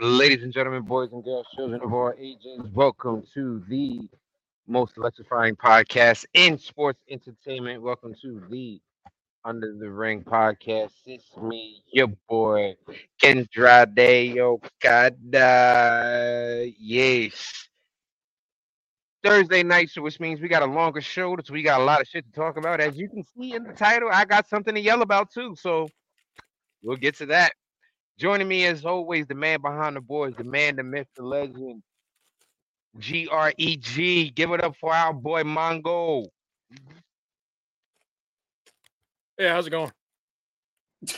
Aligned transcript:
Ladies 0.00 0.42
and 0.42 0.52
gentlemen, 0.52 0.82
boys 0.82 1.12
and 1.12 1.22
girls, 1.22 1.46
children 1.54 1.80
of 1.80 1.94
all 1.94 2.12
ages, 2.18 2.60
welcome 2.72 3.22
to 3.32 3.62
the 3.68 4.08
most 4.66 4.96
electrifying 4.96 5.54
podcast 5.54 6.24
in 6.34 6.58
sports 6.58 6.98
entertainment. 7.08 7.80
Welcome 7.80 8.12
to 8.20 8.42
the 8.50 8.80
Under 9.44 9.72
the 9.78 9.88
Ring 9.88 10.24
podcast. 10.24 10.94
It's 11.06 11.36
me, 11.36 11.84
your 11.92 12.08
boy, 12.28 12.74
Kendrade 13.22 14.36
Okada. 14.36 16.72
Yes. 16.76 17.68
Thursday 19.22 19.62
night, 19.62 19.90
so 19.90 20.02
which 20.02 20.18
means 20.18 20.40
we 20.40 20.48
got 20.48 20.64
a 20.64 20.66
longer 20.66 21.00
show, 21.00 21.36
so 21.44 21.54
we 21.54 21.62
got 21.62 21.80
a 21.80 21.84
lot 21.84 22.00
of 22.00 22.08
shit 22.08 22.26
to 22.26 22.32
talk 22.32 22.56
about. 22.56 22.80
As 22.80 22.96
you 22.96 23.08
can 23.08 23.22
see 23.22 23.54
in 23.54 23.62
the 23.62 23.72
title, 23.72 24.08
I 24.12 24.24
got 24.24 24.48
something 24.48 24.74
to 24.74 24.80
yell 24.80 25.02
about 25.02 25.30
too, 25.30 25.54
so 25.54 25.86
we'll 26.82 26.96
get 26.96 27.14
to 27.18 27.26
that. 27.26 27.52
Joining 28.16 28.46
me 28.46 28.64
as 28.66 28.84
always, 28.84 29.26
the 29.26 29.34
man 29.34 29.60
behind 29.60 29.96
the 29.96 30.00
boards, 30.00 30.36
the 30.36 30.44
man, 30.44 30.76
the 30.76 30.84
myth, 30.84 31.08
the 31.16 31.24
legend, 31.24 31.82
G 32.98 33.26
R 33.26 33.52
E 33.58 33.76
G. 33.76 34.30
Give 34.30 34.52
it 34.52 34.62
up 34.62 34.76
for 34.76 34.94
our 34.94 35.12
boy 35.12 35.42
Mongo. 35.42 36.28
Yeah, 39.36 39.54
how's 39.54 39.66
it 39.66 39.70
going? 39.70 39.90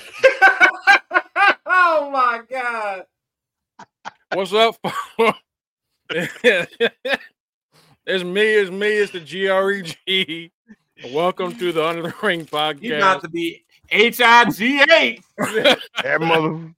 oh 1.66 2.10
my 2.10 2.40
god. 2.50 3.04
What's 4.32 4.54
up? 4.54 4.76
it's 6.08 6.72
me, 8.24 8.46
it's 8.54 8.70
me, 8.70 8.88
it's 8.88 9.12
the 9.12 9.20
GREG. 9.20 10.50
Welcome 11.12 11.58
to 11.58 11.72
the 11.72 11.86
Under 11.86 12.04
the 12.04 12.14
Ring 12.22 12.46
podcast. 12.46 12.80
He's 12.80 12.92
about 12.92 13.20
to 13.20 13.28
be 13.28 13.66
H-I-G-H. 13.90 15.20
That 16.02 16.20
mother 16.20 16.74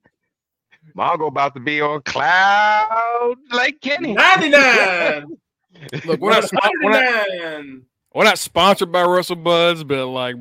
Mongo 0.98 1.28
about 1.28 1.54
to 1.54 1.60
be 1.60 1.80
on 1.80 2.02
cloud 2.02 3.36
like 3.52 3.80
Kenny. 3.80 4.14
99. 4.14 5.26
Look, 6.06 6.20
we're 6.20 6.30
not, 6.30 6.42
spo- 6.44 6.70
we're, 6.82 6.90
not, 6.90 7.82
we're 8.14 8.24
not 8.24 8.38
sponsored 8.38 8.90
by 8.90 9.04
Russell 9.04 9.36
Buds, 9.36 9.84
but 9.84 10.06
like, 10.06 10.34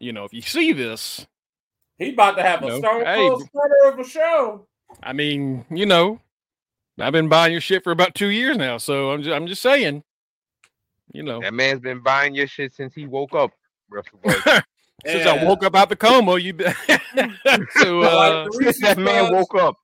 you 0.00 0.12
know, 0.12 0.24
if 0.24 0.32
you 0.32 0.40
see 0.40 0.72
this, 0.72 1.26
He 1.98 2.14
about 2.14 2.36
to 2.36 2.42
have 2.42 2.62
a 2.62 2.68
No. 2.68 2.78
stone 2.78 3.04
cold 3.04 3.40
bro. 3.40 3.46
starter 3.62 3.92
of 3.92 3.98
a 3.98 4.08
show. 4.08 4.66
I 5.02 5.12
mean, 5.12 5.66
you 5.70 5.84
know, 5.86 6.18
I've 6.98 7.12
been 7.12 7.28
buying 7.28 7.52
your 7.52 7.60
shit 7.60 7.84
for 7.84 7.90
about 7.90 8.14
two 8.14 8.28
years 8.28 8.56
now, 8.56 8.78
so 8.78 9.10
I'm 9.10 9.22
just, 9.22 9.34
I'm 9.34 9.46
just 9.46 9.60
saying, 9.60 10.02
you 11.12 11.22
know, 11.22 11.40
That 11.40 11.52
man's 11.52 11.80
been 11.80 12.00
buying 12.00 12.34
your 12.34 12.46
shit 12.46 12.72
since 12.74 12.94
he 12.94 13.06
woke 13.06 13.34
up. 13.34 13.50
Russell 13.90 14.18
Wilson. 14.24 14.62
Since 15.06 15.26
I 15.26 15.44
woke 15.44 15.64
up 15.64 15.74
out 15.74 15.88
the 15.88 15.96
coma, 15.96 16.38
you 16.38 16.52
been 16.54 16.74
so 17.76 18.02
uh, 18.02 18.46
like 18.46 18.50
the 18.52 18.78
that 18.82 18.98
man 18.98 19.24
Puffs. 19.24 19.32
woke 19.32 19.54
up. 19.62 19.76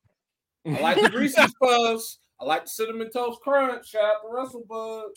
I 0.67 0.81
like 0.81 1.01
the 1.01 1.19
Reese's 1.19 1.53
Puffs. 1.63 2.19
I 2.41 2.45
like 2.45 2.65
the 2.65 2.71
Cinnamon 2.71 3.11
Toast 3.11 3.41
Crunch. 3.43 3.89
Shout 3.89 4.03
out 4.05 4.23
to 4.23 4.29
Russell 4.29 4.65
Bud. 4.69 5.11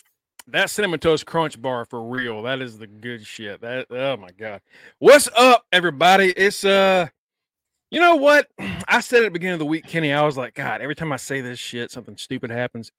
that 0.48 0.70
cinnamon 0.70 1.00
toast 1.00 1.26
crunch 1.26 1.62
bar 1.62 1.86
for 1.86 2.04
real. 2.04 2.44
That 2.44 2.62
is 2.62 2.78
the 2.78 2.88
good 2.88 3.26
shit. 3.26 3.62
That 3.62 3.88
oh 3.90 4.18
my 4.18 4.32
god. 4.32 4.62
What's 5.00 5.30
up, 5.38 5.66
everybody? 5.72 6.32
It's 6.32 6.66
uh 6.66 7.08
you 7.92 8.00
know 8.00 8.16
what? 8.16 8.48
I 8.88 9.00
said 9.00 9.20
at 9.20 9.26
the 9.26 9.32
beginning 9.32 9.54
of 9.54 9.60
the 9.60 9.66
week, 9.66 9.86
Kenny, 9.88 10.12
I 10.12 10.24
was 10.24 10.36
like, 10.36 10.56
God, 10.56 10.82
every 10.82 10.96
time 10.96 11.14
I 11.14 11.18
say 11.18 11.42
this 11.42 11.60
shit, 11.60 11.92
something 11.92 12.18
stupid 12.18 12.50
happens. 12.50 12.92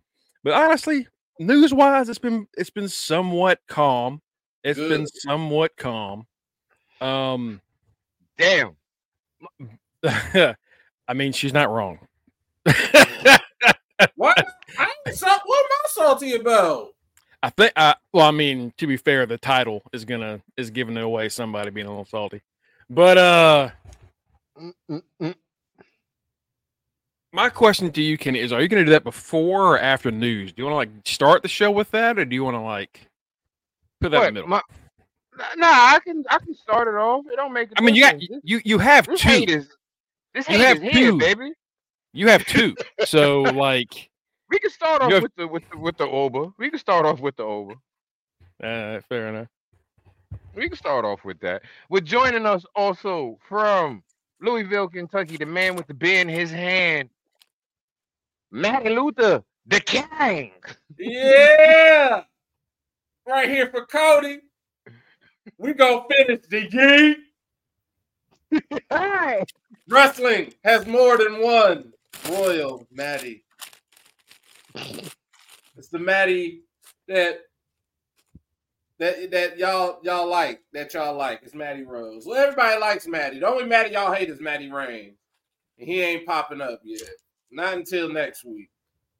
But 0.42 0.54
honestly, 0.54 1.06
news 1.38 1.74
wise, 1.74 2.08
it's 2.08 2.18
been 2.18 2.46
it's 2.56 2.70
been 2.70 2.88
somewhat 2.88 3.58
calm. 3.68 4.22
It's 4.62 4.78
been 4.78 5.06
somewhat 5.06 5.72
calm. 5.76 6.26
Um 7.04 7.60
Damn. 8.38 8.76
I 10.04 11.14
mean, 11.14 11.32
she's 11.32 11.52
not 11.52 11.70
wrong. 11.70 11.98
What? 14.16 14.36
I 14.78 14.88
ain't 15.06 15.16
sal- 15.16 15.40
what 15.44 15.64
am 15.64 15.70
I 15.72 15.88
salty 15.88 16.34
about? 16.34 16.88
I 17.42 17.50
think 17.50 17.72
I 17.76 17.94
well, 18.12 18.26
I 18.26 18.32
mean, 18.32 18.72
to 18.78 18.86
be 18.86 18.96
fair, 18.96 19.24
the 19.24 19.38
title 19.38 19.82
is 19.92 20.04
gonna 20.04 20.40
is 20.56 20.70
giving 20.70 20.96
it 20.96 21.02
away 21.04 21.28
somebody 21.28 21.70
being 21.70 21.86
a 21.86 21.90
little 21.90 22.04
salty. 22.04 22.42
But 22.90 23.18
uh 23.18 23.70
Mm, 24.60 24.72
mm, 24.90 25.02
mm. 25.22 25.34
my 27.32 27.48
question 27.50 27.90
to 27.92 28.02
you, 28.02 28.16
Kenny, 28.18 28.40
is 28.40 28.52
are 28.52 28.60
you 28.60 28.68
gonna 28.68 28.84
do 28.84 28.90
that 28.92 29.04
before 29.04 29.74
or 29.74 29.78
after 29.78 30.10
news? 30.10 30.52
Do 30.52 30.62
you 30.62 30.64
wanna 30.64 30.76
like 30.76 30.90
start 31.04 31.42
the 31.42 31.48
show 31.48 31.70
with 31.70 31.90
that 31.92 32.18
or 32.18 32.24
do 32.24 32.34
you 32.34 32.44
wanna 32.44 32.64
like 32.64 33.08
put 34.00 34.10
that 34.12 34.18
What, 34.18 34.28
in 34.28 34.34
the 34.34 34.40
middle? 34.42 34.48
my- 34.50 34.62
nah, 35.56 35.66
I 35.66 35.98
can 36.04 36.24
I 36.30 36.38
can 36.38 36.54
start 36.54 36.88
it 36.88 36.94
off. 36.94 37.24
It 37.30 37.36
don't 37.36 37.52
make 37.52 37.70
a 37.70 37.74
I 37.76 37.80
mean 37.82 37.94
you 37.94 38.02
got 38.02 38.20
you 38.20 38.60
you 38.64 38.78
have 38.78 39.06
this 39.06 39.20
two. 39.20 39.28
hate 39.28 39.50
is 39.50 39.68
this 40.34 40.48
You 40.48 40.58
hate 40.58 40.64
have 40.66 40.76
is 40.84 40.92
here, 40.92 41.10
two. 41.12 41.18
baby. 41.18 41.52
You 42.12 42.28
have 42.28 42.44
two. 42.46 42.74
So 43.06 43.42
like 43.42 44.10
We 44.50 44.58
can 44.58 44.70
start 44.70 45.02
off 45.02 45.12
have- 45.12 45.22
with 45.22 45.34
the 45.36 45.46
with 45.48 45.62
the 45.70 45.78
with 45.78 45.96
the 45.96 46.06
Oba. 46.08 46.52
We 46.58 46.70
can 46.70 46.78
start 46.78 47.04
off 47.06 47.20
with 47.20 47.36
the 47.36 47.42
Oba. 47.44 47.74
uh, 48.62 49.00
fair 49.08 49.28
enough. 49.28 49.48
We 50.54 50.68
can 50.68 50.76
start 50.78 51.04
off 51.04 51.24
with 51.24 51.40
that. 51.40 51.62
With 51.90 52.04
joining 52.04 52.46
us 52.46 52.64
also 52.76 53.38
from 53.48 54.02
Louisville, 54.40 54.88
Kentucky, 54.88 55.36
the 55.36 55.46
man 55.46 55.74
with 55.74 55.86
the 55.88 55.94
beer 55.94 56.20
in 56.20 56.28
his 56.28 56.50
hand, 56.52 57.08
Matty 58.52 58.90
Luther, 58.90 59.42
the 59.66 59.80
king. 59.80 60.52
Yeah. 60.98 62.22
right 63.26 63.48
here 63.48 63.68
for 63.70 63.84
Cody. 63.86 64.40
We 65.58 65.74
gonna 65.74 66.04
finish 66.10 66.40
the 66.48 66.68
game. 66.68 67.16
Hi. 68.90 69.44
Wrestling 69.88 70.54
has 70.64 70.86
more 70.86 71.18
than 71.18 71.42
one 71.42 71.92
royal 72.30 72.86
Maddie. 72.90 73.44
It's 75.76 75.88
the 75.88 75.98
Maddie 75.98 76.62
that 77.08 77.40
that 78.98 79.30
that 79.30 79.58
y'all 79.58 79.98
y'all 80.02 80.28
like 80.28 80.62
that 80.72 80.94
y'all 80.94 81.16
like. 81.16 81.40
It's 81.42 81.54
Maddie 81.54 81.82
Rose. 81.82 82.24
Well, 82.26 82.42
everybody 82.42 82.80
likes 82.80 83.06
Maddie. 83.06 83.40
The 83.40 83.48
only 83.48 83.64
Maddie 83.64 83.92
y'all 83.92 84.12
hate 84.12 84.30
is 84.30 84.40
Maddie 84.40 84.70
Rain. 84.70 85.14
And 85.78 85.88
he 85.88 86.00
ain't 86.00 86.26
popping 86.26 86.60
up 86.60 86.80
yet. 86.84 87.02
Not 87.50 87.74
until 87.74 88.12
next 88.12 88.44
week, 88.44 88.70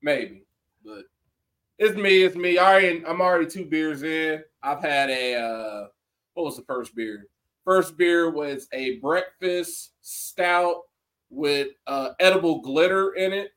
maybe. 0.02 0.44
But 0.84 1.04
it's 1.78 1.96
me. 1.96 2.22
It's 2.22 2.36
me. 2.36 2.58
I 2.58 2.72
already, 2.72 3.04
I'm 3.06 3.20
already 3.20 3.46
two 3.46 3.64
beers 3.64 4.02
in. 4.02 4.42
I've 4.62 4.80
had 4.80 5.10
a 5.10 5.34
uh 5.34 5.86
what 6.34 6.44
was 6.44 6.56
the 6.56 6.62
first 6.64 6.94
beer? 6.94 7.26
First 7.64 7.96
beer 7.96 8.30
was 8.30 8.68
a 8.72 8.98
breakfast 8.98 9.92
stout 10.02 10.82
with 11.30 11.68
uh, 11.86 12.10
edible 12.20 12.60
glitter 12.60 13.14
in 13.14 13.32
it. 13.32 13.50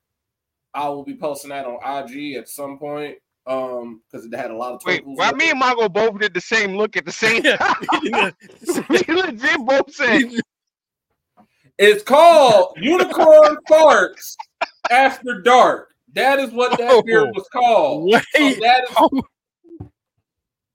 I 0.73 0.88
will 0.89 1.03
be 1.03 1.15
posting 1.15 1.49
that 1.49 1.65
on 1.65 2.05
IG 2.05 2.35
at 2.35 2.47
some 2.49 2.77
point 2.79 3.17
um 3.47 4.01
because 4.11 4.25
it 4.25 4.35
had 4.35 4.51
a 4.51 4.55
lot 4.55 4.73
of 4.73 4.81
Wait, 4.85 5.01
why 5.05 5.31
me 5.31 5.47
it. 5.47 5.51
and 5.53 5.61
Mongo 5.61 5.91
both 5.91 6.19
did 6.19 6.33
the 6.33 6.41
same 6.41 6.75
look 6.75 6.97
at 6.97 7.05
the 7.05 7.11
same 7.13 7.41
time? 7.43 7.75
we 8.89 8.99
legit 9.07 9.65
both 9.65 9.94
said, 9.94 10.23
It's 11.77 12.03
called 12.03 12.75
Unicorn 12.77 13.57
Farts 13.69 14.35
After 14.91 15.41
Dark. 15.41 15.94
That 16.13 16.39
is 16.39 16.51
what 16.51 16.77
that 16.77 17.05
beer 17.05 17.27
Oh. 17.27 17.31
was 17.33 17.47
called. 17.53 18.11
So 18.11 18.19
Wait, 18.45 18.59
that 18.59 18.83
is 18.89 18.95
oh, 18.97 19.21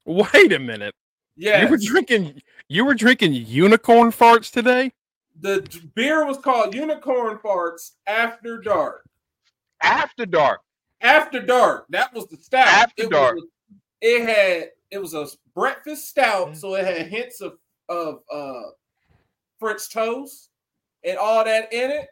wait 0.05 0.51
a 0.53 0.59
minute. 0.59 0.95
Yeah. 1.35 1.63
You 1.63 1.69
were 1.69 1.77
drinking 1.77 2.41
you 2.67 2.85
were 2.85 2.95
drinking 2.95 3.33
unicorn 3.33 4.11
farts 4.11 4.51
today? 4.51 4.93
The 5.41 5.67
beer 5.95 6.25
was 6.25 6.37
called 6.37 6.75
Unicorn 6.75 7.39
Farts 7.39 7.91
After 8.05 8.59
Dark. 8.59 9.03
after 9.81 10.25
dark. 10.25 10.61
After 11.01 11.41
dark. 11.41 11.85
That 11.89 12.13
was 12.13 12.27
the 12.27 12.37
stout. 12.37 12.67
After 12.67 13.03
it 13.03 13.09
dark. 13.09 13.35
Was, 13.35 13.45
it 14.01 14.27
had 14.27 14.69
it 14.91 14.99
was 14.99 15.13
a 15.13 15.27
breakfast 15.55 16.07
stout, 16.07 16.55
so 16.55 16.75
it 16.75 16.85
had 16.85 17.07
hints 17.07 17.41
of 17.41 17.57
of 17.89 18.19
uh 18.31 18.69
French 19.59 19.91
toast 19.91 20.49
and 21.03 21.17
all 21.17 21.43
that 21.43 21.73
in 21.73 21.91
it. 21.91 22.07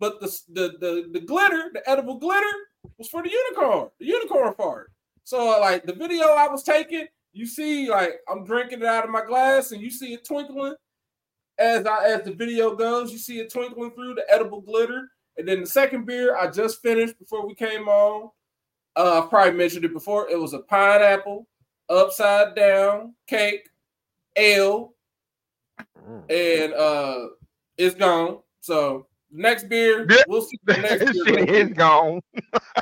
But 0.00 0.20
the 0.20 0.36
the 0.48 0.68
the, 0.80 1.08
the 1.12 1.20
glitter, 1.20 1.70
the 1.72 1.88
edible 1.88 2.18
glitter, 2.18 2.52
was 2.98 3.08
for 3.08 3.22
the 3.22 3.30
unicorn, 3.30 3.90
the 4.00 4.06
unicorn 4.06 4.54
fart. 4.54 4.90
So 5.24 5.60
like 5.60 5.84
the 5.84 5.94
video 5.94 6.28
I 6.28 6.48
was 6.48 6.64
taking, 6.64 7.06
you 7.32 7.46
see 7.46 7.88
like 7.88 8.20
I'm 8.28 8.44
drinking 8.44 8.80
it 8.80 8.86
out 8.86 9.04
of 9.04 9.10
my 9.10 9.24
glass, 9.24 9.72
and 9.72 9.80
you 9.80 9.90
see 9.90 10.14
it 10.14 10.24
twinkling 10.26 10.74
as 11.58 11.86
I 11.86 12.08
as 12.08 12.22
the 12.24 12.32
video 12.32 12.74
goes. 12.74 13.12
You 13.12 13.18
see 13.18 13.38
it 13.40 13.52
twinkling 13.52 13.92
through 13.92 14.14
the 14.14 14.24
edible 14.30 14.60
glitter. 14.60 15.08
And 15.38 15.48
then 15.48 15.60
the 15.62 15.66
second 15.66 16.04
beer 16.06 16.36
I 16.36 16.50
just 16.50 16.82
finished 16.82 17.18
before 17.18 17.46
we 17.46 17.54
came 17.54 17.88
on. 17.88 18.30
Uh, 18.96 19.22
I've 19.22 19.30
probably 19.30 19.54
mentioned 19.54 19.84
it 19.86 19.94
before. 19.94 20.28
It 20.28 20.38
was 20.38 20.52
a 20.52 20.58
pineapple 20.58 21.46
upside 21.88 22.54
down 22.54 23.14
cake 23.26 23.68
ale, 24.36 24.92
and 26.28 26.74
uh, 26.74 27.28
it's 27.78 27.94
gone. 27.94 28.40
So 28.60 29.06
next 29.30 29.68
beer, 29.70 30.06
we'll 30.28 30.42
see. 30.42 30.58
What 30.64 30.76
the 30.76 30.82
next 30.82 31.04
beer 31.24 31.24
shit 31.24 31.46
gonna 31.48 31.52
is 31.52 31.68
gone. 31.70 32.20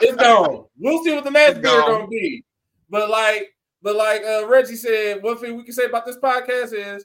It's 0.00 0.16
gone. 0.16 0.64
We'll 0.76 1.04
see 1.04 1.14
what 1.14 1.24
the 1.24 1.30
next 1.30 1.58
It's 1.58 1.60
beer 1.60 1.80
gone. 1.80 1.90
gonna 1.90 2.06
be. 2.08 2.44
But 2.88 3.08
like, 3.10 3.54
but 3.82 3.96
like 3.96 4.22
uh, 4.22 4.46
Reggie 4.48 4.76
said, 4.76 5.22
one 5.22 5.36
thing 5.38 5.56
we 5.56 5.64
can 5.64 5.72
say 5.72 5.84
about 5.84 6.06
this 6.06 6.18
podcast 6.18 6.72
is 6.72 7.04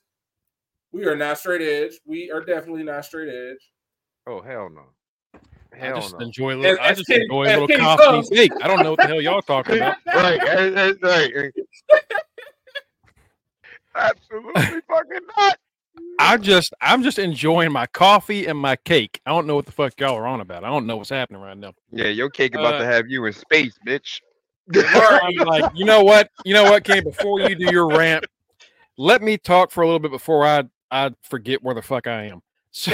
we 0.92 1.06
are 1.06 1.16
not 1.16 1.38
straight 1.39 1.62
edge. 1.62 1.94
We 2.06 2.31
are 2.31 2.42
definitely 2.42 2.83
not 2.83 3.06
straight 3.06 3.30
edge. 3.30 3.60
Oh 4.27 4.42
hell 4.42 4.69
no. 4.69 4.81
I 5.74 5.77
Hell 5.77 6.00
just 6.00 6.13
no. 6.18 6.25
enjoy 6.25 6.56
a 6.56 6.57
little. 6.57 6.80
As- 6.80 6.80
I 6.80 6.94
just 6.94 7.07
Kenny- 7.07 7.24
enjoy 7.24 7.44
a 7.44 7.60
little 7.60 7.68
coffee 7.77 8.18
and 8.18 8.30
cake. 8.30 8.51
I 8.62 8.68
don't 8.68 8.81
know 8.81 8.92
what 8.92 9.00
the 9.01 9.07
hell 9.07 9.22
y'all 9.22 9.42
talking 9.42 9.75
about. 9.75 9.98
right, 10.06 10.39
right, 10.42 10.95
right, 11.01 11.31
right. 11.36 11.54
Absolutely 13.95 14.81
fucking 14.88 15.19
not. 15.38 15.57
I 16.19 16.38
just, 16.38 16.74
I'm 16.81 17.04
just 17.04 17.19
enjoying 17.19 17.71
my 17.74 17.86
coffee 17.88 18.45
and 18.48 18.57
my 18.57 18.75
cake. 18.78 19.19
I 19.25 19.31
don't 19.31 19.48
know 19.48 19.56
what 19.56 19.66
the 19.66 19.71
fuck 19.71 20.00
y'all 20.00 20.16
are 20.16 20.28
on 20.28 20.39
about. 20.42 20.63
I 20.63 20.68
don't 20.69 20.86
know 20.86 20.98
what's 20.98 21.10
happening 21.10 21.42
right 21.42 21.57
now. 21.57 21.74
Yeah, 21.92 22.07
your 22.07 22.30
cake 22.30 22.56
about 22.56 22.75
Uh, 22.75 22.80
to 22.80 22.86
have 22.86 23.07
you 23.10 23.25
in 23.25 23.33
space, 23.33 23.78
bitch. 23.86 24.21
I'm 24.94 25.35
like, 25.44 25.67
you 25.73 25.85
know 25.85 26.03
what? 26.03 26.29
You 26.44 26.53
know 26.53 26.65
what, 26.65 26.83
Kenny? 26.83 27.01
Before 27.01 27.39
you 27.39 27.56
do 27.56 27.65
your 27.65 27.88
rant, 27.89 28.25
let 28.97 29.21
me 29.21 29.38
talk 29.38 29.71
for 29.71 29.81
a 29.83 29.85
little 29.85 30.00
bit 30.00 30.12
before 30.12 30.45
I 30.45 30.63
I 30.91 31.12
forget 31.23 31.63
where 31.63 31.75
the 31.75 31.81
fuck 31.81 32.07
I 32.07 32.25
am. 32.25 32.41
So 32.71 32.94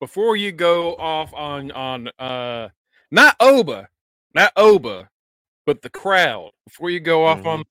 before 0.00 0.36
you 0.36 0.52
go 0.52 0.94
off 0.96 1.32
on 1.34 1.70
on 1.72 2.08
uh 2.18 2.68
not 3.10 3.36
Oba, 3.40 3.88
not 4.34 4.52
Oba, 4.56 5.10
but 5.66 5.82
the 5.82 5.90
crowd. 5.90 6.50
Before 6.66 6.90
you 6.90 7.00
go 7.00 7.26
off 7.26 7.44
on 7.46 7.64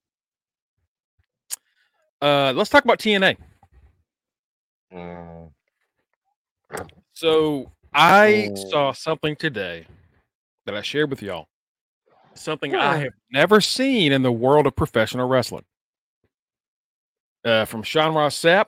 uh 2.22 2.52
let's 2.56 2.70
talk 2.70 2.84
about 2.84 2.98
TNA. 2.98 3.36
Mm. 4.92 5.50
So 7.14 7.72
I 7.94 8.50
Oh. 8.50 8.66
saw 8.70 8.92
something 8.92 9.36
today 9.36 9.86
that 10.66 10.74
I 10.74 10.82
shared 10.82 11.10
with 11.10 11.22
y'all. 11.22 11.48
Something 12.38 12.74
I 12.74 12.96
Hmm. 12.96 13.02
have 13.04 13.12
never 13.30 13.60
seen 13.60 14.12
in 14.12 14.22
the 14.22 14.32
world 14.32 14.66
of 14.66 14.76
professional 14.76 15.28
wrestling. 15.28 15.64
Uh, 17.44 17.64
from 17.64 17.82
Sean 17.82 18.14
Ross 18.14 18.36
Sapp. 18.36 18.66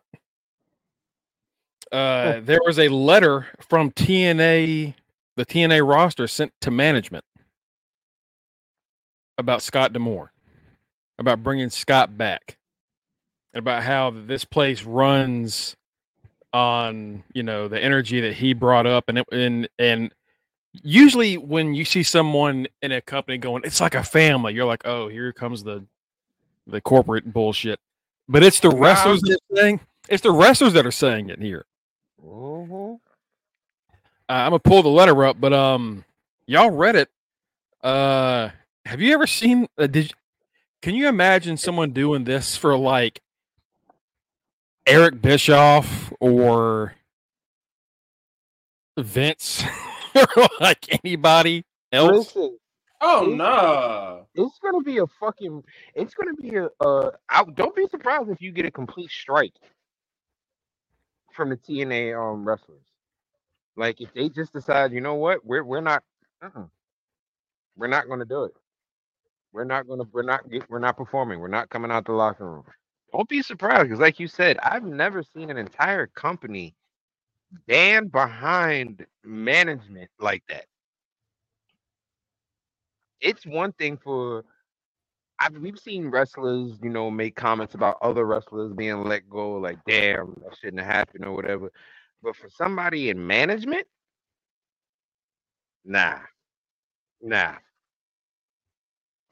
Uh, 1.93 2.41
there 2.41 2.61
was 2.65 2.79
a 2.79 2.89
letter 2.89 3.49
from 3.61 3.91
TNA, 3.91 4.95
the 5.37 5.45
TNA 5.45 5.81
roster 5.87 6.29
sent 6.29 6.53
to 6.61 6.71
management 6.71 7.25
about 9.39 9.61
Scott 9.63 9.93
D'Amore, 9.93 10.33
about 11.19 11.43
bringing 11.43 11.69
Scott 11.69 12.17
back, 12.17 12.59
and 13.53 13.59
about 13.59 13.83
how 13.83 14.11
this 14.11 14.45
place 14.45 14.85
runs 14.85 15.75
on 16.53 17.23
you 17.33 17.43
know 17.45 17.67
the 17.69 17.81
energy 17.81 18.21
that 18.21 18.35
he 18.35 18.53
brought 18.55 18.87
up 18.87 19.05
and 19.09 19.19
it, 19.19 19.27
and 19.33 19.69
and 19.79 20.13
usually 20.73 21.37
when 21.37 21.75
you 21.75 21.85
see 21.85 22.03
someone 22.03 22.67
in 22.83 22.93
a 22.93 23.01
company 23.01 23.37
going 23.39 23.63
it's 23.65 23.81
like 23.81 23.95
a 23.97 24.03
family 24.05 24.55
you're 24.55 24.65
like 24.65 24.83
oh 24.85 25.09
here 25.09 25.33
comes 25.33 25.65
the 25.65 25.85
the 26.67 26.81
corporate 26.81 27.33
bullshit. 27.33 27.81
But 28.29 28.45
it's 28.45 28.61
the 28.61 28.71
wrestlers 28.71 29.21
that 29.23 29.39
are 29.51 29.57
saying 29.57 29.81
it's 30.09 30.23
the 30.23 30.31
wrestlers 30.31 30.73
that 30.75 30.87
are 30.87 30.93
saying 30.93 31.31
it 31.31 31.41
here. 31.41 31.67
Mhm. 32.25 32.95
uh, 32.95 32.99
i'm 34.29 34.51
gonna 34.51 34.59
pull 34.61 34.83
the 34.83 34.89
letter 34.89 35.25
up 35.25 35.41
but 35.41 35.53
um 35.53 36.05
y'all 36.47 36.71
read 36.71 36.95
it. 36.97 37.09
Uh 37.83 38.51
have 38.85 39.01
you 39.01 39.13
ever 39.15 39.27
seen 39.27 39.67
uh, 39.79 39.87
did 39.87 40.13
can 40.83 40.95
you 40.95 41.09
imagine 41.09 41.57
someone 41.57 41.91
doing 41.93 42.25
this 42.25 42.57
for 42.57 42.77
like 42.77 43.21
eric 44.87 45.21
bischoff 45.21 46.13
or 46.21 46.95
vince 48.99 49.65
like 50.61 51.01
anybody 51.05 51.65
else 51.93 52.37
Listen, 52.37 52.59
Oh 53.01 53.27
See? 53.27 53.37
no. 53.37 54.27
it's 54.35 54.59
gonna 54.61 54.83
be 54.83 54.99
a 54.99 55.07
fucking. 55.21 55.65
It's 55.95 56.15
gonna 56.15 56.35
be 56.35 56.57
a. 56.57 56.69
Uh, 56.81 57.13
I, 57.29 57.45
don't 57.55 57.77
be 57.77 57.87
surprised 57.89 58.31
if 58.31 58.41
you 58.43 58.53
get 58.53 58.67
a 58.67 58.71
complete 58.71 59.11
strike 59.11 59.55
from 61.35 61.51
the 61.51 61.57
TNA 61.57 62.17
um 62.19 62.47
wrestlers. 62.47 62.83
Like 63.77 64.01
if 64.01 64.13
they 64.15 64.29
just 64.29 64.53
decide, 64.53 64.93
you 64.93 65.01
know 65.01 65.15
what, 65.17 65.45
we're 65.47 65.65
we're 65.65 65.81
not, 65.81 66.03
uh-uh. 66.43 66.65
we're 67.77 67.89
not 67.89 68.09
gonna 68.09 68.27
do 68.27 68.45
it. 68.45 68.55
We're 69.53 69.65
not 69.65 69.89
gonna. 69.89 70.05
We're 70.13 70.23
not. 70.23 70.49
Get, 70.51 70.69
we're 70.71 70.79
not 70.81 70.97
performing. 70.97 71.41
We're 71.41 71.49
not 71.49 71.71
coming 71.71 71.91
out 71.91 72.07
the 72.07 72.13
locker 72.13 72.51
room. 72.51 72.65
Don't 73.13 73.29
be 73.29 73.43
surprised, 73.43 73.85
because 73.85 74.01
like 74.01 74.21
you 74.21 74.29
said, 74.29 74.59
I've 74.63 74.85
never 74.85 75.23
seen 75.23 75.51
an 75.51 75.59
entire 75.59 76.07
company 76.09 76.75
stand 77.65 78.13
behind 78.13 79.07
management 79.25 80.11
like 80.21 80.43
that. 80.49 80.67
It's 83.21 83.47
one 83.47 83.73
thing 83.73 83.99
for 83.99 84.45
I've 85.41 85.57
we've 85.57 85.79
seen 85.79 86.11
wrestlers, 86.11 86.79
you 86.83 86.91
know, 86.91 87.11
make 87.11 87.35
comments 87.37 87.75
about 87.75 87.99
other 88.03 88.27
wrestlers 88.27 88.73
being 88.75 89.05
let 89.05 89.29
go, 89.29 89.53
like 89.55 89.79
damn, 89.87 90.35
that 90.45 90.57
shouldn't 90.59 90.83
have 90.83 90.93
happened 90.93 91.25
or 91.25 91.33
whatever. 91.35 91.71
But 92.23 92.37
for 92.37 92.49
somebody 92.51 93.11
in 93.11 93.27
management, 93.27 93.87
nah, 95.85 96.19
nah. 97.23 97.55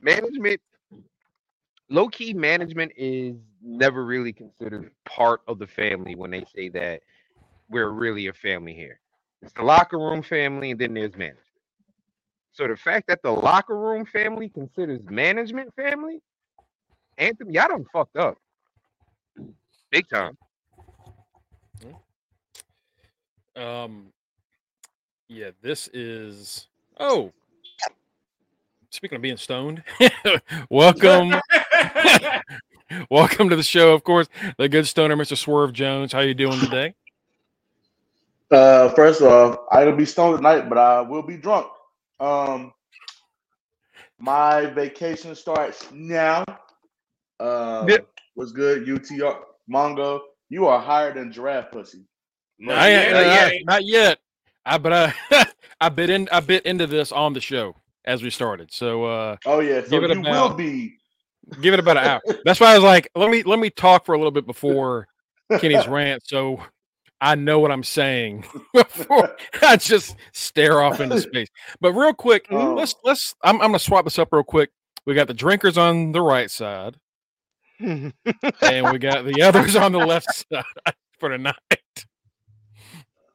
Management, 0.01 0.61
low 1.91 2.09
key 2.09 2.35
management 2.35 2.93
is 2.97 3.37
never 3.63 4.05
really 4.05 4.33
considered 4.33 4.93
part 5.07 5.43
of 5.49 5.59
the 5.59 5.67
family 5.67 6.15
when 6.15 6.31
they 6.31 6.45
say 6.55 6.69
that 6.71 7.03
we're 7.71 7.91
really 7.91 8.27
a 8.29 8.33
family 8.33 8.75
here. 8.75 9.01
It's 9.43 9.53
the 9.53 9.63
locker 9.63 9.99
room 9.99 10.23
family, 10.23 10.73
and 10.73 10.81
then 10.81 10.95
there's 10.95 11.17
management. 11.17 11.45
So 12.53 12.67
the 12.67 12.77
fact 12.77 13.07
that 13.09 13.23
the 13.23 13.31
locker 13.31 13.79
room 13.79 14.05
family 14.05 14.49
considers 14.49 15.01
management 15.05 15.73
family, 15.75 16.21
Anthem, 17.17 17.51
y'all 17.51 17.69
done 17.69 17.87
fucked 17.93 18.17
up. 18.17 18.37
Big 19.91 20.09
time. 20.09 20.37
Um, 23.55 24.13
yeah, 25.29 25.51
this 25.63 25.89
is. 25.93 26.69
Oh, 26.99 27.33
speaking 28.91 29.17
of 29.17 29.23
being 29.23 29.37
stoned, 29.37 29.83
welcome, 30.71 31.35
welcome 33.11 33.49
to 33.49 33.57
the 33.57 33.63
show. 33.63 33.93
Of 33.93 34.05
course, 34.05 34.29
the 34.57 34.69
good 34.69 34.87
stoner, 34.87 35.17
Mr. 35.17 35.37
Swerve 35.37 35.73
Jones. 35.73 36.13
How 36.13 36.21
you 36.21 36.35
doing 36.35 36.59
today? 36.61 36.95
Uh, 38.51 38.89
first 38.91 39.21
off, 39.21 39.59
I 39.71 39.85
will 39.85 39.97
be 39.97 40.07
stoned 40.07 40.39
tonight, 40.39 40.69
but 40.69 40.79
I 40.79 41.01
will 41.03 41.23
be 41.23 41.37
drunk. 41.37 41.67
Um, 42.21 42.73
my 44.19 44.67
vacation 44.67 45.35
starts 45.35 45.87
now. 45.93 46.45
Uh, 47.39 47.85
Yep. 47.89 48.09
what's 48.35 48.53
good? 48.53 48.87
UTR 48.87 49.37
Mongo, 49.71 50.21
you 50.49 50.67
are 50.67 50.81
higher 50.81 51.13
than 51.13 51.31
giraffe 51.31 51.71
pussy. 51.71 52.05
Not 52.59 52.79
I, 52.79 52.89
yet, 52.91 53.09
I- 53.09 53.13
not 53.13 53.23
I- 53.23 53.35
yet. 53.53 53.63
not 53.65 53.85
yet. 53.85 54.19
I 54.67 54.79
but 54.79 54.93
I 54.93 55.47
I 55.81 55.89
bit 55.89 56.11
in 56.11 56.29
I 56.33 56.41
bit 56.41 56.67
into 56.67 56.87
this 56.87 57.13
on 57.13 57.33
the 57.33 57.41
show 57.41 57.77
as 58.05 58.23
we 58.23 58.31
started. 58.31 58.73
So 58.73 59.05
uh 59.05 59.37
Oh 59.47 59.61
yeah, 59.61 59.83
so 59.83 59.89
Give 59.91 60.05
it 60.05 60.11
you 60.15 60.21
about- 60.21 60.51
will 60.51 60.57
be. 60.57 60.97
give 61.63 61.73
it 61.75 61.81
about 61.81 61.97
an 61.99 62.05
hour. 62.05 62.21
That's 62.45 62.59
why 62.61 62.73
I 62.73 62.75
was 62.75 62.83
like, 62.85 63.09
let 63.15 63.31
me 63.31 63.43
let 63.45 63.59
me 63.61 63.71
talk 63.71 64.05
for 64.05 64.15
a 64.15 64.19
little 64.19 64.33
bit 64.33 64.47
before 64.47 65.07
Kenny's 65.61 65.87
rant, 65.87 66.23
so 66.27 66.61
I 67.21 67.35
know 67.35 67.59
what 67.59 67.71
I'm 67.73 67.83
saying 67.85 68.45
before 68.75 69.37
I 69.63 69.77
just 69.77 70.17
stare 70.33 70.81
off 70.83 71.01
into 71.01 71.21
space. 71.21 71.49
But 71.81 71.93
real 71.93 72.15
quick, 72.15 72.47
Oh. 72.51 72.75
let's 72.75 72.95
let's 73.05 73.35
I'm, 73.43 73.57
I'm 73.57 73.69
gonna 73.69 73.79
swap 73.79 74.05
this 74.05 74.19
up 74.19 74.29
real 74.33 74.45
quick. 74.45 74.71
We 75.07 75.15
got 75.15 75.27
the 75.27 75.35
drinkers 75.35 75.79
on 75.79 76.13
the 76.13 76.21
right 76.21 76.51
side, 76.51 76.97
and 77.81 78.13
we 78.25 78.99
got 78.99 79.25
the 79.25 79.41
others 79.43 79.75
on 79.77 79.93
the 79.93 79.99
left 79.99 80.27
side 80.51 80.65
for 81.19 81.31
the 81.31 81.39
night. 81.39 81.55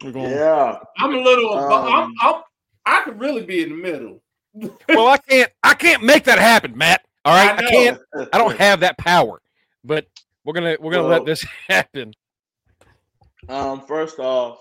We're 0.03 0.11
going. 0.11 0.29
Yeah. 0.31 0.77
I'm 0.99 1.13
a 1.15 1.17
little. 1.19 1.49
abo- 1.51 1.91
I'm, 1.91 2.03
Um, 2.03 2.13
I'm. 2.21 2.41
I 2.85 3.01
could 3.03 3.19
really 3.19 3.45
be 3.45 3.63
in 3.63 3.69
the 3.69 3.75
middle. 3.75 4.21
Well, 4.89 5.07
I 5.07 5.17
can't 5.17 5.49
I 5.63 5.73
can't 5.73 6.03
make 6.03 6.25
that 6.25 6.37
happen, 6.37 6.77
Matt. 6.77 7.05
All 7.25 7.33
right, 7.33 7.59
I 7.59 7.65
I, 7.65 7.69
can't. 7.71 7.99
I 8.33 8.37
don't 8.37 8.57
have 8.59 8.81
that 8.81 8.97
power. 8.97 9.41
But 9.83 10.05
we're 10.43 10.53
gonna 10.53 10.75
we're 10.79 10.91
gonna 10.91 11.07
let 11.07 11.25
this 11.25 11.43
happen. 11.67 12.13
Um, 13.49 13.81
first 13.85 14.19
off, 14.19 14.59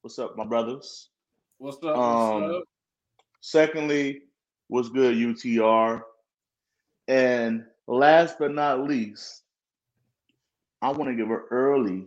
what's 0.00 0.18
up, 0.18 0.36
my 0.36 0.44
brothers? 0.44 1.10
What's 1.58 1.76
up? 1.84 1.96
Um, 1.96 2.42
What's 2.42 2.54
up? 2.56 2.62
Secondly, 3.40 4.22
what's 4.68 4.88
good, 4.88 5.14
UTR? 5.14 6.02
And 7.08 7.64
last 7.86 8.38
but 8.38 8.52
not 8.54 8.84
least, 8.84 9.42
I 10.80 10.90
want 10.90 11.10
to 11.10 11.16
give 11.16 11.30
an 11.30 11.42
early, 11.50 12.06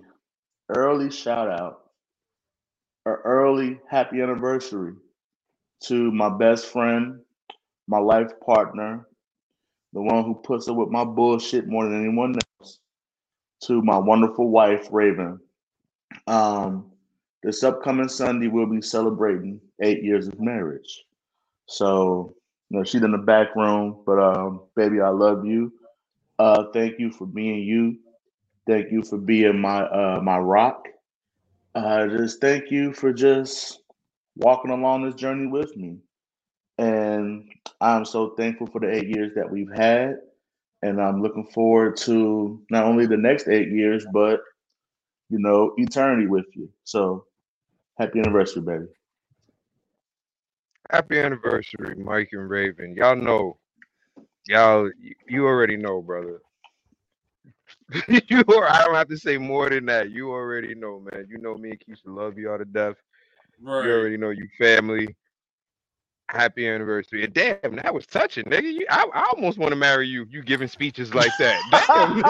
early 0.69 1.11
shout 1.11 1.49
out, 1.49 1.81
an 3.05 3.17
early 3.23 3.79
happy 3.89 4.21
anniversary 4.21 4.93
to 5.83 6.11
my 6.11 6.29
best 6.29 6.65
friend, 6.67 7.19
my 7.87 7.99
life 7.99 8.31
partner, 8.45 9.07
the 9.93 10.01
one 10.01 10.23
who 10.25 10.35
puts 10.35 10.67
up 10.67 10.75
with 10.75 10.89
my 10.89 11.05
bullshit 11.05 11.67
more 11.67 11.85
than 11.85 12.01
anyone 12.01 12.35
else, 12.59 12.79
to 13.63 13.81
my 13.81 13.97
wonderful 13.97 14.49
wife, 14.49 14.89
Rhayven. 14.89 15.39
Um, 16.27 16.91
this 17.43 17.63
upcoming 17.63 18.09
Sunday, 18.09 18.47
we'll 18.47 18.67
be 18.67 18.81
celebrating 18.81 19.61
eight 19.81 20.03
years 20.03 20.27
of 20.27 20.39
marriage. 20.39 21.05
So, 21.67 22.35
you 22.69 22.79
know, 22.79 22.85
she's 22.85 23.03
in 23.03 23.11
the 23.13 23.17
back 23.19 23.55
room, 23.55 24.03
but 24.05 24.19
um, 24.19 24.61
baby, 24.75 25.01
I 25.01 25.09
love 25.09 25.45
you. 25.45 25.73
Uh, 26.39 26.65
thank 26.73 26.99
you 26.99 27.11
for 27.11 27.27
being 27.27 27.63
you. 27.63 27.99
Thank 28.67 28.91
you 28.91 29.03
for 29.03 29.17
being 29.17 29.59
my 29.59 29.81
uh 29.83 30.21
my 30.23 30.37
rock. 30.39 30.87
uh, 31.75 32.07
just 32.07 32.41
thank 32.41 32.69
you 32.71 32.93
for 32.93 33.13
just 33.13 33.79
walking 34.35 34.71
along 34.71 35.05
this 35.05 35.15
journey 35.15 35.47
with 35.47 35.75
me. 35.77 35.97
And 36.77 37.49
I'm 37.81 38.05
so 38.05 38.31
thankful 38.37 38.67
for 38.67 38.81
the 38.81 38.93
eight 38.93 39.09
years 39.09 39.33
that 39.35 39.49
we've 39.51 39.73
had. 39.73 40.17
And 40.83 41.01
I'm 41.01 41.21
looking 41.23 41.47
forward 41.53 41.97
to 41.99 42.61
not 42.71 42.85
only 42.85 43.07
the 43.07 43.17
next 43.17 43.47
eight 43.49 43.69
years, 43.69 44.05
but 44.13 44.41
you 45.29 45.39
know, 45.39 45.73
eternity 45.77 46.27
with 46.27 46.45
you. 46.53 46.69
So 46.83 47.25
happy 47.97 48.19
anniversary, 48.19 48.63
baby. 48.63 48.85
Happy 50.89 51.19
anniversary, 51.19 51.95
Mike 51.95 52.29
and 52.31 52.49
Rhayven. 52.49 52.95
Y'all 52.95 53.15
know, 53.15 53.57
y'all, 54.47 54.89
you 55.27 55.45
already 55.45 55.77
know, 55.77 56.01
brother. 56.01 56.41
you 58.07 58.43
are, 58.49 58.69
I 58.69 58.83
don't 58.85 58.95
have 58.95 59.09
to 59.09 59.17
say 59.17 59.37
more 59.37 59.69
than 59.69 59.85
that. 59.85 60.11
You 60.11 60.31
already 60.31 60.73
know, 60.73 60.99
man. 60.99 61.27
You 61.29 61.37
know 61.37 61.55
me 61.55 61.71
and 61.71 61.79
Keisha 61.79 62.07
love 62.07 62.37
you 62.37 62.51
all 62.51 62.57
to 62.57 62.65
death. 62.65 62.95
Right. 63.61 63.85
You 63.85 63.91
already 63.91 64.17
know 64.17 64.31
you 64.31 64.47
family. 64.57 65.15
Happy 66.29 66.67
anniversary. 66.67 67.23
And 67.23 67.33
damn, 67.33 67.75
that 67.75 67.93
was 67.93 68.05
touching, 68.05 68.43
nigga. 68.45 68.71
You, 68.71 68.85
I, 68.89 69.05
I 69.13 69.31
almost 69.35 69.57
want 69.57 69.71
to 69.71 69.75
marry 69.75 70.07
you. 70.07 70.25
You 70.29 70.43
giving 70.43 70.67
speeches 70.67 71.13
like 71.13 71.31
that. 71.39 71.59
Damn, 71.87 72.21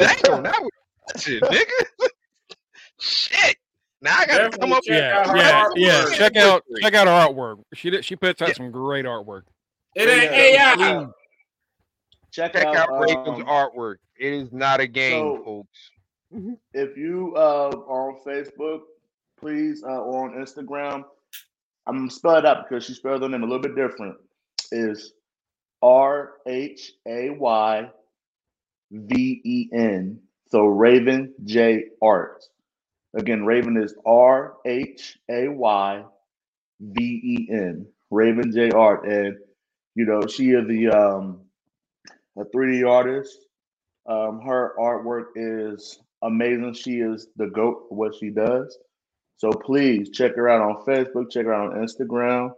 damn, 0.00 0.42
that 0.42 0.60
was 0.60 0.70
touching, 1.12 1.40
nigga. 1.40 2.08
Shit. 3.00 3.56
Now 4.02 4.16
I 4.18 4.26
gotta 4.26 4.58
come 4.58 4.72
up 4.72 4.82
check 4.82 4.96
Yeah, 4.98 5.34
yeah, 5.36 5.62
artwork. 5.64 5.72
yeah. 5.76 6.06
Check 6.16 6.36
out 6.36 6.62
check 6.80 6.94
out 6.94 7.06
her 7.06 7.32
artwork. 7.34 7.62
She 7.74 7.90
did, 7.90 8.04
she 8.04 8.16
puts 8.16 8.40
out 8.40 8.48
Yeah. 8.48 8.54
some 8.54 8.70
great 8.70 9.04
artwork. 9.04 9.42
It 9.94 10.08
ain't 10.08 10.32
Yeah, 10.32 10.72
AI. 10.74 11.04
Please 11.04 11.14
Check, 12.32 12.52
check 12.52 12.66
out 12.66 12.88
Rhayven's 12.90 13.40
um, 13.40 13.46
artwork. 13.46 13.96
It 14.18 14.32
is 14.32 14.52
not 14.52 14.80
a 14.80 14.86
game, 14.86 15.20
so- 15.38 15.42
folks. 15.44 15.90
if 16.74 16.96
you 16.96 17.34
uh, 17.36 17.70
are 17.88 18.12
on 18.12 18.20
Facebook, 18.24 18.80
please, 19.38 19.82
uh, 19.82 20.00
or 20.00 20.28
on 20.30 20.36
Instagram, 20.36 21.02
I'm 21.86 21.96
gonna 21.98 22.10
spell 22.10 22.36
it 22.36 22.46
out 22.46 22.68
because 22.68 22.84
she 22.84 22.94
spelled 22.94 23.22
her 23.22 23.28
name 23.28 23.42
a 23.42 23.46
little 23.46 23.62
bit 23.62 23.74
different. 23.74 24.16
Is 24.70 25.12
R 25.82 26.34
H 26.46 26.92
A 27.08 27.30
Y 27.30 27.90
V 28.90 29.40
E 29.44 29.68
N. 29.72 30.20
So 30.50 30.60
Rhayven 30.60 31.30
J 31.44 31.84
Art. 32.02 32.44
Again, 33.14 33.40
Rhayven 33.40 33.82
is 33.82 33.94
R 34.06 34.54
H 34.66 35.18
A 35.30 35.48
Y 35.48 36.04
V 36.80 37.02
E 37.02 37.48
N. 37.52 37.86
Rhayven 38.12 38.52
J 38.52 38.70
Art, 38.70 39.06
and 39.06 39.36
you 39.94 40.04
know 40.04 40.26
she 40.26 40.50
is 40.50 40.66
the 40.66 40.88
um 40.88 41.40
a 42.38 42.44
3D 42.44 42.88
artist. 42.88 43.46
Um, 44.08 44.40
her 44.40 44.74
artwork 44.78 45.26
is 45.36 45.98
amazing. 46.22 46.74
She 46.74 46.96
is 46.96 47.28
the 47.36 47.46
goat 47.46 47.86
for 47.88 47.96
what 47.96 48.14
she 48.14 48.30
does. 48.30 48.76
So 49.36 49.50
please 49.50 50.10
check 50.10 50.36
her 50.36 50.48
out 50.48 50.60
on 50.60 50.84
Facebook, 50.84 51.30
check 51.30 51.46
her 51.46 51.54
out 51.54 51.72
on 51.72 51.86
Instagram, 51.86 52.50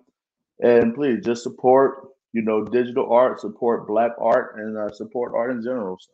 and 0.60 0.94
please 0.94 1.24
just 1.24 1.42
support, 1.42 2.08
you 2.32 2.42
know, 2.42 2.64
digital 2.64 3.12
art, 3.12 3.40
support 3.40 3.86
Black 3.86 4.12
art, 4.18 4.56
and 4.58 4.76
uh, 4.76 4.92
support 4.92 5.32
art 5.34 5.52
in 5.52 5.62
general. 5.62 5.96
So 6.00 6.10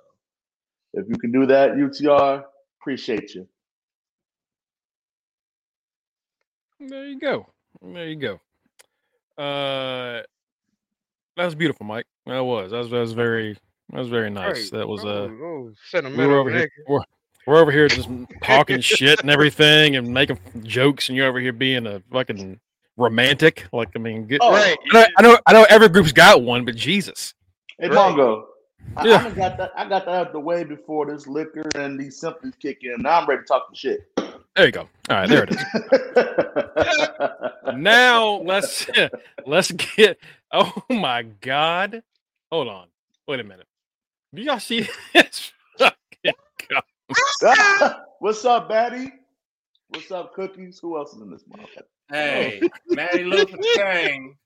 if 0.95 1.07
you 1.09 1.17
can 1.17 1.33
do 1.33 1.47
that, 1.47 1.73
UTR, 1.73 2.45
appreciate 2.81 3.35
you. 3.35 3.47
There 6.81 7.07
you 7.07 7.19
go. 7.19 7.47
There 7.83 8.09
you 8.09 8.17
go. 8.17 8.41
Uh, 9.43 10.23
that 11.37 11.45
was 11.45 11.55
beautiful, 11.55 11.87
Mike. 11.87 12.07
That 12.27 12.41
was. 12.41 12.71
That 12.71 12.79
was. 12.79 12.91
That 12.91 12.99
was 13.01 13.13
very. 13.13 13.57
That 13.91 13.99
was 13.99 14.09
very 14.09 14.31
nice. 14.31 14.71
Right. 14.73 14.81
That 14.81 14.89
was. 14.89 15.05
oh, 15.05 15.09
Uh, 15.09 16.03
oh, 16.03 16.11
we 16.17 16.27
were 16.27 16.39
over 16.39 16.51
here, 16.51 16.71
we're, 16.87 17.01
we're 17.47 17.59
over 17.59 17.73
here 17.73 17.89
just 17.89 18.09
talking 18.43 18.81
shit 18.81 19.21
and 19.21 19.31
everything 19.31 19.97
and 19.97 20.09
making 20.09 20.39
jokes, 20.63 21.09
and 21.09 21.17
you're 21.17 21.27
over 21.27 21.41
here 21.41 21.53
being 21.53 21.87
a 21.87 22.01
fucking 22.13 22.61
romantic. 22.97 23.67
Like, 23.73 23.89
I 23.97 23.99
mean, 23.99 24.27
get, 24.27 24.41
Oh, 24.43 24.53
Right. 24.53 24.77
I 24.93 24.95
know, 24.95 25.07
I 25.17 25.23
know, 25.23 25.39
I 25.47 25.53
know, 25.55 25.67
every 25.71 25.89
group's 25.89 26.13
got 26.13 26.43
one, 26.43 26.65
but 26.65 26.77
Jesus, 26.77 27.35
Hey, 27.79 27.89
Right. 27.89 27.97
Mongo. 27.97 28.45
I, 28.97 29.07
Yeah. 29.07 29.25
I 29.27 29.31
got 29.31 29.57
that. 29.59 29.73
I 29.77 29.89
got 29.89 30.05
that 30.07 30.15
out 30.15 30.33
the 30.33 30.41
way 30.41 30.65
before 30.65 31.07
this 31.07 31.27
liquor 31.27 31.69
and 31.77 31.99
these 31.99 32.19
symptoms 32.19 32.55
kick 32.61 32.79
in. 32.83 33.01
Now 33.03 33.21
I'm 33.21 33.29
ready 33.29 33.43
to 33.43 33.47
talk 33.47 33.71
the 33.71 33.77
shit. 33.77 34.11
there 34.17 34.67
you 34.67 34.73
go. 34.73 34.89
All 35.09 35.17
right, 35.17 35.29
there 35.29 35.45
it 35.45 35.51
is. 35.51 35.65
now 37.77 38.41
let's 38.43 38.87
let's 39.47 39.71
get. 39.71 40.19
Oh 40.53 40.73
my 40.91 41.23
God! 41.41 42.03
Hold 42.51 42.69
on. 42.69 42.87
Wait 43.27 43.41
a 43.41 43.45
minute. 43.45 43.67
Do 44.35 44.43
y'all 44.43 44.61
see 44.61 44.89
this? 45.15 45.53
What's 48.21 48.45
up, 48.45 48.69
Batty? 48.69 49.13
What's 49.91 50.11
up, 50.11 50.35
Cookies? 50.35 50.79
Who 50.81 50.99
else 50.99 51.15
is 51.15 51.23
in 51.23 51.31
this 51.31 51.45
motherfucker? 51.45 51.85
Hey, 52.11 52.61
Maddie 52.89 53.25
Luther 53.25 53.57
King. 53.75 54.37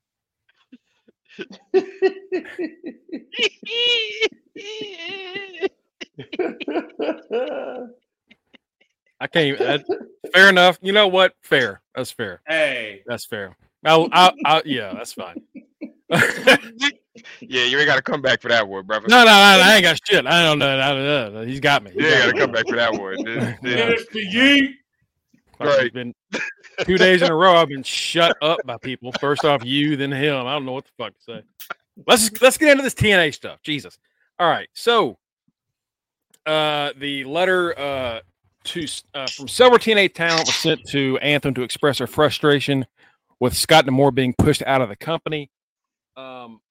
I 9.19 9.27
can't. 9.27 9.47
Even, 9.47 9.65
that, 9.67 9.85
fair 10.33 10.49
enough. 10.49 10.77
You 10.81 10.93
know 10.93 11.07
what? 11.07 11.33
Fair. 11.41 11.81
That's 11.95 12.11
fair. 12.11 12.41
Hey, 12.47 13.03
That's 13.05 13.25
fair. 13.25 13.55
I'll, 13.85 14.07
I'll, 14.11 14.33
I'll 14.45 14.61
yeah, 14.65 14.93
that's 14.93 15.13
fine. 15.13 15.41
yeah, 16.09 17.65
you 17.65 17.77
ain't 17.77 17.85
gotta 17.87 18.01
come 18.01 18.21
back 18.21 18.41
for 18.41 18.47
that 18.47 18.67
one, 18.67 18.85
brother. 18.85 19.07
no, 19.09 19.25
no, 19.25 19.31
I 19.31 19.75
ain't 19.75 19.83
got 19.83 19.99
shit. 20.07 20.25
I 20.25 20.43
don't 20.43 20.59
know. 20.59 20.79
I 20.79 20.93
don't 20.93 21.33
know. 21.33 21.41
He's 21.41 21.59
got 21.59 21.83
me. 21.83 21.91
He's 21.91 22.01
you 22.01 22.07
ain't 22.07 22.17
got 22.17 22.25
gotta 22.33 22.39
come 22.39 22.51
back 22.51 22.67
for 22.67 22.75
that 22.77 22.93
one. 22.93 23.23
This- 23.23 23.59
this- 23.61 23.73
finish 23.73 24.05
the 24.11 24.25
yeet. 24.27 24.69
Right. 25.59 25.93
Been 25.93 26.13
two 26.85 26.97
days 26.97 27.21
in 27.21 27.31
a 27.31 27.35
row. 27.35 27.55
I've 27.55 27.69
been 27.69 27.83
shut 27.83 28.35
up 28.41 28.59
by 28.65 28.77
people. 28.77 29.11
First 29.19 29.45
off, 29.45 29.63
you, 29.63 29.95
then 29.95 30.11
him. 30.11 30.45
I 30.45 30.53
don't 30.53 30.65
know 30.65 30.73
what 30.73 30.85
the 30.85 30.91
fuck 30.97 31.13
to 31.13 31.23
say. 31.23 31.43
Let's 32.07 32.41
let's 32.41 32.57
get 32.57 32.71
into 32.71 32.83
this 32.83 32.95
TNA 32.95 33.33
stuff. 33.33 33.59
Jesus. 33.63 33.97
All 34.39 34.49
right. 34.49 34.67
So, 34.73 35.17
uh, 36.45 36.91
the 36.97 37.23
letter 37.25 37.77
uh 37.77 38.19
to 38.65 38.87
uh, 39.13 39.27
from 39.27 39.47
several 39.47 39.79
TNA 39.79 40.13
talent 40.13 40.47
was 40.47 40.55
sent 40.55 40.81
to 40.89 41.17
Anthem 41.19 41.53
to 41.55 41.63
express 41.63 41.97
their 41.97 42.07
frustration 42.07 42.85
with 43.39 43.55
Scott 43.55 43.85
D'Amore 43.85 44.11
being 44.11 44.33
pushed 44.37 44.63
out 44.63 44.81
of 44.81 44.89
the 44.89 44.95
company. 44.95 45.49
Um, 46.15 46.61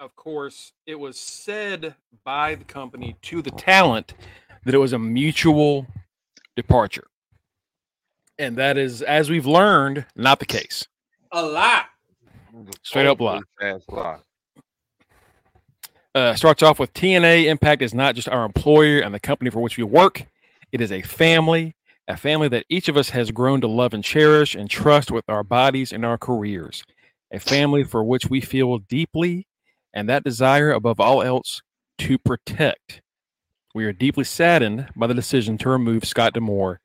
of 0.00 0.16
course, 0.16 0.72
it 0.86 0.94
was 0.94 1.18
said 1.18 1.94
by 2.24 2.54
the 2.54 2.64
company 2.64 3.16
to 3.22 3.42
the 3.42 3.50
talent 3.50 4.14
that 4.64 4.74
it 4.74 4.78
was 4.78 4.92
a 4.92 4.98
mutual 4.98 5.86
departure. 6.56 7.06
And 8.38 8.56
that 8.56 8.78
is, 8.78 9.02
as 9.02 9.30
we've 9.30 9.46
learned, 9.46 10.06
not 10.16 10.38
the 10.38 10.46
case. 10.46 10.86
A 11.32 11.42
lot. 11.42 11.86
Straight 12.82 13.06
up 13.06 13.20
lie. 13.20 13.40
Lie. 13.88 14.18
Uh, 16.14 16.34
starts 16.34 16.62
off 16.62 16.78
with 16.78 16.92
TNA 16.92 17.46
Impact 17.46 17.80
is 17.80 17.94
not 17.94 18.14
just 18.14 18.28
our 18.28 18.44
employer 18.44 19.00
and 19.00 19.14
the 19.14 19.20
company 19.20 19.48
for 19.50 19.60
which 19.60 19.78
we 19.78 19.84
work, 19.84 20.26
it 20.70 20.82
is 20.82 20.92
a 20.92 21.00
family, 21.00 21.74
a 22.06 22.16
family 22.18 22.48
that 22.48 22.66
each 22.68 22.88
of 22.88 22.98
us 22.98 23.10
has 23.10 23.30
grown 23.30 23.62
to 23.62 23.66
love 23.66 23.94
and 23.94 24.04
cherish 24.04 24.54
and 24.54 24.68
trust 24.68 25.10
with 25.10 25.24
our 25.28 25.42
bodies 25.42 25.90
and 25.90 26.04
our 26.04 26.18
careers, 26.18 26.84
a 27.32 27.40
family 27.40 27.82
for 27.82 28.04
which 28.04 28.28
we 28.28 28.42
feel 28.42 28.78
deeply 28.78 29.46
and 29.94 30.06
that 30.08 30.24
desire 30.24 30.70
above 30.70 31.00
all 31.00 31.22
else 31.22 31.62
to 31.98 32.18
protect. 32.18 33.00
We 33.74 33.86
are 33.86 33.92
deeply 33.92 34.24
saddened 34.24 34.88
by 34.94 35.06
the 35.06 35.14
decision 35.14 35.56
to 35.58 35.70
remove 35.70 36.04
Scott 36.04 36.34
D'Amore 36.34 36.81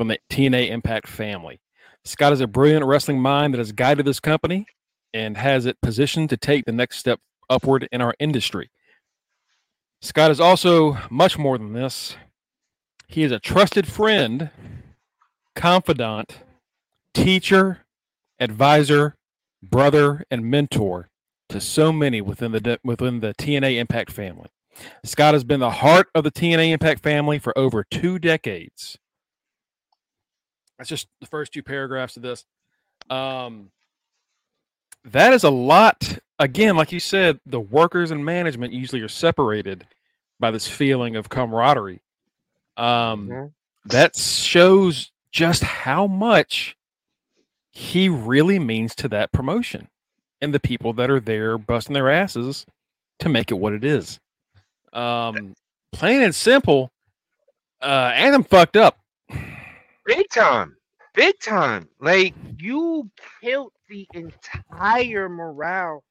from 0.00 0.08
the 0.08 0.18
TNA 0.30 0.70
Impact 0.70 1.06
family. 1.06 1.60
Scott 2.06 2.32
is 2.32 2.40
a 2.40 2.46
brilliant 2.46 2.86
wrestling 2.86 3.20
mind 3.20 3.52
that 3.52 3.58
has 3.58 3.70
guided 3.70 4.06
this 4.06 4.18
company 4.18 4.64
and 5.12 5.36
has 5.36 5.66
it 5.66 5.76
positioned 5.82 6.30
to 6.30 6.38
take 6.38 6.64
the 6.64 6.72
next 6.72 6.96
step 6.96 7.20
upward 7.50 7.86
in 7.92 8.00
our 8.00 8.14
industry. 8.18 8.70
Scott 10.00 10.30
is 10.30 10.40
also 10.40 10.96
much 11.10 11.36
more 11.36 11.58
than 11.58 11.74
this. 11.74 12.16
He 13.08 13.24
is 13.24 13.30
a 13.30 13.38
trusted 13.38 13.86
friend, 13.86 14.48
confidant, 15.54 16.44
teacher, 17.12 17.84
advisor, 18.38 19.16
brother, 19.62 20.24
and 20.30 20.46
mentor 20.46 21.10
to 21.50 21.60
so 21.60 21.92
many 21.92 22.22
within 22.22 22.52
the 22.52 22.80
within 22.82 23.20
the 23.20 23.34
TNA 23.34 23.76
Impact 23.76 24.10
family. 24.10 24.48
Scott 25.04 25.34
has 25.34 25.44
been 25.44 25.60
the 25.60 25.70
heart 25.70 26.06
of 26.14 26.24
the 26.24 26.30
TNA 26.30 26.72
Impact 26.72 27.02
family 27.02 27.38
for 27.38 27.52
over 27.58 27.84
two 27.84 28.18
decades. 28.18 28.96
That's 30.80 30.88
just 30.88 31.08
the 31.20 31.26
first 31.26 31.52
two 31.52 31.62
paragraphs 31.62 32.16
of 32.16 32.22
this. 32.22 32.46
Um, 33.10 33.70
that 35.04 35.34
is 35.34 35.44
a 35.44 35.50
lot. 35.50 36.18
Again, 36.38 36.74
like 36.74 36.90
you 36.90 37.00
said, 37.00 37.38
the 37.44 37.60
workers 37.60 38.10
and 38.10 38.24
management 38.24 38.72
usually 38.72 39.02
are 39.02 39.08
separated 39.08 39.86
by 40.38 40.50
this 40.50 40.66
feeling 40.66 41.16
of 41.16 41.28
camaraderie. 41.28 42.00
Um, 42.78 43.28
Mhm. 43.28 43.52
That 43.84 44.16
shows 44.16 45.12
just 45.30 45.62
how 45.62 46.06
much 46.06 46.78
he 47.72 48.08
really 48.08 48.58
means 48.58 48.94
to 48.94 49.08
that 49.08 49.32
promotion 49.32 49.88
and 50.40 50.54
the 50.54 50.60
people 50.60 50.94
that 50.94 51.10
are 51.10 51.20
there 51.20 51.58
busting 51.58 51.92
their 51.92 52.08
asses 52.10 52.64
to 53.18 53.28
make 53.28 53.50
it 53.50 53.54
what 53.58 53.74
it 53.74 53.84
is. 53.84 54.18
Um, 54.94 55.54
plain 55.92 56.22
and 56.22 56.34
simple, 56.34 56.90
uh, 57.82 58.12
Anthem 58.14 58.44
fucked 58.44 58.78
up. 58.78 58.99
Big 60.10 60.28
time. 60.30 60.76
Big 61.14 61.38
time. 61.40 61.88
Like 62.00 62.34
you 62.58 63.10
killed 63.42 63.72
the 63.88 64.08
entire 64.14 65.30
morale 65.30 66.02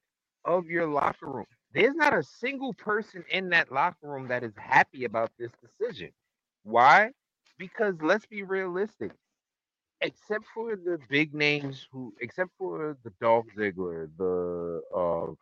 of 0.46 0.68
your 0.68 0.88
locker 0.88 1.28
room. 1.28 1.48
There's 1.74 1.96
not 1.96 2.14
a 2.18 2.24
single 2.24 2.74
person 2.76 3.26
in 3.30 3.50
that 3.52 3.74
locker 3.74 4.08
room 4.10 4.30
that 4.30 4.44
is 4.44 4.54
happy 4.58 5.06
about 5.06 5.32
this 5.40 5.52
decision. 5.62 6.12
Why? 6.64 7.12
Because 7.60 7.96
let's 8.02 8.26
be 8.28 8.44
realistic. 8.44 9.12
Except 10.02 10.46
for 10.56 10.78
the 10.78 11.00
big 11.10 11.36
names 11.36 11.88
who 11.92 12.14
except 12.22 12.52
for 12.58 12.98
the 13.04 13.12
Dolph 13.22 13.48
Ziggler, 13.58 14.10
the 14.18 14.82
uh 14.96 15.34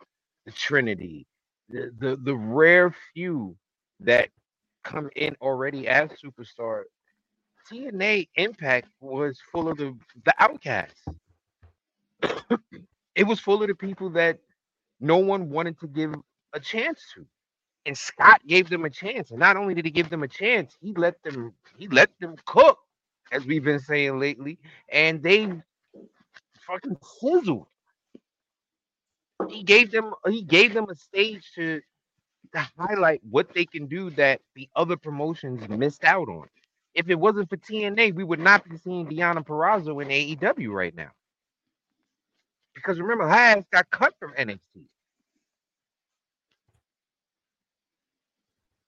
the 0.48 0.54
Trinity, 0.54 1.28
the 1.70 1.92
the, 2.00 2.18
the 2.24 2.36
rare 2.36 2.96
few 3.14 3.58
that 4.02 4.30
come 4.84 5.10
in 5.16 5.36
already 5.42 5.88
as 5.90 6.12
superstar, 6.24 6.84
TNA 7.72 8.30
Impact 8.36 8.90
was 9.02 9.40
full 9.52 9.70
of 9.70 9.78
the 9.78 9.96
the 10.26 10.34
outcasts. 10.40 11.04
it 13.16 13.26
was 13.26 13.40
full 13.40 13.62
of 13.62 13.70
the 13.70 13.76
people 13.76 14.10
that 14.12 14.40
no 15.00 15.18
one 15.18 15.50
wanted 15.50 15.80
to 15.82 15.88
give 15.88 16.16
a 16.54 16.60
chance 16.60 17.02
to. 17.16 17.26
And 17.86 17.98
Scott 17.98 18.42
gave 18.48 18.70
them 18.70 18.86
a 18.86 18.90
chance. 18.90 19.32
And 19.32 19.40
not 19.40 19.58
only 19.58 19.74
did 19.74 19.86
he 19.86 19.92
give 19.92 20.10
them 20.10 20.24
a 20.24 20.28
chance, 20.28 20.78
he 20.82 20.94
let 20.94 21.22
them 21.24 21.54
he 21.78 21.88
let 21.90 22.10
them 22.20 22.36
cook, 22.46 22.80
as 23.32 23.46
we've 23.46 23.64
been 23.64 23.80
saying 23.80 24.20
lately, 24.20 24.60
and 24.90 25.24
they 25.24 25.52
fucking 26.68 26.98
sizzled. 27.22 27.68
He 29.50 29.64
gave 29.64 29.92
them 29.92 30.14
he 30.28 30.44
gave 30.44 30.74
them 30.74 30.88
a 30.90 30.96
stage 30.96 31.52
to 31.56 31.82
to 32.54 32.70
highlight 32.78 33.22
what 33.30 33.54
they 33.54 33.66
can 33.66 33.88
do 33.88 34.12
that 34.12 34.42
the 34.56 34.70
other 34.76 34.98
promotions 34.98 35.68
missed 35.70 36.04
out 36.06 36.30
on. 36.30 36.48
If 36.98 37.10
it 37.10 37.20
wasn't 37.20 37.48
for 37.48 37.58
TNA, 37.58 38.16
we 38.16 38.24
would 38.24 38.40
not 38.40 38.68
be 38.68 38.76
seeing 38.76 39.06
Deonna 39.06 39.46
Purrazzo 39.46 40.02
in 40.02 40.08
AEW 40.08 40.72
right 40.72 40.96
now. 40.96 41.12
Because 42.74 43.00
remember, 43.00 43.28
her 43.28 43.64
got 43.72 43.88
cut 43.92 44.16
from 44.20 44.34
NXT. 44.34 44.60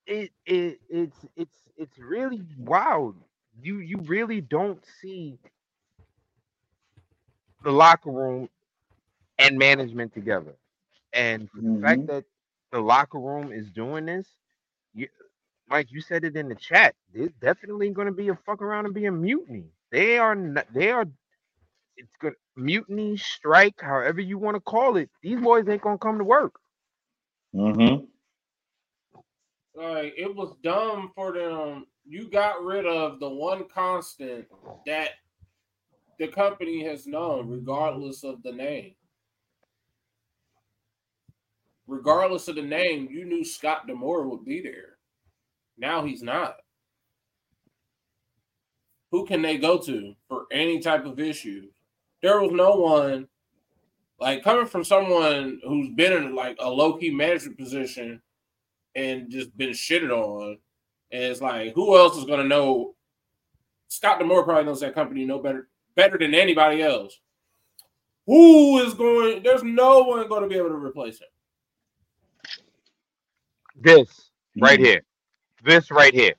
It, 0.08 0.32
it 0.48 0.80
it's 0.90 1.18
it's 1.36 1.58
it's 1.78 2.00
really 2.00 2.42
wild. 2.58 3.16
You 3.62 3.78
you 3.78 3.98
really 3.98 4.42
don't 4.42 4.84
see 5.02 5.38
the 7.64 7.72
locker 7.72 8.10
room 8.10 8.50
and 9.38 9.60
management 9.60 10.16
together. 10.16 10.56
And 11.14 11.48
for 11.52 11.62
the 11.62 11.80
fact 11.80 12.02
mm-hmm. 12.02 12.16
that 12.16 12.26
the 12.72 12.80
locker 12.80 13.20
room 13.20 13.52
is 13.52 13.70
doing 13.70 14.06
this, 14.08 14.28
you, 14.96 15.08
Mike, 15.70 15.92
you 15.92 16.02
said 16.02 16.24
it 16.24 16.36
in 16.36 16.50
the 16.50 16.56
chat. 16.56 16.96
There's 17.14 17.32
definitely 17.42 17.90
going 17.92 18.08
to 18.08 18.14
be 18.14 18.30
a 18.30 18.36
fuck 18.46 18.62
around 18.62 18.86
and 18.86 18.94
be 18.94 19.06
a 19.06 19.12
mutiny. 19.12 19.66
They 19.92 20.18
are 20.18 20.36
not. 20.36 20.66
They 20.74 20.92
are. 20.92 21.06
It's 21.96 22.16
good 22.20 22.34
mutiny, 22.60 23.18
strike, 23.18 23.82
however 23.82 24.22
you 24.22 24.38
want 24.38 24.56
to 24.56 24.62
call 24.62 24.98
it. 24.98 25.10
These 25.22 25.42
boys 25.42 25.68
ain't 25.68 25.82
gonna 25.82 25.98
come 25.98 26.18
to 26.18 26.24
work. 26.24 26.60
Mm-hmm. 27.56 28.06
Like 29.76 30.14
it 30.18 30.34
was 30.34 30.56
dumb 30.64 31.12
for 31.16 31.34
them. 31.34 31.86
You 32.06 32.30
got 32.30 32.64
rid 32.64 32.86
of 32.86 33.20
the 33.20 33.30
one 33.30 33.66
constant 33.74 34.46
that 34.86 35.12
the 36.20 36.28
company 36.28 36.84
has 36.86 37.08
known, 37.08 37.50
regardless 37.50 38.24
of 38.24 38.44
the 38.44 38.52
name. 38.52 38.96
Regardless 41.88 42.48
of 42.48 42.56
the 42.56 42.62
name, 42.62 43.08
you 43.10 43.26
knew 43.26 43.44
Scott 43.44 43.88
D'Amore 43.88 44.28
would 44.28 44.46
be 44.46 44.62
there. 44.62 44.99
Now 45.80 46.04
he's 46.04 46.22
not. 46.22 46.58
Who 49.12 49.26
can 49.26 49.42
they 49.42 49.58
go 49.58 49.80
to 49.80 50.14
for 50.28 50.46
any 50.52 50.80
type 50.80 51.06
of 51.06 51.20
issue? 51.20 51.68
There 52.22 52.40
was 52.40 52.52
no 52.52 52.76
one 52.76 53.28
like 54.20 54.44
coming 54.44 54.68
from 54.68 54.84
someone 54.84 55.62
who's 55.66 55.90
been 55.96 56.14
in 56.14 56.36
like 56.36 56.58
a 56.60 56.70
low 56.70 56.98
key 56.98 57.10
management 57.10 57.58
position 57.58 58.22
and 58.96 59.30
just 59.30 59.56
been 59.58 59.70
shitted 59.70 60.12
on. 60.12 60.58
And 61.12 61.24
it's 61.24 61.42
like, 61.42 61.74
who 61.74 61.98
else 61.98 62.18
is 62.18 62.26
gonna 62.26 62.44
know? 62.44 62.96
Scott 63.88 64.20
D'Amore 64.20 64.44
probably 64.44 64.66
knows 64.66 64.82
that 64.82 64.94
company 64.94 65.26
no 65.26 65.40
better 65.40 65.70
better 65.96 66.18
than 66.18 66.36
anybody 66.36 66.84
else. 66.84 67.20
Who 68.28 68.78
is 68.80 68.94
going? 68.94 69.42
There's 69.42 69.64
no 69.64 70.04
one 70.04 70.28
going 70.28 70.44
to 70.44 70.48
be 70.48 70.56
able 70.56 70.70
to 70.70 70.76
replace 70.76 71.20
him. 71.20 71.28
This 73.76 74.30
right 74.62 74.78
mm-hmm. 74.78 74.86
here. 74.86 75.02
This 75.64 75.92
right 75.92 76.14
here. 76.14 76.34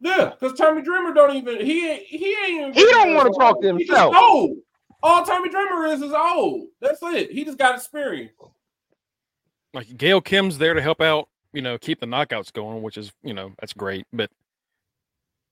Yeah, 0.00 0.32
because 0.38 0.58
Tommy 0.58 0.82
Dreamer 0.82 1.14
don't 1.14 1.34
even 1.36 1.64
he 1.64 1.88
ain't 1.88 2.02
he 2.02 2.36
ain't 2.44 2.50
even 2.60 2.72
He 2.74 2.84
don't 2.92 3.14
want 3.14 3.32
to 3.32 3.38
talk 3.38 3.60
to 3.62 3.72
He 3.76 3.84
just 3.84 3.90
himself. 3.90 4.14
old. 4.16 4.58
All 5.02 5.24
Tommy 5.24 5.48
Dreamer 5.48 5.86
is 5.86 6.02
is 6.02 6.12
old. 6.12 6.68
That's 6.80 7.02
it. 7.02 7.30
He 7.32 7.44
just 7.44 7.58
got 7.58 7.74
experience. 7.76 8.32
Like 9.72 9.96
Gail 9.96 10.20
Kim's 10.20 10.58
there 10.58 10.74
to 10.74 10.82
help 10.82 11.00
out, 11.00 11.28
you 11.52 11.62
know, 11.62 11.78
keep 11.78 12.00
the 12.00 12.06
knockouts 12.06 12.52
going, 12.52 12.82
which 12.82 12.96
is, 12.98 13.12
you 13.22 13.34
know, 13.34 13.52
that's 13.58 13.72
great. 13.72 14.06
But 14.12 14.30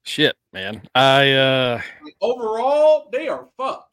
shit, 0.02 0.37
man. 0.52 0.82
I 0.94 1.32
uh 1.32 1.80
Overall, 2.20 3.08
they 3.12 3.28
are 3.28 3.48
fucked. 3.56 3.90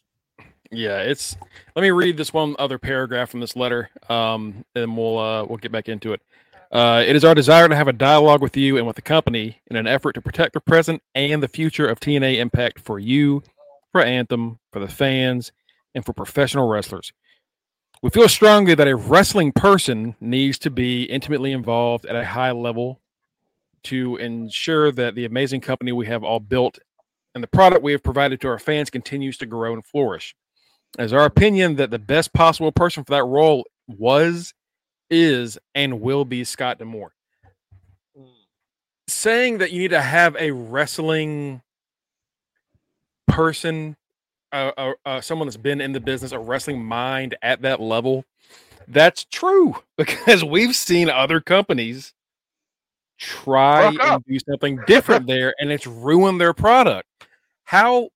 yeah, 0.69 0.99
it's 1.01 1.37
let 1.75 1.81
me 1.81 1.91
read 1.91 2.17
this 2.17 2.33
one 2.33 2.55
other 2.59 2.77
paragraph 2.77 3.29
from 3.29 3.39
this 3.39 3.55
letter. 3.55 3.89
Um, 4.09 4.65
and 4.75 4.97
we'll 4.97 5.17
uh 5.17 5.45
we'll 5.45 5.57
get 5.57 5.71
back 5.71 5.87
into 5.89 6.11
it. 6.13 6.21
Uh, 6.71 7.03
it 7.05 7.15
is 7.15 7.25
our 7.25 7.35
desire 7.35 7.67
to 7.67 7.75
have 7.75 7.89
a 7.89 7.93
dialogue 7.93 8.41
with 8.41 8.55
you 8.55 8.77
and 8.77 8.87
with 8.87 8.95
the 8.95 9.01
company 9.01 9.61
in 9.67 9.75
an 9.75 9.87
effort 9.87 10.13
to 10.13 10.21
protect 10.21 10.53
the 10.53 10.61
present 10.61 11.03
and 11.13 11.43
the 11.43 11.47
future 11.47 11.85
of 11.87 11.99
TNA 11.99 12.37
Impact 12.37 12.79
for 12.79 12.97
you, 12.97 13.43
for 13.91 14.01
Anthem, 14.01 14.59
for 14.71 14.79
the 14.79 14.87
fans, 14.87 15.51
and 15.93 16.05
for 16.05 16.13
professional 16.13 16.69
wrestlers. 16.69 17.11
We 18.01 18.09
feel 18.09 18.29
strongly 18.29 18.73
that 18.73 18.87
a 18.87 18.95
wrestling 18.95 19.51
person 19.51 20.15
needs 20.21 20.57
to 20.59 20.71
be 20.71 21.03
intimately 21.03 21.51
involved 21.51 22.05
at 22.05 22.15
a 22.15 22.25
high 22.25 22.51
level 22.51 23.01
to 23.83 24.15
ensure 24.17 24.91
that 24.93 25.15
the 25.15 25.25
amazing 25.25 25.61
company 25.61 25.91
we 25.91 26.07
have 26.07 26.23
all 26.23 26.39
built 26.39 26.79
and 27.35 27.43
the 27.43 27.47
product 27.47 27.83
we 27.83 27.91
have 27.91 28.03
provided 28.03 28.39
to 28.41 28.47
our 28.47 28.59
fans 28.59 28.89
continues 28.89 29.37
to 29.37 29.45
grow 29.45 29.73
and 29.73 29.85
flourish. 29.85 30.35
Is 30.97 31.13
our 31.13 31.25
opinion 31.25 31.75
that 31.75 31.91
the 31.91 31.99
best 31.99 32.33
possible 32.33 32.71
person 32.71 33.03
for 33.03 33.11
that 33.11 33.23
role 33.23 33.65
was, 33.87 34.53
is, 35.11 35.59
and 35.75 36.01
will 36.01 36.25
be 36.25 36.43
Scott 36.43 36.79
D'Amore. 36.79 37.11
Saying 39.07 39.59
that 39.59 39.71
you 39.71 39.79
need 39.79 39.89
to 39.89 40.01
have 40.01 40.35
a 40.37 40.51
wrestling 40.51 41.61
person, 43.27 43.97
uh, 44.51 44.71
uh, 44.77 44.91
uh, 45.05 45.21
someone 45.21 45.47
that's 45.47 45.57
been 45.57 45.81
in 45.81 45.91
the 45.91 45.99
business, 45.99 46.31
a 46.31 46.39
wrestling 46.39 46.83
mind 46.83 47.35
at 47.41 47.61
that 47.61 47.81
level, 47.81 48.25
that's 48.87 49.25
true 49.25 49.75
because 49.97 50.43
we've 50.43 50.75
seen 50.75 51.09
other 51.09 51.41
companies 51.41 52.13
try 53.17 53.95
and 54.01 54.23
do 54.25 54.39
something 54.49 54.79
different 54.87 55.27
there, 55.27 55.53
and 55.59 55.71
it's 55.71 55.85
ruined 55.85 56.41
their 56.41 56.53
product. 56.53 57.07
How 57.63 58.09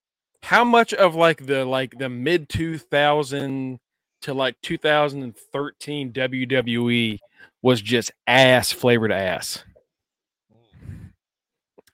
how 0.43 0.63
much 0.63 0.93
of 0.93 1.15
like 1.15 1.45
the 1.45 1.65
like 1.65 1.97
the 1.97 2.09
mid 2.09 2.49
2000 2.49 3.79
to 4.25 4.33
like 4.33 4.59
2013 4.63 6.11
WWE 6.11 7.19
was 7.61 7.81
just 7.81 8.11
ass 8.25 8.71
flavored 8.71 9.11
ass. 9.11 9.63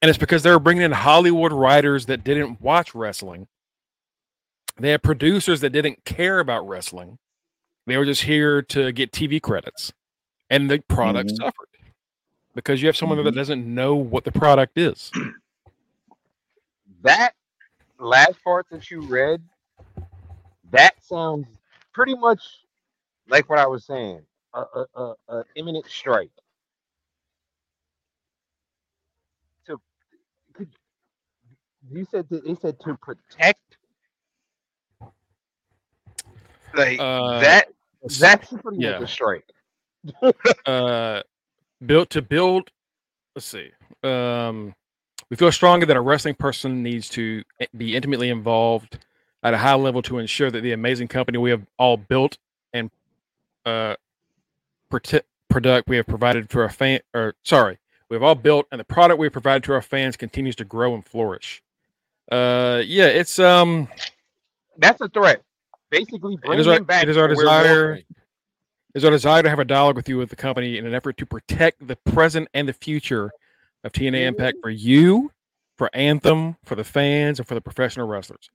And 0.01 0.09
it's 0.09 0.17
because 0.17 0.41
they 0.41 0.49
were 0.49 0.59
bringing 0.59 0.83
in 0.83 0.93
Hollywood 0.93 1.51
writers 1.51 2.05
that 2.07 2.23
didn't 2.23 2.61
watch 2.61 2.95
wrestling. 2.95 3.47
They 4.77 4.91
had 4.91 5.03
producers 5.03 5.59
that 5.59 5.71
didn't 5.71 6.05
care 6.05 6.39
about 6.39 6.67
wrestling. 6.67 7.19
They 7.85 7.97
were 7.97 8.05
just 8.05 8.23
here 8.23 8.61
to 8.63 8.93
get 8.93 9.11
TV 9.11 9.41
credits. 9.41 9.91
And 10.49 10.71
the 10.71 10.79
product 10.79 11.31
Mhm. 11.31 11.35
suffered 11.35 11.67
because 12.55 12.81
you 12.81 12.87
have 12.87 12.97
someone 12.97 13.23
that 13.23 13.31
Mhm. 13.31 13.35
doesn't 13.35 13.65
know 13.75 13.95
what 13.95 14.23
the 14.23 14.31
product 14.31 14.77
is. 14.77 15.11
That 17.01 17.35
last 17.99 18.41
part 18.43 18.67
that 18.71 18.89
you 18.89 19.01
read, 19.01 19.43
that 20.71 21.01
sounds 21.03 21.45
pretty 21.93 22.15
much 22.15 22.41
like 23.27 23.49
what 23.49 23.59
I 23.59 23.67
was 23.67 23.85
saying. 23.85 24.21
A, 24.53 24.59
a, 24.61 24.85
a, 24.95 25.13
a 25.29 25.43
imminent 25.55 25.85
strike. 25.85 26.31
To 29.67 29.79
could, 30.53 30.69
you 31.89 32.05
said 32.11 32.27
that 32.29 32.45
they 32.45 32.55
said 32.55 32.77
to 32.81 32.97
protect 32.97 33.77
like 36.73 36.99
Uh, 36.99 37.39
that 37.41 37.67
that's 38.19 38.49
pretty 38.49 38.77
yeah. 38.77 38.99
much 38.99 39.01
a 39.01 39.07
strike. 39.07 39.45
uh 40.65 41.21
built 41.85 42.09
to 42.09 42.21
build 42.23 42.69
let's 43.35 43.45
see 43.45 43.69
um 44.03 44.73
we 45.29 45.37
feel 45.37 45.51
stronger 45.51 45.85
that 45.85 45.95
a 45.95 46.01
wrestling 46.01 46.33
person 46.33 46.81
needs 46.81 47.07
to 47.07 47.43
be 47.77 47.95
intimately 47.95 48.29
involved 48.29 48.99
at 49.43 49.53
a 49.53 49.57
high 49.57 49.75
level 49.75 50.01
to 50.03 50.19
ensure 50.19 50.51
that 50.51 50.61
the 50.61 50.71
amazing 50.71 51.07
company 51.07 51.37
we 51.37 51.49
have 51.49 51.65
all 51.77 51.97
built 51.97 52.37
and 52.73 52.91
uh 53.65 53.95
prote- 54.91 55.23
product 55.49 55.87
we 55.87 55.97
have 55.97 56.07
provided 56.07 56.49
to 56.49 56.59
our 56.59 56.69
fan, 56.69 56.99
or 57.13 57.35
sorry, 57.43 57.77
we've 58.09 58.23
all 58.23 58.35
built, 58.35 58.67
and 58.71 58.79
the 58.79 58.85
product 58.85 59.19
we 59.19 59.25
have 59.25 59.33
provided 59.33 59.63
to 59.63 59.73
our 59.73 59.81
fans 59.81 60.17
continues 60.17 60.55
to 60.55 60.65
grow 60.65 60.93
and 60.93 61.05
flourish. 61.05 61.61
Uh, 62.31 62.81
yeah, 62.85 63.07
it's 63.07 63.39
um, 63.39 63.87
That's 64.77 65.01
a 65.01 65.09
threat. 65.09 65.43
Basically, 65.89 66.35
it 66.35 66.41
bring 66.41 66.59
is 66.59 66.67
our, 66.67 66.79
back. 66.81 67.03
it 67.03 67.09
is 67.09 67.17
our 67.17 67.27
desire. 67.27 67.95
It 67.95 68.05
is 68.95 69.05
our 69.05 69.11
desire 69.11 69.43
to 69.43 69.49
have 69.49 69.59
a 69.59 69.65
dialogue 69.65 69.95
with 69.95 70.07
you 70.09 70.17
with 70.17 70.29
the 70.29 70.35
company 70.35 70.77
in 70.77 70.85
an 70.85 70.93
effort 70.93 71.17
to 71.17 71.25
protect 71.25 71.85
the 71.85 71.95
present 71.95 72.47
and 72.53 72.67
the 72.67 72.73
future 72.73 73.31
of 73.83 73.91
TNA 73.91 74.25
Impact 74.25 74.57
for 74.61 74.69
you, 74.69 75.31
for 75.77 75.89
Anthem, 75.93 76.57
for 76.65 76.75
the 76.75 76.83
fans, 76.83 77.39
and 77.39 77.47
for 77.47 77.55
the 77.55 77.61
professional 77.61 78.07
wrestlers. 78.07 78.49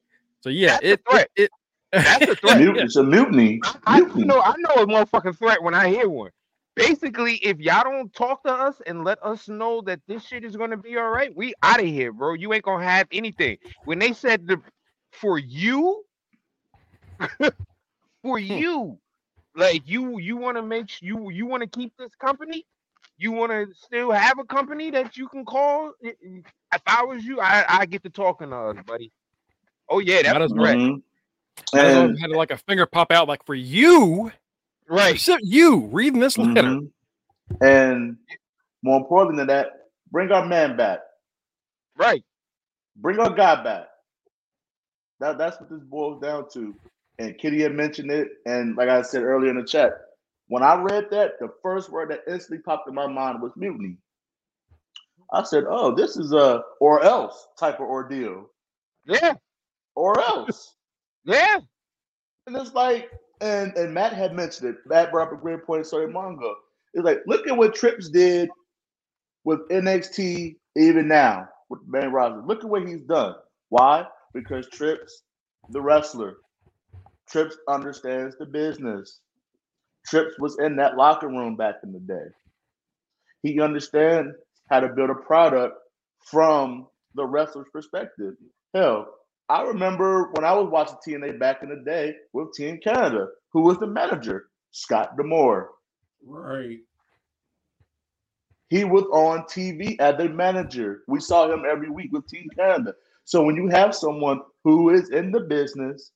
So 0.46 0.50
yeah, 0.50 0.76
That's 0.76 0.92
a 0.92 0.96
it, 0.96 1.02
threat. 1.10 1.28
it, 1.36 1.50
it 1.92 2.02
That's 2.04 2.28
a 2.28 2.36
threat. 2.36 2.68
Mut- 2.68 2.78
It's 2.78 2.96
a 2.96 3.04
mutiny. 3.04 3.60
I, 3.62 3.74
I 3.86 4.00
Mutiny. 4.00 4.24
know 4.26 4.40
I 4.40 4.54
know 4.58 4.82
a 4.82 4.86
motherfucking 4.86 5.38
threat 5.38 5.62
when 5.62 5.74
I 5.74 5.88
hear 5.88 6.08
one. 6.08 6.30
Basically, 6.76 7.36
if 7.36 7.58
y'all 7.58 7.84
don't 7.84 8.12
talk 8.14 8.44
to 8.44 8.52
us 8.52 8.80
and 8.86 9.04
let 9.04 9.22
us 9.24 9.48
know 9.48 9.82
that 9.82 10.00
this 10.08 10.24
shit 10.24 10.44
is 10.44 10.56
gonna 10.56 10.76
be 10.76 10.96
all 10.98 11.10
right, 11.10 11.34
we 11.36 11.54
out 11.62 11.80
of 11.80 11.86
here, 11.86 12.12
bro. 12.12 12.34
You 12.34 12.52
ain't 12.54 12.64
gonna 12.64 12.84
have 12.84 13.08
anything. 13.12 13.58
When 13.84 13.98
they 13.98 14.12
said 14.12 14.46
the 14.46 14.62
for 15.12 15.38
you, 15.38 16.04
for 18.22 18.38
hmm. 18.48 18.60
you, 18.60 18.98
like 19.56 19.82
you 19.88 20.18
you 20.18 20.36
want 20.36 20.56
to 20.58 20.62
make 20.62 20.84
s- 20.90 21.02
you 21.02 21.30
you 21.30 21.46
want 21.46 21.62
to 21.62 21.68
keep 21.68 21.92
this 21.98 22.14
company, 22.16 22.64
you 23.18 23.32
want 23.32 23.52
to 23.52 23.68
still 23.74 24.12
have 24.12 24.38
a 24.38 24.44
company 24.44 24.90
that 24.92 25.16
you 25.16 25.28
can 25.28 25.44
call. 25.44 25.92
I- 26.04 26.08
I- 26.24 26.44
If 26.76 26.82
I 26.86 27.04
was 27.04 27.24
you, 27.24 27.40
I 27.40 27.64
I 27.80 27.86
get 27.86 28.02
to 28.04 28.10
talking 28.10 28.50
to 28.50 28.56
us, 28.56 28.78
buddy. 28.86 29.12
Oh 29.90 29.98
yeah, 30.00 30.22
that's 30.22 30.34
Might 30.34 30.42
a 30.42 30.44
as 30.44 30.54
well. 30.54 30.74
threat. 30.74 30.78
Mhm. 30.78 31.02
might 31.72 31.86
as 31.86 31.94
well 31.94 32.02
And, 32.02 32.10
have 32.10 32.18
had 32.20 32.30
like 32.30 32.50
a 32.52 32.58
finger 32.58 32.86
pop 32.86 33.12
out, 33.12 33.28
like 33.28 33.44
for 33.46 33.54
you, 33.54 34.32
Right, 34.88 35.14
except 35.14 35.42
you 35.44 35.86
reading 35.86 36.20
this 36.20 36.38
letter. 36.38 36.78
mhm. 36.78 36.90
and 37.62 38.18
more 38.82 38.98
important 38.98 39.36
than 39.38 39.48
that, 39.48 39.68
bring 40.10 40.32
our 40.32 40.46
man 40.46 40.76
back. 40.76 41.00
right. 41.96 42.22
Bring 42.96 43.18
our 43.20 43.30
guy 43.30 43.62
back. 43.62 43.88
That, 45.20 45.38
that's 45.38 45.60
what 45.60 45.70
this 45.70 45.82
boils 45.82 46.20
down 46.22 46.48
to. 46.50 46.74
And 47.18 47.36
Kitty 47.38 47.62
had 47.62 47.74
mentioned 47.74 48.10
it. 48.10 48.28
And 48.46 48.76
like 48.76 48.88
I 48.88 49.02
said 49.02 49.22
earlier 49.22 49.50
in 49.50 49.56
the 49.58 49.64
chat, 49.64 49.92
when 50.48 50.62
I 50.62 50.76
read 50.80 51.06
that, 51.10 51.32
the 51.40 51.48
first 51.62 51.90
word 51.90 52.10
that 52.10 52.20
instantly 52.30 52.62
popped 52.62 52.88
in 52.88 52.94
my 52.94 53.06
mind 53.06 53.42
was 53.42 53.52
mutiny. 53.56 53.96
I 55.32 55.42
said, 55.42 55.64
oh, 55.68 55.94
this 55.94 56.16
is 56.16 56.32
a 56.32 56.62
or 56.80 57.02
else 57.02 57.48
type 57.58 57.76
of 57.76 57.88
ordeal. 57.88 58.50
Yeah, 59.06 59.34
Or 59.96 60.20
else. 60.20 60.74
yeah. 61.24 61.58
And 62.46 62.56
it's 62.56 62.74
like, 62.74 63.10
and 63.40 63.76
and 63.76 63.92
Matt 63.92 64.12
had 64.12 64.34
mentioned 64.34 64.70
it. 64.70 64.76
Matt 64.86 65.10
brought 65.10 65.28
up 65.28 65.34
a 65.34 65.42
great 65.42 65.64
point. 65.66 65.86
Sorry, 65.86 66.06
Mongo. 66.12 66.54
It's 66.94 67.04
like, 67.04 67.22
look 67.26 67.48
at 67.48 67.56
what 67.56 67.74
Trips 67.74 68.08
did 68.08 68.48
with 69.44 69.68
NXT 69.70 70.56
even 70.76 71.08
now 71.08 71.48
with 71.68 71.80
the 71.90 72.08
Rogers. 72.08 72.44
Look 72.46 72.64
at 72.64 72.70
what 72.70 72.86
he's 72.86 73.02
done. 73.02 73.34
Why? 73.70 74.06
Because 74.34 74.68
Trips, 74.68 75.22
the 75.70 75.80
wrestler, 75.80 76.36
Trips 77.28 77.56
understands 77.68 78.36
the 78.38 78.46
business. 78.46 79.20
Trips 80.06 80.38
was 80.38 80.58
in 80.60 80.76
that 80.76 80.96
locker 80.96 81.28
room 81.28 81.56
back 81.56 81.76
in 81.82 81.92
the 81.92 82.00
day. 82.00 82.26
He 83.42 83.60
understands 83.60 84.34
how 84.70 84.80
to 84.80 84.88
build 84.88 85.10
a 85.10 85.14
product 85.14 85.76
from 86.30 86.86
the 87.14 87.26
wrestler's 87.26 87.66
perspective. 87.72 88.34
Hell, 88.74 89.08
I 89.48 89.62
remember 89.62 90.30
when 90.32 90.44
I 90.44 90.52
was 90.52 90.68
watching 90.70 90.96
TNA 91.06 91.38
back 91.38 91.62
in 91.62 91.68
the 91.68 91.76
day 91.76 92.16
with 92.32 92.52
Team 92.52 92.78
Canada, 92.82 93.28
who 93.50 93.62
was 93.62 93.78
the 93.78 93.86
manager, 93.86 94.46
Scott 94.72 95.16
D'Amore. 95.16 95.70
Right. 96.24 96.80
He 98.68 98.82
was 98.82 99.04
on 99.04 99.42
TV 99.42 99.98
as 100.00 100.18
a 100.18 100.28
manager. 100.28 101.02
We 101.06 101.20
saw 101.20 101.50
him 101.50 101.64
every 101.68 101.88
week 101.88 102.12
with 102.12 102.26
Team 102.26 102.48
Canada. 102.56 102.94
So 103.24 103.44
when 103.44 103.54
you 103.54 103.68
have 103.68 103.94
someone 103.94 104.40
who 104.64 104.90
is 104.90 105.10
in 105.10 105.30
the 105.30 105.40
business, 105.40 106.10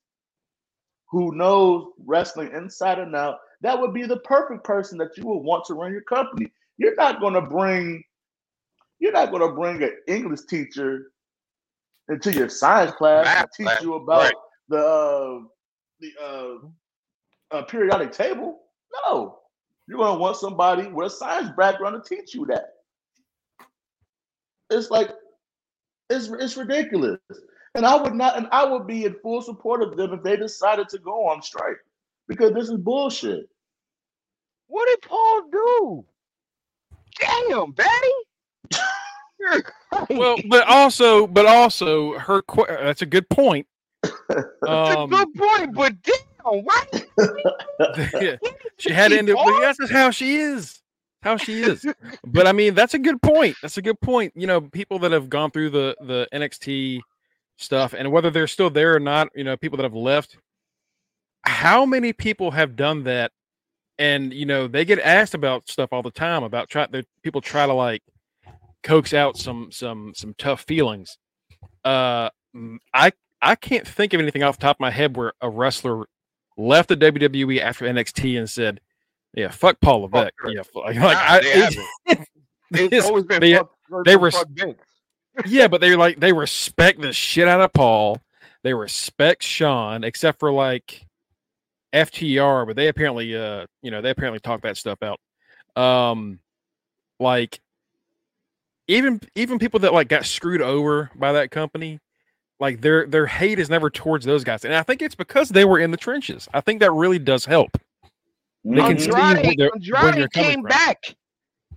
who 1.08 1.34
knows 1.36 1.86
wrestling 2.04 2.50
inside 2.52 2.98
and 2.98 3.14
out, 3.14 3.38
that 3.60 3.78
would 3.80 3.94
be 3.94 4.06
the 4.06 4.18
perfect 4.18 4.64
person 4.64 4.98
that 4.98 5.16
you 5.16 5.26
would 5.26 5.38
want 5.38 5.64
to 5.66 5.74
run 5.74 5.92
your 5.92 6.02
company. 6.02 6.50
You're 6.78 6.96
not 6.96 7.20
going 7.20 7.34
to 7.34 7.42
bring, 7.42 8.02
you're 8.98 9.12
not 9.12 9.30
going 9.30 9.42
to 9.42 9.54
bring 9.54 9.82
an 9.82 9.96
English 10.08 10.42
teacher 10.48 11.12
into 12.10 12.32
your 12.32 12.48
science 12.48 12.92
class 12.92 13.24
Math 13.24 13.42
to 13.42 13.48
teach 13.56 13.66
class, 13.66 13.82
you 13.82 13.94
about 13.94 14.22
right. 14.22 14.34
the 14.68 14.78
uh, 14.78 15.40
the 16.00 16.12
uh, 16.22 17.56
uh, 17.56 17.62
periodic 17.62 18.12
table. 18.12 18.60
No, 19.06 19.38
you're 19.86 19.98
going 19.98 20.14
to 20.14 20.18
want 20.18 20.36
somebody 20.36 20.88
with 20.88 21.06
a 21.06 21.10
science 21.10 21.50
background 21.56 22.02
to 22.02 22.16
teach 22.16 22.34
you 22.34 22.44
that. 22.46 22.74
It's 24.70 24.90
like 24.90 25.10
it's 26.08 26.28
it's 26.28 26.56
ridiculous. 26.56 27.18
And 27.76 27.86
I 27.86 27.94
would 27.94 28.14
not, 28.14 28.36
and 28.36 28.48
I 28.50 28.64
would 28.64 28.88
be 28.88 29.04
in 29.04 29.14
full 29.22 29.42
support 29.42 29.80
of 29.80 29.96
them 29.96 30.12
if 30.12 30.24
they 30.24 30.36
decided 30.36 30.88
to 30.88 30.98
go 30.98 31.28
on 31.28 31.40
strike 31.40 31.76
because 32.26 32.52
this 32.52 32.68
is 32.68 32.76
bullshit. 32.76 33.48
What 34.66 34.88
did 34.88 35.08
Paul 35.08 35.42
do? 35.50 36.04
Damn, 37.20 37.72
Betty. 37.72 37.90
Well, 40.10 40.36
but 40.48 40.66
also, 40.68 41.26
but 41.26 41.46
also, 41.46 42.18
her 42.18 42.42
que- 42.42 42.66
that's 42.68 43.02
a 43.02 43.06
good 43.06 43.28
point. 43.28 43.66
That's 44.02 44.16
Um, 44.66 45.12
a 45.12 45.16
good 45.16 45.34
point, 45.34 45.74
but 45.74 45.94
damn, 46.02 46.64
why? 46.64 46.82
she 48.78 48.92
had 48.92 49.08
to 49.08 49.16
Keep 49.16 49.18
end 49.18 49.28
it, 49.30 49.34
but 49.36 49.40
on? 49.48 49.60
that's 49.60 49.90
how 49.90 50.10
she 50.10 50.36
is. 50.36 50.80
How 51.22 51.36
she 51.36 51.62
is. 51.62 51.84
But 52.24 52.46
I 52.46 52.52
mean, 52.52 52.74
that's 52.74 52.94
a 52.94 52.98
good 52.98 53.20
point. 53.20 53.56
That's 53.62 53.76
a 53.76 53.82
good 53.82 54.00
point. 54.00 54.32
You 54.36 54.46
know, 54.46 54.60
people 54.60 54.98
that 55.00 55.12
have 55.12 55.28
gone 55.28 55.50
through 55.50 55.70
the 55.70 55.96
the 56.00 56.28
NXT 56.32 57.00
stuff, 57.58 57.92
and 57.92 58.10
whether 58.12 58.30
they're 58.30 58.46
still 58.46 58.70
there 58.70 58.94
or 58.94 59.00
not, 59.00 59.28
you 59.34 59.44
know, 59.44 59.56
people 59.56 59.76
that 59.78 59.82
have 59.84 59.94
left. 59.94 60.36
How 61.42 61.84
many 61.86 62.12
people 62.12 62.50
have 62.52 62.76
done 62.76 63.04
that? 63.04 63.32
And 63.98 64.32
you 64.32 64.46
know, 64.46 64.66
they 64.66 64.84
get 64.86 64.98
asked 65.00 65.34
about 65.34 65.68
stuff 65.68 65.92
all 65.92 66.02
the 66.02 66.10
time 66.10 66.42
about 66.42 66.68
try. 66.70 66.86
People 67.22 67.40
try 67.42 67.66
to 67.66 67.74
like 67.74 68.02
coax 68.82 69.12
out 69.14 69.36
some 69.36 69.70
some 69.70 70.12
some 70.14 70.34
tough 70.38 70.62
feelings. 70.62 71.18
Uh, 71.84 72.30
I 72.94 73.12
I 73.42 73.54
can't 73.54 73.86
think 73.86 74.12
of 74.12 74.20
anything 74.20 74.42
off 74.42 74.58
the 74.58 74.62
top 74.62 74.76
of 74.76 74.80
my 74.80 74.90
head 74.90 75.16
where 75.16 75.32
a 75.40 75.48
wrestler 75.48 76.06
left 76.56 76.88
the 76.88 76.96
WWE 76.96 77.60
after 77.60 77.86
NXT 77.86 78.38
and 78.38 78.48
said, 78.50 78.80
"Yeah, 79.34 79.50
fuck 79.50 79.80
Paul 79.80 80.02
Fuck 80.08 80.14
Levesque." 80.14 80.34
her. 80.40 80.50
Yeah, 80.50 80.62
like, 80.74 80.96
Nah, 80.96 81.08
I, 81.08 81.40
they 81.40 81.48
it's- 81.52 81.76
haven't. 82.06 82.28
It's 82.72 82.82
it's- 82.84 83.04
always 83.06 83.24
been 83.24 83.40
they- 83.40 83.54
fuck, 83.54 83.70
fuck, 83.90 84.04
they 84.04 84.16
were- 84.16 84.30
fuck 84.30 84.48
yeah, 85.46 85.68
but 85.68 85.80
they 85.80 85.94
like 85.96 86.20
they 86.20 86.32
respect 86.32 87.00
the 87.00 87.12
shit 87.12 87.48
out 87.48 87.60
of 87.60 87.72
Paul. 87.72 88.18
They 88.62 88.74
respect 88.74 89.42
Shawn, 89.42 90.04
except 90.04 90.38
for 90.38 90.52
like 90.52 91.06
FTR, 91.94 92.66
but 92.66 92.76
they 92.76 92.88
apparently 92.88 93.34
uh 93.36 93.66
you 93.82 93.90
know 93.90 94.02
they 94.02 94.10
apparently 94.10 94.40
talk 94.40 94.62
that 94.62 94.76
stuff 94.76 94.98
out. 95.02 95.18
Um 95.82 96.40
like 97.18 97.60
even 98.90 99.20
even 99.34 99.58
people 99.58 99.80
that 99.80 99.92
like 99.92 100.08
got 100.08 100.24
screwed 100.26 100.60
over 100.62 101.10
by 101.14 101.32
that 101.32 101.50
company, 101.50 102.00
like 102.58 102.80
their 102.80 103.06
their 103.06 103.26
hate 103.26 103.58
is 103.58 103.70
never 103.70 103.88
towards 103.90 104.24
those 104.26 104.44
guys. 104.44 104.64
And 104.64 104.74
I 104.74 104.82
think 104.82 105.02
it's 105.02 105.14
because 105.14 105.48
they 105.50 105.64
were 105.64 105.78
in 105.78 105.90
the 105.90 105.96
trenches. 105.96 106.48
I 106.52 106.60
think 106.60 106.80
that 106.80 106.92
really 106.92 107.18
does 107.18 107.44
help. 107.44 107.70
They 108.64 108.76
can 108.76 108.96
Mhm. 108.96 109.00
see 109.00 109.10
Andrade, 109.14 109.58
they're- 109.58 109.70
where 109.70 109.78
you're 109.80 109.96
Andrade 109.96 110.32
coming 110.32 110.48
came 110.50 110.60
from. 110.60 110.68
back, 110.68 111.14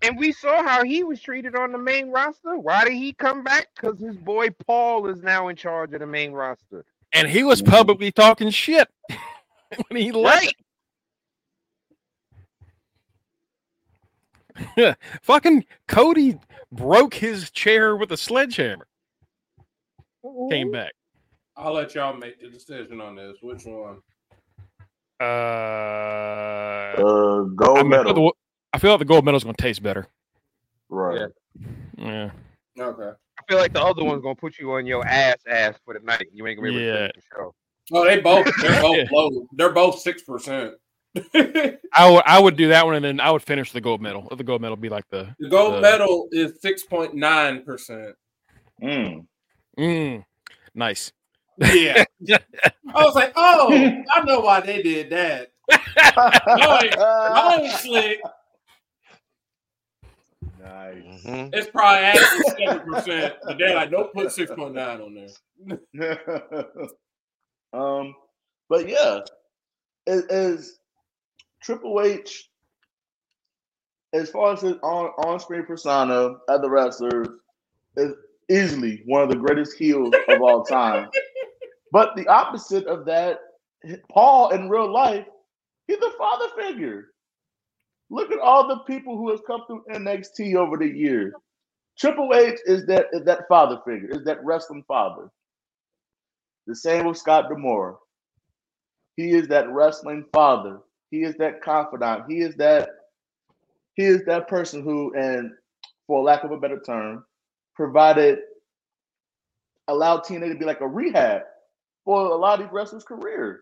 and 0.02 0.18
we 0.18 0.32
saw 0.34 0.64
how 0.64 0.84
he 0.84 1.04
was 1.04 1.22
treated 1.22 1.56
on 1.56 1.72
the 1.72 1.78
main 1.78 2.10
roster. 2.10 2.58
Why 2.58 2.84
did 2.84 2.94
he 2.94 3.14
come 3.14 3.44
back? 3.44 3.68
Because 3.76 4.00
his 4.00 4.18
boy 4.18 4.50
Paul 4.68 5.08
is 5.08 5.22
now 5.24 5.48
in 5.48 5.56
charge 5.56 5.94
of 5.94 6.00
the 6.02 6.08
main 6.08 6.34
roster. 6.34 6.84
And 7.14 7.30
he 7.30 7.44
was 7.44 7.62
publicly 7.62 8.12
talking 8.12 8.50
shit 8.50 8.90
when 9.88 10.02
he 10.02 10.12
left. 10.12 10.42
Right. 10.44 10.56
Fucking 15.22 15.66
Cody 15.88 16.40
broke 16.72 17.14
his 17.16 17.50
chair 17.52 17.96
with 17.96 18.12
a 18.12 18.18
sledgehammer. 18.18 18.88
Came 20.50 20.72
back. 20.72 20.94
I'll 21.56 21.74
let 21.74 21.94
y'all 21.96 22.16
make 22.16 22.40
the 22.42 22.50
decision 22.50 23.02
on 23.02 23.16
this. 23.16 23.38
Which 23.42 23.64
one? 23.66 23.98
Uh, 25.20 25.24
Uh, 26.98 27.44
gold 27.56 27.78
I, 27.80 27.84
mean, 27.84 27.94
I, 27.94 27.98
feel 27.98 28.04
medal. 28.04 28.14
the, 28.14 28.34
I 28.74 28.78
feel 28.80 28.92
like 28.92 29.00
the 29.00 29.06
gold 29.06 29.26
medal's 29.26 29.44
gonna 29.44 29.56
taste 29.58 29.82
better. 29.84 30.08
Right. 30.90 31.30
Yeah, 31.98 32.32
Okay. 32.80 33.12
I 33.40 33.42
feel 33.50 33.58
like 33.58 33.74
the 33.74 33.82
other 33.84 34.04
one's 34.04 34.22
gonna 34.22 34.36
put 34.36 34.58
you 34.60 34.72
on 34.74 34.86
your 34.86 35.06
ass 35.06 35.38
ass 35.48 35.76
for 35.86 35.94
the 35.94 36.00
night. 36.02 36.28
You 36.34 36.46
ain't 36.48 36.60
gonna 36.60 36.72
be 36.72 36.78
able 36.78 36.80
to 36.80 36.86
Yeah. 36.86 37.08
finish 37.08 37.16
the 37.16 37.22
show. 37.36 37.54
Oh, 37.92 38.06
they 38.06 38.20
both 38.22 38.48
they're 38.62 38.82
both 38.82 39.12
low. 39.12 39.48
They're 39.54 39.72
both 39.74 40.00
six 40.00 40.24
percent. 40.24 40.74
The 41.14 41.80
I 41.94 42.10
would 42.10 42.24
I 42.26 42.40
would 42.40 42.56
do 42.58 42.70
that 42.70 42.86
one, 42.86 42.96
and 42.96 43.06
then 43.06 43.20
I 43.20 43.32
would 43.32 43.44
finish 43.44 43.72
the 43.72 43.82
gold 43.82 44.02
medal. 44.02 44.28
The 44.36 44.44
gold 44.44 44.62
medal 44.62 44.76
would 44.76 44.82
be 44.82 44.90
like 44.90 45.08
the 45.10 45.36
gold 45.50 45.76
The- 45.76 45.82
medal 45.82 46.28
is 46.32 46.54
six 46.62 46.84
point 46.84 47.14
nine 47.14 47.64
percent. 47.64 48.16
Mm. 48.82 49.26
mm, 49.78 50.26
nice. 50.74 51.12
Yeah. 51.60 52.04
I 52.96 53.04
was 53.04 53.16
like, 53.16 53.32
oh, 53.36 53.72
I 53.72 54.24
know 54.24 54.40
why 54.40 54.60
they 54.62 54.82
did 54.82 55.10
that. 55.12 55.52
Oh, 56.18 57.70
slick. 57.78 58.20
Nice. 60.60 61.04
Mhm. 61.26 61.50
It's 61.54 61.70
probably 61.70 62.06
actually 62.06 62.66
seven 62.66 62.94
percent, 62.94 63.36
but 63.44 63.58
they're 63.58 63.76
like, 63.76 63.92
don't 63.92 64.14
put 64.14 64.32
six 64.32 64.52
point 64.52 64.74
nine 64.74 65.02
on 65.02 65.28
there. 65.96 66.20
um, 67.74 68.16
but 68.70 68.88
yeah, 68.88 69.20
is, 70.08 70.24
is 70.24 70.80
Triple 71.64 72.02
H 72.02 72.50
as 74.14 74.30
far 74.30 74.54
as 74.54 74.62
his 74.62 74.76
on 74.84 75.08
on 75.26 75.40
screen 75.40 75.66
persona 75.66 76.36
as 76.50 76.62
the 76.62 76.70
wrestler 76.70 77.40
is 77.98 78.14
easily 78.50 79.02
one 79.06 79.24
of 79.24 79.30
the 79.30 79.36
greatest 79.36 79.78
heels 79.78 80.14
of 80.28 80.42
all 80.42 80.64
time. 80.64 81.10
But 81.92 82.16
the 82.16 82.28
opposite 82.28 82.88
of 82.88 83.06
that, 83.06 83.38
Paul 84.10 84.50
in 84.50 84.68
real 84.68 84.92
life, 84.92 85.28
he's 85.86 85.98
a 85.98 86.12
father 86.18 86.48
figure. 86.58 87.12
Look 88.10 88.32
at 88.32 88.40
all 88.40 88.68
the 88.68 88.80
people 88.88 89.16
who 89.16 89.30
has 89.30 89.40
come 89.46 89.62
through 89.68 89.84
NXT 89.92 90.56
over 90.56 90.76
the 90.76 90.88
years. 90.88 91.36
Triple 92.00 92.34
H 92.34 92.58
is 92.66 92.88
that 92.88 93.10
is 93.12 93.24
that 93.26 93.48
father 93.48 93.78
figure, 93.86 94.10
is 94.10 94.24
that 94.26 94.44
wrestling 94.44 94.84
father. 94.88 95.30
The 96.66 96.76
same 96.76 97.06
with 97.06 97.18
Scott 97.18 97.48
D'Amore. 97.48 98.00
He 99.16 99.30
is 99.30 99.48
that 99.50 99.70
wrestling 99.70 100.26
father. 100.34 100.80
He 101.14 101.22
is 101.22 101.36
that 101.36 101.62
confidant. 101.62 102.24
He 102.28 102.40
is 102.40 102.56
that 102.56 102.90
he 103.94 104.04
is 104.04 104.26
that 104.26 104.48
person 104.48 104.82
who, 104.82 105.14
and 105.14 105.52
for 106.08 106.24
lack 106.24 106.44
of 106.44 106.50
a 106.50 106.58
better 106.58 106.80
term, 106.80 107.24
provided 107.76 108.40
allowed 109.88 110.24
TNA 110.24 110.52
to 110.52 110.58
be 110.58 110.66
like 110.66 110.82
a 110.82 110.88
rehab 110.88 111.44
for 112.04 112.20
a 112.32 112.36
lot 112.36 112.60
of 112.60 112.66
these 112.66 112.74
wrestlers' 112.74 113.04
careers. 113.04 113.62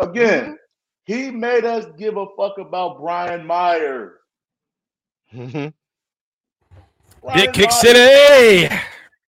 Again, 0.00 0.58
he 1.04 1.30
made 1.30 1.64
us 1.64 1.86
give 1.96 2.16
a 2.16 2.26
fuck 2.36 2.58
about 2.58 2.98
Brian 3.00 3.46
Myers. 3.46 4.18
Mhm. 5.32 5.72
Brian 7.22 7.38
Big 7.38 7.52
Kick 7.52 7.70
Myers, 7.70 7.80
City. 7.80 8.74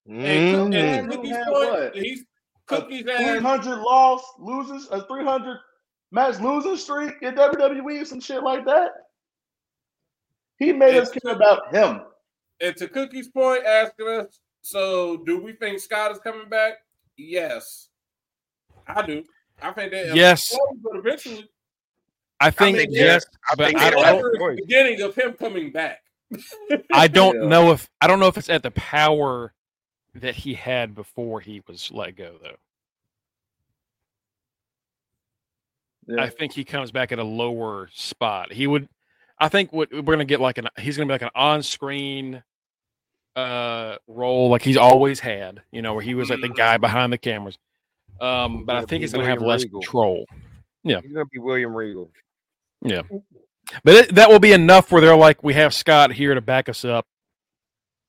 And, 0.09 0.57
Cook- 0.57 0.75
and 0.75 1.09
Mhm. 1.09 1.11
Cookie's 1.13 1.37
Had 1.37 1.47
point, 1.47 1.71
what? 1.71 1.95
he's 1.95 2.23
a 2.23 2.25
Cookie's 2.67 3.07
ass 3.07 3.21
300 3.21 3.79
loss 3.79 4.25
losers, 4.41 4.89
a 4.91 5.07
300 5.07 5.61
match 6.13 6.41
losing 6.41 6.77
streak 6.77 7.15
in 7.23 7.35
WWE, 7.35 8.07
some 8.07 8.21
shit 8.21 8.43
like 8.43 8.65
that. 8.67 8.93
He 10.59 10.73
made 10.73 10.97
us 10.97 11.11
care 11.11 11.33
about 11.35 11.75
him. 11.75 12.03
and 12.61 12.77
to 12.77 12.89
Cookie's 12.89 13.29
point, 13.29 13.65
asking 13.67 14.09
us, 14.09 14.41
so 14.63 15.19
do 15.19 15.39
we 15.43 15.53
think 15.53 15.79
Scott 15.81 16.13
is 16.13 16.19
coming 16.19 16.49
back? 16.49 16.75
Yes, 17.17 17.89
I 18.87 19.05
do. 19.05 19.23
I 19.63 19.73
think 19.73 19.93
that 19.93 20.15
Yes. 20.15 20.57
but 20.83 20.97
eventually, 20.99 21.49
I 22.41 22.51
think 22.51 22.77
think 22.79 22.91
yes, 22.93 23.25
I 23.51 23.55
but 23.55 23.67
think 23.69 23.79
I 23.81 23.91
don't. 23.91 23.99
Whatever 23.99 24.33
is 24.53 24.57
the 24.57 24.63
beginning 24.67 25.01
of 25.03 25.15
him 25.15 25.33
coming 25.35 25.73
back. 25.73 26.01
I 26.93 27.09
don't 27.09 27.37
Yeah. 27.43 27.49
know 27.49 27.73
if 27.73 27.89
I 28.01 28.07
don't 28.07 28.19
know 28.21 28.27
if 28.27 28.37
it's 28.37 28.51
at 28.51 28.63
the 28.63 28.71
power 28.73 29.53
that 30.15 30.35
he 30.35 30.53
had 30.55 30.95
before 30.95 31.41
he 31.41 31.63
was 31.67 31.91
let 31.93 32.17
go, 32.17 32.37
though. 32.43 32.57
Yeah. 36.07 36.23
I 36.23 36.29
think 36.29 36.53
he 36.53 36.65
comes 36.65 36.91
back 36.91 37.13
at 37.13 37.19
a 37.19 37.25
lower 37.25 37.89
spot. 37.95 38.53
He 38.53 38.67
would. 38.67 38.89
I 39.39 39.49
think 39.49 39.73
what 39.73 39.93
we're 39.93 40.03
gonna 40.03 40.25
get 40.25 40.41
like 40.41 40.59
an 40.59 40.69
he's 40.79 40.97
gonna 40.97 41.07
be 41.07 41.13
like 41.13 41.23
an 41.23 41.31
on-screen 41.35 42.43
uh 43.35 43.97
role 44.07 44.49
like 44.49 44.63
he's 44.63 44.77
always 44.79 45.21
had, 45.21 45.63
you 45.71 45.83
know, 45.83 45.95
where 45.95 46.03
he 46.03 46.15
was 46.15 46.31
like 46.31 46.41
the 46.41 46.49
guy 46.49 46.79
behind 46.79 47.13
the 47.13 47.19
cameras. 47.19 47.59
Um, 48.21 48.65
but 48.65 48.77
I 48.77 48.85
think 48.87 49.03
he's 49.03 49.13
gonna 49.13 49.27
have 49.27 49.39
William 49.39 49.51
less 49.51 49.63
Regal. 49.65 49.81
control. 49.81 50.27
Yeah, 50.85 51.01
he's 51.03 51.13
gonna 51.13 51.27
be 51.27 51.39
William 51.39 51.75
Regal. 51.75 52.11
Yeah, 52.83 53.03
but 53.85 53.95
it, 53.95 54.15
that 54.15 54.31
will 54.31 54.39
be 54.39 54.53
enough 54.53 54.91
where 54.91 55.01
they're 55.01 55.17
like, 55.17 55.43
we 55.43 55.55
have 55.55 55.75
Scott 55.75 56.13
here 56.13 56.35
to 56.35 56.41
back 56.41 56.69
us 56.69 56.85
up, 56.85 57.07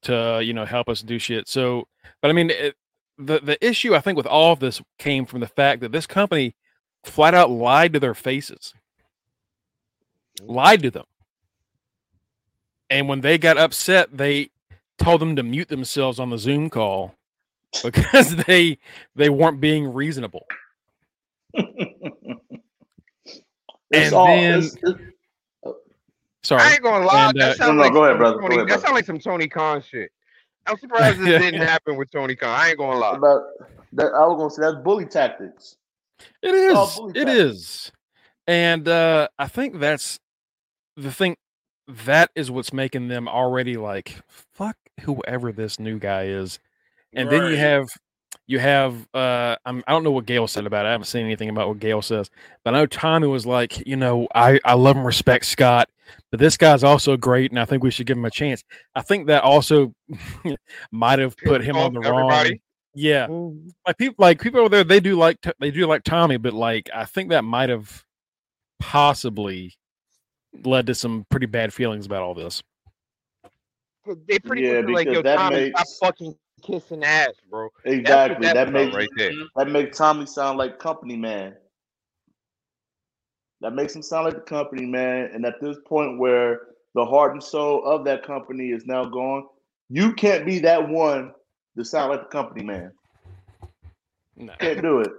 to 0.03 0.39
you 0.43 0.53
know 0.53 0.65
help 0.65 0.87
us 0.87 1.01
do 1.01 1.19
shit. 1.19 1.47
So, 1.49 1.87
but 2.21 2.29
I 2.29 2.33
mean, 2.33 2.51
it, 2.51 2.75
the 3.17 3.39
the 3.39 3.65
issue 3.65 3.95
I 3.95 3.99
think 3.99 4.15
with 4.15 4.27
all 4.27 4.53
of 4.53 4.59
this 4.59 4.81
came 4.97 5.25
from 5.25 5.39
the 5.39 5.47
fact 5.47 5.81
that 5.81 5.91
this 5.91 6.07
company 6.07 6.55
flat 7.03 7.33
out 7.33 7.49
lied 7.51 7.93
to 7.93 7.99
their 7.99 8.13
faces, 8.13 8.73
lied 10.41 10.81
to 10.83 10.91
them, 10.91 11.05
and 12.89 13.07
when 13.07 13.21
they 13.21 13.37
got 13.37 13.57
upset, 13.57 14.15
they 14.15 14.49
told 14.97 15.21
them 15.21 15.35
to 15.35 15.43
mute 15.43 15.67
themselves 15.69 16.19
on 16.19 16.29
the 16.29 16.37
Zoom 16.37 16.69
call 16.69 17.15
because 17.83 18.35
they 18.45 18.77
they 19.15 19.29
weren't 19.29 19.59
being 19.61 19.93
reasonable. 19.93 20.45
It's 23.89 24.07
And 24.07 24.13
all, 24.13 24.27
then- 24.27 24.59
it's- 24.59 24.75
it's- 24.83 25.03
Sorry. 26.43 26.61
I 26.61 26.73
ain't 26.73 26.81
gonna 26.83 27.05
lie. 27.05 27.29
And, 27.29 27.41
uh, 27.41 27.47
that 27.47 27.57
sounds 27.57 27.69
No, 27.69 27.73
no, 27.75 27.81
like 27.81 27.93
go 27.93 28.03
ahead, 28.05 28.13
some 28.13 28.17
brother. 28.19 28.35
Go 28.37 28.41
Tony, 28.43 28.55
ahead, 28.57 28.69
that 28.69 28.79
sounds 28.81 28.93
like 28.93 29.05
some 29.05 29.19
Tony 29.19 29.47
Khan 29.49 29.81
shit. 29.81 30.11
I'm 30.65 30.77
surprised 30.77 31.19
this 31.19 31.41
didn't 31.41 31.59
happen 31.61 31.97
with 31.97 32.09
Tony 32.09 32.35
Khan. 32.37 32.49
I 32.49 32.69
ain't 32.69 32.77
gonna 32.77 32.97
lie. 32.97 33.15
about 33.17 33.41
that, 33.93 34.05
I 34.13 34.25
was 34.27 34.37
gonna 34.37 34.49
say 34.49 34.61
that's 34.61 34.81
bully 34.83 35.05
tactics. 35.05 35.75
It 36.41 36.53
is. 36.53 36.95
bully 36.95 37.19
It 37.19 37.29
is. 37.29 37.91
And 38.45 38.87
uh 38.87 39.27
I 39.37 39.47
think 39.47 39.79
that's 39.79 40.19
the 40.95 41.11
thing 41.11 41.37
that 41.87 42.31
is 42.35 42.51
what's 42.51 42.73
making 42.73 43.07
them 43.07 43.27
already 43.27 43.77
like 43.77 44.19
fuck 44.53 44.75
whoever 45.01 45.51
this 45.51 45.79
new 45.79 45.99
guy 45.99 46.25
is. 46.25 46.59
And 47.13 47.29
then 47.29 47.51
you 47.51 47.57
have 47.57 47.87
you 48.45 48.59
have 48.59 49.07
uh 49.13 49.55
I'm, 49.65 49.83
I 49.87 49.91
don't 49.91 50.03
know 50.03 50.11
what 50.11 50.25
Gail 50.25 50.47
said 50.47 50.65
about 50.65 50.85
it. 50.85 50.89
I 50.89 50.91
haven't 50.91 51.05
seen 51.05 51.25
anything 51.25 51.49
about 51.49 51.67
what 51.67 51.79
Gail 51.79 52.01
says. 52.01 52.29
But 52.63 52.73
I 52.73 52.79
know 52.79 52.85
Tommy 52.85 53.27
was 53.27 53.45
like, 53.45 53.85
you 53.87 53.95
know, 53.95 54.27
I 54.33 54.59
I 54.65 54.73
love 54.73 54.95
and 54.95 55.05
respect 55.05 55.45
Scott, 55.45 55.89
but 56.31 56.39
this 56.39 56.57
guy's 56.57 56.83
also 56.83 57.17
great 57.17 57.51
and 57.51 57.59
I 57.59 57.65
think 57.65 57.83
we 57.83 57.91
should 57.91 58.07
give 58.07 58.17
him 58.17 58.25
a 58.25 58.31
chance. 58.31 58.63
I 58.95 59.01
think 59.01 59.27
that 59.27 59.43
also 59.43 59.93
might 60.91 61.19
have 61.19 61.35
put 61.37 61.63
him 61.63 61.77
on 61.77 61.93
the 61.93 61.99
off 61.99 62.05
wrong 62.05 62.31
everybody. 62.31 62.61
Yeah 62.93 63.27
Mhm. 63.27 63.71
like 63.85 63.97
people 63.97 64.15
like 64.17 64.41
people 64.41 64.59
over 64.61 64.69
there 64.69 64.83
they 64.83 64.99
do 64.99 65.15
like 65.15 65.37
they 65.59 65.71
do 65.71 65.85
like 65.87 66.03
Tommy, 66.03 66.37
but 66.37 66.53
like 66.53 66.89
I 66.93 67.05
think 67.05 67.29
that 67.29 67.43
might 67.43 67.69
have 67.69 68.03
possibly 68.79 69.73
led 70.63 70.87
to 70.87 70.95
some 70.95 71.25
pretty 71.29 71.45
bad 71.45 71.73
feelings 71.73 72.05
about 72.05 72.21
all 72.23 72.33
this. 72.33 72.63
They 74.27 74.39
pretty 74.39 74.61
Yeah, 74.63 74.81
much 74.81 74.91
like, 74.93 75.05
because 75.07 75.15
yo, 75.17 75.21
that 75.23 75.35
Tommy, 75.35 75.55
makes- 75.55 75.79
stop 75.97 76.09
fucking 76.09 76.35
kissing 76.63 77.03
ass, 77.03 77.33
bro. 77.49 77.69
Exactly. 77.83 78.45
that's 78.47 78.53
That 78.55 78.71
makes 78.71 78.95
right 78.95 79.09
there. 79.17 79.31
that 79.57 79.69
makes 79.69 79.97
Tommy 79.97 80.25
sound 80.25 80.57
like 80.57 80.79
company 80.79 81.17
man. 81.17 81.55
That 83.61 83.73
makes 83.73 83.95
him 83.95 84.01
sound 84.01 84.25
like 84.25 84.35
the 84.35 84.41
company 84.41 84.85
man. 84.85 85.31
And 85.33 85.45
at 85.45 85.59
this 85.61 85.77
point 85.85 86.19
where 86.19 86.61
the 86.95 87.05
heart 87.05 87.33
and 87.33 87.43
soul 87.43 87.83
of 87.85 88.05
that 88.05 88.23
company 88.23 88.69
is 88.69 88.85
now 88.85 89.03
gone, 89.05 89.45
you 89.89 90.13
can't 90.13 90.45
be 90.45 90.59
that 90.59 90.87
one 90.87 91.33
to 91.77 91.85
sound 91.85 92.11
like 92.11 92.21
the 92.21 92.27
company 92.29 92.63
man. 92.65 92.91
No. 94.35 94.53
Can't 94.59 94.81
do 94.81 94.99
it. 94.99 95.11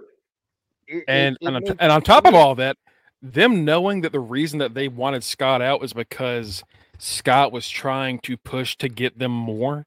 It- 0.87 0.97
it- 0.97 1.03
And 1.07 1.37
it 1.41 1.47
and, 1.47 1.55
on, 1.55 1.77
and 1.79 1.91
on 1.91 2.01
top 2.01 2.25
of 2.25 2.33
all 2.33 2.55
that, 2.55 2.77
them 3.21 3.65
knowing 3.65 4.01
that 4.01 4.11
the 4.11 4.19
reason 4.19 4.59
that 4.59 4.73
they 4.73 4.87
wanted 4.87 5.23
Scott 5.23 5.61
out 5.61 5.81
was 5.81 5.93
because 5.93 6.63
Scott 6.97 7.51
was 7.51 7.69
trying 7.69 8.19
to 8.19 8.37
push 8.37 8.75
to 8.77 8.87
get 8.89 9.19
them 9.19 9.31
more, 9.31 9.85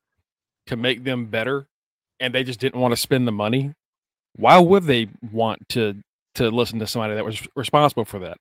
to 0.67 0.77
make 0.77 1.05
them 1.05 1.27
better, 1.27 1.67
and 2.21 2.35
they 2.35 2.45
just 2.45 2.61
didn't 2.61 2.81
want 2.81 2.93
to 2.93 2.97
spend 2.97 3.27
the 3.27 3.33
money. 3.33 3.75
Why 4.37 4.59
would 4.59 4.85
they 4.85 5.09
want 5.33 5.69
to 5.71 5.97
to 6.35 6.51
listen 6.51 6.79
to 6.79 6.87
somebody 6.87 7.15
that 7.15 7.25
was 7.25 7.47
responsible 7.55 8.05
for 8.07 8.19
that? 8.21 8.39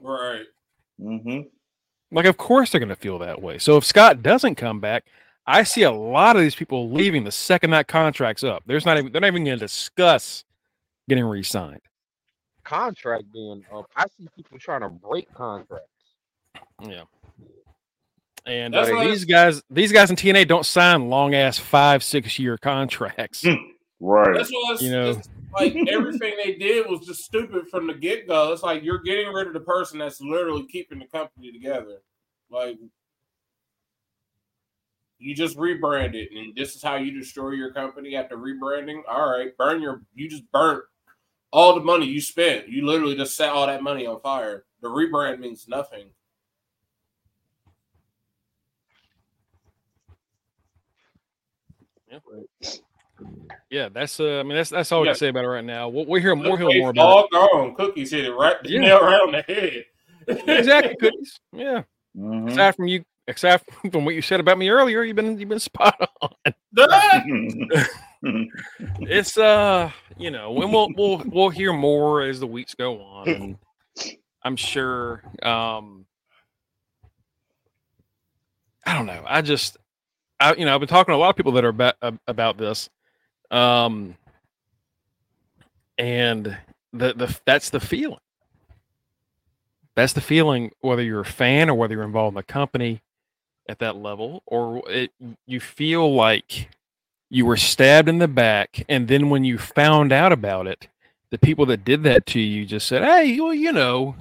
Right. 0.00 0.44
Mm-hmm. 1.00 1.40
Like, 2.10 2.26
of 2.26 2.36
course 2.36 2.70
they're 2.70 2.80
going 2.80 2.88
to 2.88 2.96
feel 2.96 3.18
that 3.20 3.40
way. 3.40 3.58
So 3.58 3.76
if 3.76 3.84
Scott 3.84 4.22
doesn't 4.22 4.56
come 4.56 4.80
back, 4.80 5.04
I 5.46 5.64
see 5.64 5.82
a 5.82 5.90
lot 5.90 6.36
of 6.36 6.42
these 6.42 6.54
people 6.54 6.90
leaving 6.90 7.24
the 7.24 7.32
second 7.32 7.70
that 7.70 7.88
contract's 7.88 8.44
up. 8.44 8.62
There's 8.66 8.86
not 8.86 8.98
even 8.98 9.10
they're 9.12 9.20
not 9.20 9.26
even 9.28 9.44
going 9.44 9.58
to 9.58 9.64
discuss 9.64 10.44
getting 11.08 11.24
re-signed. 11.24 11.80
contract 12.64 13.24
being 13.32 13.64
up. 13.74 13.86
I 13.96 14.04
see 14.16 14.28
people 14.36 14.58
trying 14.58 14.82
to 14.82 14.88
break 14.88 15.32
contracts. 15.34 15.88
Yeah. 16.80 17.02
And 18.46 18.74
uh, 18.74 18.84
these 19.04 19.24
guys, 19.24 19.62
these 19.70 19.92
guys 19.92 20.10
in 20.10 20.16
TNA 20.16 20.48
don't 20.48 20.66
sign 20.66 21.08
long 21.08 21.34
ass 21.34 21.58
five, 21.58 22.02
six 22.02 22.38
year 22.38 22.58
contracts. 22.58 23.44
Right. 24.00 24.36
That's 24.36 24.50
why 24.50 24.70
it's, 24.72 24.82
You 24.82 24.90
know. 24.90 25.10
it's 25.10 25.28
like 25.54 25.76
everything 25.88 26.34
they 26.42 26.54
did 26.54 26.88
was 26.88 27.06
just 27.06 27.24
stupid 27.24 27.68
from 27.70 27.86
the 27.86 27.94
get 27.94 28.26
go. 28.26 28.52
It's 28.52 28.64
like 28.64 28.82
you're 28.82 28.98
getting 29.02 29.32
rid 29.32 29.46
of 29.46 29.52
the 29.52 29.60
person 29.60 29.98
that's 29.98 30.20
literally 30.20 30.66
keeping 30.66 30.98
the 30.98 31.06
company 31.06 31.52
together. 31.52 31.98
Like 32.50 32.78
you 35.22 35.34
just 35.34 35.56
rebranded, 35.56 36.30
and 36.32 36.54
this 36.56 36.74
is 36.74 36.82
how 36.82 36.96
you 36.96 37.12
destroy 37.12 37.50
your 37.50 37.72
company 37.72 38.16
after 38.16 38.36
rebranding. 38.36 39.02
All 39.08 39.30
right, 39.30 39.56
burn 39.56 39.80
your. 39.80 40.02
You 40.14 40.28
just 40.28 40.50
burnt 40.52 40.82
all 41.52 41.74
the 41.74 41.84
money 41.84 42.06
you 42.06 42.20
spent. 42.20 42.68
You 42.68 42.84
literally 42.86 43.14
just 43.16 43.36
set 43.36 43.50
all 43.50 43.66
that 43.66 43.82
money 43.82 44.06
on 44.06 44.20
fire. 44.20 44.64
The 44.80 44.88
rebrand 44.88 45.38
means 45.38 45.68
nothing. 45.68 46.08
Yeah, 53.70 53.88
that's 53.88 54.20
uh, 54.20 54.40
I 54.40 54.42
mean 54.42 54.56
that's 54.56 54.70
that's 54.70 54.92
all 54.92 55.00
we 55.00 55.06
Yeah. 55.06 55.12
can 55.12 55.18
say 55.18 55.28
about 55.28 55.44
it 55.44 55.48
right 55.48 55.64
now. 55.64 55.88
We'll, 55.88 56.04
we'll 56.04 56.20
hear 56.20 56.34
we'll 56.34 56.56
hear 56.56 56.68
more 56.80 56.90
about 56.90 57.06
all 57.06 57.28
gone. 57.32 57.74
Cookies 57.74 58.10
hit 58.10 58.24
it 58.26 58.32
right 58.32 58.56
Yeah. 58.64 58.80
nail 58.82 59.00
right 59.00 59.20
on 59.20 59.32
the 59.32 59.42
head. 59.42 59.84
Exactly, 60.48 60.96
cookies. 60.96 61.40
Yeah. 61.52 61.82
Mhm. 62.16 62.50
Aside 62.50 62.76
from 62.76 62.88
you 62.88 63.04
except 63.26 63.70
from 63.92 64.04
what 64.04 64.14
you 64.14 64.22
said 64.22 64.40
about 64.40 64.58
me 64.58 64.68
earlier, 64.68 65.02
you've 65.02 65.16
been 65.16 65.38
you've 65.38 65.48
been 65.48 65.58
spot 65.58 66.08
on. 66.20 66.30
It's 69.00 69.36
uh, 69.36 69.90
you 70.16 70.30
know, 70.30 70.62
and 70.62 70.72
we'll 70.72 70.88
we'll 70.96 71.22
we'll 71.26 71.48
hear 71.48 71.72
more 71.72 72.22
as 72.22 72.38
the 72.38 72.46
weeks 72.46 72.72
go 72.72 73.00
on. 73.02 73.28
And 73.28 73.56
I'm 74.44 74.54
sure. 74.54 75.24
Um, 75.42 76.06
I 78.86 78.94
don't 78.94 79.06
know. 79.06 79.24
I 79.26 79.42
just, 79.42 79.76
I 80.38 80.54
you 80.54 80.64
know, 80.64 80.72
I've 80.72 80.80
been 80.80 80.88
talking 80.88 81.10
to 81.12 81.16
a 81.16 81.18
lot 81.18 81.30
of 81.30 81.36
people 81.36 81.50
that 81.52 81.64
are 81.64 81.70
about 81.70 81.96
about 82.28 82.58
this, 82.58 82.88
um, 83.50 84.16
and 85.98 86.56
the 86.92 87.14
the 87.14 87.36
that's 87.44 87.70
the 87.70 87.80
feeling. 87.80 88.20
That's 89.96 90.12
the 90.12 90.20
feeling, 90.20 90.70
whether 90.80 91.02
you're 91.02 91.22
a 91.22 91.24
fan 91.24 91.68
or 91.68 91.74
whether 91.74 91.94
you're 91.94 92.04
involved 92.04 92.34
in 92.34 92.36
the 92.36 92.44
company 92.44 93.02
at 93.68 93.78
that 93.80 93.96
level, 93.96 94.42
or 94.46 94.82
it, 94.90 95.10
you 95.46 95.60
feel 95.60 96.14
like 96.14 96.68
you 97.30 97.46
were 97.46 97.56
stabbed 97.56 98.08
in 98.08 98.18
the 98.18 98.28
back, 98.28 98.84
and 98.88 99.08
then 99.08 99.30
when 99.30 99.44
you 99.44 99.58
found 99.58 100.12
out 100.12 100.32
about 100.32 100.66
it, 100.66 100.88
the 101.30 101.38
people 101.38 101.64
that 101.66 101.84
did 101.84 102.02
that 102.02 102.26
to 102.26 102.40
you 102.40 102.66
just 102.66 102.86
said, 102.86 103.02
"Hey, 103.02 103.38
well, 103.40 103.54
you 103.54 103.72
know, 103.72 104.14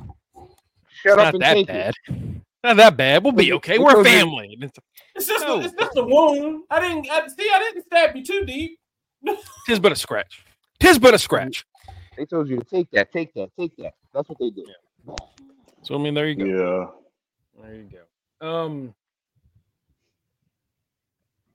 Shut 1.04 1.18
it's 1.20 1.28
up 1.28 1.34
not 1.34 1.34
and 1.34 1.42
that 1.44 1.54
take 1.56 1.68
bad. 1.68 1.94
it. 2.08 2.16
Not 2.64 2.78
that 2.78 2.96
bad. 2.98 3.24
We'll 3.24 3.34
be 3.34 3.52
okay. 3.54 3.80
We're 3.80 4.00
a 4.02 4.04
family." 4.04 4.54
And 4.54 4.64
it's- 4.66 4.80
It's 5.16 5.28
just 5.28 5.46
No. 5.46 5.60
a, 5.60 5.64
it's 5.66 5.74
just 5.74 5.98
a 5.98 6.04
wound. 6.04 6.64
I 6.70 6.80
didn't 6.80 7.10
I, 7.12 7.28
see. 7.28 7.50
I 7.52 7.60
didn't 7.60 7.86
stab 7.86 8.16
you 8.16 8.24
too 8.24 8.46
deep. 8.46 8.80
Tis 9.68 9.80
but 9.80 9.92
a 9.92 9.96
scratch. 9.96 10.46
Tis 10.80 10.98
but 10.98 11.14
a 11.14 11.20
scratch. 11.20 11.66
They 12.18 12.26
told 12.26 12.48
you 12.48 12.58
to 12.58 12.64
take 12.64 12.90
that, 12.92 13.12
take 13.12 13.34
that, 13.34 13.50
take 13.60 13.76
that. 13.78 13.94
That's 14.14 14.30
what 14.30 14.38
they 14.40 14.50
did. 14.52 14.70
So 15.84 15.96
I 15.96 15.98
mean, 15.98 16.14
there 16.14 16.28
you 16.30 16.36
go. 16.36 16.46
yeah. 16.46 17.62
There 17.64 17.76
you 17.76 17.90
go. 18.40 18.48
Um, 18.48 18.94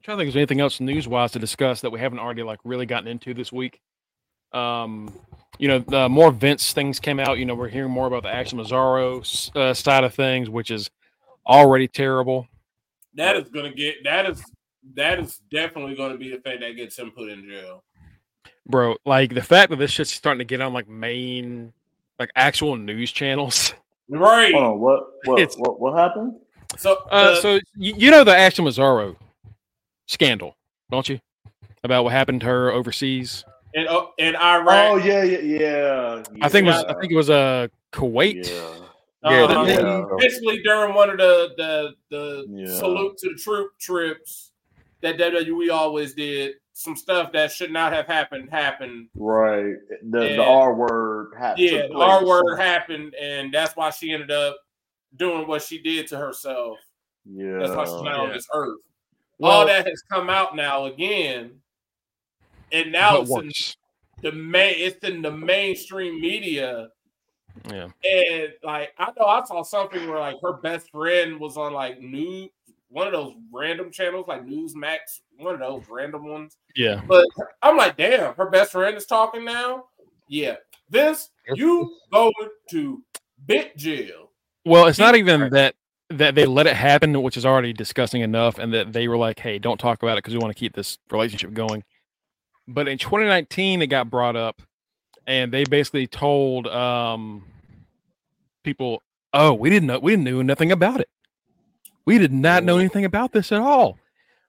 trying 0.07 0.19
to 0.19 0.21
think 0.21 0.29
if 0.29 0.35
there's 0.35 0.41
anything 0.43 0.61
else 0.61 0.79
news 0.79 1.09
wise 1.09 1.33
to 1.33 1.41
discuss 1.41 1.81
that 1.81 1.91
we 1.91 1.99
haven't 1.99 2.21
already 2.21 2.45
like 2.45 2.61
really 2.63 2.87
gotten 2.87 3.09
into 3.09 3.35
this 3.35 3.53
week. 3.53 3.81
Um, 4.53 5.13
you 5.59 5.67
know, 5.67 5.81
the 5.81 6.09
more 6.09 6.31
Vince 6.31 6.73
things 6.73 7.01
came 7.01 7.19
out. 7.19 7.39
You 7.39 7.45
know, 7.45 7.57
we're 7.57 7.69
hearing 7.69 7.91
more 7.91 8.07
about 8.07 8.23
the 8.23 8.29
Ashley 8.33 8.59
Massaro 8.59 9.23
uh, 9.57 9.75
side 9.75 10.05
of 10.05 10.15
things, 10.15 10.49
which 10.49 10.71
is 10.71 10.91
already 11.45 11.89
terrible. 11.89 12.47
That 13.15 13.35
is 13.35 13.49
gonna 13.49 13.73
get 13.73 14.05
that 14.05 14.31
is 14.31 14.45
that 14.95 15.19
is 15.19 15.41
definitely 15.51 15.97
gonna 15.97 16.17
be 16.17 16.31
the 16.31 16.37
thing 16.39 16.61
that 16.61 16.77
gets 16.77 16.97
him 16.97 17.11
put 17.11 17.29
in 17.29 17.45
jail. 17.45 17.83
Bro, 18.65 18.99
like 19.05 19.35
the 19.35 19.43
fact 19.43 19.71
that 19.71 19.77
this 19.77 19.91
shit's 19.91 20.13
starting 20.13 20.39
to 20.39 20.45
get 20.45 20.61
on 20.61 20.73
like 20.73 20.89
main, 20.89 21.73
like 22.21 22.31
actual 22.37 22.77
news 22.77 23.11
channels. 23.11 23.75
Right. 24.09 24.55
Hold 24.55 24.65
on. 24.65 24.79
What? 24.79 25.05
What? 25.25 25.55
What? 25.59 25.81
What 25.81 25.99
happened? 25.99 26.35
So 26.79 26.97
Uh, 27.11 27.35
the- 27.35 27.41
so 27.41 27.55
you, 27.75 27.95
you 27.97 28.11
know 28.13 28.23
the 28.23 28.37
Ashley 28.37 28.65
Massaro 28.65 29.17
scandal, 30.07 30.57
don't 30.91 31.09
you? 31.09 31.21
About 31.85 32.05
what 32.05 32.13
happened 32.13 32.41
to 32.41 32.47
her 32.47 32.71
overseas. 32.71 33.45
And 33.75 33.87
uh, 33.89 34.07
in 34.19 34.35
Iraq. 34.37 34.93
Oh 34.93 34.97
yeah, 34.97 35.23
yeah, 35.23 35.39
yeah. 35.39 36.23
I 36.41 36.49
think 36.49 36.67
it 36.67 36.71
was. 36.71 36.85
I 36.85 36.95
think 36.95 37.13
it 37.13 37.17
was 37.17 37.31
uh, 37.31 37.69
Kuwait. 37.93 38.49
Yeah. 38.49 38.87
Yeah, 39.31 39.43
uh, 39.45 39.65
yeah. 39.65 40.05
basically 40.19 40.63
during 40.63 40.95
one 40.95 41.11
of 41.11 41.19
the 41.19 41.51
the 41.57 41.95
the 42.11 42.47
Yeah. 42.49 42.79
salute 42.79 43.19
to 43.19 43.31
the 43.31 43.35
troop 43.35 43.73
trips 43.79 44.53
that 45.03 45.19
WWE 45.19 45.71
always 45.71 46.15
did. 46.15 46.55
Some 46.73 46.95
stuff 46.95 47.33
that 47.33 47.51
should 47.51 47.73
not 47.73 47.93
have 47.93 48.07
happened 48.07 48.51
happened. 48.51 49.09
Right. 49.15 49.75
The 50.11 50.21
Yeah. 50.31 50.37
the 50.37 50.45
R 50.45 50.75
word 50.75 51.33
happened. 51.39 51.71
Yeah, 51.71 51.87
the 51.89 51.99
R 51.99 52.25
word 52.25 52.57
happened, 52.57 53.15
and 53.15 53.53
that's 53.53 53.75
why 53.77 53.91
she 53.91 54.13
ended 54.13 54.31
up 54.31 54.57
doing 55.17 55.47
what 55.47 55.63
she 55.63 55.83
did 55.83 56.07
to 56.09 56.19
herself. 56.19 56.79
Yeah. 57.25 57.59
That's 57.59 57.75
why 57.75 57.85
she's 57.85 58.03
not 58.03 58.21
on 58.21 58.29
this 58.31 58.47
earth. 58.55 58.79
Well- 59.39 59.53
All 59.53 59.67
that 59.67 59.87
has 59.87 60.03
come 60.11 60.31
out 60.31 60.57
now 60.57 60.87
again, 60.87 61.61
and 62.73 62.93
now 62.93 63.21
it's 63.21 63.31
in 63.31 63.53
the 64.23 64.33
main. 64.33 64.75
It's 64.79 65.05
in 65.05 65.23
the 65.23 65.31
mainstream 65.31 66.21
media, 66.21 66.89
Yeah. 67.71 67.89
and 68.05 68.53
like 68.63 68.95
I 68.99 69.13
know 69.19 69.27
I 69.27 69.45
saw 69.45 69.63
something 69.63 70.09
where 70.09 70.19
like 70.19 70.37
her 70.43 70.55
best 70.55 70.91
friend 70.91 71.39
was 71.39 71.57
on 71.57 71.73
like 71.75 72.01
news, 72.01 72.49
one 72.89 73.07
of 73.07 73.13
those 73.13 73.35
random 73.53 73.91
channels 73.93 74.27
like 74.27 74.47
Newsmax, 74.47 75.21
one 75.39 75.55
of 75.55 75.61
those 75.61 75.85
random 75.91 76.27
ones. 76.27 76.57
Yeah. 76.75 77.03
But 77.07 77.27
I'm 77.63 77.77
like, 77.77 77.97
damn, 77.97 78.35
her 78.35 78.49
best 78.49 78.73
friend 78.73 78.97
is 78.97 79.07
talking 79.07 79.45
now. 79.45 79.85
Yeah, 80.29 80.57
this 80.89 81.31
you 81.55 81.95
going 82.11 82.33
to 82.71 83.03
big 83.47 83.77
jail? 83.77 84.31
Well, 84.65 84.87
it's 84.87 84.99
not 84.99 85.15
even 85.15 85.51
that 85.51 85.75
that 86.11 86.35
they 86.35 86.47
let 86.47 86.67
it 86.67 86.77
happen, 86.77 87.21
which 87.23 87.37
is 87.37 87.45
already 87.45 87.73
disgusting 87.73 88.23
enough, 88.23 88.59
and 88.59 88.73
that 88.73 88.93
they 88.93 89.09
were 89.09 89.17
like, 89.17 89.41
"Hey, 89.41 89.59
don't 89.59 89.79
talk 89.79 90.03
about 90.03 90.19
it 90.19 90.25
because 90.25 90.35
we 90.35 90.41
want 90.41 90.55
to 90.55 90.59
keep 90.59 90.75
this 90.75 90.99
relationship 91.11 91.53
going." 91.53 91.85
But 92.69 92.89
in 92.89 92.99
2019, 92.99 93.83
it 93.83 93.89
got 93.89 94.11
brought 94.11 94.37
up, 94.37 94.63
and 95.27 95.53
they 95.53 95.65
basically 95.65 96.07
told 96.07 96.67
um, 96.69 97.45
people, 98.63 99.03
"Oh, 99.33 99.53
we 99.53 99.71
didn't 99.71 99.89
know, 99.89 99.99
we 99.99 100.13
didn't 100.13 100.25
know 100.25 100.43
nothing 100.43 100.73
about 100.73 101.01
it. 101.01 101.09
We 102.05 102.19
did 102.19 102.33
not 102.33 102.63
know 102.65 102.79
anything 102.79 103.05
about 103.05 103.33
this 103.33 103.51
at 103.53 103.61
all." 103.61 103.99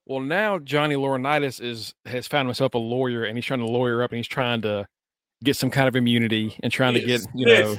Well, 0.05 0.21
now 0.21 0.59
Johnny 0.59 0.95
Laurinaitis 0.95 1.61
is 1.61 1.93
has 2.05 2.27
found 2.27 2.47
himself 2.47 2.75
a 2.75 2.79
lawyer, 2.79 3.23
and 3.23 3.37
he's 3.37 3.45
trying 3.45 3.59
to 3.59 3.65
lawyer 3.65 4.03
up, 4.03 4.11
and 4.11 4.17
he's 4.17 4.27
trying 4.27 4.61
to 4.61 4.87
get 5.43 5.55
some 5.55 5.69
kind 5.69 5.87
of 5.87 5.95
immunity 5.95 6.55
and 6.63 6.71
trying 6.71 6.93
to 6.93 7.01
get 7.01 7.21
you 7.33 7.45
know 7.45 7.77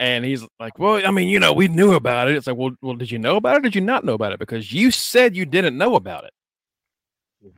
and 0.00 0.24
he's 0.24 0.42
like, 0.58 0.78
"Well, 0.78 1.06
I 1.06 1.10
mean, 1.10 1.28
you 1.28 1.38
know, 1.38 1.52
we 1.52 1.68
knew 1.68 1.92
about 1.92 2.28
it." 2.28 2.36
It's 2.36 2.46
like, 2.46 2.56
"Well, 2.56 2.70
well, 2.80 2.96
did 2.96 3.10
you 3.10 3.18
know 3.18 3.36
about 3.36 3.56
it? 3.56 3.58
Or 3.58 3.62
did 3.62 3.74
you 3.74 3.82
not 3.82 4.02
know 4.02 4.14
about 4.14 4.32
it? 4.32 4.38
Because 4.38 4.72
you 4.72 4.90
said 4.90 5.36
you 5.36 5.44
didn't 5.44 5.76
know 5.76 5.94
about 5.94 6.24
it." 6.24 6.32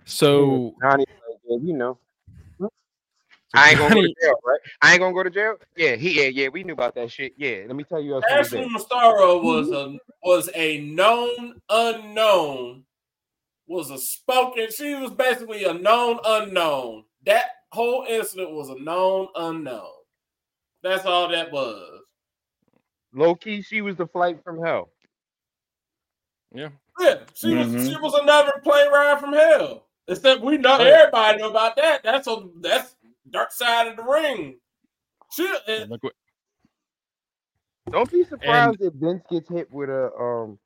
So, 0.05 0.75
mm-hmm. 0.83 0.91
Johnny, 0.91 1.05
you 1.49 1.73
know. 1.73 1.99
I 3.55 3.71
ain't 3.71 3.79
gonna 3.79 3.95
go 3.95 4.01
to 4.01 4.15
jail, 4.21 4.35
right? 4.45 4.61
I 4.81 4.93
ain't 4.93 5.01
gonna 5.01 5.15
go 5.15 5.23
to 5.23 5.31
jail. 5.31 5.57
Yeah, 5.77 5.95
he 5.97 6.21
yeah, 6.21 6.29
yeah, 6.29 6.49
we 6.49 6.65
knew 6.65 6.73
about 6.73 6.95
that 6.97 7.11
shit. 7.11 7.35
Yeah, 7.37 7.65
let 7.67 7.77
me 7.77 7.85
tell 7.85 8.01
you 8.01 8.15
else 8.15 8.25
who 8.29 8.39
was 8.39 8.47
Ashley. 8.47 8.69
Massaro 8.69 9.43
was 9.43 9.71
a 9.71 9.97
was 10.23 10.51
a 10.55 10.81
known 10.81 11.61
unknown. 11.69 12.85
Was 13.67 13.91
a 13.91 13.99
spoken. 13.99 14.69
She 14.75 14.95
was 14.95 15.11
basically 15.13 15.65
a 15.65 15.75
known 15.75 16.19
unknown. 16.25 17.05
That 17.27 17.45
whole 17.71 18.07
incident 18.09 18.53
was 18.53 18.71
a 18.71 18.83
known 18.83 19.29
unknown. 19.37 19.93
That's 20.83 21.05
all 21.05 21.29
that 21.29 21.53
was. 21.53 22.02
Low 23.15 23.35
key, 23.37 23.63
she 23.63 23.83
was 23.83 23.97
the 23.97 24.07
flight 24.09 24.43
from 24.45 24.63
hell. 24.63 24.91
yeah, 26.55 26.71
Yeah, 27.01 27.25
she 27.35 27.55
Mhm. 27.55 27.55
was. 27.55 27.87
She 27.87 27.97
was 27.97 28.15
another 28.15 28.53
plane 28.65 28.91
ride 28.93 29.21
from 29.21 29.33
hell. 29.35 29.87
Except 30.09 30.43
we 30.43 30.59
know 30.59 30.79
Right. 30.79 31.01
everybody 31.01 31.39
know 31.39 31.51
about 31.51 31.77
that. 31.77 32.03
That's 32.05 32.29
a 32.29 32.49
that's 32.61 32.97
dark 33.31 33.53
side 33.53 33.89
of 33.89 33.97
the 33.97 34.05
ring. 34.05 34.61
She 35.33 35.47
and 35.69 35.91
look 35.91 36.03
what, 36.05 36.15
Don't 37.91 38.11
be 38.13 38.25
surprised 38.25 38.83
if 38.83 38.95
Vince 38.95 39.23
gets 39.31 39.49
hit 39.51 39.71
with 39.73 39.91
a 39.91 40.13
um, 40.19 40.59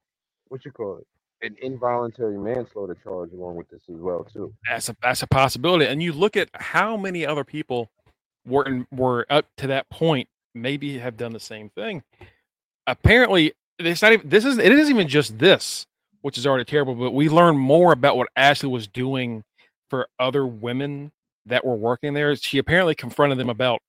what 0.49 0.65
you 0.65 0.73
call 0.73 0.99
it, 0.99 1.07
an 1.47 1.57
involuntary 1.63 2.39
manslaughter 2.39 2.97
charge 3.05 3.33
along 3.33 3.57
with 3.57 3.69
this 3.71 3.83
as 3.91 3.97
well 4.01 4.25
too. 4.25 4.55
that's 4.69 4.89
a 4.91 4.97
that's 5.03 5.23
a 5.23 5.27
possibility. 5.29 5.87
And 5.87 6.03
you 6.03 6.13
look 6.13 6.37
at 6.37 6.51
how 6.55 6.97
many 6.97 7.27
other 7.27 7.45
people 7.45 7.91
were 8.47 8.65
in, 8.67 8.87
were 8.93 9.27
up 9.31 9.47
to 9.59 9.69
that 9.69 9.89
point, 9.91 10.29
maybe 10.55 10.99
have 10.99 11.17
done 11.17 11.33
the 11.33 11.41
same 11.41 11.71
thing. 11.71 12.03
Apparently, 12.87 13.53
it's 13.79 14.03
not 14.03 14.13
even. 14.13 14.29
This 14.29 14.45
is 14.45 14.59
it 14.59 14.73
isn't 14.73 14.95
even 14.95 15.09
just 15.09 15.39
this, 15.39 15.87
which 16.23 16.39
is 16.39 16.47
already 16.47 16.65
terrible. 16.65 16.95
But 16.95 17.13
we 17.13 17.29
learn 17.29 17.57
more 17.57 17.93
about 17.93 18.17
what 18.17 18.29
Ashley 18.37 18.69
was 18.69 18.87
doing 18.87 19.45
for 19.91 20.09
other 20.19 20.47
women 20.47 21.13
that 21.47 21.65
were 21.65 21.77
working 21.77 22.15
there. 22.15 22.35
She 22.37 22.59
apparently 22.59 22.95
confronted 22.95 23.39
them 23.39 23.51
about 23.51 23.81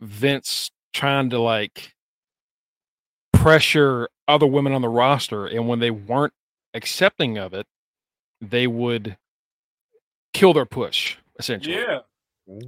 Vince 0.00 0.70
trying 0.92 1.30
to 1.30 1.38
like 1.38 1.94
pressure 3.32 4.08
other 4.28 4.46
women 4.46 4.72
on 4.72 4.82
the 4.82 4.88
roster, 4.88 5.46
and 5.46 5.66
when 5.66 5.80
they 5.80 5.90
weren't 5.90 6.34
accepting 6.74 7.38
of 7.38 7.52
it, 7.52 7.66
they 8.40 8.66
would 8.66 9.16
kill 10.32 10.52
their 10.52 10.66
push 10.66 11.16
essentially. 11.38 11.76
yeah. 11.76 12.00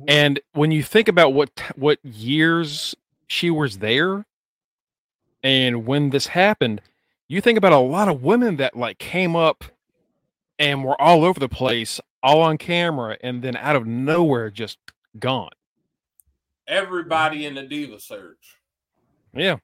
And 0.09 0.41
when 0.53 0.71
you 0.71 0.83
think 0.83 1.09
about 1.09 1.35
what 1.35 1.51
what 1.77 1.99
years 2.05 2.95
she 3.29 3.51
was 3.51 3.79
there 3.79 4.25
and 5.43 5.87
when 5.87 6.11
this 6.11 6.29
happened, 6.29 6.81
you 7.29 7.41
think 7.41 7.59
about 7.59 7.73
a 7.73 7.79
lot 7.79 8.09
of 8.09 8.23
women 8.23 8.57
that 8.57 8.77
like 8.77 8.99
came 8.99 9.35
up 9.37 9.65
and 10.59 10.85
were 10.85 11.01
all 11.01 11.25
over 11.25 11.41
the 11.41 11.49
place, 11.49 12.01
all 12.23 12.41
on 12.43 12.59
camera, 12.59 13.17
and 13.23 13.43
then 13.43 13.57
out 13.57 13.75
of 13.77 13.87
nowhere 13.87 14.51
just 14.51 14.79
gone. 15.19 15.51
everybody 16.69 17.45
in 17.47 17.55
the 17.55 17.63
diva 17.63 17.99
search. 18.01 18.57
Yeah. 19.35 19.57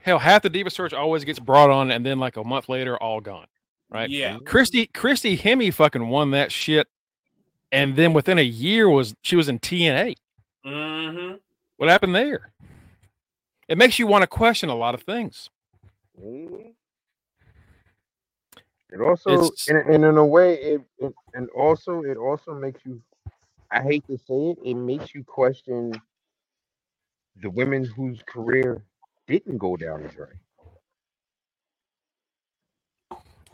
Hell, 0.00 0.18
half 0.18 0.42
the 0.42 0.50
Diva 0.50 0.68
Search 0.70 0.92
always 0.92 1.24
gets 1.24 1.38
brought 1.38 1.70
on 1.70 1.92
and 1.92 2.04
then 2.04 2.18
like 2.18 2.36
a 2.36 2.42
month 2.42 2.68
later, 2.68 2.96
all 2.96 3.20
gone. 3.20 3.46
Right. 3.88 4.10
Yeah, 4.10 4.38
Christy 4.44 4.86
Christy 4.86 5.36
Hemme 5.36 5.72
fucking 5.72 6.08
won 6.08 6.30
that 6.32 6.50
shit. 6.50 6.88
And 7.70 7.94
then 7.94 8.12
within 8.12 8.38
a 8.38 8.42
year 8.42 8.88
was 8.88 9.14
she 9.22 9.36
was 9.36 9.48
in 9.48 9.60
TNA. 9.60 10.16
mm-hmm. 10.66 11.34
What 11.76 11.88
happened 11.88 12.14
there? 12.14 12.52
It 13.68 13.78
makes 13.78 13.98
you 13.98 14.06
want 14.06 14.22
to 14.22 14.26
question 14.26 14.68
a 14.68 14.74
lot 14.74 14.94
of 14.94 15.02
things. 15.02 15.48
Mhm. 16.20 16.74
It 18.90 19.00
also, 19.00 19.50
and, 19.68 19.78
and 19.94 20.04
in 20.04 20.16
a 20.18 20.26
way, 20.26 20.54
it, 20.54 20.82
it 20.98 21.14
and 21.32 21.48
also 21.50 22.02
it 22.02 22.18
also 22.18 22.52
makes 22.54 22.84
you. 22.84 23.00
I 23.70 23.80
hate 23.82 24.06
to 24.08 24.18
say 24.18 24.50
it, 24.50 24.58
it 24.62 24.74
makes 24.74 25.14
you 25.14 25.24
question 25.24 25.92
the 27.40 27.48
women 27.48 27.84
whose 27.86 28.20
career 28.26 28.84
didn't 29.26 29.56
go 29.56 29.78
down 29.78 30.02
the 30.02 30.08
drain. 30.10 30.38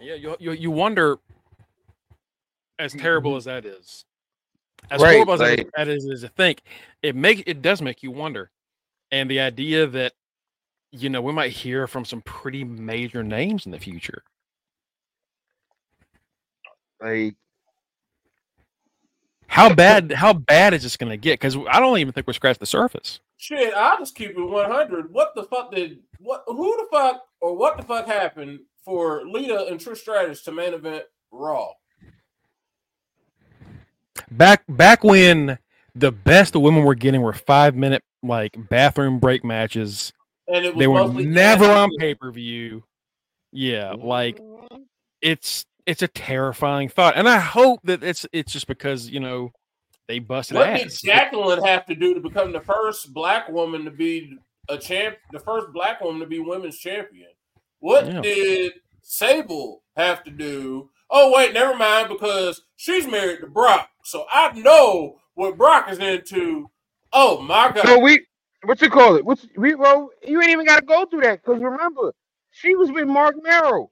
Yeah, 0.01 0.15
you 0.15 0.37
you, 0.41 0.51
you 0.53 0.71
wonder, 0.73 1.19
as 2.81 2.93
terrible 2.95 3.37
as 3.37 3.45
that 3.45 3.65
is, 3.65 4.05
as 4.91 5.01
Right, 5.01 5.13
horrible 5.15 5.35
as 5.35 5.41
that- 5.41 5.59
like- 5.59 5.71
that 5.77 5.87
is, 5.87 6.05
is 6.07 6.23
to 6.23 6.29
think, 6.29 6.63
it 7.03 7.15
make 7.15 7.45
it 7.47 7.63
does 7.63 7.81
make 7.81 8.03
you 8.03 8.11
wonder, 8.11 8.51
and 9.11 9.31
the 9.31 9.41
idea 9.41 9.87
that 9.87 10.13
you 10.91 11.09
know 11.09 11.21
we 11.21 11.33
might 11.33 11.53
hear 11.53 11.87
from 11.87 12.05
some 12.05 12.23
pretty 12.23 12.65
major 12.65 13.23
names 13.23 13.67
in 13.67 13.73
the 13.73 13.79
future. 13.79 14.23
Like, 17.01 17.37
How 19.47 19.73
bad? 19.75 20.13
How 20.13 20.33
bad 20.33 20.75
is 20.75 20.83
this 20.83 20.97
going 20.97 21.11
to 21.11 21.17
get? 21.17 21.41
Because 21.41 21.57
I 21.71 21.81
don't 21.81 21.99
even 21.99 22.13
think 22.13 22.27
we're 22.27 22.33
scratched 22.33 22.61
the 22.61 22.67
surface. 22.67 23.21
Shit, 23.37 23.73
I'll 23.75 23.99
just 23.99 24.17
keep 24.17 24.31
it 24.31 24.37
100. 24.37 25.13
What 25.13 25.33
the 25.37 25.45
fuck 25.45 25.73
did 25.73 26.01
what? 26.19 26.43
Who 26.47 26.77
the 26.77 26.87
fuck 26.91 27.23
or 27.41 27.57
what 27.57 27.77
the 27.77 27.85
fuck 27.85 28.07
happened 28.07 28.61
for 28.85 29.23
Lita 29.27 29.67
and 29.67 29.79
Trish 29.79 29.99
Stratus 29.99 30.43
to 30.43 30.53
main 30.53 30.75
event 30.75 31.05
Raw? 31.31 31.69
Back 34.31 34.65
back 34.69 35.05
when 35.05 35.59
the 35.99 36.13
best 36.13 36.53
the 36.53 36.61
women 36.61 36.85
were 36.85 36.95
getting 36.95 37.23
were 37.23 37.33
five 37.33 37.75
minute 37.75 38.03
like 38.23 38.57
bathroom 38.69 39.19
break 39.19 39.45
matches. 39.45 40.13
And 40.47 40.65
it 40.65 40.75
was 40.75 40.79
They 40.79 40.87
were 40.87 41.13
never 41.13 41.67
on 41.67 41.91
pay 41.99 42.15
per 42.15 42.31
view. 42.31 42.85
Yeah, 43.53 43.93
like 43.93 44.39
mm-hmm. 44.39 44.83
it's 45.21 45.65
it's 45.87 46.03
a 46.03 46.09
terrifying 46.09 46.89
thought, 46.89 47.17
and 47.17 47.29
I 47.29 47.39
hope 47.39 47.81
that 47.85 48.03
it's 48.03 48.27
it's 48.33 48.53
just 48.53 48.67
because 48.67 49.09
you 49.09 49.21
know 49.21 49.53
they 50.07 50.19
busted 50.19 50.57
What 50.57 50.75
did 50.75 50.87
ass. 50.87 51.01
Jacqueline 51.01 51.63
have 51.65 51.87
to 51.87 51.95
do 51.95 52.15
to 52.15 52.21
become 52.21 52.53
the 52.53 52.61
first 52.61 53.13
black 53.13 53.49
woman 53.49 53.85
to 53.85 53.91
be 53.91 54.39
a 54.69 54.79
champ? 54.79 55.17
The 55.33 55.41
first 55.41 55.73
black 55.73 56.01
woman 56.01 56.21
to 56.21 56.27
be 56.27 56.41
women's 56.41 56.79
champion. 56.79 57.31
What 57.81 58.07
Yeah. 58.07 58.21
did 58.21 58.73
Sable 59.03 59.83
have 59.97 60.25
to 60.25 60.31
do? 60.31 60.91
Oh 61.11 61.33
wait, 61.35 61.55
never 61.55 61.75
mind 61.75 62.09
because 62.09 62.63
she's 62.77 63.07
married 63.07 63.41
to 63.41 63.47
Brock, 63.47 63.89
so 64.05 64.27
I 64.31 64.53
know 64.53 65.21
what 65.39 65.57
Brock 65.57 65.89
is 65.89 65.99
into. 65.99 66.69
Oh 67.13 67.41
my 67.41 67.71
god! 67.71 67.87
so 67.87 67.99
we, 68.01 68.27
what 68.65 68.83
you 68.83 68.91
call 68.91 69.15
it? 69.15 69.25
What's 69.25 69.47
we? 69.57 69.77
Well, 69.77 70.11
you 70.27 70.41
ain't 70.41 70.51
even 70.51 70.67
got 70.67 70.81
to 70.81 70.85
go 70.85 71.07
through 71.07 71.21
that 71.23 71.43
because 71.45 71.63
remember, 71.63 72.13
she 72.51 72.75
was 72.75 72.91
with 72.91 73.07
Marc 73.07 73.37
Mero. 73.41 73.91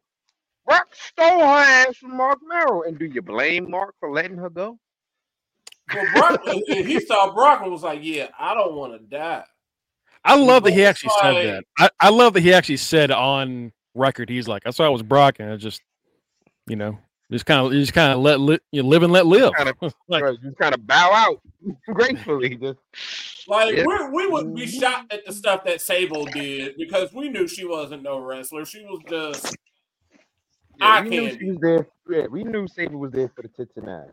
Brock 0.67 0.89
stole 0.93 1.39
her 1.39 1.45
ass 1.45 1.97
from 1.99 2.17
Marc 2.17 2.41
Mero, 2.45 2.83
and 2.83 2.99
do 2.99 3.05
you 3.05 3.23
blame 3.23 3.71
Marc 3.71 3.95
for 4.01 4.13
letting 4.13 4.37
her 4.39 4.51
go? 4.51 4.77
Well, 5.95 6.05
Brock, 6.13 6.41
he 6.67 6.99
saw 6.99 7.33
Brock 7.33 7.63
and 7.63 7.71
was 7.71 7.85
like, 7.85 8.01
"Yeah, 8.03 8.27
I 8.37 8.53
don't 8.53 8.75
want 8.75 8.95
to 8.95 8.99
die." 8.99 9.45
I 10.25 10.35
love 10.35 10.65
that 10.65 10.73
he 10.73 10.81
But 10.81 10.89
actually 10.89 11.13
said 11.23 11.35
that. 11.47 11.65
I, 11.79 11.91
I 12.01 12.09
love 12.09 12.33
that 12.35 12.41
he 12.41 12.53
actually 12.53 12.79
said 12.79 13.13
on 13.13 13.73
record. 13.95 14.29
He's 14.29 14.49
like, 14.49 14.65
I 14.67 14.71
saw 14.71 14.85
it 14.85 14.91
was 14.91 15.05
Brock, 15.05 15.37
and 15.39 15.49
I 15.49 15.57
just, 15.57 15.81
you 16.67 16.75
know, 16.75 16.99
just 17.31 17.47
kind 17.47 17.67
of, 17.67 17.73
you 17.75 17.81
just 17.81 17.93
kind 17.93 18.13
of 18.13 18.21
let 18.21 18.39
li- 18.41 18.59
you 18.73 18.83
live 18.83 19.03
and 19.03 19.13
let 19.13 19.27
live. 19.27 19.53
Kind 19.55 19.69
of, 19.69 19.95
Like- 20.09 20.23
right, 20.23 20.41
just 20.43 20.57
kind 20.59 20.75
of 20.75 20.87
bow 20.87 21.11
out 21.13 21.41
gracefully. 21.93 22.57
Just 22.57 22.79
Like 23.49 23.77
Yeah. 23.77 23.85
we 23.87 24.09
we 24.11 24.27
would 24.29 24.55
be 24.55 24.67
shocked 24.67 25.13
at 25.13 25.25
the 25.27 25.33
stuff 25.33 25.65
that 25.65 25.81
Sable 25.81 26.25
did 26.27 26.77
because 26.77 27.13
we 27.13 27.29
knew 27.29 27.47
she 27.49 27.65
wasn't 27.65 28.03
no 28.03 28.19
wrestler. 28.21 28.65
She 28.65 28.85
was 28.85 29.01
just 29.09 29.57
yeah, 30.79 30.87
eye 30.87 31.03
we 31.03 31.09
knew 31.09 31.23
candy. 31.29 31.39
she 31.39 31.51
was 31.51 31.59
there. 31.61 31.87
Yeah, 32.09 32.27
we 32.27 32.45
knew 32.45 32.69
Saber 32.69 32.97
was 32.99 33.11
there 33.13 33.29
for 33.35 33.43
the 33.43 33.49
tits 33.49 33.77
and 33.77 33.89
ass. 33.89 34.11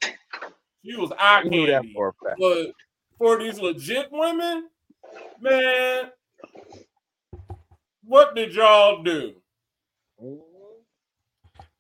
she 0.84 0.96
was 0.96 1.12
eye 1.20 1.42
We 1.44 1.50
knew 1.50 1.68
that 1.68 1.84
for 1.94 2.10
a 2.10 2.14
fact. 2.26 2.40
But 2.40 2.72
for 3.18 3.38
these 3.38 3.60
legit 3.60 4.08
women, 4.12 4.70
man, 5.40 6.06
what 8.06 8.36
did 8.36 8.54
y'all 8.56 9.04
do? 9.04 9.34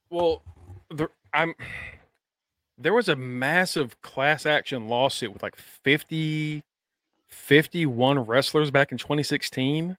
Well, 0.09 0.43
there, 0.91 1.09
I'm. 1.33 1.53
There 2.77 2.93
was 2.93 3.07
a 3.09 3.15
massive 3.15 3.99
class 4.01 4.45
action 4.45 4.87
lawsuit 4.87 5.31
with 5.31 5.43
like 5.43 5.55
50, 5.55 6.63
51 7.29 8.19
wrestlers 8.19 8.71
back 8.71 8.91
in 8.91 8.97
2016 8.97 9.95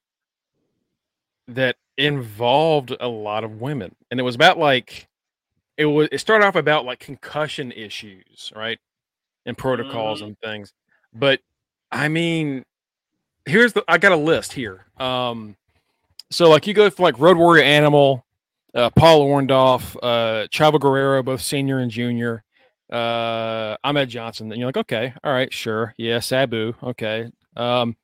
that 1.49 1.77
involved 1.99 2.97
a 3.01 3.09
lot 3.09 3.45
of 3.45 3.61
women, 3.61 3.95
and 4.11 4.19
it 4.19 4.23
was 4.25 4.35
about 4.35 4.59
like 4.59 5.07
it 5.77 5.87
was. 5.87 6.09
It 6.13 6.19
started 6.19 6.45
off 6.47 6.57
about 6.57 6.85
like 6.85 6.99
concussion 7.01 7.71
issues, 7.73 8.53
right, 8.57 8.79
and 9.47 9.57
protocols 9.57 10.21
Mhm. 10.21 10.27
and 10.27 10.39
things. 10.41 10.73
But 11.13 11.41
I 11.93 12.09
mean, 12.09 12.65
here's 13.47 13.73
the. 13.73 13.85
I 13.89 13.99
got 13.99 14.13
a 14.13 14.17
list 14.17 14.53
here. 14.53 14.87
Um, 14.99 15.57
so 16.31 16.49
like 16.51 16.67
you 16.67 16.75
go 16.75 16.91
for 16.91 17.03
like 17.05 17.19
Road 17.21 17.37
Warrior 17.37 17.63
Animal, 17.65 18.24
uh, 18.75 18.91
Paul 18.91 19.27
Orndorff, 19.29 19.97
uh, 20.03 20.47
Chavo 20.49 20.81
Guerrero, 20.81 21.23
both 21.23 21.41
senior 21.41 21.79
and 21.79 21.91
junior, 21.91 22.43
uh, 22.93 23.77
Ahmed 23.85 24.09
Johnson. 24.09 24.51
And 24.51 24.59
you're 24.59 24.69
like, 24.69 24.77
okay, 24.77 25.15
all 25.23 25.33
right, 25.33 25.53
sure, 25.53 25.95
yeah, 25.97 26.19
Sabu, 26.21 26.75
okay. 26.83 27.31
Um, 27.57 27.97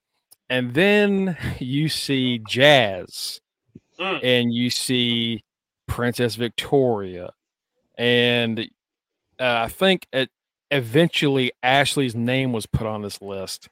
and 0.48 0.72
then 0.74 1.36
you 1.58 1.88
see 1.88 2.40
Jazz, 2.48 3.40
Mm. 4.00 4.20
and 4.24 4.54
you 4.54 4.70
see 4.70 5.44
Princess 5.86 6.34
Victoria, 6.34 7.32
and 7.98 8.58
uh, 9.38 9.64
I 9.66 9.68
think 9.68 10.06
it, 10.10 10.30
eventually 10.70 11.52
Ashley's 11.62 12.14
name 12.14 12.54
was 12.54 12.64
put 12.64 12.86
on 12.86 13.02
this 13.02 13.20
list, 13.20 13.68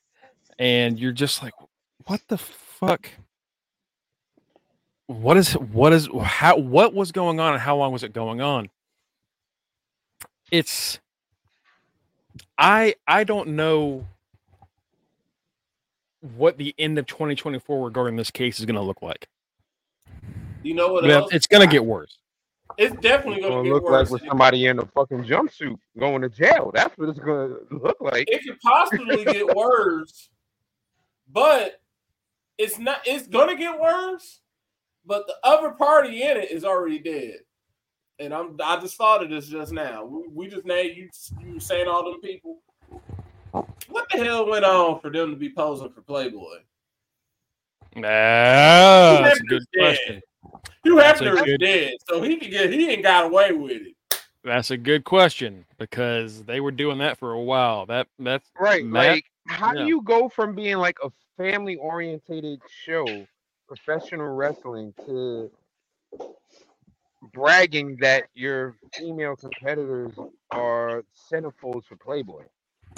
and 0.59 0.99
you're 0.99 1.13
just 1.13 1.43
like, 1.43 1.55
what 2.05 2.21
the 2.29 2.37
fuck? 2.37 3.09
What 5.09 5.37
is 5.37 5.55
what 5.55 5.93
is 5.93 6.09
how 6.23 6.57
what 6.59 6.95
was 6.95 7.13
going 7.13 7.41
on 7.41 7.55
and 7.55 7.61
how 7.63 7.77
long 7.77 7.93
was 7.93 8.03
it 8.05 8.13
going 8.13 8.41
on? 8.41 8.69
It's 10.53 11.01
I 12.59 12.95
I 13.07 13.25
don't 13.25 13.49
know 13.51 14.07
what 16.21 16.59
the 16.59 16.75
end 16.79 16.99
of 16.99 17.07
2024 17.07 17.85
regarding 17.85 18.17
this 18.17 18.31
case 18.31 18.59
is 18.59 18.67
going 18.67 18.75
to 18.77 18.83
look 18.83 19.01
like. 19.03 19.29
You 20.63 20.75
know 20.75 20.93
what 20.93 21.03
But 21.03 21.11
else? 21.11 21.33
it's 21.33 21.47
going 21.47 21.67
to 21.67 21.73
get 21.73 21.85
worse. 21.85 22.19
It's 22.77 22.95
definitely 23.01 23.41
going 23.41 23.65
gonna 23.65 23.75
look 23.75 23.85
worse. 23.85 24.11
like 24.11 24.21
with 24.21 24.29
somebody 24.29 24.67
in 24.67 24.79
a 24.79 24.87
fucking 24.87 25.25
jumpsuit 25.25 25.77
going 25.99 26.21
to 26.23 26.29
jail. 26.29 26.71
That's 26.75 26.97
what 26.99 27.09
it's 27.09 27.19
gonna 27.19 27.57
look 27.71 27.97
like. 28.01 28.29
it 28.31 28.45
could 28.45 28.61
possibly 28.61 29.25
get 29.25 29.47
worse, 29.57 30.29
but 31.33 31.81
it's 32.59 32.79
not. 32.79 33.01
It's 33.07 33.27
gonna 33.27 33.57
get 33.57 33.81
worse, 33.81 34.41
but 35.09 35.27
the 35.27 35.35
other 35.43 35.71
party 35.71 36.23
in 36.23 36.37
it 36.37 36.53
is 36.53 36.65
already 36.65 36.99
dead. 37.01 37.39
And 38.21 38.33
I'm. 38.35 38.57
I 38.63 38.79
just 38.81 38.97
thought 38.97 39.23
of 39.25 39.31
this 39.31 39.47
just 39.49 39.73
now. 39.73 40.05
We, 40.05 40.23
we 40.29 40.49
just 40.49 40.67
named 40.67 40.97
you. 40.97 41.09
You 41.41 41.59
saying 41.59 41.89
all 41.89 42.05
them 42.05 42.21
people. 42.21 42.61
What 43.89 44.07
the 44.13 44.23
hell 44.25 44.49
went 44.49 44.65
on 44.65 45.01
for 45.01 45.11
them 45.11 45.31
to 45.31 45.37
be 45.37 45.51
posing 45.51 45.91
for 45.91 46.03
Playboy? 46.03 46.59
Ah, 47.97 49.21
that's 49.23 49.41
a 49.41 49.43
Hefner's 49.43 49.49
good 49.49 49.63
dead. 49.73 49.81
question. 49.81 50.21
Hugh 50.85 50.97
That's 50.97 51.21
a 51.21 51.25
Hefner 51.25 51.35
is 51.37 51.43
good- 51.43 51.61
dead, 51.61 51.93
so 52.09 52.23
he 52.23 52.37
can 52.37 52.51
get. 52.51 52.73
He 52.73 52.89
ain't 52.91 53.03
got 53.03 53.25
away 53.27 53.53
with 53.53 53.73
it. 53.73 53.95
That's 54.45 54.71
a 54.71 54.77
good 54.77 55.05
question 55.05 55.65
because 55.79 56.45
they 56.45 56.61
were 56.61 56.71
doing 56.71 56.99
that 56.99 57.19
for 57.19 57.33
a 57.33 57.41
while. 57.41 57.87
That 57.87 58.07
that's 58.19 58.49
Right. 58.59 58.85
Matt? 58.85 59.07
Like, 59.09 59.25
how 59.47 59.73
Yeah. 59.75 59.83
do 59.83 59.87
you 59.89 60.03
go 60.03 60.29
from 60.29 60.55
being 60.55 60.77
like 60.79 60.97
a 61.03 61.11
family 61.37 61.77
orientated 61.77 62.61
show, 62.85 63.27
professional 63.69 64.35
wrestling, 64.35 64.95
to 65.07 65.51
bragging 67.33 67.97
that 68.01 68.25
your 68.35 68.75
female 68.97 69.37
competitors 69.37 70.13
are 70.51 71.05
centerfolds 71.31 71.85
for 71.85 71.97
Playboy? 71.97 72.45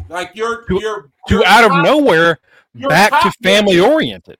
Like 0.08 0.30
you're. 0.34 0.64
To- 0.64 0.80
you're. 0.80 1.02
to 1.28 1.34
you're 1.34 1.46
out 1.46 1.64
of 1.64 1.72
top- 1.72 1.84
nowhere 1.84 2.38
back 2.74 3.10
to 3.10 3.16
top 3.24 3.34
family 3.42 3.80
oriented. 3.80 4.38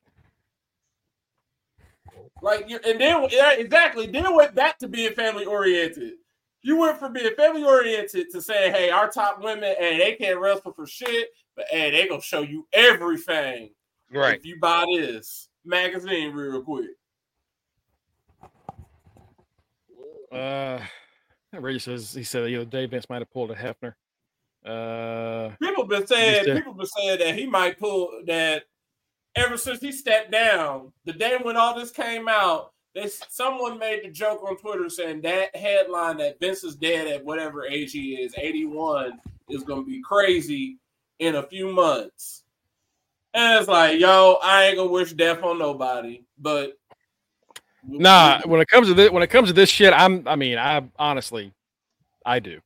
Like 2.43 2.71
you 2.71 2.81
and 2.87 2.99
then 2.99 3.29
yeah, 3.31 3.53
exactly. 3.53 4.07
Then 4.07 4.25
it 4.25 4.35
went 4.35 4.55
back 4.55 4.79
to 4.79 4.89
being 4.89 5.13
family 5.13 5.45
oriented. 5.45 6.15
You 6.63 6.79
went 6.79 6.99
from 6.99 7.13
being 7.13 7.35
family 7.37 7.63
oriented 7.65 8.31
to 8.31 8.41
saying, 8.41 8.73
"Hey, 8.73 8.89
our 8.91 9.11
top 9.11 9.43
women, 9.43 9.75
and 9.79 10.01
they 10.01 10.15
can't 10.19 10.39
wrestle 10.39 10.73
for 10.73 10.87
shit, 10.87 11.29
but 11.55 11.67
hey, 11.71 11.91
they 11.91 12.09
gonna 12.09 12.23
show 12.23 12.41
you 12.41 12.67
everything 12.73 13.71
Right. 14.11 14.39
if 14.39 14.47
you 14.47 14.59
buy 14.59 14.87
this 14.91 15.50
magazine 15.65 16.33
real 16.33 16.63
quick." 16.63 16.91
Uh, 20.33 20.81
Reggie 21.53 21.79
says 21.79 22.15
he 22.15 22.23
said 22.23 22.51
you 22.51 22.59
know 22.59 22.65
Dave 22.65 22.91
Vince 22.91 23.09
might 23.09 23.21
have 23.21 23.31
pulled 23.33 23.51
a 23.51 23.55
Hefner. 23.55 23.95
Uh, 24.65 25.55
People 25.57 25.85
been 25.85 26.07
saying, 26.07 26.45
people 26.55 26.75
been 26.75 26.87
saying 26.87 27.19
that 27.19 27.35
he 27.35 27.47
might 27.47 27.79
pull 27.79 28.23
that. 28.27 28.65
Ever 29.37 29.57
since 29.57 29.81
he 29.81 29.93
stepped 29.93 30.33
down, 30.33 30.93
the 31.05 31.13
day 31.13 31.39
when 31.41 31.57
all 31.57 31.79
this 31.79 31.93
came 31.93 32.29
out, 32.29 32.73
They 32.95 33.09
someone 33.29 33.79
made 33.79 34.05
the 34.05 34.11
joke 34.11 34.43
on 34.43 34.57
Twitter 34.59 34.89
saying 34.91 35.21
that 35.23 35.55
headline 35.55 36.17
that 36.17 36.41
Vince 36.41 36.65
is 36.65 36.75
dead 36.75 37.07
at 37.07 37.25
whatever 37.25 37.65
age 37.65 37.93
he 37.93 38.15
is, 38.17 38.35
81, 38.37 39.21
is 39.49 39.63
gonna 39.63 39.85
be 39.85 40.03
crazy 40.03 40.79
in 41.21 41.37
a 41.37 41.43
few 41.45 41.73
months. 41.73 42.43
And 43.35 43.61
it's 43.61 43.69
like, 43.69 44.01
yo, 44.01 44.39
I 44.43 44.65
ain't 44.65 44.77
gonna 44.77 44.91
wish 44.91 45.13
death 45.13 45.43
on 45.43 45.59
nobody, 45.59 46.25
but 46.39 46.73
Nah, 47.83 48.41
when 48.45 48.61
it 48.61 48.69
comes 48.69 48.89
to 48.89 48.95
this, 48.95 49.11
when 49.11 49.23
it 49.23 49.29
comes 49.29 49.49
to 49.49 49.55
this 49.55 49.71
shit, 49.71 49.95
I'm. 49.95 50.27
I 50.29 50.37
mean, 50.37 50.59
I 50.59 50.83
honestly, 50.99 51.51
I 52.27 52.39
do. 52.39 52.61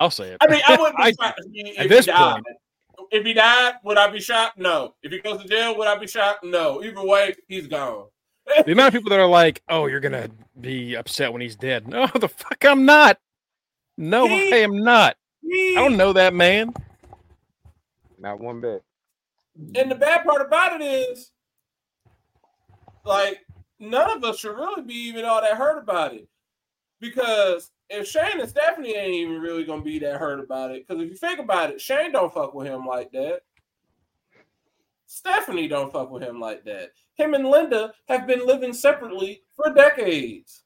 I'll 0.00 0.10
say 0.10 0.30
it. 0.30 0.38
I 0.40 0.48
mean, 0.48 0.60
I 0.66 0.76
wouldn't 0.76 0.96
be 0.96 1.02
I- 1.04 1.12
shocked 1.12 1.40
if 1.44 1.52
he, 1.52 1.76
at 1.76 1.84
if 1.86 1.90
this 1.90 2.06
he 2.06 2.10
died. 2.12 2.32
point- 2.42 2.56
If 3.12 3.24
he 3.26 3.32
died, 3.32 3.74
would 3.84 3.96
I 3.96 4.10
be 4.10 4.18
shocked? 4.20 4.58
No. 4.58 4.94
If 5.04 5.12
he 5.12 5.20
goes 5.20 5.40
to 5.42 5.48
jail, 5.48 5.76
would 5.78 5.86
I 5.86 5.96
be 5.96 6.08
shocked? 6.08 6.42
No. 6.42 6.82
Either 6.82 7.02
way, 7.04 7.34
he's 7.46 7.68
gone. 7.68 8.06
the 8.66 8.72
amount 8.72 8.88
of 8.88 8.94
people 8.94 9.10
that 9.10 9.20
are 9.20 9.26
like, 9.28 9.62
"Oh, 9.68 9.86
you're 9.86 10.00
gonna 10.00 10.28
be 10.60 10.96
upset 10.96 11.32
when 11.32 11.40
he's 11.42 11.54
dead." 11.54 11.86
No, 11.86 12.06
the 12.14 12.28
fuck, 12.28 12.64
I'm 12.64 12.84
not. 12.84 13.18
No, 13.96 14.26
He- 14.26 14.52
I 14.52 14.56
am 14.58 14.78
not. 14.78 15.16
I 15.44 15.74
don't 15.76 15.96
know 15.96 16.12
that 16.14 16.34
man. 16.34 16.74
Not 18.18 18.40
one 18.40 18.60
bit. 18.60 18.82
And 19.56 19.90
the 19.90 19.94
bad 19.94 20.24
part 20.24 20.46
about 20.46 20.80
it 20.80 20.84
is, 20.84 21.32
like, 23.04 23.44
none 23.78 24.16
of 24.16 24.24
us 24.24 24.38
should 24.38 24.56
really 24.56 24.82
be 24.82 24.94
even 24.94 25.24
all 25.24 25.40
that 25.40 25.56
hurt 25.56 25.78
about 25.78 26.14
it. 26.14 26.28
Because 27.00 27.70
if 27.88 28.06
Shane 28.06 28.40
and 28.40 28.48
Stephanie 28.48 28.94
ain't 28.94 29.14
even 29.14 29.40
really 29.40 29.64
gonna 29.64 29.82
be 29.82 29.98
that 30.00 30.20
hurt 30.20 30.40
about 30.40 30.70
it, 30.70 30.86
because 30.86 31.02
if 31.02 31.10
you 31.10 31.16
think 31.16 31.40
about 31.40 31.70
it, 31.70 31.80
Shane 31.80 32.12
don't 32.12 32.32
fuck 32.32 32.54
with 32.54 32.66
him 32.66 32.86
like 32.86 33.10
that. 33.12 33.40
Stephanie 35.06 35.66
don't 35.66 35.92
fuck 35.92 36.10
with 36.10 36.22
him 36.22 36.38
like 36.38 36.64
that. 36.64 36.90
Him 37.14 37.34
and 37.34 37.44
Linda 37.44 37.92
have 38.06 38.26
been 38.28 38.46
living 38.46 38.72
separately 38.72 39.42
for 39.56 39.74
decades. 39.74 40.62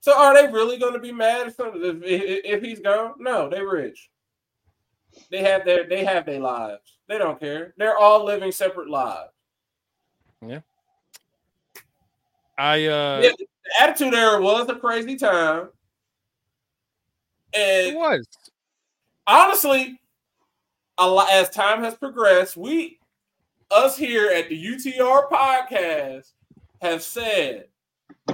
So 0.00 0.16
are 0.16 0.34
they 0.34 0.50
really 0.50 0.78
going 0.78 0.94
to 0.94 1.00
be 1.00 1.12
mad 1.12 1.48
if, 1.48 1.56
if, 1.58 2.02
if 2.02 2.62
he's 2.62 2.80
gone? 2.80 3.14
No, 3.18 3.50
they 3.50 3.60
rich. 3.60 4.10
They 5.30 5.42
have 5.42 5.64
their 5.64 5.88
they 5.88 6.04
have 6.04 6.26
their 6.26 6.40
lives. 6.40 6.98
They 7.08 7.18
don't 7.18 7.40
care. 7.40 7.74
They're 7.76 7.96
all 7.96 8.24
living 8.24 8.52
separate 8.52 8.88
lives. 8.88 9.32
Yeah. 10.46 10.60
I 12.56 12.86
uh, 12.86 13.20
Yeah, 13.22 13.30
the 13.38 13.46
Attitude 13.80 14.14
Era 14.14 14.40
was 14.40 14.68
a 14.68 14.74
crazy 14.74 15.16
time. 15.16 15.68
And 17.54 17.86
it 17.88 17.96
was. 17.96 18.26
honestly, 19.26 20.00
a 20.98 21.08
lot 21.08 21.30
as 21.30 21.48
time 21.50 21.82
has 21.82 21.94
progressed, 21.94 22.56
we 22.56 22.98
us 23.70 23.96
here 23.96 24.30
at 24.30 24.48
the 24.48 24.62
UTR 24.62 25.28
podcast 25.30 26.32
have 26.80 27.02
said 27.02 27.68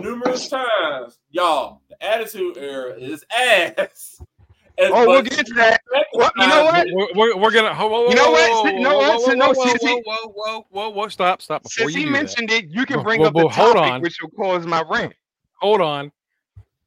numerous 0.00 0.48
times, 0.48 1.18
y'all, 1.30 1.80
the 1.88 2.04
Attitude 2.04 2.56
Era 2.56 2.94
is 2.94 3.24
ass. 3.30 4.20
As 4.76 4.90
Oh, 4.92 5.06
we'll 5.06 5.22
get 5.22 5.46
to 5.46 5.54
that. 5.54 5.80
Well, 6.14 6.30
you 6.36 6.48
know 6.48 6.64
what? 6.64 6.86
We're, 6.90 7.08
we're, 7.14 7.36
we're 7.36 7.50
gonna. 7.52 7.74
Whoa, 7.74 7.88
whoa, 7.88 8.08
You 8.08 8.14
know 8.16 8.30
whoa, 8.30 8.32
what? 8.32 8.64
whoa, 8.64 8.70
You 8.70 8.86
whoa, 8.88 9.18
whoa, 9.18 9.32
no, 9.34 9.52
whoa, 9.52 9.64
whoa, 9.64 9.76
whoa, 9.80 10.00
whoa, 10.04 10.32
whoa, 10.34 10.66
whoa, 10.70 10.88
whoa! 10.90 11.08
Stop, 11.08 11.42
stop! 11.42 11.62
Before 11.62 11.84
Since 11.90 11.94
you 11.94 11.98
he 12.00 12.04
do 12.06 12.12
that. 12.12 12.18
mentioned 12.18 12.50
it, 12.50 12.64
you 12.70 12.84
can 12.84 13.02
bring 13.02 13.20
whoa, 13.20 13.28
up 13.28 13.34
the 13.34 13.42
whoa, 13.44 13.48
hold 13.50 13.76
topic, 13.76 13.92
on. 13.92 14.00
which 14.02 14.16
will 14.20 14.30
cause 14.30 14.66
my 14.66 14.82
rant. 14.90 15.12
hold 15.60 15.80
on. 15.80 16.10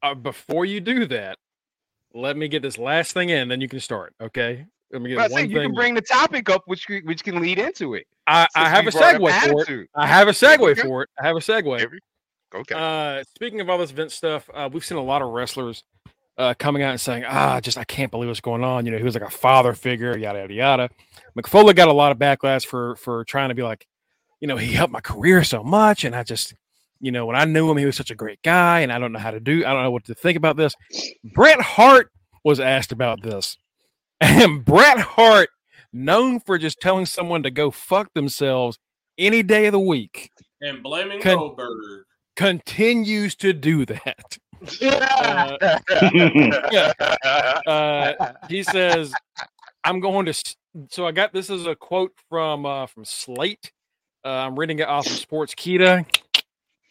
Uh, 0.02 0.14
before 0.14 0.64
you 0.66 0.80
do 0.80 1.06
that, 1.06 1.38
let 2.14 2.36
me 2.36 2.46
get 2.48 2.62
this 2.62 2.78
last 2.78 3.12
thing 3.12 3.30
in, 3.30 3.48
then 3.48 3.60
you 3.60 3.68
can 3.68 3.80
start. 3.80 4.14
Okay. 4.20 4.66
Let 4.92 5.02
me 5.02 5.10
get 5.10 5.16
But 5.16 5.30
I 5.30 5.32
one 5.32 5.40
said 5.42 5.50
you 5.50 5.60
can 5.60 5.74
bring 5.74 5.94
the 5.94 6.00
topic 6.02 6.48
up, 6.50 6.62
which 6.66 6.86
which 7.04 7.24
can 7.24 7.40
lead 7.40 7.58
into 7.58 7.94
it. 7.94 8.06
I, 8.26 8.46
I 8.54 8.68
have 8.68 8.86
a 8.86 8.90
segue 8.90 9.48
for 9.50 9.82
it. 9.82 9.90
I 9.94 10.06
have 10.06 10.28
a 10.28 10.32
segue 10.32 10.70
Okay. 10.72 10.82
for 10.82 11.02
it. 11.02 11.10
I 11.22 11.26
have 11.26 11.36
a 11.36 11.40
segue. 11.40 11.78
Here 11.78 11.98
Okay. 12.54 12.74
Uh, 12.74 13.24
speaking 13.34 13.60
of 13.60 13.68
all 13.68 13.76
this 13.76 13.90
Vince 13.90 14.14
stuff, 14.14 14.48
uh, 14.54 14.68
we've 14.72 14.84
seen 14.84 14.96
a 14.96 15.02
lot 15.02 15.20
of 15.20 15.28
wrestlers 15.28 15.84
uh, 16.38 16.54
coming 16.58 16.82
out 16.82 16.92
and 16.92 17.00
saying, 17.00 17.24
"Ah, 17.26 17.60
just 17.60 17.76
I 17.76 17.84
can't 17.84 18.10
believe 18.10 18.28
what's 18.28 18.40
going 18.40 18.64
on." 18.64 18.86
You 18.86 18.92
know, 18.92 18.98
he 18.98 19.04
was 19.04 19.14
like 19.14 19.24
a 19.24 19.30
father 19.30 19.74
figure, 19.74 20.16
yada 20.16 20.38
yada 20.40 20.54
yada. 20.54 20.90
Mick 21.36 21.46
Foley 21.48 21.74
got 21.74 21.88
a 21.88 21.92
lot 21.92 22.12
of 22.12 22.18
backlash 22.18 22.64
for 22.64 22.96
for 22.96 23.24
trying 23.24 23.48
to 23.50 23.54
be 23.54 23.62
like, 23.62 23.86
you 24.40 24.46
know, 24.48 24.56
he 24.56 24.72
helped 24.72 24.92
my 24.92 25.00
career 25.00 25.42
so 25.44 25.62
much, 25.64 26.04
and 26.04 26.14
I 26.14 26.22
just, 26.22 26.54
you 27.00 27.10
know, 27.10 27.26
when 27.26 27.36
I 27.36 27.44
knew 27.44 27.70
him, 27.70 27.76
he 27.76 27.84
was 27.86 27.96
such 27.96 28.10
a 28.10 28.14
great 28.14 28.40
guy, 28.42 28.80
and 28.80 28.92
I 28.92 28.98
don't 28.98 29.12
know 29.12 29.18
how 29.18 29.32
to 29.32 29.40
do, 29.40 29.64
I 29.66 29.72
don't 29.72 29.82
know 29.82 29.90
what 29.90 30.04
to 30.04 30.14
think 30.14 30.36
about 30.36 30.56
this. 30.56 30.74
Bret 31.34 31.60
Hart 31.60 32.10
was 32.44 32.60
asked 32.60 32.92
about 32.92 33.22
this, 33.22 33.58
and 34.20 34.64
Bret 34.64 35.00
Hart, 35.00 35.50
known 35.92 36.38
for 36.40 36.56
just 36.56 36.80
telling 36.80 37.06
someone 37.06 37.42
to 37.42 37.50
go 37.50 37.70
fuck 37.72 38.14
themselves 38.14 38.78
any 39.16 39.42
day 39.42 39.66
of 39.66 39.72
the 39.72 39.80
week, 39.80 40.30
and 40.60 40.82
blaming 40.84 41.20
Con- 41.20 41.36
Goldberg. 41.36 42.04
continues 42.36 43.34
to 43.36 43.52
do 43.52 43.84
that. 43.86 44.38
Uh, 47.66 48.32
he 48.48 48.62
says, 48.62 49.12
"I'm 49.84 50.00
going 50.00 50.26
to." 50.26 50.54
So 50.90 51.06
I 51.06 51.12
got 51.12 51.32
this 51.32 51.50
is 51.50 51.66
a 51.66 51.74
quote 51.74 52.12
from 52.28 52.66
uh, 52.66 52.86
from 52.86 53.04
Slate. 53.04 53.72
Uh, 54.24 54.28
I'm 54.28 54.58
reading 54.58 54.78
it 54.78 54.88
off 54.88 55.06
of 55.06 55.12
Sportskeeda, 55.12 56.04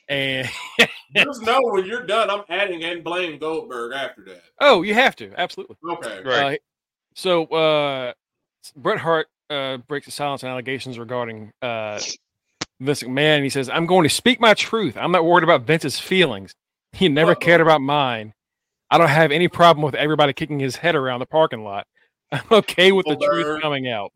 and 0.09 0.47
Just 1.15 1.41
know 1.43 1.59
when 1.61 1.85
you're 1.85 2.05
done, 2.05 2.29
I'm 2.29 2.43
adding 2.49 2.83
and 2.83 3.03
blame 3.03 3.37
Goldberg 3.39 3.93
after 3.93 4.23
that. 4.25 4.43
oh, 4.59 4.81
you 4.81 4.93
have 4.93 5.15
to 5.17 5.31
absolutely. 5.37 5.75
Okay. 5.89 6.21
Right. 6.23 6.59
Uh, 6.59 6.63
so 7.15 7.45
uh, 7.45 8.13
Bret 8.75 8.99
Hart 8.99 9.27
uh, 9.49 9.77
breaks 9.77 10.05
the 10.05 10.11
silence 10.11 10.43
on 10.43 10.49
allegations 10.49 10.99
regarding 10.99 11.51
uh, 11.61 11.99
Vince 12.79 13.03
McMahon. 13.03 13.43
He 13.43 13.49
says, 13.49 13.69
"I'm 13.69 13.85
going 13.85 14.03
to 14.03 14.09
speak 14.09 14.39
my 14.39 14.53
truth. 14.53 14.97
I'm 14.97 15.11
not 15.11 15.25
worried 15.25 15.43
about 15.43 15.63
Vince's 15.63 15.99
feelings. 15.99 16.53
He 16.93 17.09
never 17.09 17.31
Uh-oh. 17.31 17.39
cared 17.39 17.61
about 17.61 17.81
mine. 17.81 18.33
I 18.89 18.97
don't 18.97 19.09
have 19.09 19.31
any 19.31 19.47
problem 19.47 19.83
with 19.83 19.95
everybody 19.95 20.33
kicking 20.33 20.59
his 20.59 20.75
head 20.77 20.95
around 20.95 21.19
the 21.19 21.25
parking 21.25 21.63
lot. 21.63 21.85
I'm 22.31 22.41
okay 22.51 22.91
with 22.91 23.05
the 23.05 23.15
truth 23.17 23.61
coming 23.61 23.87
out. 23.89 24.11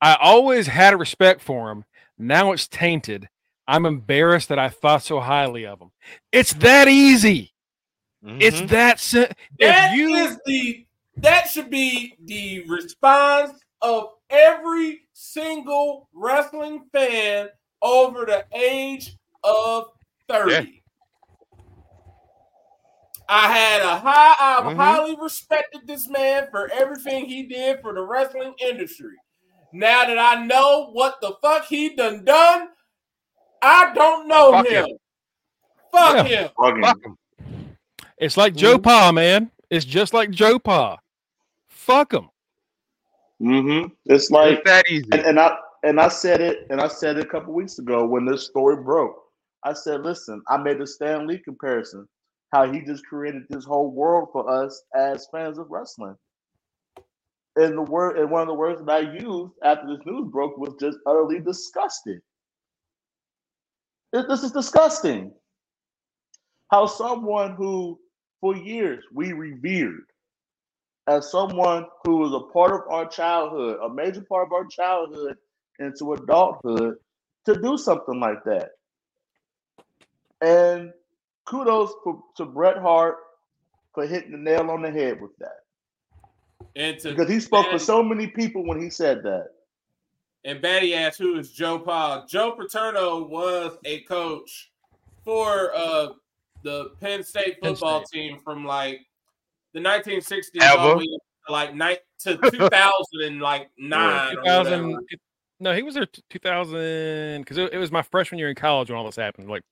I 0.00 0.16
always 0.20 0.66
had 0.66 0.92
a 0.94 0.96
respect 0.96 1.40
for 1.40 1.70
him. 1.70 1.84
Now 2.18 2.52
it's 2.52 2.66
tainted. 2.68 3.28
I'm 3.66 3.86
embarrassed 3.86 4.50
that 4.50 4.58
I 4.58 4.68
thought 4.68 5.02
so 5.02 5.20
highly 5.20 5.64
of 5.66 5.80
him. 5.80 5.90
It's 6.32 6.52
that 6.54 6.88
easy. 6.88 7.52
It's 8.22 8.60
Mhm. 8.60 8.68
that 8.68 9.00
si- 9.00 9.26
That 9.60 9.94
you 9.94 10.14
is 10.16 10.38
the 10.46 10.86
that 11.18 11.48
should 11.48 11.70
be 11.70 12.14
the 12.24 12.64
response 12.68 13.60
of 13.82 14.14
every 14.30 15.02
single 15.12 16.08
wrestling 16.12 16.86
fan 16.92 17.48
over 17.82 18.24
the 18.24 18.44
age 18.52 19.16
of 19.44 19.90
30. 20.28 20.82
I 23.28 23.52
had 23.52 23.82
a 23.82 23.96
high, 23.98 24.34
I've 24.38 24.64
Mhm. 24.64 24.76
highly 24.76 25.16
respected 25.16 25.86
this 25.86 26.08
man 26.08 26.48
for 26.50 26.70
everything 26.72 27.24
he 27.26 27.44
did 27.44 27.80
for 27.80 27.94
the 27.94 28.02
wrestling 28.02 28.54
industry. 28.60 29.16
Now 29.72 30.04
that 30.04 30.18
I 30.18 30.44
know 30.44 30.90
what 30.92 31.20
the 31.20 31.34
fuck 31.42 31.64
he 31.66 31.94
done 31.96 32.24
done, 32.24 32.68
I 33.62 33.92
don't 33.94 34.28
know 34.28 34.52
Fuck 34.52 34.66
him. 34.66 34.84
him. 34.86 34.98
Fuck 35.90 36.14
Yeah. 36.16 36.22
him. 36.42 36.50
Fucking- 36.60 36.82
Fuck 36.82 36.98
'em. 37.06 37.18
It's 38.18 38.36
like 38.36 38.54
Joe 38.54 38.78
Mhm. 38.78 38.82
Pa, 38.82 39.12
man. 39.12 39.50
It's 39.70 39.84
just 39.84 40.12
like 40.14 40.30
Joe 40.30 40.58
Pa. 40.58 40.98
Fuck 41.66 42.12
him. 42.12 42.28
Mm-hmm. 43.42 43.88
It's 44.06 44.30
like 44.30 44.58
It's 44.58 44.70
that 44.70 44.88
easy. 44.88 45.08
and, 45.12 45.22
and 45.22 45.40
I 45.40 45.56
and 45.82 46.00
I 46.00 46.08
said 46.08 46.40
it 46.40 46.66
and 46.70 46.80
I 46.80 46.88
said 46.88 47.18
it 47.18 47.24
a 47.24 47.28
couple 47.28 47.52
weeks 47.52 47.78
ago 47.78 48.06
when 48.06 48.24
this 48.24 48.46
story 48.46 48.76
broke. 48.76 49.16
I 49.64 49.72
said, 49.72 50.02
listen, 50.02 50.42
I 50.48 50.56
made 50.56 50.78
the 50.78 50.86
Stan 50.86 51.26
Lee 51.26 51.38
comparison, 51.38 52.06
how 52.54 52.72
he 52.72 52.82
just 52.82 53.06
created 53.06 53.42
this 53.50 53.66
whole 53.66 53.90
world 53.90 54.30
for 54.32 54.48
us 54.48 54.84
as 54.96 55.28
fans 55.32 55.58
of 55.58 55.68
wrestling. 55.70 56.16
And 57.56 57.76
the 57.78 57.82
word 57.82 58.18
and 58.18 58.30
one 58.30 58.42
of 58.42 58.48
the 58.48 58.54
words 58.54 58.80
that 58.84 58.92
I 58.92 59.00
used 59.12 59.54
after 59.64 59.88
this 59.88 60.06
news 60.06 60.30
broke 60.32 60.58
was 60.58 60.74
just 60.80 60.98
utterly 61.06 61.40
disgusted. 61.40 62.20
It- 64.12 64.28
This 64.28 64.44
is 64.44 64.52
disgusting. 64.52 65.34
How 66.70 66.86
someone 66.86 67.56
who 67.56 68.00
for 68.40 68.56
years 68.56 69.04
we 69.12 69.32
revered 69.32 70.06
as 71.08 71.30
someone 71.30 71.86
who 72.04 72.18
was 72.18 72.32
a 72.34 72.52
part 72.52 72.72
of 72.72 72.82
our 72.90 73.08
childhood, 73.08 73.78
a 73.82 73.92
major 73.94 74.22
part 74.22 74.48
of 74.48 74.52
our 74.52 74.66
childhood 74.66 75.36
into 75.80 76.14
adulthood, 76.14 76.96
to 77.46 77.62
do 77.62 77.78
something 77.78 78.20
like 78.20 78.44
that. 78.44 78.70
And 80.42 80.92
kudos 81.44 81.92
for, 82.02 82.22
to 82.36 82.44
Bret 82.44 82.78
Hart 82.78 83.16
for 83.94 84.06
hitting 84.06 84.32
the 84.32 84.38
nail 84.38 84.70
on 84.70 84.82
the 84.82 84.90
head 84.90 85.20
with 85.20 85.36
that. 85.38 85.60
And 86.76 86.98
to 87.00 87.10
Because 87.10 87.28
he 87.28 87.40
spoke 87.40 87.70
for 87.70 87.78
so 87.78 88.02
many 88.02 88.26
people 88.26 88.66
when 88.66 88.80
he 88.80 88.90
said 88.90 89.22
that. 89.22 89.48
And 90.44 90.60
Batty 90.60 90.94
asked 90.94 91.18
who 91.18 91.38
is 91.38 91.52
Joe 91.52 91.78
Paul. 91.78 92.26
Joe 92.28 92.52
Paterno 92.52 93.26
was 93.26 93.78
a 93.84 94.00
coach 94.00 94.70
for 95.24 95.74
uh 95.74 96.08
the 96.62 96.90
Penn 97.00 97.22
State 97.22 97.60
Penn 97.62 97.74
football 97.74 98.02
team 98.02 98.38
from 98.40 98.64
like 98.64 99.00
the 99.72 99.80
1960s 99.80 100.60
all 100.60 100.90
the 100.90 100.96
way 100.96 101.04
to 101.04 101.52
like 101.52 101.74
night 101.74 102.00
to 102.20 102.36
2000 102.50 102.70
and 103.22 103.40
like 103.40 103.70
nine. 103.78 104.36
2000. 104.36 104.98
No, 105.60 105.74
he 105.74 105.82
was 105.82 105.94
there 105.94 106.06
t- 106.06 106.22
2000 106.30 107.40
because 107.40 107.56
it, 107.56 107.72
it 107.72 107.78
was 107.78 107.92
my 107.92 108.02
freshman 108.02 108.38
year 108.38 108.48
in 108.48 108.56
college 108.56 108.90
when 108.90 108.98
all 108.98 109.04
this 109.04 109.16
happened, 109.16 109.48
like 109.48 109.62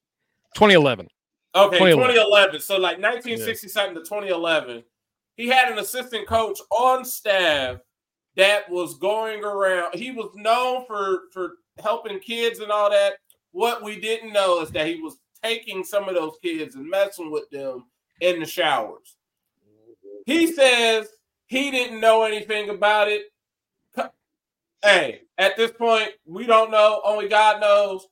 2011. 0.54 1.08
Okay, 1.54 1.78
2011. 1.78 2.60
2011. 2.60 2.60
So 2.60 2.74
like 2.74 2.98
1960 2.98 3.68
something 3.68 3.94
to 3.94 4.00
2011, 4.00 4.82
he 5.36 5.48
had 5.48 5.70
an 5.70 5.78
assistant 5.78 6.26
coach 6.26 6.58
on 6.70 7.04
staff 7.04 7.78
that 8.36 8.70
was 8.70 8.94
going 8.94 9.44
around. 9.44 9.94
He 9.94 10.10
was 10.10 10.30
known 10.34 10.86
for 10.86 11.22
for 11.32 11.54
helping 11.82 12.18
kids 12.20 12.60
and 12.60 12.70
all 12.70 12.90
that. 12.90 13.14
What 13.52 13.82
we 13.82 14.00
didn't 14.00 14.32
know 14.32 14.62
is 14.62 14.70
that 14.70 14.86
he 14.86 15.00
was 15.00 15.18
taking 15.42 15.84
some 15.84 16.08
of 16.08 16.14
those 16.14 16.36
kids 16.42 16.74
and 16.74 16.88
messing 16.88 17.30
with 17.30 17.50
them 17.50 17.84
in 18.20 18.40
the 18.40 18.46
showers. 18.46 19.16
He 20.24 20.52
says 20.52 21.08
he 21.46 21.70
didn't 21.70 22.00
know 22.00 22.22
anything 22.22 22.70
about 22.70 23.08
it. 23.08 23.24
Hey, 24.82 25.22
at 25.38 25.56
this 25.56 25.70
point, 25.70 26.10
we 26.24 26.46
don't 26.46 26.70
know. 26.70 27.00
Only 27.04 27.28
God 27.28 27.60
knows. 27.60 28.06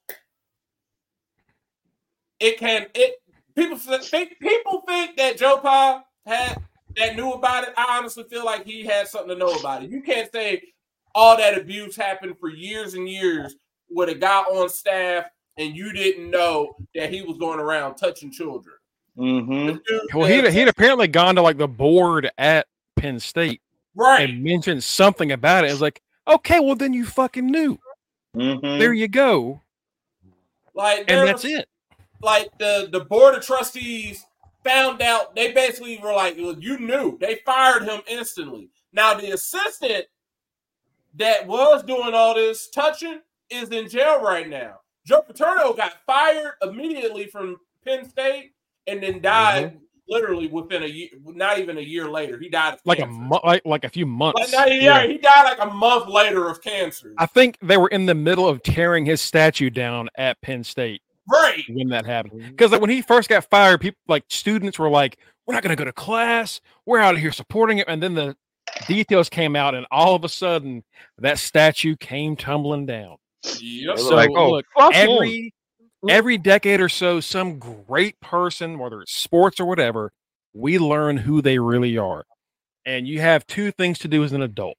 It 2.38 2.58
can. 2.58 2.86
It 2.94 3.14
people 3.54 3.76
think 3.78 4.38
people 4.40 4.82
think 4.86 5.16
that 5.16 5.36
Joe 5.36 5.58
Pa 5.58 6.04
had 6.26 6.62
that 6.96 7.16
knew 7.16 7.32
about 7.32 7.68
it. 7.68 7.74
I 7.76 7.98
honestly 7.98 8.24
feel 8.24 8.44
like 8.44 8.64
he 8.64 8.84
had 8.84 9.08
something 9.08 9.30
to 9.30 9.36
know 9.36 9.54
about 9.54 9.82
it. 9.82 9.90
You 9.90 10.02
can't 10.02 10.30
say 10.32 10.62
all 11.14 11.36
that 11.36 11.58
abuse 11.58 11.96
happened 11.96 12.36
for 12.38 12.48
years 12.48 12.94
and 12.94 13.08
years 13.08 13.56
with 13.88 14.08
a 14.08 14.14
guy 14.14 14.42
on 14.42 14.68
staff 14.68 15.26
and 15.58 15.76
you 15.76 15.92
didn't 15.92 16.30
know 16.30 16.76
that 16.94 17.12
he 17.12 17.22
was 17.22 17.36
going 17.38 17.60
around 17.60 17.96
touching 17.96 18.30
children. 18.30 18.76
Mm-hmm. 19.18 20.18
Well, 20.18 20.28
he'd, 20.28 20.50
he'd 20.52 20.68
apparently 20.68 21.08
gone 21.08 21.34
to 21.34 21.42
like 21.42 21.58
the 21.58 21.68
board 21.68 22.30
at 22.38 22.66
Penn 22.96 23.20
State 23.20 23.60
right. 23.94 24.30
and 24.30 24.42
mentioned 24.42 24.82
something 24.82 25.32
about 25.32 25.64
it. 25.64 25.70
It's 25.70 25.80
like, 25.80 26.00
okay, 26.26 26.60
well, 26.60 26.76
then 26.76 26.94
you 26.94 27.04
fucking 27.04 27.46
knew. 27.46 27.78
Mm-hmm. 28.36 28.78
There 28.78 28.94
you 28.94 29.08
go. 29.08 29.60
Like 30.74 31.04
And 31.08 31.28
that's 31.28 31.44
it. 31.44 31.68
Like 32.22 32.50
the 32.58 32.88
the 32.92 33.00
board 33.00 33.34
of 33.34 33.44
trustees 33.44 34.24
found 34.64 35.00
out 35.02 35.34
they 35.34 35.52
basically 35.52 35.98
were 35.98 36.12
like 36.12 36.36
"Well, 36.36 36.56
you 36.58 36.78
knew. 36.78 37.18
They 37.20 37.40
fired 37.46 37.84
him 37.84 38.00
instantly. 38.08 38.70
Now 38.92 39.14
the 39.14 39.32
assistant 39.32 40.06
that 41.16 41.46
was 41.46 41.82
doing 41.82 42.14
all 42.14 42.34
this 42.34 42.68
touching 42.70 43.20
is 43.50 43.70
in 43.70 43.88
jail 43.88 44.22
right 44.22 44.48
now. 44.48 44.80
Joe 45.06 45.22
paterno 45.22 45.72
got 45.72 45.94
fired 46.06 46.54
immediately 46.62 47.26
from 47.26 47.56
penn 47.84 48.08
state 48.08 48.52
and 48.86 49.02
then 49.02 49.20
died 49.20 49.68
mm-hmm. 49.72 49.78
literally 50.08 50.46
within 50.46 50.82
a 50.82 50.86
year 50.86 51.08
not 51.24 51.58
even 51.58 51.78
a 51.78 51.82
year 51.82 52.08
later. 52.08 52.38
He 52.38 52.48
died 52.48 52.78
Like 52.84 52.98
a 52.98 53.02
cancer. 53.02 53.18
mo- 53.18 53.40
like 53.44 53.62
like 53.64 53.84
a 53.84 53.88
few 53.88 54.06
months. 54.06 54.52
Like, 54.52 54.68
no, 54.68 54.74
yeah, 54.74 55.06
he 55.06 55.18
died 55.18 55.44
like 55.44 55.60
a 55.60 55.72
month 55.72 56.08
later 56.08 56.48
of 56.48 56.62
cancer. 56.62 57.14
I 57.18 57.26
think 57.26 57.58
they 57.62 57.76
were 57.76 57.88
in 57.88 58.06
the 58.06 58.14
middle 58.14 58.48
of 58.48 58.62
tearing 58.62 59.06
his 59.06 59.20
statue 59.20 59.70
down 59.70 60.10
at 60.16 60.40
Penn 60.42 60.62
State 60.62 61.02
right 61.30 61.64
when 61.68 61.88
that 61.88 62.06
happened. 62.06 62.42
Because 62.50 62.72
like 62.72 62.80
when 62.80 62.90
he 62.90 63.02
first 63.02 63.28
got 63.28 63.44
fired, 63.44 63.80
people 63.80 64.00
like 64.08 64.24
students 64.28 64.78
were 64.78 64.90
like, 64.90 65.18
"We're 65.46 65.54
not 65.54 65.62
going 65.62 65.76
to 65.76 65.80
go 65.80 65.84
to 65.84 65.92
class. 65.92 66.60
We're 66.86 66.98
out 66.98 67.14
of 67.14 67.20
here 67.20 67.32
supporting 67.32 67.78
it." 67.78 67.88
And 67.88 68.02
then 68.02 68.14
the 68.14 68.36
details 68.86 69.28
came 69.28 69.56
out, 69.56 69.74
and 69.74 69.86
all 69.90 70.14
of 70.14 70.24
a 70.24 70.28
sudden, 70.28 70.84
that 71.18 71.38
statue 71.38 71.96
came 71.96 72.36
tumbling 72.36 72.86
down. 72.86 73.16
yep. 73.58 73.98
So 73.98 74.14
like, 74.14 74.30
oh, 74.34 74.50
look, 74.50 74.66
fuck 74.76 74.92
him. 74.94 75.10
every 75.10 75.54
every 76.08 76.38
decade 76.38 76.80
or 76.80 76.88
so, 76.88 77.20
some 77.20 77.58
great 77.58 78.20
person, 78.20 78.78
whether 78.78 79.02
it's 79.02 79.12
sports 79.12 79.60
or 79.60 79.66
whatever, 79.66 80.12
we 80.54 80.78
learn 80.78 81.16
who 81.16 81.42
they 81.42 81.58
really 81.58 81.98
are. 81.98 82.24
And 82.86 83.06
you 83.06 83.20
have 83.20 83.46
two 83.46 83.70
things 83.72 83.98
to 84.00 84.08
do 84.08 84.24
as 84.24 84.32
an 84.32 84.42
adult. 84.42 84.78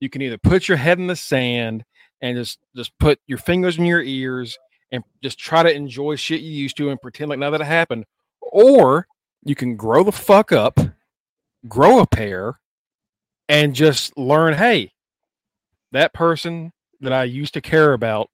You 0.00 0.08
can 0.08 0.22
either 0.22 0.38
put 0.38 0.68
your 0.68 0.78
head 0.78 0.98
in 0.98 1.06
the 1.06 1.16
sand 1.16 1.84
and 2.20 2.36
just 2.36 2.58
just 2.74 2.92
put 2.98 3.20
your 3.26 3.38
fingers 3.38 3.78
in 3.78 3.84
your 3.84 4.02
ears 4.02 4.56
and 4.92 5.02
just 5.22 5.38
try 5.38 5.62
to 5.62 5.74
enjoy 5.74 6.14
shit 6.14 6.42
you 6.42 6.52
used 6.52 6.76
to 6.76 6.90
and 6.90 7.00
pretend 7.00 7.30
like 7.30 7.38
none 7.38 7.52
of 7.52 7.58
that 7.58 7.64
happened, 7.64 8.04
or 8.40 9.06
you 9.42 9.54
can 9.54 9.74
grow 9.76 10.04
the 10.04 10.12
fuck 10.12 10.52
up, 10.52 10.78
grow 11.66 11.98
a 11.98 12.06
pair, 12.06 12.60
and 13.48 13.74
just 13.74 14.16
learn, 14.16 14.54
hey, 14.54 14.92
that 15.90 16.12
person 16.12 16.72
that 17.00 17.12
I 17.12 17.24
used 17.24 17.54
to 17.54 17.60
care 17.60 17.92
about 17.92 18.30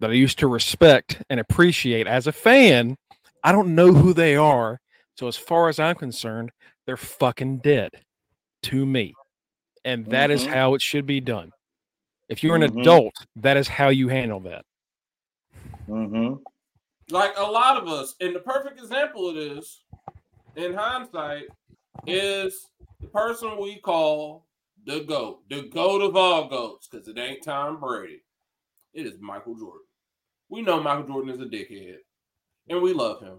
that 0.00 0.10
I 0.10 0.14
used 0.14 0.38
to 0.38 0.46
respect 0.46 1.20
and 1.28 1.40
appreciate 1.40 2.06
as 2.06 2.26
a 2.28 2.32
fan, 2.32 2.96
I 3.42 3.50
don't 3.50 3.74
know 3.74 3.92
who 3.92 4.12
they 4.12 4.36
are. 4.36 4.78
So 5.16 5.26
as 5.26 5.36
far 5.36 5.68
as 5.68 5.80
I'm 5.80 5.96
concerned, 5.96 6.52
they're 6.86 6.96
fucking 6.96 7.58
dead 7.58 7.90
to 8.64 8.86
me. 8.86 9.14
And 9.84 10.06
that 10.10 10.30
is 10.30 10.44
Mhm. 10.44 10.50
how 10.50 10.74
it 10.74 10.82
should 10.82 11.06
be 11.06 11.20
done. 11.20 11.50
If 12.28 12.44
you're 12.44 12.56
an 12.56 12.62
Mhm. 12.62 12.80
adult, 12.80 13.14
that 13.36 13.56
is 13.56 13.66
how 13.66 13.88
you 13.88 14.08
handle 14.08 14.40
that. 14.40 14.64
Mm-hmm. 15.88 16.34
like 17.10 17.32
a 17.38 17.42
lot 17.42 17.76
of 17.76 17.88
us, 17.88 18.14
and 18.20 18.34
the 18.34 18.40
perfect 18.40 18.78
example 18.78 19.28
of 19.28 19.36
this, 19.36 19.84
in 20.56 20.74
hindsight, 20.74 21.44
is 22.06 22.70
the 23.00 23.06
person 23.08 23.58
we 23.60 23.80
call 23.80 24.46
the 24.84 25.00
GOAT, 25.00 25.48
the 25.48 25.62
GOAT 25.62 26.02
of 26.02 26.16
all 26.16 26.48
GOATs, 26.48 26.88
because 26.88 27.08
it 27.08 27.18
ain't 27.18 27.42
Tom 27.42 27.80
Brady. 27.80 28.22
It 28.92 29.06
is 29.06 29.20
Michael 29.20 29.54
Jordan. 29.54 29.86
We 30.48 30.62
know 30.62 30.82
Michael 30.82 31.06
Jordan 31.06 31.30
is 31.30 31.40
a 31.40 31.46
dickhead, 31.46 31.98
and 32.68 32.82
we 32.82 32.92
love 32.92 33.20
him. 33.20 33.38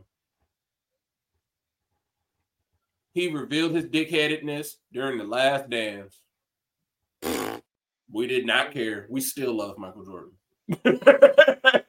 He 3.14 3.28
revealed 3.28 3.76
his 3.76 3.86
dickheadedness 3.86 4.76
during 4.94 5.18
the 5.18 5.24
last 5.24 5.70
dance. 5.70 6.22
We 8.12 8.28
did 8.28 8.46
not 8.46 8.72
care. 8.72 9.08
We 9.10 9.22
still 9.22 9.56
love 9.56 9.78
Michael 9.78 10.06
Jordan. 10.06 10.34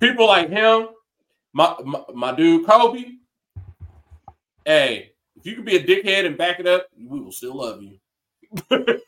People 0.00 0.26
like 0.26 0.50
him, 0.50 0.88
my, 1.52 1.74
my 1.84 2.02
my 2.14 2.34
dude 2.34 2.66
Kobe. 2.66 3.04
Hey, 4.64 5.12
if 5.36 5.46
you 5.46 5.54
can 5.54 5.64
be 5.64 5.76
a 5.76 5.84
dickhead 5.84 6.26
and 6.26 6.36
back 6.36 6.60
it 6.60 6.66
up, 6.66 6.86
we 6.98 7.20
will 7.20 7.32
still 7.32 7.56
love 7.56 7.82
you. 7.82 7.98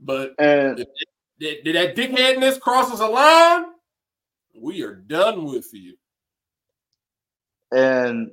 but 0.00 0.34
And 0.38 0.84
did, 1.38 1.64
did 1.64 1.76
that 1.76 1.96
dickheadness 1.96 2.60
crosses 2.60 3.00
a 3.00 3.06
line? 3.06 3.66
We 4.54 4.82
are 4.82 4.94
done 4.94 5.44
with 5.44 5.68
you. 5.72 5.96
and 7.72 8.32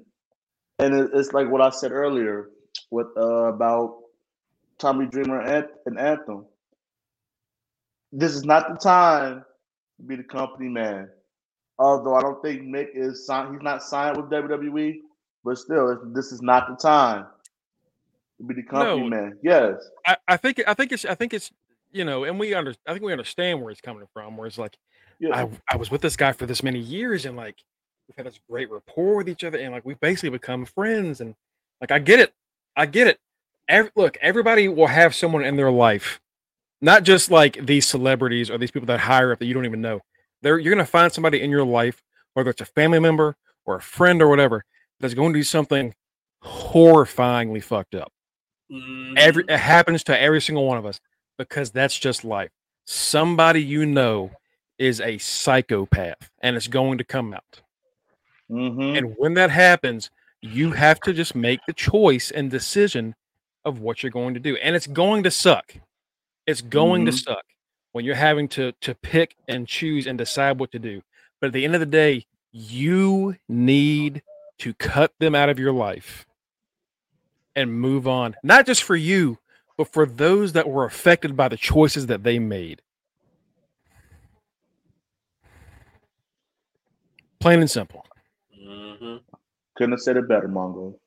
and 0.79 1.09
it's 1.13 1.33
like 1.33 1.49
what 1.49 1.61
I 1.61 1.69
said 1.69 1.91
earlier 1.91 2.49
with 2.91 3.07
uh, 3.17 3.53
about 3.53 3.97
Tommy 4.77 5.05
Dreamer 5.07 5.41
and 5.41 5.99
Anthem. 5.99 6.45
This 8.11 8.33
is 8.33 8.45
not 8.45 8.69
the 8.69 8.75
time 8.75 9.43
to 9.97 10.03
be 10.03 10.15
the 10.15 10.23
company 10.23 10.69
man. 10.69 11.09
Although 11.79 12.15
I 12.15 12.21
don't 12.21 12.41
think 12.41 12.63
Mick 12.63 12.89
is 12.93 13.25
signed, 13.25 13.53
he's 13.53 13.61
not 13.61 13.83
signed 13.83 14.17
with 14.17 14.29
WWE, 14.31 14.99
but 15.43 15.57
still, 15.57 15.99
this 16.13 16.31
is 16.31 16.41
not 16.41 16.67
the 16.67 16.75
time 16.75 17.27
to 18.37 18.43
be 18.43 18.55
the 18.55 18.63
company 18.63 19.01
No. 19.01 19.09
man. 19.09 19.37
Yes, 19.43 19.75
I, 20.05 20.17
I 20.27 20.37
think 20.37 20.61
I 20.67 20.73
think 20.73 20.91
it's 20.91 21.05
I 21.05 21.15
think 21.15 21.33
it's 21.33 21.51
you 21.91 22.03
know, 22.03 22.23
and 22.23 22.39
we 22.39 22.53
under 22.53 22.73
I 22.87 22.93
think 22.93 23.03
we 23.03 23.11
understand 23.11 23.61
where 23.61 23.71
it's 23.71 23.81
coming 23.81 24.07
from, 24.13 24.37
where 24.37 24.47
it's 24.47 24.57
like 24.57 24.77
yeah, 25.19 25.35
I, 25.35 25.49
I 25.71 25.77
was 25.77 25.91
with 25.91 26.01
this 26.01 26.15
guy 26.15 26.31
for 26.31 26.45
this 26.45 26.63
many 26.63 26.79
years 26.79 27.25
and 27.25 27.35
like 27.35 27.57
we've 28.07 28.15
had 28.15 28.25
this 28.25 28.39
great 28.49 28.71
rapport 28.71 29.17
with 29.17 29.29
each 29.29 29.43
other 29.43 29.57
and 29.57 29.71
like 29.71 29.85
we've 29.85 29.99
basically 29.99 30.29
become 30.29 30.65
friends 30.65 31.21
and 31.21 31.35
like 31.81 31.91
I 31.91 31.99
get 31.99 32.19
it. 32.19 32.33
I 32.75 32.85
get 32.85 33.07
it. 33.07 33.19
Every, 33.67 33.91
look, 33.95 34.17
everybody 34.21 34.67
will 34.67 34.87
have 34.87 35.13
someone 35.13 35.43
in 35.43 35.57
their 35.57 35.71
life, 35.71 36.21
not 36.82 37.03
just 37.03 37.32
like 37.32 37.65
these 37.65 37.88
celebrities 37.88 38.49
or 38.49 38.57
these 38.57 38.71
people 38.71 38.88
that 38.88 38.99
hire 38.99 39.32
up 39.32 39.39
that 39.39 39.45
you 39.45 39.53
don't 39.53 39.65
even 39.65 39.82
know. 39.82 40.01
They're 40.41 40.59
you're 40.59 40.73
gonna 40.73 40.86
find 40.86 41.11
somebody 41.11 41.41
in 41.41 41.49
your 41.49 41.65
life, 41.65 42.01
whether 42.34 42.49
it's 42.51 42.61
a 42.61 42.65
family 42.65 42.99
member 42.99 43.36
or 43.65 43.75
a 43.78 43.82
friend 43.82 44.21
or 44.21 44.30
whatever, 44.30 44.63
that's 44.99 45.13
going 45.13 45.34
to 45.34 45.39
do 45.39 45.43
something 45.43 45.93
horrifyingly 46.43 47.63
fucked 47.63 47.95
up. 47.95 48.11
Every 49.17 49.43
it 49.47 49.57
happens 49.59 50.03
to 50.05 50.19
every 50.19 50.41
single 50.41 50.65
one 50.65 50.78
of 50.78 50.86
us 50.86 50.99
because 51.38 51.71
that's 51.71 51.97
just 51.97 52.23
life. 52.23 52.51
Somebody 52.86 53.61
you 53.63 53.86
know 53.86 54.32
is 54.78 55.01
a 55.01 55.17
psychopath 55.17 56.30
and 56.41 56.55
it's 56.55 56.67
going 56.67 56.97
to 56.99 57.03
come 57.03 57.34
out. 57.34 57.61
hmm 58.49 58.95
And 58.95 59.15
when 59.17 59.34
that 59.36 59.49
happens, 59.49 60.09
you 60.41 60.71
have 60.71 60.99
to 61.01 61.13
just 61.13 61.36
make 61.36 61.59
the 61.67 61.73
choice 61.73 62.32
and 62.32 62.49
decision 62.49 63.15
of 63.65 63.80
what 63.80 64.03
you're 64.03 64.11
going 64.11 64.34
to 64.36 64.39
do. 64.39 64.55
And 64.57 64.75
it's 64.75 64.88
going 64.88 65.23
to 65.23 65.32
suck. 65.32 65.73
It's 66.47 66.61
going 66.61 67.05
to 67.05 67.11
Mhm. 67.11 67.23
suck 67.23 67.45
when 67.91 68.05
you're 68.05 68.15
having 68.15 68.47
to 68.49 68.71
to 68.71 68.95
pick 68.95 69.35
and 69.47 69.67
choose 69.67 70.07
and 70.07 70.17
decide 70.17 70.59
what 70.59 70.71
to 70.71 70.79
do. 70.79 71.03
But 71.39 71.47
at 71.47 71.53
the 71.53 71.65
end 71.65 71.75
of 71.75 71.81
the 71.81 71.85
day, 71.85 72.25
you 72.51 73.35
need 73.47 74.23
to 74.59 74.73
cut 74.73 75.13
them 75.19 75.35
out 75.35 75.49
of 75.49 75.59
your 75.59 75.73
life 75.73 76.25
and 77.55 77.79
move 77.79 78.07
on. 78.07 78.35
Not 78.41 78.65
just 78.65 78.81
for 78.81 78.95
you, 78.95 79.37
but 79.77 79.91
for 79.91 80.05
those 80.05 80.53
that 80.53 80.67
were 80.69 80.85
affected 80.85 81.35
by 81.35 81.49
the 81.49 81.57
choices 81.57 82.07
that 82.07 82.23
they 82.23 82.39
made. 82.39 82.81
Plain 87.39 87.59
and 87.59 87.69
simple. 87.69 88.03
Mhm. 88.55 89.23
couldn't 89.75 89.91
have 89.91 89.99
said 90.01 90.17
it 90.17 90.27
better, 90.27 90.47
Mongo. 90.47 90.99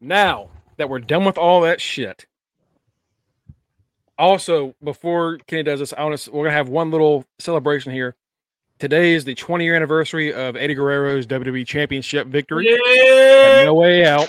Now 0.00 0.48
that 0.78 0.88
we're 0.88 0.98
done 0.98 1.26
with 1.26 1.36
all 1.36 1.60
that 1.60 1.78
shit, 1.80 2.24
Also, 4.18 4.74
before 4.82 5.38
Kenny 5.46 5.64
does 5.64 5.80
this, 5.80 5.92
I 5.92 6.04
want 6.04 6.18
to. 6.18 6.30
We're 6.30 6.44
gonna 6.44 6.56
have 6.56 6.68
one 6.68 6.90
little 6.90 7.24
celebration 7.38 7.92
here. 7.92 8.14
Today 8.78 9.14
is 9.14 9.24
the 9.24 9.34
20 9.34 9.64
year 9.64 9.74
anniversary 9.74 10.32
of 10.32 10.56
Eddie 10.56 10.74
Guerrero's 10.74 11.26
WWE 11.26 11.66
Championship 11.66 12.26
victory. 12.28 12.66
Yeah. 12.68 13.64
No 13.64 13.74
way 13.74 14.04
out. 14.04 14.28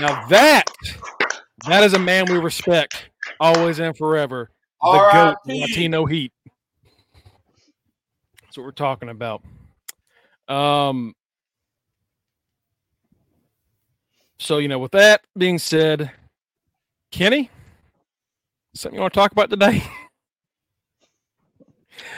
Now 0.00 0.26
that 0.28 0.64
that 1.68 1.82
is 1.84 1.94
a 1.94 1.98
man 1.98 2.26
we 2.30 2.38
respect, 2.38 3.10
always 3.40 3.78
and 3.78 3.96
forever. 3.96 4.50
The 4.82 4.90
goat 4.90 5.36
R.I.P.. 5.46 5.60
Latino 5.60 6.04
Heat. 6.04 6.32
That's 8.42 8.56
what 8.56 8.64
we're 8.64 8.72
talking 8.72 9.08
about. 9.08 9.42
Um. 10.48 11.14
So 14.38 14.58
you 14.58 14.68
know, 14.68 14.78
with 14.78 14.92
that 14.92 15.22
being 15.38 15.58
said, 15.58 16.10
Kenny, 17.10 17.50
something 18.74 18.96
you 18.96 19.00
want 19.00 19.14
to 19.14 19.20
talk 19.20 19.32
about 19.32 19.50
today? 19.50 19.82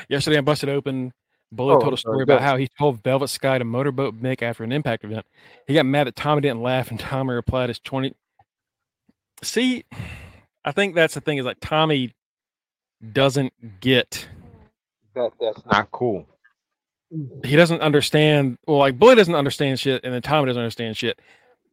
Yesterday, 0.09 0.39
I 0.39 0.41
busted 0.41 0.69
open. 0.69 1.13
Bully 1.53 1.77
Oh, 1.77 1.81
told 1.81 1.95
a 1.95 1.97
story 1.97 2.23
about 2.23 2.43
how 2.43 2.57
he 2.57 2.69
told 2.79 3.03
Velvet 3.05 3.29
Sky 3.29 3.59
to 3.59 3.65
motorboat 3.65 4.21
Mick 4.21 4.43
after 4.43 4.65
an 4.65 4.73
impact 4.73 5.05
event. 5.05 5.25
He 5.67 5.75
got 5.75 5.87
mad 5.87 6.07
that 6.09 6.17
Tommy 6.17 6.41
didn't 6.41 6.63
laugh, 6.63 6.91
and 6.91 6.99
Tommy 6.99 7.35
replied, 7.35 7.71
"It's 7.71 7.79
20." 7.81 8.15
See, 9.43 9.85
I 10.65 10.73
think 10.73 10.95
that's 10.95 11.15
the 11.15 11.21
thing 11.21 11.39
is 11.39 11.45
like 11.45 11.59
Tommy 11.61 12.13
doesn't 13.13 13.53
get 13.81 14.27
That 15.15 15.31
that's 15.41 15.65
not 15.67 15.91
cool. 15.93 16.27
he 17.45 17.55
doesn't 17.55 17.83
understand 17.83 18.59
well 18.67 18.79
like 18.79 18.99
bully 18.99 19.15
doesn't 19.15 19.35
understand 19.35 19.79
shit 19.79 20.03
and 20.03 20.13
then 20.13 20.23
tommy 20.23 20.47
doesn't 20.47 20.61
understand 20.63 20.97
shit 20.97 21.21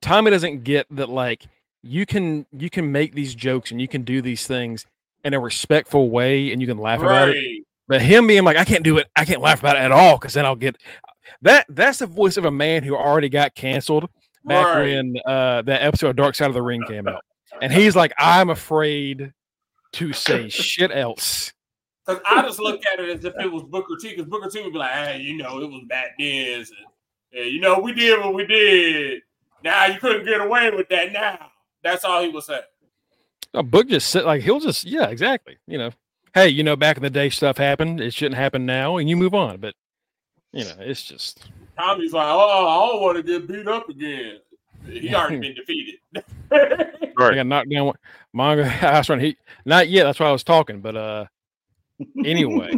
tommy 0.02 0.30
doesn't 0.30 0.64
get 0.64 0.86
that 0.92 1.10
like 1.10 1.46
you 1.84 2.06
can 2.06 2.46
you 2.52 2.70
can 2.70 2.92
make 2.92 3.14
these 3.14 3.36
jokes 3.36 3.72
and 3.72 3.80
you 3.82 3.88
can 3.88 4.04
do 4.04 4.22
these 4.22 4.48
things 4.48 4.86
in 5.24 5.34
a 5.34 5.40
respectful 5.40 6.10
way 6.10 6.52
and 6.52 6.62
you 6.62 6.68
can 6.68 6.78
laugh 6.78 7.02
about 7.02 7.30
it 7.30 7.64
but 7.88 8.02
him 8.02 8.26
being 8.28 8.44
like 8.44 8.58
i 8.58 8.64
can't 8.64 8.84
do 8.84 8.98
it 8.98 9.08
i 9.16 9.26
can't 9.26 9.42
laugh 9.42 9.60
about 9.60 9.76
it 9.76 9.80
at 9.80 9.92
all 9.92 10.18
because 10.18 10.34
then 10.34 10.46
i'll 10.46 10.56
get 10.56 10.76
that 11.42 11.66
that's 11.70 12.00
the 12.00 12.08
voice 12.08 12.38
of 12.38 12.46
a 12.46 12.52
man 12.52 12.84
who 12.84 12.96
already 12.96 13.30
got 13.30 13.54
canceled 13.54 14.10
back 14.46 14.66
Right. 14.76 14.82
when 14.84 15.16
uh 15.26 15.62
that 15.64 15.82
episode 15.82 16.10
of 16.10 16.16
dark 16.16 16.36
side 16.36 16.48
of 16.48 16.54
the 16.54 16.62
ring 16.62 16.84
came 16.88 17.08
out 17.08 17.24
and 17.62 17.72
he's 17.80 17.96
like 17.96 18.14
i'm 18.18 18.50
afraid 18.50 19.34
to 19.94 20.14
say 20.14 20.50
shit 20.50 20.92
else 20.94 21.52
Because 22.06 22.22
I 22.26 22.42
just 22.42 22.60
look 22.60 22.82
at 22.94 23.00
it 23.00 23.10
as 23.10 23.24
if 23.26 23.34
it 23.40 23.50
was 23.52 23.64
Booker 23.64 23.96
T. 24.02 24.10
Because 24.10 24.26
Booker 24.26 24.50
T 24.50 24.62
would 24.62 24.74
be 24.74 24.80
like, 24.80 24.92
"Hey, 24.92 25.20
you 25.22 25.38
know, 25.38 25.62
it 25.62 25.70
was 25.70 25.84
back 25.88 26.16
then. 26.20 26.58
And, 26.60 26.68
yeah, 27.32 27.44
you 27.44 27.62
know, 27.62 27.80
we 27.80 27.94
did 27.94 28.20
what 28.20 28.34
we 28.34 28.46
did. 28.46 29.22
Now 29.64 29.86
you 29.86 30.00
couldn't 30.00 30.26
get 30.26 30.42
away 30.42 30.70
with 30.72 30.90
that. 30.90 31.14
Now 31.14 31.52
that's 31.84 32.04
all 32.06 32.22
he 32.22 32.30
was 32.30 32.46
saying. 32.46 32.62
A 33.54 33.64
book 33.64 33.88
just 33.88 34.10
sit 34.10 34.26
like 34.26 34.42
he'll 34.42 34.60
just 34.60 34.84
yeah 34.86 35.08
exactly 35.10 35.58
you 35.68 35.78
know 35.78 35.92
hey 36.34 36.50
you 36.50 36.64
know 36.64 36.76
back 36.76 36.98
in 36.98 37.04
the 37.04 37.10
day 37.10 37.30
stuff 37.30 37.58
happened 37.58 38.02
it 38.02 38.12
shouldn't 38.12 38.36
happen 38.36 38.66
now 38.66 38.98
and 38.98 39.08
you 39.08 39.16
move 39.16 39.36
on 39.36 39.58
but 39.60 39.76
you 40.52 40.64
know 40.64 40.74
it's 40.80 41.04
just 41.04 41.50
Tommy's 41.78 42.14
like, 42.14 42.28
"Oh, 42.28 42.68
I 42.68 42.92
don't 42.92 43.02
want 43.02 43.18
to 43.18 43.24
get 43.24 43.48
beat 43.48 43.68
up 43.68 43.90
again. 43.90 44.40
He 44.88 45.14
already 45.16 45.40
been 45.40 45.56
defeated." 45.56 45.96
Right 47.16 47.34
I 47.34 47.36
got 47.36 47.46
knocked 47.46 47.70
down 47.70 47.94
manga 48.34 48.68
house 48.68 49.08
run 49.08 49.20
he 49.20 49.38
not 49.66 49.88
yet 49.88 50.06
that's 50.06 50.20
why 50.20 50.28
I 50.28 50.32
was 50.32 50.44
talking 50.44 50.82
but 50.82 50.96
uh 50.96 51.26
anyway 52.26 52.72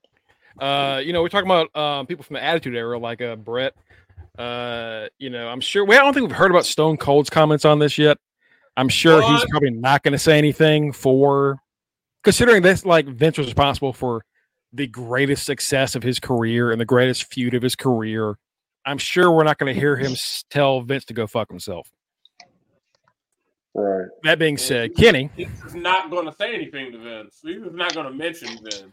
uh 0.58 1.00
you 1.04 1.12
know 1.12 1.22
we're 1.22 1.28
talking 1.28 1.48
about 1.48 1.74
um 1.76 2.06
people 2.06 2.24
from 2.24 2.34
the 2.34 2.42
attitude 2.42 2.74
era 2.74 2.98
like 2.98 3.22
uh 3.22 3.36
Bret 3.36 3.74
uh 4.38 5.08
you 5.18 5.28
know 5.28 5.48
I'm 5.48 5.60
sure 5.60 5.84
we 5.84 5.96
I 5.96 6.00
don't 6.00 6.14
think 6.14 6.28
we've 6.28 6.36
heard 6.36 6.50
about 6.50 6.64
Stone 6.64 6.96
Cold's 6.96 7.28
comments 7.28 7.64
on 7.64 7.78
this 7.78 7.98
yet 7.98 8.18
I'm 8.76 8.88
sure 8.88 9.22
he's 9.22 9.44
probably 9.50 9.70
not 9.70 10.02
going 10.02 10.12
to 10.12 10.18
say 10.18 10.38
anything 10.38 10.92
for 10.92 11.58
considering 12.24 12.62
this 12.62 12.86
like 12.86 13.06
Vince 13.06 13.38
was 13.38 13.46
responsible 13.48 13.92
for 13.92 14.24
the 14.72 14.86
greatest 14.86 15.44
success 15.44 15.94
of 15.94 16.02
his 16.02 16.18
career 16.18 16.70
and 16.70 16.80
the 16.80 16.86
greatest 16.86 17.32
feud 17.32 17.54
of 17.54 17.62
his 17.62 17.76
career. 17.76 18.38
I'm 18.86 18.98
sure 18.98 19.30
we're 19.30 19.44
not 19.44 19.58
going 19.58 19.72
to 19.72 19.78
hear 19.78 19.96
him 19.96 20.14
tell 20.50 20.80
Vince 20.80 21.04
to 21.06 21.14
go 21.14 21.26
fuck 21.26 21.50
himself. 21.50 21.88
Right. 23.74 24.08
That 24.24 24.38
being 24.38 24.56
said, 24.56 24.96
Kenny, 24.96 25.30
He's 25.36 25.48
just 25.62 25.74
not 25.74 26.10
going 26.10 26.26
to 26.26 26.34
say 26.36 26.54
anything 26.54 26.92
to 26.92 26.98
Vince. 26.98 27.40
He's 27.42 27.60
not 27.72 27.94
going 27.94 28.06
to 28.06 28.12
mention 28.12 28.48
Vince. 28.62 28.92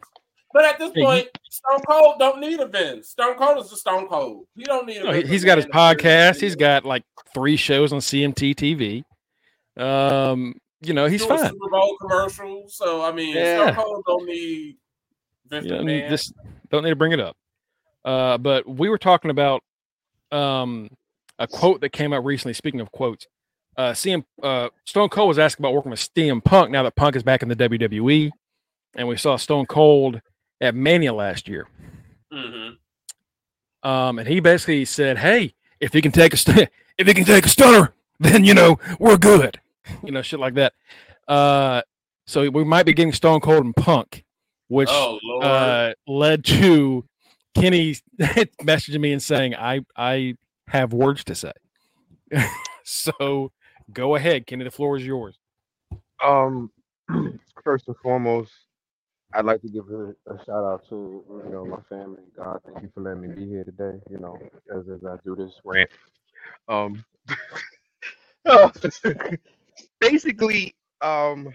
But 0.53 0.65
at 0.65 0.79
this 0.79 0.91
point, 0.91 1.27
Stone 1.49 1.81
Cold 1.87 2.15
don't 2.17 2.39
need 2.39 2.59
a 2.59 2.67
Vince. 2.67 3.09
Stone 3.09 3.35
Cold 3.35 3.63
is 3.63 3.71
a 3.71 3.75
Stone 3.77 4.07
Cold. 4.07 4.45
He 4.55 4.63
don't 4.63 4.87
need. 4.87 4.97
A 4.97 5.03
no, 5.03 5.11
he's 5.21 5.43
got 5.45 5.57
his 5.57 5.67
podcast. 5.67 6.39
He's 6.41 6.55
got 6.55 6.85
like 6.85 7.03
three 7.33 7.55
shows 7.55 7.93
on 7.93 7.99
CMT 7.99 8.55
TV. 8.55 9.03
Um, 9.81 10.55
you 10.81 10.93
know, 10.93 11.05
he's 11.05 11.23
fine. 11.25 11.37
Super 11.49 11.69
Bowl 11.69 11.97
commercials. 12.01 12.75
So 12.75 13.03
I 13.03 13.11
mean, 13.11 13.35
Yeah. 13.35 13.71
Stone 13.71 13.75
Cold 13.75 14.03
don't 14.07 14.25
need 14.25 14.77
Vince 15.47 15.67
don't 15.67 15.81
McMahon. 15.81 15.85
need 15.85 16.09
this 16.11 16.33
don't 16.71 16.83
need 16.83 16.89
to 16.89 16.95
bring 16.95 17.11
it 17.11 17.19
up. 17.19 17.35
Uh, 18.03 18.37
but 18.37 18.67
we 18.67 18.89
were 18.89 18.97
talking 18.97 19.29
about 19.31 19.61
um 20.31 20.89
a 21.37 21.47
quote 21.47 21.81
that 21.81 21.89
came 21.89 22.11
out 22.13 22.25
recently. 22.25 22.53
Speaking 22.53 22.79
of 22.81 22.91
quotes, 22.91 23.27
uh, 23.77 23.91
CM 23.91 24.23
uh, 24.41 24.69
Stone 24.85 25.09
Cold 25.09 25.27
was 25.27 25.39
asked 25.39 25.59
about 25.59 25.73
working 25.73 25.91
with 25.91 25.99
CM 26.13 26.43
Punk 26.43 26.71
now 26.71 26.83
that 26.83 26.95
Punk 26.95 27.15
is 27.15 27.23
back 27.23 27.43
in 27.43 27.49
the 27.49 27.55
WWE, 27.55 28.31
and 28.95 29.07
we 29.07 29.15
saw 29.15 29.35
Stone 29.37 29.67
Cold 29.67 30.21
at 30.61 30.75
Mania 30.75 31.13
last 31.13 31.47
year. 31.47 31.67
Mhm. 32.31 32.77
Um, 33.83 34.19
and 34.19 34.27
he 34.27 34.39
basically 34.39 34.85
said, 34.85 35.17
"Hey, 35.19 35.53
if 35.79 35.93
he 35.93 36.01
can 36.01 36.11
take 36.11 36.33
a 36.33 36.37
st- 36.37 36.69
if 36.97 37.07
he 37.07 37.13
can 37.13 37.25
take 37.25 37.45
a 37.45 37.49
stunner, 37.49 37.93
then 38.19 38.43
you 38.43 38.53
know 38.53 38.77
we're 38.99 39.17
good." 39.17 39.59
You 40.03 40.11
know, 40.11 40.21
shit 40.21 40.39
like 40.39 40.55
that. 40.55 40.73
Uh, 41.27 41.81
so 42.27 42.49
we 42.49 42.63
might 42.63 42.85
be 42.85 42.93
getting 42.93 43.13
Stone 43.13 43.39
Cold 43.39 43.65
and 43.65 43.75
Punk, 43.75 44.23
which 44.67 44.89
Oh 44.91 45.19
uh, 45.41 45.93
led 46.07 46.43
to 46.45 47.05
Kenny 47.55 47.95
messaging 48.19 48.99
me 48.99 49.13
and 49.13 49.23
saying, 49.23 49.55
"I 49.55 49.81
I 49.95 50.35
have 50.67 50.93
words 50.93 51.23
to 51.25 51.35
say." 51.35 51.53
so 52.83 53.51
go 53.93 54.15
ahead, 54.15 54.45
Kenny. 54.45 54.63
The 54.65 54.71
floor 54.71 54.97
is 54.97 55.05
yours. 55.05 55.39
Um, 56.23 56.71
first 57.63 57.87
and 57.87 57.97
foremost, 57.97 58.51
I'd 59.33 59.45
like 59.45 59.61
to 59.61 59.69
give 59.69 59.89
a, 59.89 60.15
a 60.31 60.37
shout 60.45 60.65
out 60.65 60.83
to 60.89 61.23
you 61.45 61.51
know 61.51 61.65
my 61.65 61.79
family. 61.89 62.23
God, 62.35 62.61
thank 62.65 62.83
you 62.83 62.89
for 62.93 63.01
letting 63.01 63.21
me 63.21 63.27
be 63.29 63.47
here 63.47 63.63
today. 63.63 63.99
You 64.09 64.19
know, 64.19 64.39
as 64.75 64.87
as 64.89 65.05
I 65.05 65.17
do 65.23 65.35
this 65.35 65.53
rant. 65.63 65.89
Um, 66.67 67.03
basically, 69.99 70.75
um, 71.01 71.53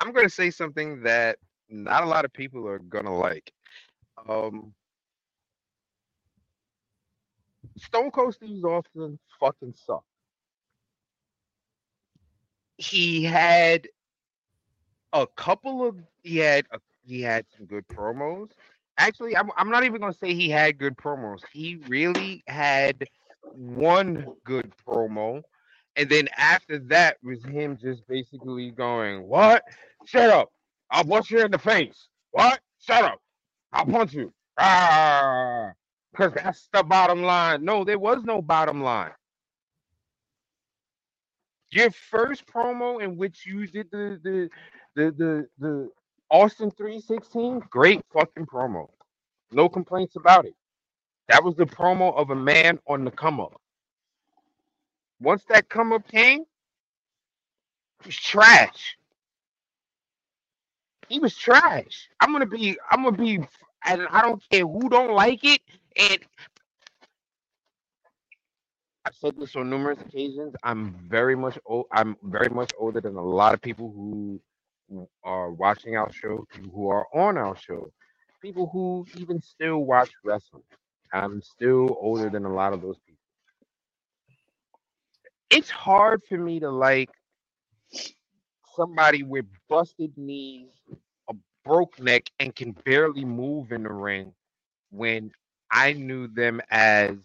I'm 0.00 0.12
gonna 0.12 0.28
say 0.28 0.50
something 0.50 1.02
that 1.04 1.38
not 1.68 2.02
a 2.02 2.06
lot 2.06 2.24
of 2.24 2.32
people 2.32 2.66
are 2.68 2.80
gonna 2.80 3.16
like. 3.16 3.52
Um, 4.28 4.74
Stone 7.78 8.10
Cold 8.10 8.34
Steve 8.34 8.64
Austin 8.64 9.18
fucking 9.40 9.74
sucked. 9.86 10.04
He 12.78 13.24
had 13.24 13.86
a 15.14 15.26
couple 15.36 15.86
of 15.86 15.96
he 16.22 16.38
had 16.38 16.66
a, 16.72 16.80
he 17.06 17.22
had 17.22 17.46
some 17.56 17.66
good 17.66 17.86
promos. 17.88 18.50
Actually, 18.98 19.36
I'm 19.36 19.50
I'm 19.56 19.70
not 19.70 19.84
even 19.84 20.00
gonna 20.00 20.12
say 20.12 20.34
he 20.34 20.50
had 20.50 20.76
good 20.76 20.96
promos. 20.96 21.40
He 21.52 21.76
really 21.88 22.42
had 22.48 23.06
one 23.52 24.26
good 24.44 24.72
promo, 24.86 25.42
and 25.96 26.08
then 26.10 26.28
after 26.36 26.78
that 26.80 27.16
was 27.22 27.42
him 27.44 27.78
just 27.80 28.06
basically 28.08 28.72
going, 28.72 29.26
"What? 29.26 29.62
Shut 30.04 30.30
up! 30.30 30.52
I'll 30.90 31.04
punch 31.04 31.30
you 31.30 31.40
in 31.40 31.50
the 31.52 31.58
face. 31.58 32.08
What? 32.32 32.60
Shut 32.80 33.04
up! 33.04 33.20
I'll 33.72 33.86
punch 33.86 34.12
you." 34.12 34.32
Ah, 34.58 35.72
because 36.12 36.32
that's 36.34 36.68
the 36.72 36.82
bottom 36.82 37.22
line. 37.22 37.64
No, 37.64 37.84
there 37.84 37.98
was 37.98 38.22
no 38.24 38.42
bottom 38.42 38.82
line. 38.82 39.12
Your 41.70 41.90
first 41.90 42.46
promo 42.46 43.02
in 43.02 43.16
which 43.16 43.46
you 43.46 43.66
did 43.66 43.90
the 43.90 44.20
the 44.22 44.50
the 44.96 45.12
the, 45.12 45.48
the 45.58 45.90
Austin 46.30 46.70
316, 46.72 47.60
great 47.70 48.02
fucking 48.12 48.46
promo. 48.46 48.88
No 49.52 49.68
complaints 49.68 50.16
about 50.16 50.46
it. 50.46 50.54
That 51.28 51.44
was 51.44 51.56
the 51.56 51.66
promo 51.66 52.14
of 52.16 52.30
a 52.30 52.36
man 52.36 52.78
on 52.88 53.04
the 53.04 53.10
come 53.12 53.40
up. 53.40 53.60
Once 55.20 55.44
that 55.50 55.68
come 55.68 55.92
up 55.92 56.08
came, 56.08 56.42
it 56.42 58.06
was 58.06 58.16
trash. 58.16 58.98
He 61.08 61.20
was 61.20 61.36
trash. 61.36 62.08
I'm 62.20 62.32
gonna 62.32 62.46
be, 62.46 62.78
I'm 62.90 63.04
gonna 63.04 63.16
be, 63.16 63.38
and 63.86 64.06
I 64.10 64.22
don't 64.22 64.42
care 64.50 64.66
who 64.66 64.88
don't 64.90 65.14
like 65.14 65.44
it. 65.44 65.60
And 65.96 66.18
I've 69.04 69.14
said 69.16 69.34
this 69.38 69.56
on 69.56 69.70
numerous 69.70 69.98
occasions. 70.00 70.54
I'm 70.62 70.94
very 71.08 71.36
much, 71.36 71.58
Old, 71.66 71.86
I'm 71.92 72.16
very 72.22 72.48
much 72.50 72.72
older 72.78 73.00
than 73.00 73.16
a 73.16 73.22
lot 73.24 73.54
of 73.54 73.60
people 73.62 73.92
who 73.94 74.40
who 74.88 75.08
are 75.24 75.50
watching 75.52 75.96
our 75.96 76.12
show, 76.12 76.46
people 76.52 76.70
who 76.74 76.88
are 76.88 77.06
on 77.14 77.36
our 77.38 77.56
show, 77.56 77.90
people 78.42 78.68
who 78.72 79.06
even 79.16 79.40
still 79.40 79.78
watch 79.84 80.10
wrestling. 80.24 80.62
I'm 81.12 81.42
still 81.42 81.96
older 82.00 82.30
than 82.30 82.44
a 82.44 82.52
lot 82.52 82.72
of 82.72 82.82
those 82.82 82.98
people. 83.06 83.20
It's 85.50 85.70
hard 85.70 86.22
for 86.28 86.38
me 86.38 86.60
to 86.60 86.70
like 86.70 87.10
somebody 88.74 89.22
with 89.22 89.46
busted 89.68 90.16
knees, 90.16 90.70
a 91.28 91.34
broke 91.64 91.98
neck, 92.00 92.24
and 92.40 92.54
can 92.54 92.72
barely 92.84 93.24
move 93.24 93.72
in 93.72 93.82
the 93.84 93.92
ring 93.92 94.32
when 94.90 95.30
I 95.70 95.92
knew 95.92 96.28
them 96.28 96.60
as 96.70 97.16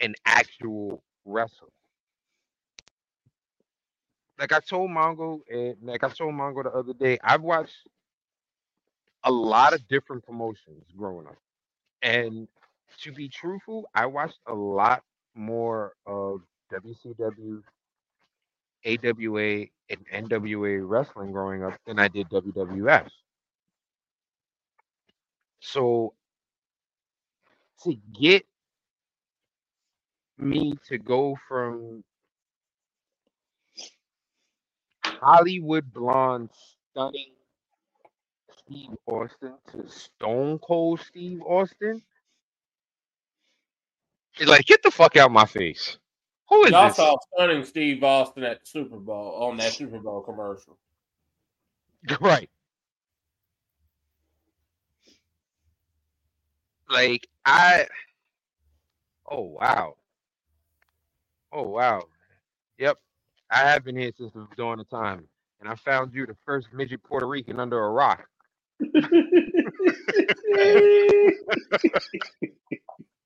an 0.00 0.14
actual 0.26 1.02
wrestler. 1.24 1.68
Like 4.38 4.52
I 4.52 4.60
told 4.60 4.90
Mongo, 4.90 5.40
and 5.50 5.76
like 5.82 6.04
I 6.04 6.08
told 6.08 6.34
Mongo 6.34 6.62
the 6.62 6.70
other 6.70 6.92
day, 6.92 7.18
I've 7.22 7.42
watched 7.42 7.88
a 9.24 9.32
lot 9.32 9.74
of 9.74 9.86
different 9.88 10.24
promotions 10.24 10.84
growing 10.96 11.26
up. 11.26 11.36
And 12.02 12.46
to 13.02 13.12
be 13.12 13.28
truthful, 13.28 13.88
I 13.94 14.06
watched 14.06 14.38
a 14.46 14.54
lot 14.54 15.02
more 15.34 15.94
of 16.06 16.42
WCW, 16.72 17.62
AWA, 18.84 19.66
and 19.90 20.28
NWA 20.30 20.88
wrestling 20.88 21.32
growing 21.32 21.64
up 21.64 21.74
than 21.86 21.98
I 21.98 22.08
did 22.08 22.28
WWF. 22.28 23.08
So 25.60 26.14
to 27.82 27.96
get 28.18 28.46
me 30.38 30.78
to 30.88 30.98
go 30.98 31.36
from 31.48 32.04
Hollywood 35.20 35.92
blonde 35.92 36.50
stunning 36.92 37.32
Steve 38.58 38.90
Austin 39.06 39.54
to 39.72 39.88
Stone 39.88 40.58
Cold 40.60 41.00
Steve 41.00 41.42
Austin. 41.42 42.02
It's 44.38 44.50
like, 44.50 44.66
get 44.66 44.82
the 44.82 44.90
fuck 44.90 45.16
out 45.16 45.26
of 45.26 45.32
my 45.32 45.46
face. 45.46 45.98
Who 46.50 46.64
is 46.64 46.72
Y'all 46.72 46.88
this? 46.88 46.96
saw 46.96 47.16
stunning 47.34 47.64
Steve 47.64 48.02
Austin 48.04 48.44
at 48.44 48.60
the 48.60 48.66
Super 48.66 48.98
Bowl 48.98 49.34
on 49.42 49.56
that 49.58 49.72
Super 49.72 49.98
Bowl 49.98 50.22
commercial. 50.22 50.78
Right. 52.20 52.48
Like 56.90 57.28
I 57.44 57.86
Oh 59.30 59.42
wow. 59.42 59.96
Oh 61.52 61.64
wow. 61.68 62.04
Yep. 62.78 62.98
I 63.50 63.60
have 63.60 63.84
been 63.84 63.96
here 63.96 64.12
since 64.18 64.32
the 64.34 64.48
dawn 64.56 64.80
of 64.80 64.90
time. 64.90 65.28
And 65.60 65.70
I 65.70 65.76
found 65.76 66.14
you 66.14 66.26
the 66.26 66.36
first 66.46 66.68
midget 66.72 67.04
Puerto 67.04 67.28
Rican 67.28 67.60
under 67.60 67.84
a 67.84 67.90
rock. 67.90 68.26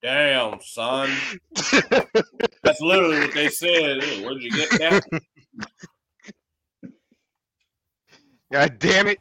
Damn, 0.02 0.60
son. 0.62 1.10
That's 2.64 2.80
literally 2.80 3.20
what 3.20 3.34
they 3.34 3.50
said. 3.50 4.02
Hey, 4.02 4.24
Where'd 4.24 4.42
you 4.42 4.52
get 4.52 4.70
that? 4.78 5.04
God 8.52 8.78
damn 8.78 9.08
it. 9.08 9.20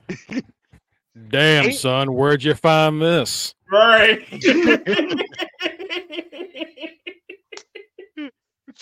Damn, 1.29 1.67
Ain't- 1.67 1.71
son, 1.71 2.15
where'd 2.15 2.43
you 2.43 2.55
find 2.55 3.01
this? 3.01 3.55
Right. 3.71 4.27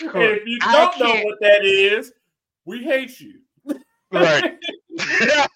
if 0.01 0.45
you 0.45 0.59
don't 0.59 0.99
know 0.99 1.21
what 1.23 1.39
that 1.41 1.63
is, 1.65 2.13
we 2.65 2.83
hate 2.83 3.19
you. 3.19 3.39
Right. 4.11 4.57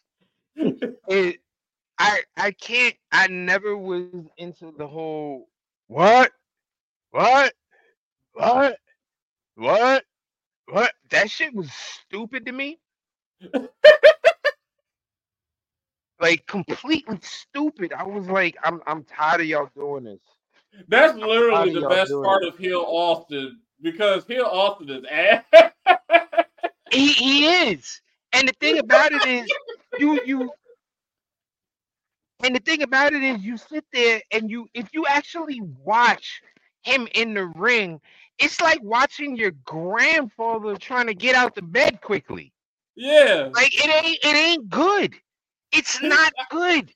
it, 1.07 1.39
I 1.97 2.21
I 2.37 2.51
can't 2.51 2.95
I 3.11 3.27
never 3.27 3.75
was 3.77 4.07
into 4.37 4.73
the 4.77 4.87
whole 4.87 5.47
what? 5.87 6.31
What? 7.11 7.53
What? 8.33 8.77
What? 9.55 10.03
What? 10.67 10.91
That 11.09 11.29
shit 11.29 11.53
was 11.53 11.71
stupid 11.71 12.45
to 12.45 12.51
me. 12.51 12.79
like 16.19 16.45
completely 16.47 17.19
stupid. 17.21 17.93
I 17.93 18.03
was 18.03 18.27
like, 18.27 18.55
I'm 18.63 18.81
I'm 18.87 19.03
tired 19.03 19.41
of 19.41 19.47
y'all 19.47 19.69
doing 19.75 20.05
this. 20.05 20.21
That's 20.87 21.17
literally 21.17 21.73
the 21.73 21.87
best 21.87 22.11
part 22.11 22.43
it? 22.43 22.49
of 22.49 22.57
Heel 22.57 22.83
Austin 22.87 23.59
because 23.83 24.25
Heel 24.25 24.45
Austin 24.45 24.89
is 24.89 25.05
ass. 25.09 25.43
He 26.91 27.07
he 27.07 27.45
is. 27.45 28.01
And 28.33 28.47
the 28.47 28.53
thing 28.59 28.77
about 28.77 29.11
it 29.11 29.25
is 29.25 29.51
you 29.97 30.19
you 30.25 30.51
and 32.43 32.55
the 32.55 32.59
thing 32.59 32.83
about 32.83 33.13
it 33.13 33.23
is 33.23 33.41
you 33.41 33.57
sit 33.57 33.83
there 33.91 34.21
and 34.31 34.49
you 34.49 34.67
if 34.73 34.93
you 34.93 35.05
actually 35.07 35.61
watch 35.83 36.41
him 36.83 37.07
in 37.15 37.33
the 37.33 37.45
ring, 37.55 37.99
it's 38.37 38.61
like 38.61 38.79
watching 38.83 39.35
your 39.35 39.51
grandfather 39.65 40.75
trying 40.75 41.07
to 41.07 41.15
get 41.15 41.35
out 41.35 41.55
the 41.55 41.61
bed 41.61 41.99
quickly. 42.01 42.53
yeah. 42.95 43.49
Like 43.53 43.73
it 43.73 44.05
ain't 44.05 44.19
it 44.23 44.35
ain't 44.35 44.69
good. 44.69 45.15
It's 45.71 46.01
not 46.01 46.31
good. 46.51 46.91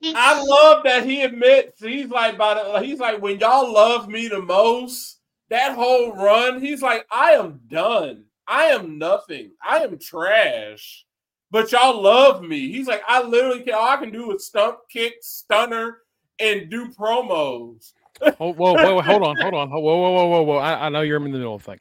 He 0.00 0.14
I 0.16 0.42
love 0.42 0.84
that 0.84 1.04
he 1.04 1.22
admits 1.22 1.82
he's 1.82 2.08
like 2.08 2.38
by 2.38 2.54
the 2.54 2.80
he's 2.80 3.00
like 3.00 3.20
when 3.20 3.38
y'all 3.40 3.70
love 3.70 4.08
me 4.08 4.28
the 4.28 4.40
most, 4.40 5.17
that 5.50 5.74
whole 5.74 6.12
run, 6.14 6.60
he's 6.60 6.82
like, 6.82 7.06
I 7.10 7.32
am 7.32 7.60
done. 7.70 8.24
I 8.46 8.64
am 8.66 8.98
nothing. 8.98 9.52
I 9.62 9.78
am 9.78 9.98
trash. 9.98 11.04
But 11.50 11.72
y'all 11.72 12.00
love 12.00 12.42
me. 12.42 12.70
He's 12.70 12.86
like, 12.86 13.02
I 13.06 13.22
literally 13.22 13.62
can 13.62 13.74
all 13.74 13.88
I 13.88 13.96
can 13.96 14.10
do 14.10 14.34
is 14.34 14.46
stump 14.46 14.80
kick, 14.90 15.14
stunner, 15.22 15.98
and 16.38 16.70
do 16.70 16.88
promos. 16.88 17.92
Oh, 18.40 18.52
whoa, 18.52 18.74
whoa, 18.74 18.94
whoa, 18.96 19.02
hold 19.02 19.22
on, 19.22 19.36
hold 19.40 19.54
on. 19.54 19.70
Whoa, 19.70 19.80
whoa, 19.80 20.10
whoa, 20.10 20.26
whoa, 20.26 20.42
whoa. 20.42 20.56
I, 20.56 20.86
I 20.86 20.88
know 20.88 21.02
you're 21.02 21.18
in 21.18 21.24
the 21.24 21.38
middle 21.38 21.54
of 21.54 21.62
thing. 21.62 21.78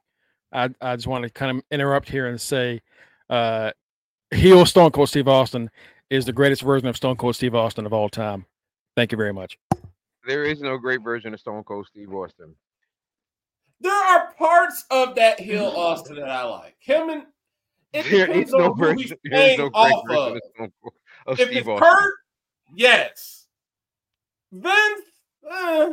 I, 0.54 0.70
I 0.80 0.96
just 0.96 1.08
want 1.08 1.24
to 1.24 1.30
kind 1.30 1.58
of 1.58 1.64
interrupt 1.72 2.08
here 2.10 2.28
and 2.28 2.40
say 2.40 2.82
uh 3.30 3.72
heel 4.32 4.66
Stone 4.66 4.92
Cold 4.92 5.10
Steve 5.10 5.28
Austin 5.28 5.70
is 6.10 6.26
the 6.26 6.32
greatest 6.32 6.62
version 6.62 6.88
of 6.88 6.96
Stone 6.96 7.18
Cold 7.18 7.36
Steve 7.36 7.56
Austin 7.56 7.86
of 7.86 7.92
all 7.92 8.08
time. 8.08 8.46
Thank 8.96 9.12
you 9.12 9.18
very 9.18 9.34
much. 9.34 9.58
there 10.26 10.44
is 10.44 10.62
no 10.62 10.78
great 10.78 11.02
version 11.02 11.34
of 11.34 11.40
Stone 11.40 11.64
Cold 11.64 11.88
Steve 11.88 12.14
Austin. 12.14 12.56
There 13.80 13.94
are 13.94 14.34
parts 14.38 14.86
of 14.90 15.16
that 15.16 15.40
Heel 15.40 15.66
Austin 15.66 16.16
that 16.18 16.30
I 16.30 16.44
like. 16.44 16.76
Him 16.80 17.10
and 17.10 17.24
it 17.94 18.04
There 18.10 18.28
depends 18.28 18.50
is 18.50 18.54
no 18.54 18.72
on 18.72 18.98
he's 18.98 19.10
version. 19.10 19.18
There 19.24 19.52
is 19.52 19.58
no 19.58 19.70
great 19.70 19.94
off 19.94 20.04
of. 20.10 20.36
of 20.36 20.42
Stone 20.56 20.72
of 21.28 21.40
If 21.40 21.48
Steve 21.48 21.58
it's 21.60 21.68
Austin. 21.68 21.88
Kurt, 21.88 22.14
yes. 22.76 23.48
Vince, 24.52 25.02
uh, 25.50 25.90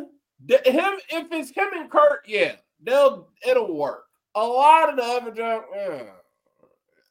him. 0.49 0.95
If 1.09 1.33
it's 1.33 1.51
him 1.51 1.69
and 1.75 1.91
Kurt, 1.91 2.21
yeah, 2.27 2.57
they'll 2.83 3.29
it'll 3.47 3.77
work. 3.77 4.05
A 4.35 4.43
lot 4.45 4.91
of 4.91 4.97
the 4.97 5.03
other 5.03 5.31
junk, 5.31 5.65
uh, 5.77 5.81
it's 5.91 7.11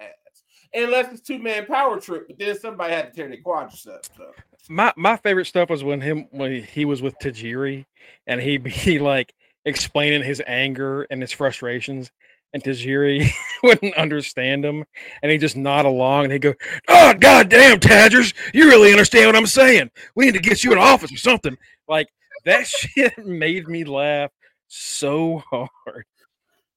ass. 0.00 0.42
Unless 0.74 1.12
it's 1.12 1.22
two 1.22 1.38
man 1.38 1.66
power 1.66 2.00
trip, 2.00 2.26
but 2.28 2.38
then 2.38 2.58
somebody 2.58 2.92
had 2.94 3.12
to 3.12 3.16
tear 3.16 3.28
their 3.28 3.38
quadriceps. 3.38 4.08
So. 4.16 4.32
My 4.68 4.92
my 4.96 5.16
favorite 5.16 5.46
stuff 5.46 5.70
was 5.70 5.82
when 5.82 6.00
him 6.00 6.26
when 6.30 6.62
he 6.62 6.84
was 6.84 7.02
with 7.02 7.18
Tajiri 7.18 7.86
and 8.26 8.40
he'd 8.40 8.62
be 8.62 8.98
like 9.00 9.32
explaining 9.64 10.22
his 10.22 10.42
anger 10.46 11.06
and 11.10 11.20
his 11.20 11.32
frustrations 11.32 12.10
and 12.52 12.62
Tajiri 12.62 13.30
wouldn't 13.62 13.94
understand 13.96 14.64
him 14.64 14.84
and 15.22 15.30
he 15.30 15.38
just 15.38 15.56
nod 15.56 15.84
along 15.84 16.24
and 16.24 16.32
he'd 16.32 16.42
go, 16.42 16.54
Oh 16.88 17.14
god 17.14 17.48
damn 17.48 17.78
Tadgers, 17.78 18.34
you 18.52 18.68
really 18.68 18.90
understand 18.92 19.26
what 19.26 19.36
I'm 19.36 19.46
saying. 19.46 19.90
We 20.14 20.26
need 20.26 20.34
to 20.34 20.40
get 20.40 20.64
you 20.64 20.72
an 20.72 20.78
office 20.78 21.12
or 21.12 21.18
something. 21.18 21.56
Like 21.88 22.08
that 22.44 22.66
shit 22.66 23.16
made 23.24 23.68
me 23.68 23.84
laugh 23.84 24.30
so 24.68 25.42
hard. 25.50 26.04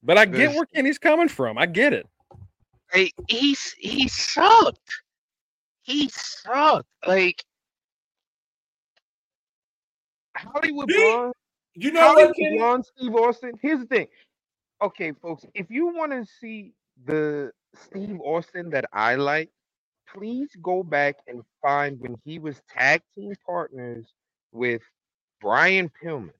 But 0.02 0.18
I 0.18 0.26
get 0.26 0.54
where 0.54 0.66
Kenny's 0.66 0.98
coming 0.98 1.28
from. 1.28 1.56
I 1.56 1.64
get 1.64 1.94
it. 1.94 2.06
Hey, 2.92 3.10
he's 3.26 3.74
he 3.78 4.06
sucked. 4.06 5.02
He 5.82 6.10
sucked. 6.12 6.86
Like 7.06 7.42
Hollywood 10.36 10.88
Me? 10.88 10.94
Blonde, 10.94 11.34
You 11.74 11.92
know 11.92 12.00
Hollywood 12.00 12.34
what? 12.36 12.58
Blonde 12.58 12.86
Steve 12.86 13.14
Austin. 13.14 13.52
Here's 13.60 13.80
the 13.80 13.86
thing. 13.86 14.06
Okay, 14.82 15.12
folks, 15.12 15.44
if 15.54 15.70
you 15.70 15.86
want 15.86 16.12
to 16.12 16.24
see 16.40 16.72
the 17.06 17.52
Steve 17.74 18.20
Austin 18.20 18.70
that 18.70 18.84
I 18.92 19.16
like, 19.16 19.50
please 20.12 20.50
go 20.62 20.82
back 20.82 21.16
and 21.26 21.42
find 21.62 21.98
when 22.00 22.16
he 22.24 22.38
was 22.38 22.60
tag 22.72 23.02
team 23.14 23.34
partners 23.46 24.06
with 24.52 24.82
Brian 25.40 25.90
Pillman. 26.02 26.30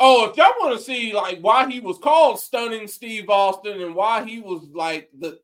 Oh, 0.00 0.28
if 0.28 0.36
y'all 0.36 0.52
want 0.60 0.76
to 0.76 0.84
see 0.84 1.12
like 1.12 1.38
why 1.40 1.70
he 1.70 1.78
was 1.78 1.98
called 1.98 2.40
stunning 2.40 2.88
Steve 2.88 3.30
Austin 3.30 3.80
and 3.80 3.94
why 3.94 4.24
he 4.24 4.40
was 4.40 4.68
like 4.74 5.08
the 5.16 5.38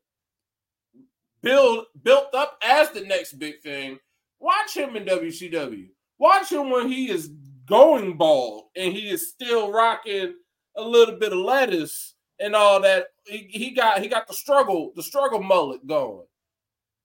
build 1.41 1.85
built 2.03 2.33
up 2.33 2.57
as 2.61 2.91
the 2.91 3.01
next 3.01 3.33
big 3.39 3.61
thing, 3.61 3.99
watch 4.39 4.75
him 4.75 4.97
in 4.97 5.05
WCW. 5.05 5.87
Watch 6.19 6.51
him 6.51 6.69
when 6.69 6.87
he 6.89 7.09
is 7.09 7.31
going 7.65 8.17
bald 8.17 8.65
and 8.75 8.93
he 8.93 9.09
is 9.09 9.29
still 9.29 9.71
rocking 9.71 10.35
a 10.75 10.81
little 10.81 11.15
bit 11.17 11.31
of 11.33 11.39
lettuce 11.39 12.15
and 12.39 12.55
all 12.55 12.79
that. 12.81 13.07
He, 13.25 13.47
he 13.49 13.71
got 13.71 14.01
he 14.01 14.07
got 14.07 14.27
the 14.27 14.33
struggle 14.33 14.91
the 14.95 15.03
struggle 15.03 15.41
mullet 15.41 15.85
going. 15.87 16.25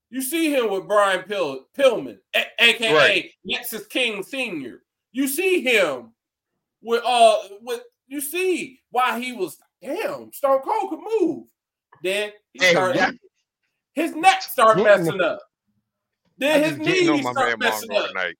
You 0.09 0.21
see 0.21 0.53
him 0.53 0.69
with 0.69 0.87
Brian 0.87 1.23
Pill, 1.23 1.65
Pillman, 1.77 2.17
a- 2.35 2.45
aka 2.63 2.93
Right. 2.93 3.31
Lexis 3.49 3.89
King 3.89 4.21
Senior. 4.23 4.83
You 5.11 5.27
see 5.27 5.61
him 5.61 6.11
with 6.81 7.03
uh 7.05 7.37
with 7.61 7.81
you 8.07 8.21
see 8.21 8.79
why 8.91 9.19
he 9.19 9.33
was 9.33 9.57
damn, 9.81 10.31
Stone 10.33 10.61
Cold 10.61 10.89
could 10.89 10.99
move. 11.21 11.45
Then 12.03 12.31
he 12.53 12.63
Hey, 12.63 12.71
started, 12.71 12.97
yeah. 12.97 13.11
his 13.93 14.15
neck 14.15 14.41
started 14.41 14.83
messing 14.83 15.21
up. 15.21 15.39
I 15.39 16.31
Then 16.37 16.63
his 16.63 16.77
just 16.77 16.79
knees 16.81 17.23
my 17.23 17.31
started 17.31 17.59
messing 17.59 17.91
up. 17.95 18.07
tonight. 18.09 18.35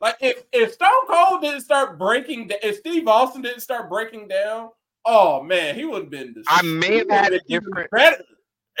Like 0.00 0.16
if 0.20 0.44
if 0.52 0.72
Stone 0.72 1.06
Cold 1.08 1.42
didn't 1.42 1.62
start 1.62 1.98
breaking, 1.98 2.50
if 2.62 2.76
Steve 2.76 3.08
Austin 3.08 3.42
didn't 3.42 3.60
start 3.60 3.88
breaking 3.88 4.28
down, 4.28 4.70
oh 5.04 5.42
man, 5.42 5.74
he 5.74 5.84
would 5.84 6.02
have 6.02 6.10
been. 6.10 6.34
The, 6.34 6.44
I 6.48 6.62
may 6.62 6.98
have 6.98 7.10
had 7.10 7.32
a 7.32 7.40
different- 7.40 7.90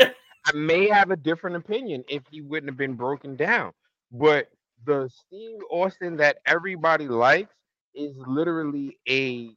I 0.00 0.52
may 0.54 0.88
have 0.88 1.10
a 1.10 1.16
different 1.16 1.56
opinion 1.56 2.04
if 2.08 2.22
he 2.30 2.40
wouldn't 2.40 2.70
have 2.70 2.78
been 2.78 2.94
broken 2.94 3.36
down. 3.36 3.72
But 4.12 4.48
the 4.86 5.10
Steve 5.12 5.58
Austin 5.70 6.16
that 6.18 6.38
everybody 6.46 7.08
likes 7.08 7.54
is 7.94 8.16
literally 8.26 8.98
a 9.08 9.50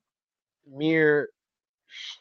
mere 0.67 1.29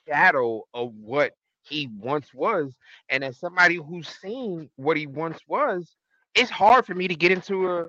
shadow 0.06 0.64
of 0.74 0.92
what 0.94 1.32
he 1.62 1.88
once 1.98 2.32
was. 2.34 2.74
And 3.08 3.24
as 3.24 3.38
somebody 3.38 3.76
who's 3.76 4.08
seen 4.08 4.70
what 4.76 4.96
he 4.96 5.06
once 5.06 5.40
was, 5.48 5.96
it's 6.34 6.50
hard 6.50 6.86
for 6.86 6.94
me 6.94 7.08
to 7.08 7.14
get 7.14 7.32
into 7.32 7.70
a 7.72 7.86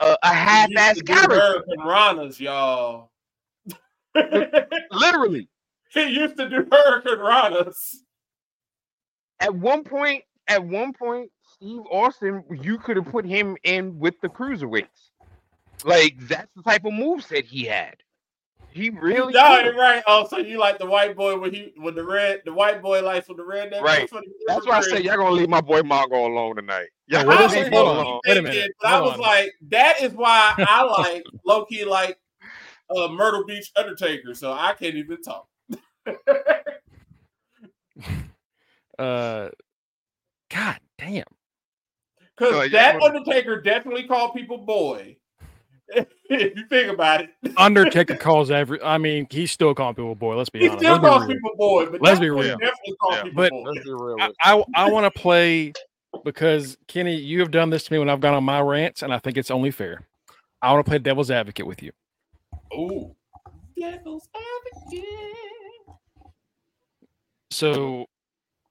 a, 0.00 0.16
a 0.22 0.34
half-ass 0.34 1.02
character. 1.02 1.64
Ranas, 1.78 2.40
y'all. 2.40 3.10
Literally. 4.92 5.48
he 5.92 6.08
used 6.08 6.36
to 6.36 6.48
do 6.48 6.64
Hurricanranas. 6.64 7.96
At 9.38 9.54
one 9.54 9.84
point, 9.84 10.24
at 10.48 10.64
one 10.64 10.92
point, 10.92 11.30
Steve 11.54 11.82
Austin, 11.90 12.44
you 12.62 12.78
could 12.78 12.96
have 12.96 13.06
put 13.06 13.24
him 13.24 13.56
in 13.62 13.98
with 13.98 14.20
the 14.20 14.28
cruiserweights. 14.28 15.10
Like 15.84 16.16
that's 16.20 16.52
the 16.54 16.62
type 16.62 16.84
of 16.84 16.92
moveset 16.92 17.44
he 17.44 17.64
had. 17.64 17.96
He 18.72 18.90
really 18.90 19.34
Y'all 19.34 19.56
could. 19.56 19.66
ain't 19.66 19.76
right. 19.76 20.02
Oh, 20.06 20.26
so 20.28 20.38
you 20.38 20.58
like 20.58 20.78
the 20.78 20.86
white 20.86 21.16
boy 21.16 21.38
with 21.38 21.52
he 21.52 21.72
with 21.76 21.96
the 21.96 22.04
red, 22.04 22.42
the 22.44 22.52
white 22.52 22.80
boy 22.80 23.02
lights 23.02 23.28
with 23.28 23.36
the 23.38 23.44
red. 23.44 23.70
neck? 23.70 23.82
Right. 23.82 24.10
what 24.12 24.24
That's 24.46 24.66
why 24.66 24.78
I 24.78 24.80
say 24.82 25.00
y'all 25.02 25.16
gonna 25.16 25.32
leave 25.32 25.48
my 25.48 25.60
boy 25.60 25.82
Mongo 25.82 26.26
alone 26.26 26.56
tonight. 26.56 26.88
Yeah, 27.08 27.24
what 27.24 27.38
I 27.38 27.42
was 27.44 27.52
he- 27.52 27.62
like, 27.64 27.72
hold 27.72 27.88
on, 27.88 28.20
wait 28.26 28.36
a 28.36 28.42
thinking, 28.42 28.44
minute, 28.60 28.72
but 28.80 28.90
I 28.90 29.00
was 29.00 29.14
on. 29.14 29.20
like, 29.20 29.52
that 29.70 30.00
is 30.02 30.12
why 30.12 30.54
I 30.58 30.82
like 30.84 31.24
low 31.44 31.64
key 31.64 31.84
like 31.84 32.18
uh, 32.96 33.08
Myrtle 33.08 33.44
Beach 33.44 33.70
Undertaker. 33.76 34.34
So 34.34 34.52
I 34.52 34.74
can't 34.74 34.94
even 34.94 35.18
talk. 35.22 35.48
Uh, 38.98 39.48
God 40.50 40.78
damn. 40.98 41.24
Because 42.36 42.70
yeah, 42.70 42.92
that 42.92 43.02
Undertaker 43.02 43.62
definitely 43.62 44.04
called 44.06 44.34
people 44.34 44.58
boy. 44.58 45.16
if 46.30 46.56
you 46.56 46.66
think 46.68 46.92
about 46.92 47.22
it, 47.22 47.30
Undertaker 47.56 48.16
calls 48.16 48.50
every. 48.50 48.80
I 48.82 48.98
mean, 48.98 49.26
he's 49.30 49.50
still 49.52 49.74
calling 49.74 49.94
people 49.94 50.14
boy. 50.14 50.36
Let's 50.36 50.50
be 50.50 50.60
he 50.60 50.68
honest. 50.68 50.80
still 50.84 50.92
Let's 50.94 51.02
be 51.02 51.08
calls 51.08 51.22
real. 51.26 51.34
people 51.36 51.50
boy. 51.56 51.86
But 51.86 52.02
Let's 52.02 52.20
be 52.20 52.30
real. 52.30 52.56
Definitely 52.58 52.96
Yeah. 53.10 53.22
people 53.22 53.34
But- 53.36 53.50
boy. 53.50 53.62
Let's 53.70 53.84
be 53.84 53.92
real. 53.92 54.16
I, 54.20 54.30
I, 54.40 54.64
I 54.74 54.90
want 54.90 55.12
to 55.12 55.20
play 55.20 55.72
because 56.24 56.76
Kenny, 56.88 57.16
you 57.16 57.40
have 57.40 57.50
done 57.50 57.70
this 57.70 57.84
to 57.84 57.92
me 57.92 57.98
when 57.98 58.08
I've 58.08 58.20
gone 58.20 58.34
on 58.34 58.44
my 58.44 58.60
rants, 58.60 59.02
and 59.02 59.12
I 59.12 59.18
think 59.18 59.36
it's 59.36 59.50
only 59.50 59.70
fair. 59.70 60.06
I 60.62 60.72
want 60.72 60.84
to 60.84 60.90
play 60.90 60.98
devil's 60.98 61.30
advocate 61.30 61.66
with 61.66 61.82
you. 61.82 61.92
Oh, 62.72 63.14
Devil's 63.78 64.28
advocate. 64.34 65.04
So 67.50 68.06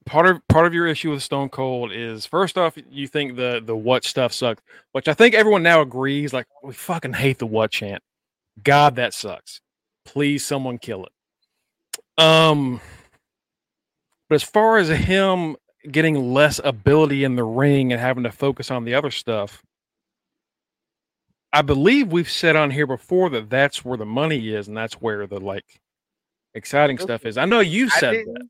part 0.10 0.26
of 0.26 0.48
part 0.48 0.66
of 0.66 0.74
your 0.74 0.88
issue 0.88 1.12
with 1.12 1.24
Stone 1.24 1.50
Cold 1.50 1.92
is 1.92 2.26
first 2.26 2.58
off, 2.58 2.78
you 2.90 3.08
think 3.08 3.36
the 3.36 3.62
the 3.64 3.76
what 3.76 4.04
stuff 4.04 4.34
sucks, 4.34 4.62
which 4.92 5.08
I 5.08 5.14
think 5.14 5.36
everyone 5.36 5.64
now 5.64 5.82
agrees. 5.82 6.34
Like 6.34 6.48
we 6.64 6.74
fucking 6.74 7.14
hate 7.14 7.40
the 7.40 7.46
what 7.46 7.72
chant. 7.72 8.02
God, 8.64 8.96
that 8.96 9.14
sucks. 9.14 9.62
Please, 10.06 10.46
someone 10.46 10.78
kill 10.80 11.06
it. 11.06 12.24
Um, 12.24 12.82
but 14.28 14.36
as 14.36 14.44
far 14.44 14.78
as 14.78 14.90
him 14.90 15.56
getting 15.90 16.34
less 16.34 16.60
ability 16.64 17.24
in 17.24 17.36
the 17.36 17.44
ring 17.44 17.94
and 17.94 18.02
having 18.02 18.24
to 18.24 18.32
focus 18.32 18.70
on 18.72 18.84
the 18.84 18.96
other 18.96 19.12
stuff, 19.12 19.64
I 21.54 21.62
believe 21.62 22.12
we've 22.12 22.30
said 22.30 22.56
on 22.56 22.72
here 22.72 22.88
before 22.88 23.30
that 23.30 23.50
that's 23.50 23.86
where 23.86 23.98
the 23.98 24.06
money 24.06 24.54
is 24.54 24.68
and 24.68 24.76
that's 24.76 24.96
where 24.96 25.26
the 25.26 25.40
like 25.40 25.80
exciting 26.54 26.98
stuff 26.98 27.26
is. 27.26 27.38
I 27.38 27.46
know 27.46 27.60
you 27.60 27.90
said 27.90 28.26
that. 28.26 28.48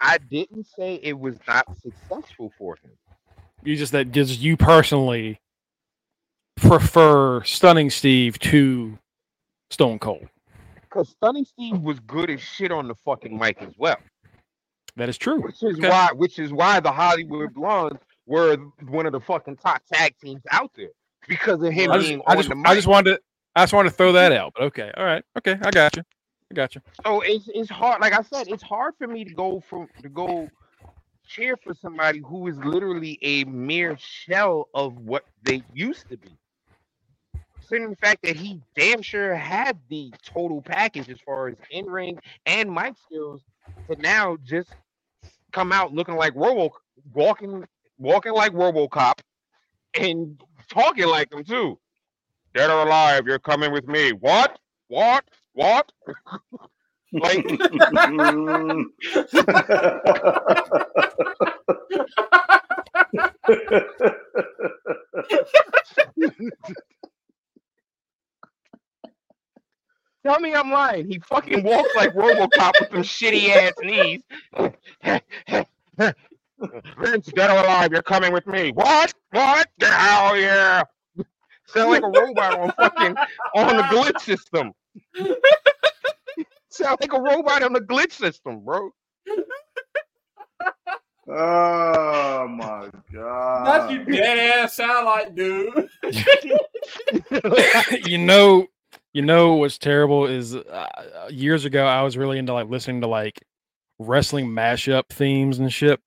I 0.00 0.18
didn't 0.18 0.66
say 0.76 1.00
it 1.02 1.18
was 1.18 1.36
not 1.46 1.66
successful 1.78 2.52
for 2.58 2.76
him. 2.82 2.92
You 3.62 3.76
just 3.76 3.92
that 3.92 4.12
gives 4.12 4.38
you 4.38 4.56
personally 4.56 5.40
prefer 6.56 7.42
stunning 7.44 7.90
Steve 7.90 8.38
to 8.40 8.98
Stone 9.70 9.98
Cold. 9.98 10.28
Because 10.82 11.08
Stunning 11.10 11.44
Steve 11.44 11.78
was 11.80 12.00
good 12.00 12.30
as 12.30 12.40
shit 12.40 12.72
on 12.72 12.88
the 12.88 12.94
fucking 12.94 13.36
mic 13.36 13.60
as 13.60 13.74
well. 13.76 13.98
That 14.96 15.08
is 15.08 15.18
true. 15.18 15.40
Which 15.42 15.62
is 15.62 15.78
Okay. 15.78 15.88
why 15.88 16.08
which 16.14 16.38
is 16.38 16.52
why 16.52 16.80
the 16.80 16.90
Hollywood 16.90 17.54
Blondes 17.54 18.00
were 18.26 18.56
one 18.88 19.06
of 19.06 19.12
the 19.12 19.20
fucking 19.20 19.56
top 19.56 19.82
tag 19.92 20.14
teams 20.20 20.42
out 20.50 20.70
there. 20.76 20.88
Because 21.28 21.62
of 21.62 21.72
him 21.72 21.90
I 21.90 21.96
just, 21.98 22.08
being 22.08 22.22
I 22.26 22.32
on 22.32 22.36
just, 22.38 22.48
the 22.48 22.54
mic. 22.54 22.66
I 22.66 22.74
just 22.74 22.86
wanted 22.86 23.16
to, 23.16 23.20
I 23.54 23.62
just 23.62 23.72
wanted 23.72 23.90
to 23.90 23.94
throw 23.96 24.12
that 24.12 24.32
out. 24.32 24.54
But 24.56 24.64
okay, 24.64 24.90
all 24.96 25.04
right, 25.04 25.22
okay, 25.36 25.58
I 25.60 25.70
got 25.70 25.94
you. 25.96 26.02
I 26.50 26.54
got 26.54 26.74
you. 26.74 26.80
So 27.04 27.20
it's 27.20 27.48
it's 27.52 27.70
hard. 27.70 28.00
Like 28.00 28.12
I 28.12 28.22
said, 28.22 28.48
it's 28.48 28.62
hard 28.62 28.94
for 28.96 29.06
me 29.06 29.24
to 29.24 29.34
go 29.34 29.62
from 29.68 29.88
to 30.02 30.08
go 30.08 30.48
cheer 31.26 31.56
for 31.56 31.74
somebody 31.74 32.20
who 32.20 32.46
is 32.48 32.56
literally 32.58 33.18
a 33.20 33.44
mere 33.44 33.96
shell 33.98 34.68
of 34.74 34.96
what 34.96 35.24
they 35.42 35.62
used 35.74 36.08
to 36.08 36.16
be. 36.16 36.30
Considering 37.54 37.90
the 37.90 37.96
fact 37.96 38.22
that 38.22 38.34
he 38.34 38.62
damn 38.74 39.02
sure 39.02 39.34
had 39.34 39.78
the 39.90 40.10
total 40.24 40.62
package 40.62 41.10
as 41.10 41.20
far 41.20 41.48
as 41.48 41.56
in 41.70 41.84
ring 41.84 42.18
and 42.46 42.72
mic 42.72 42.94
skills, 43.04 43.42
to 43.90 43.96
now 44.00 44.38
just 44.42 44.70
come 45.52 45.70
out 45.70 45.92
looking 45.92 46.16
like 46.16 46.34
Robo, 46.34 46.74
walking 47.12 47.66
walking 47.98 48.32
like 48.32 48.52
RoboCop, 48.52 49.20
and 49.94 50.40
talking 50.70 51.06
like 51.06 51.28
them 51.28 51.44
too. 51.44 51.78
Dead 52.54 52.70
or 52.70 52.86
alive, 52.86 53.26
you're 53.26 53.38
coming 53.38 53.70
with 53.70 53.86
me. 53.86 54.12
What? 54.12 54.58
What? 54.88 55.24
What? 55.58 55.90
like 57.12 57.44
Tell 70.24 70.38
me 70.38 70.54
I'm 70.54 70.70
lying. 70.70 71.08
He 71.10 71.18
fucking 71.18 71.64
walks 71.64 71.88
like 71.96 72.14
RoboCop 72.14 72.74
with 72.78 72.90
them 72.90 73.02
shitty 73.02 73.48
ass 73.48 73.72
knees. 73.82 74.22
Vince, 77.00 77.26
dead 77.34 77.50
or 77.50 77.64
alive, 77.64 77.90
you're 77.90 78.02
coming 78.02 78.32
with 78.32 78.46
me. 78.46 78.70
What? 78.70 79.12
What? 79.32 79.66
Get 79.80 79.90
out 79.90 80.34
of 80.34 80.38
here! 80.38 80.84
Sound 81.66 81.90
like 81.90 82.04
a 82.04 82.06
robot 82.06 82.60
on 82.60 82.72
fucking 82.72 83.16
on 83.56 83.76
the 83.76 83.82
glitch 83.84 84.20
system. 84.20 84.72
Sound 86.70 86.98
like 87.00 87.12
a 87.12 87.20
robot 87.20 87.62
on 87.62 87.72
the 87.72 87.80
glitch 87.80 88.12
system, 88.12 88.64
bro. 88.64 88.90
oh 91.28 92.48
my 92.48 92.88
god. 93.12 93.66
That's 93.66 93.92
you 93.92 94.04
dead 94.04 94.38
ass 94.38 94.76
sound 94.76 95.06
like, 95.06 95.34
dude. 95.34 95.88
you 98.06 98.18
know, 98.18 98.66
you 99.12 99.22
know 99.22 99.54
what's 99.54 99.78
terrible 99.78 100.26
is 100.26 100.54
uh, 100.54 101.28
years 101.30 101.64
ago 101.64 101.84
I 101.84 102.02
was 102.02 102.16
really 102.16 102.38
into 102.38 102.52
like 102.52 102.68
listening 102.68 103.00
to 103.00 103.08
like 103.08 103.40
wrestling 103.98 104.48
mashup 104.48 105.04
themes 105.10 105.58
and 105.58 105.72
shit. 105.72 106.00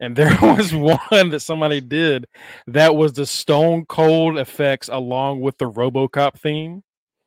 And 0.00 0.14
there 0.14 0.36
was 0.42 0.74
one 0.74 1.30
that 1.30 1.40
somebody 1.40 1.80
did 1.80 2.26
that 2.66 2.94
was 2.94 3.14
the 3.14 3.26
Stone 3.26 3.86
Cold 3.86 4.38
effects 4.38 4.88
along 4.88 5.40
with 5.40 5.58
the 5.58 5.70
RoboCop 5.70 6.38
theme. 6.38 6.82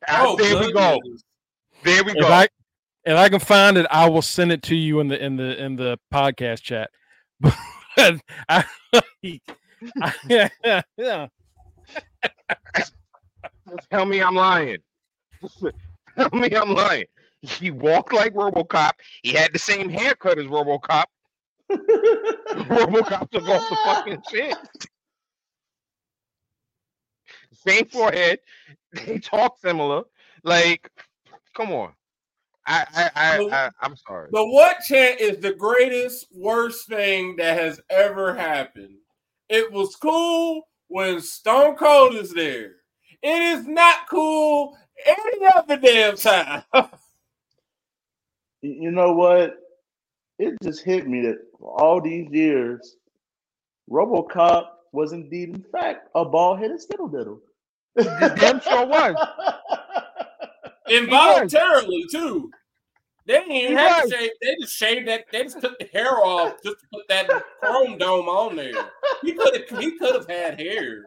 Ah, 0.08 0.34
there 0.36 0.58
we 0.58 0.72
go. 0.72 0.98
There 1.84 2.04
we 2.04 2.12
If 2.12 2.20
go. 2.20 2.28
I 2.28 2.48
if 3.04 3.16
I 3.16 3.28
can 3.28 3.40
find 3.40 3.76
it, 3.76 3.86
I 3.90 4.08
will 4.08 4.22
send 4.22 4.52
it 4.52 4.62
to 4.64 4.76
you 4.76 5.00
in 5.00 5.08
the 5.08 5.22
in 5.22 5.36
the 5.36 5.62
in 5.62 5.76
the 5.76 5.98
podcast 6.12 6.62
chat. 6.62 6.90
But 7.40 7.54
I, 7.96 8.20
I, 8.48 8.64
yeah, 10.28 10.48
yeah. 10.96 11.26
Tell 13.90 14.06
me 14.06 14.22
I'm 14.22 14.34
lying. 14.34 14.78
Tell 16.16 16.30
me 16.32 16.54
I'm 16.54 16.74
lying. 16.74 17.06
He 17.42 17.70
walked 17.70 18.12
like 18.12 18.34
RoboCop. 18.34 18.92
He 19.22 19.32
had 19.32 19.52
the 19.52 19.58
same 19.58 19.88
haircut 19.88 20.38
as 20.38 20.46
RoboCop. 20.46 21.04
RoboCop 21.70 23.30
took 23.30 23.48
off 23.48 23.68
the 23.68 23.76
fucking 23.84 24.22
shit. 24.30 24.56
Same 27.66 27.86
forehead. 27.86 28.38
They 29.06 29.18
talk 29.18 29.58
similar. 29.58 30.04
Like, 30.44 30.90
come 31.56 31.72
on. 31.72 31.92
I 32.66 32.86
I 32.94 33.10
I, 33.16 33.64
I 33.66 33.70
I'm 33.80 33.96
sorry. 33.96 34.28
The 34.32 34.44
what 34.44 34.78
chant 34.86 35.20
is 35.20 35.38
the 35.38 35.54
greatest, 35.54 36.26
worst 36.32 36.88
thing 36.88 37.36
that 37.36 37.58
has 37.58 37.80
ever 37.90 38.34
happened. 38.34 38.96
It 39.48 39.72
was 39.72 39.96
cool 39.96 40.68
when 40.88 41.20
Stone 41.20 41.76
Cold 41.76 42.14
is 42.14 42.32
there. 42.32 42.72
It 43.22 43.42
is 43.42 43.66
not 43.66 44.08
cool 44.10 44.76
any 45.06 45.46
other 45.56 45.76
damn 45.76 46.16
time. 46.16 46.64
You 48.62 48.92
know 48.92 49.12
what? 49.12 49.56
It 50.38 50.54
just 50.62 50.84
hit 50.84 51.08
me 51.08 51.22
that 51.22 51.38
for 51.58 51.80
all 51.80 52.00
these 52.00 52.30
years, 52.30 52.96
RoboCop 53.90 54.66
was 54.92 55.12
indeed, 55.12 55.50
in 55.50 55.64
fact, 55.72 56.08
a 56.14 56.24
bald 56.24 56.60
headed 56.60 56.80
skittle 57.98 58.18
diddle. 58.20 58.36
damn 58.36 58.60
sure 58.60 58.86
was. 58.86 59.16
Involuntarily 60.88 62.04
too. 62.10 62.50
They 63.26 63.34
didn't 63.34 63.52
even 63.52 63.70
He 63.70 63.74
have 63.76 64.02
was. 64.04 64.10
to 64.12 64.18
shave. 64.18 64.30
They 64.42 64.56
just 64.60 64.74
shaved 64.74 65.08
that. 65.08 65.24
They 65.30 65.42
just 65.44 65.60
took 65.60 65.78
the 65.78 65.88
hair 65.92 66.16
off 66.16 66.54
just 66.64 66.80
to 66.80 66.86
put 66.92 67.06
that 67.08 67.28
chrome 67.60 67.96
dome 67.98 68.28
on 68.28 68.56
there. 68.56 68.72
He 69.22 69.32
could 69.32 69.54
have. 69.68 69.78
He 69.78 69.96
could 69.96 70.14
have 70.16 70.28
had 70.28 70.58
hair. 70.60 71.04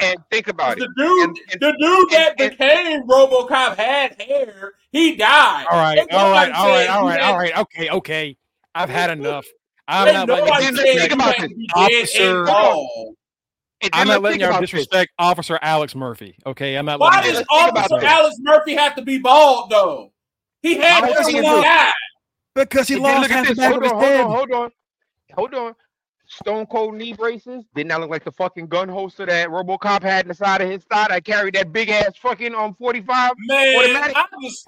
And 0.00 0.16
think 0.30 0.48
about 0.48 0.76
The 0.78 0.84
it. 0.84 0.90
dude, 0.96 1.28
And- 1.28 1.38
and- 1.52 1.60
the 1.60 1.72
dude 1.78 2.10
that 2.10 2.34
and- 2.40 2.50
became 2.50 3.02
RoboCop 3.08 3.76
had 3.76 4.20
hair. 4.20 4.72
He 4.92 5.16
died. 5.16 5.66
All 5.70 5.78
right, 5.78 5.98
Ain't 5.98 6.12
all 6.12 6.30
right, 6.30 6.48
nobody 6.48 6.52
all 6.52 6.68
right, 6.68 6.76
saying 6.78 6.90
all 6.90 7.02
he 7.02 7.08
right, 7.10 7.20
had- 7.20 7.30
all 7.32 7.38
right. 7.38 7.58
Okay, 7.58 7.90
okay. 7.90 8.36
I've 8.74 8.88
had 8.90 9.10
enough. 9.10 9.44
I'm 9.86 10.06
not. 10.12 10.28
letting 10.28 10.44
nobody 10.46 10.64
you 10.66 10.70
Then 10.72 10.84
saying 10.84 10.98
think 10.98 11.12
about 11.12 11.34
had 11.36 11.42
this. 11.44 11.48
to 11.50 11.54
be 11.56 11.66
dead 11.66 12.02
Officer- 12.02 12.38
and 12.38 12.46
bald. 12.46 12.88
And 13.08 13.08
then 13.08 13.14
I'm 13.92 14.06
not 14.08 14.22
let's 14.22 14.22
letting 14.22 14.40
y'all 14.40 14.50
about 14.50 14.60
this. 14.60 14.70
disrespect 14.70 15.12
Officer 15.18 15.58
Alex 15.62 15.94
Murphy. 15.94 16.36
Okay, 16.46 16.76
I'm 16.76 16.86
not 16.86 17.00
Why 17.00 17.16
letting 17.16 17.32
does 17.32 17.44
let's 17.48 17.52
think 17.52 17.70
about 17.70 17.92
Officer. 17.92 18.06
Alex 18.06 18.36
Murphy 18.40 18.74
have 18.74 18.94
to 18.96 19.02
be 19.02 19.18
bald 19.18 19.70
though? 19.70 20.12
He 20.62 20.76
had 20.76 21.02
Why 21.02 21.08
hair 21.08 21.16
does 21.16 21.26
when 21.26 21.34
he 21.34 21.40
he 21.42 21.46
do 21.46 21.58
it? 21.58 21.62
died. 21.62 21.92
because 22.54 22.88
he 22.88 22.94
And 22.94 23.02
lost 23.02 23.22
look 23.22 23.30
at 23.30 23.36
half 23.38 23.48
the 23.48 23.54
this. 23.54 23.58
back 23.58 23.72
Hold 23.72 23.84
of 23.84 23.92
on, 23.92 24.02
his 24.02 24.20
hold 24.20 24.20
on, 24.20 24.30
hold 24.30 24.50
on, 24.52 24.70
hold 25.34 25.54
on. 25.54 25.74
Stone 26.26 26.66
Cold 26.66 26.94
knee 26.94 27.12
braces 27.12 27.64
did 27.74 27.86
not 27.86 28.00
look 28.00 28.08
like 28.10 28.24
the 28.24 28.32
fucking 28.32 28.66
gun 28.68 28.88
holster 28.88 29.26
that 29.26 29.48
RoboCop 29.50 30.02
had 30.02 30.24
in 30.24 30.28
the 30.28 30.34
side 30.34 30.62
of 30.62 30.70
his 30.70 30.82
thigh 30.84 31.06
that 31.10 31.24
carried 31.24 31.54
that 31.54 31.70
big 31.72 31.90
ass 31.90 32.16
fucking 32.16 32.54
um 32.54 32.74
45. 32.74 33.32
Man, 33.46 33.76
Automatic. 33.76 34.16
I 34.16 34.24
was 34.40 34.64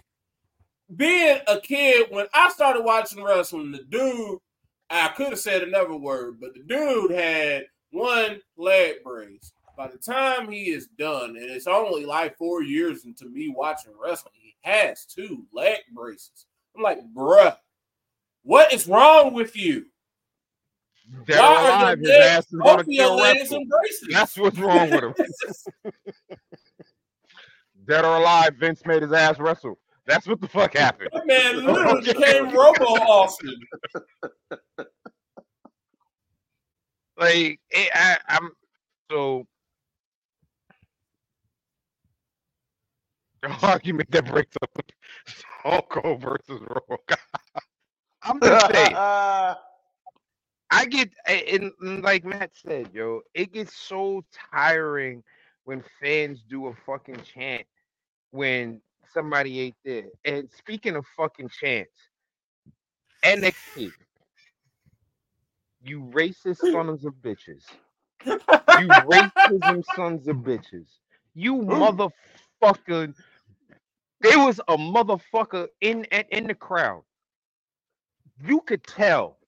being 0.95 1.39
a 1.49 1.59
kid 1.61 2.09
when 2.11 2.27
I 2.35 2.51
started 2.51 2.85
watching 2.85 3.23
wrestling. 3.25 3.73
The 3.73 3.83
dude, 3.89 4.39
I 4.91 5.09
could 5.09 5.31
have 5.31 5.39
said 5.39 5.63
another 5.63 5.97
word, 5.97 6.39
but 6.41 6.51
the 6.55 6.63
dude 6.63 7.11
had 7.11 7.65
one 7.97 8.41
leg 8.57 8.97
brace. 9.03 9.53
By 9.77 9.89
the 9.89 9.99
time 9.99 10.51
he 10.51 10.71
is 10.71 10.89
done, 10.99 11.31
and 11.31 11.51
it's 11.51 11.67
only 11.67 12.07
like 12.07 12.37
four 12.39 12.63
years 12.63 13.05
into 13.05 13.27
me 13.27 13.53
watching 13.55 13.93
wrestling, 14.03 14.35
he 14.41 14.55
has 14.63 15.05
two 15.05 15.45
leg 15.53 15.81
braces. 15.93 16.47
I'm 16.75 16.83
like, 16.83 17.01
bruh, 17.15 17.57
what 18.43 18.73
is 18.73 18.87
wrong 18.87 19.35
with 19.35 19.57
you? 19.57 19.87
Dead 21.27 21.39
Why 21.39 21.47
or 21.47 21.49
are 21.49 21.63
your 21.63 21.71
alive, 21.71 21.99
his 21.99 22.09
legs, 22.09 22.25
ass 22.27 22.45
is 22.45 22.53
both 22.53 22.65
gonna 22.65 22.85
your 22.89 23.07
kill 23.07 23.17
legs 23.17 23.53
and 23.53 23.69
braces? 23.69 24.09
That's 24.11 24.37
what's 24.39 24.59
wrong 24.59 24.91
with 24.91 25.05
him. 25.05 25.15
Dead 27.87 28.05
or 28.05 28.17
alive, 28.17 28.57
Vince 28.59 28.85
made 28.85 29.03
his 29.03 29.13
ass 29.13 29.39
wrestle. 29.39 29.79
That's 30.07 30.27
what 30.27 30.41
the 30.41 30.49
fuck 30.49 30.75
happened. 30.75 31.11
That 31.13 31.27
man 31.27 31.57
literally 31.67 32.13
became 32.13 32.47
Robo 32.47 32.85
Austin. 32.85 33.61
Like 37.19 37.61
it, 37.71 37.91
I, 37.95 38.19
I'm 38.29 38.51
so 39.11 39.47
the 43.43 43.49
argument 43.63 44.11
that 44.11 44.27
breaks 44.27 44.57
up 44.63 44.71
Cold 45.89 46.21
versus 46.21 46.61
RoboCop. 46.61 47.17
I'm 48.23 48.41
just 48.41 48.67
saying. 48.75 48.95
I 50.71 50.85
get 50.87 51.11
and 51.27 51.73
like 52.03 52.25
Matt 52.25 52.51
said, 52.55 52.91
yo, 52.93 53.21
it 53.35 53.53
gets 53.53 53.77
so 53.77 54.25
tiring 54.51 55.23
when 55.65 55.83
fans 56.01 56.43
do 56.49 56.67
a 56.67 56.75
fucking 56.85 57.21
chant 57.23 57.67
when 58.33 58.81
somebody 59.13 59.61
ain't 59.61 59.77
there. 59.85 60.07
And 60.25 60.49
speaking 60.51 60.97
of 60.97 61.07
fucking 61.17 61.51
chants, 61.51 61.93
NXT, 63.25 63.93
you 65.89 66.01
racist 66.13 66.59
sons 66.73 67.05
of 67.05 67.15
bitches, 67.15 67.65
you 68.25 68.89
racism 68.89 69.85
sons 69.95 70.29
of 70.29 70.37
bitches, 70.37 70.87
you 71.35 71.57
oh. 71.63 72.13
motherfucking. 72.63 73.15
There 74.23 74.39
was 74.39 74.59
a 74.69 74.77
motherfucker 74.77 75.69
in 75.81 76.05
in 76.05 76.47
the 76.47 76.55
crowd. 76.55 77.03
You 78.45 78.61
could 78.61 78.83
tell 78.85 79.39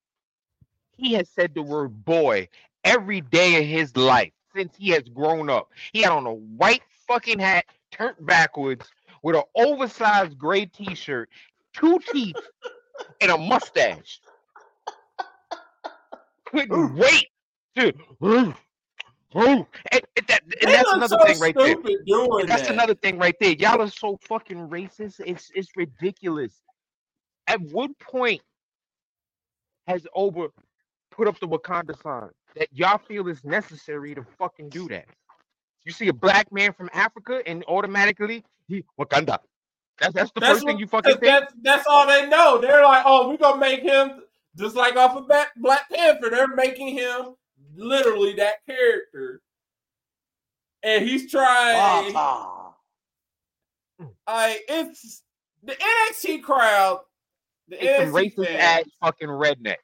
he 0.97 1.15
has 1.15 1.29
said 1.31 1.55
the 1.55 1.63
word 1.63 2.05
boy 2.05 2.49
every 2.85 3.21
day 3.21 3.59
of 3.59 3.65
his 3.65 3.97
life 3.97 4.33
since 4.55 4.77
he 4.77 4.91
has 4.91 5.05
grown 5.05 5.49
up. 5.49 5.71
He 5.93 6.03
had 6.03 6.13
on 6.13 6.27
a 6.27 6.35
white 6.35 6.83
fucking 7.07 7.39
hat 7.39 7.65
turned 7.91 8.17
backwards 8.21 8.87
with 9.23 9.37
an 9.37 9.43
oversized 9.57 10.39
gray 10.39 10.67
t-shirt, 10.67 11.29
two 11.73 11.99
teeth, 12.13 12.37
and 13.21 13.31
a 13.31 13.39
mustache. 13.39 14.21
Couldn't 16.51 16.95
wait 16.95 17.27
to 17.77 17.93
and, 19.35 19.67
and 19.93 20.27
that, 20.27 20.43
and 20.63 20.73
that's 20.73 20.93
another 20.93 21.19
so 21.21 21.27
thing 21.27 21.39
right 21.39 21.55
there. 21.55 21.77
That's 22.47 22.63
that. 22.63 22.71
another 22.71 22.95
thing 22.95 23.19
right 23.19 23.35
there. 23.41 23.53
Y'all 23.53 23.81
are 23.83 23.91
so 23.91 24.19
fucking 24.23 24.69
racist. 24.69 25.21
It's 25.25 25.51
it's 25.55 25.69
ridiculous. 25.77 26.63
At 27.47 27.61
what 27.61 27.91
point 27.99 28.41
has 29.87 30.07
Oba 30.15 30.49
put 31.11 31.29
up 31.29 31.39
the 31.41 31.49
Wakanda 31.49 32.01
sign 32.03 32.31
that 32.57 32.69
y'all 32.73 32.99
feel 32.99 33.29
is 33.29 33.45
necessary 33.45 34.15
to 34.15 34.25
fucking 34.39 34.71
do 34.71 34.89
that? 34.89 35.07
You 35.85 35.93
see 35.93 36.09
a 36.09 36.13
black 36.13 36.51
man 36.53 36.73
from 36.73 36.91
Africa 36.93 37.43
and 37.47 37.65
automatically 37.69 38.45
he 38.67 38.85
Wakanda. 38.99 39.39
That's 40.01 40.15
that's 40.15 40.31
the 40.33 40.41
That's 40.41 40.53
first 40.55 40.67
thing 40.67 40.79
you 40.79 40.87
fucking 40.87 41.19
think. 41.19 41.23
that's 41.23 41.53
that's 41.63 41.87
all 41.87 42.07
they 42.07 42.29
know. 42.29 42.59
They're 42.61 42.83
like, 42.83 43.03
oh, 43.05 43.29
we're 43.29 43.37
gonna 43.37 43.61
make 43.61 43.83
him 43.83 44.23
just 44.59 44.77
like 44.77 44.97
off 44.97 45.17
of 45.17 45.27
Black, 45.29 45.49
Black 45.57 45.89
Panther. 45.91 46.31
They're 46.31 46.49
making 46.49 46.89
him 46.97 47.35
literally 47.77 48.35
that 48.35 48.65
character, 48.67 49.41
and 50.83 51.05
he's 51.09 51.31
trying. 51.31 52.15
I 54.27 54.61
it's 54.69 55.23
the 55.63 55.73
NXT 55.75 56.43
crowd. 56.43 57.01
The 57.69 57.85
It's 57.85 58.05
some 58.05 58.13
NXT 58.13 58.35
racist 58.35 58.47
fans, 58.47 58.59
ass 58.61 58.85
fucking 59.03 59.29
rednecks. 59.29 59.77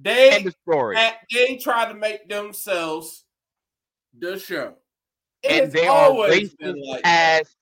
They 0.00 0.30
End 0.32 0.46
of 0.46 0.54
story. 0.62 0.96
they 1.32 1.56
try 1.56 1.86
to 1.90 1.94
make 1.94 2.28
themselves 2.28 3.24
the 4.18 4.38
show. 4.38 4.74
And 5.44 5.64
It's 5.64 5.74
they 5.74 5.86
are 5.86 6.06
always 6.06 6.54
been 6.54 6.74
racist 6.76 6.88
like 6.88 7.02
that. 7.02 7.40
ass 7.42 7.56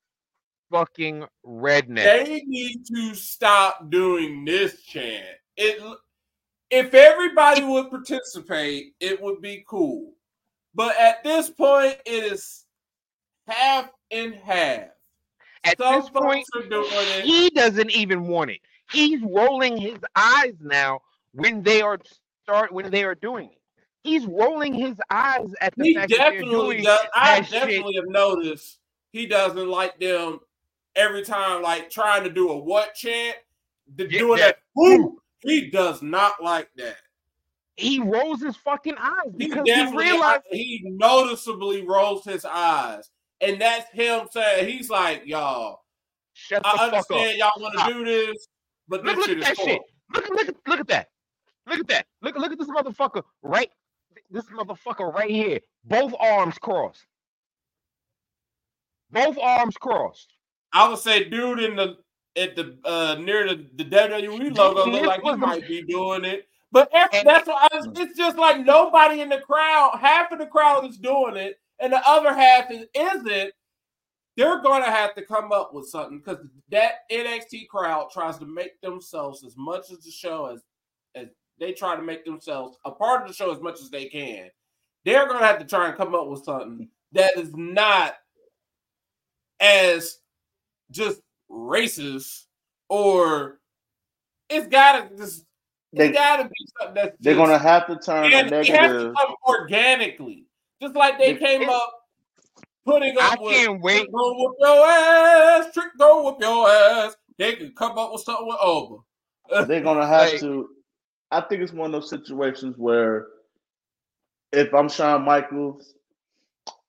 fucking 0.71 1.25
rednecks. 1.46 2.04
They 2.26 2.42
need 2.46 2.84
to 2.95 3.14
stop 3.14 3.91
doing 3.91 4.45
this 4.45 4.83
chant. 4.83 5.25
It 5.57 5.80
if 6.71 6.95
everybody 6.95 7.64
would 7.64 7.91
participate, 7.91 8.95
it 9.01 9.21
would 9.21 9.41
be 9.42 9.64
cool. 9.68 10.13
But 10.75 10.97
at 10.99 11.22
this 11.25 11.51
point, 11.51 11.97
it 12.07 12.25
is 12.33 12.64
half 13.47 13.91
and 14.11 14.34
half. 14.34 14.88
At 15.64 15.79
Some 15.79 16.01
this 16.01 16.11
point, 16.11 16.47
folks 16.55 16.67
are 16.67 16.68
doing 16.68 16.88
it. 16.92 17.25
he 17.25 17.51
doesn't 17.51 17.91
even 17.91 18.26
want 18.26 18.51
it. 18.51 18.61
He's 18.92 19.21
rolling 19.22 19.76
his 19.76 19.99
eyes 20.17 20.55
now 20.61 21.01
when 21.33 21.63
they 21.63 21.83
are 21.83 21.99
start 22.42 22.72
when 22.72 22.91
they 22.91 23.05
are 23.05 23.14
doing 23.14 23.47
it. 23.51 23.59
He's 24.03 24.25
rolling 24.26 24.72
his 24.72 24.95
eyes 25.11 25.49
at 25.61 25.75
the 25.76 25.84
He 25.84 25.95
fact 25.95 26.11
that 26.11 26.30
they're 26.30 26.41
doing 26.41 26.83
does. 26.83 27.01
I 27.14 27.41
that 27.41 27.47
shit. 27.49 27.61
definitely 27.61 27.97
have 27.97 28.09
noticed 28.09 28.79
he 29.13 29.26
doesn't 29.26 29.68
like 29.68 29.99
them 30.01 30.41
every 30.97 31.22
time, 31.22 31.63
like 31.63 31.91
trying 31.91 32.25
to 32.25 32.30
do 32.30 32.49
a 32.49 32.57
what 32.57 32.95
chant, 32.95 33.37
the, 33.97 34.05
Yeah, 34.11 34.18
doing 34.18 34.38
that. 34.38 34.59
Woo! 34.75 35.21
He 35.42 35.71
does 35.71 36.03
not 36.03 36.42
like 36.42 36.68
that. 36.76 36.96
He 37.76 38.00
rolls 38.00 38.42
his 38.42 38.57
fucking 38.57 38.96
eyes 38.99 39.33
He 39.38 39.46
because 39.49 39.62
he 39.64 39.72
definitely 39.72 40.04
realized 40.04 40.42
he 40.50 40.83
noticeably 40.84 41.87
rolls 41.87 42.25
his 42.25 42.45
eyes, 42.45 43.08
and 43.41 43.61
that's 43.61 43.91
him 43.92 44.26
saying 44.30 44.68
he's 44.68 44.91
like, 44.91 45.22
"Y'all, 45.25 45.80
shut 46.34 46.61
I 46.64 46.84
understand 46.87 47.38
y'all 47.38 47.53
want 47.58 47.79
to 47.79 47.92
do 47.95 48.04
this, 48.04 48.49
but 48.87 49.03
Look, 49.03 49.17
this 49.17 49.17
look 49.17 49.26
shit 49.29 49.38
at 49.38 49.42
is 49.42 49.49
that 49.49 49.57
cool." 49.57 49.67
shit. 49.67 49.80
Look, 50.14 50.29
look, 50.29 50.49
at- 50.49 50.57
look 50.67 50.80
at 50.80 50.88
that. 50.88 51.08
Look 51.67 51.79
at 51.80 51.87
that. 51.88 52.07
Look, 52.21 52.37
look 52.37 52.53
at 52.53 52.58
this 52.58 52.68
motherfucker 52.68 53.22
right. 53.42 53.71
This 54.30 54.45
motherfucker 54.46 55.12
right 55.14 55.30
here. 55.30 55.61
Both 55.84 56.14
arms 56.21 56.58
crossed. 56.58 57.07
Both 59.11 59.38
arms 59.38 59.76
crossed. 59.76 60.34
I 60.72 60.88
would 60.88 60.99
say, 60.99 61.29
dude, 61.29 61.61
in 61.61 61.76
the 61.76 61.96
at 62.36 62.57
the 62.57 62.78
uh 62.84 63.16
near 63.20 63.48
the, 63.48 63.66
the 63.76 63.84
WWE 63.84 64.57
logo, 64.57 64.86
look 64.90 65.07
like 65.07 65.22
he 65.22 65.34
might 65.36 65.66
be 65.66 65.82
doing 65.82 66.24
it. 66.24 66.46
But 66.72 66.90
that's 66.92 67.48
what 67.48 67.72
I 67.72 67.76
was, 67.76 67.88
it's 67.96 68.16
just 68.16 68.38
like 68.38 68.64
nobody 68.64 69.20
in 69.20 69.28
the 69.28 69.40
crowd. 69.40 69.98
Half 70.00 70.30
of 70.32 70.38
the 70.38 70.46
crowd 70.46 70.88
is 70.88 70.98
doing 70.98 71.36
it, 71.36 71.58
and 71.80 71.92
the 71.92 72.02
other 72.08 72.32
half 72.34 72.70
is 72.70 72.86
isn't. 72.94 73.52
They're 74.36 74.62
going 74.62 74.82
to 74.84 74.90
have 74.90 75.14
to 75.16 75.22
come 75.22 75.52
up 75.52 75.74
with 75.74 75.88
something 75.88 76.18
because 76.18 76.38
that 76.70 77.08
NXT 77.11 77.66
crowd 77.68 78.11
tries 78.12 78.38
to 78.38 78.46
make 78.46 78.80
themselves 78.80 79.44
as 79.44 79.57
much 79.57 79.90
as 79.90 79.98
the 79.98 80.11
show 80.11 80.46
as 80.46 80.62
as 81.14 81.28
they 81.58 81.72
try 81.72 81.96
to 81.96 82.02
make 82.02 82.24
themselves 82.24 82.78
a 82.84 82.90
part 82.90 83.22
of 83.22 83.28
the 83.28 83.34
show 83.34 83.52
as 83.52 83.61
much 83.61 83.80
as 83.80 83.90
they 83.90 84.07
can. 84.07 84.48
They're 85.04 85.26
going 85.26 85.40
to 85.40 85.46
have 85.46 85.58
to 85.58 85.64
try 85.64 85.88
and 85.88 85.96
come 85.96 86.14
up 86.14 86.28
with 86.28 86.44
something 86.44 86.88
that 87.12 87.36
is 87.36 87.54
not 87.54 88.14
as 89.58 90.18
just 90.90 91.20
racist 91.50 92.44
or 92.88 93.58
it's 94.48 94.66
gotta 94.68 95.14
just 95.16 95.44
They 95.92 96.08
it's 96.08 96.18
gotta 96.18 96.44
be 96.44 96.66
something 96.78 96.94
that's 96.94 97.16
they're 97.20 97.34
just- 97.34 97.44
gonna 97.46 97.58
have 97.58 97.86
to 97.88 97.96
turn 97.98 98.32
a 98.32 98.36
and 98.36 98.46
it 98.46 98.52
has 98.52 98.66
to 98.66 98.72
negative. 98.72 99.14
come 99.16 99.34
organically. 99.46 100.46
Just 100.80 100.94
like 100.94 101.18
they 101.18 101.34
came 101.36 101.68
up 101.68 101.92
putting 102.86 103.14
I 103.20 103.28
up 103.34 103.40
with 103.40 103.52
can't 103.54 103.80
wait. 103.82 104.10
Go 104.12 104.34
whoop 104.34 104.54
your 104.60 104.86
ass, 104.86 105.72
trick 105.74 105.88
go 105.98 106.22
whoop 106.22 106.38
your 106.40 106.68
ass. 106.70 107.16
They 107.38 107.54
could 107.56 107.74
come 107.76 107.98
up 107.98 108.12
with 108.12 108.22
something 108.22 108.46
with 108.46 108.56
Oba. 108.60 108.96
They're 109.66 109.80
gonna 109.82 110.06
have 110.06 110.32
Like- 110.32 110.40
to. 110.40 110.68
I 111.32 111.40
think 111.42 111.62
it's 111.62 111.72
one 111.72 111.86
of 111.86 111.92
those 111.92 112.10
situations 112.10 112.74
where, 112.76 113.28
if 114.52 114.74
I'm 114.74 114.88
Shawn 114.88 115.22
Michaels, 115.22 115.94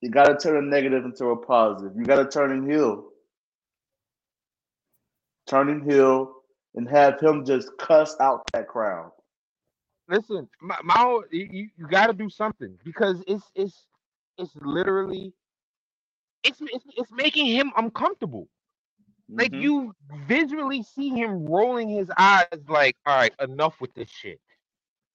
you 0.02 0.10
got 0.10 0.26
to 0.26 0.36
turn 0.36 0.58
a 0.58 0.68
negative 0.68 1.06
into 1.06 1.26
a 1.28 1.38
positive. 1.38 1.92
You 1.96 2.04
got 2.04 2.16
to 2.16 2.26
turn 2.28 2.52
him 2.52 2.68
heel, 2.68 3.11
turn 5.48 5.70
him 5.70 5.90
heel, 5.90 6.34
and 6.76 6.88
have 6.90 7.20
him 7.20 7.46
just 7.46 7.70
cuss 7.78 8.16
out 8.20 8.44
that 8.54 8.68
crowd. 8.68 9.12
Listen, 10.08 10.50
my, 10.62 10.78
my 10.84 10.98
whole- 10.98 11.24
you, 11.32 11.48
you, 11.52 11.70
you 11.78 11.88
got 11.88 12.08
to 12.08 12.14
do 12.14 12.30
something 12.30 12.78
because 12.84 13.24
it's 13.28 13.44
it's 13.56 13.86
it's 14.38 14.52
literally 14.62 15.34
it's, 16.44 16.60
it's 16.62 16.86
it's 16.98 17.12
making 17.12 17.46
him 17.46 17.72
uncomfortable. 17.78 18.48
Like 19.30 19.52
Mhm. 19.52 19.62
you 19.62 19.96
visually 20.28 20.84
see 20.84 21.10
him 21.10 21.46
rolling 21.46 21.88
his 21.90 22.12
eyes, 22.18 22.48
like, 22.68 22.98
all 23.06 23.16
right, 23.16 23.34
enough 23.40 23.80
with 23.80 23.94
this 23.94 24.10
shit. 24.10 24.42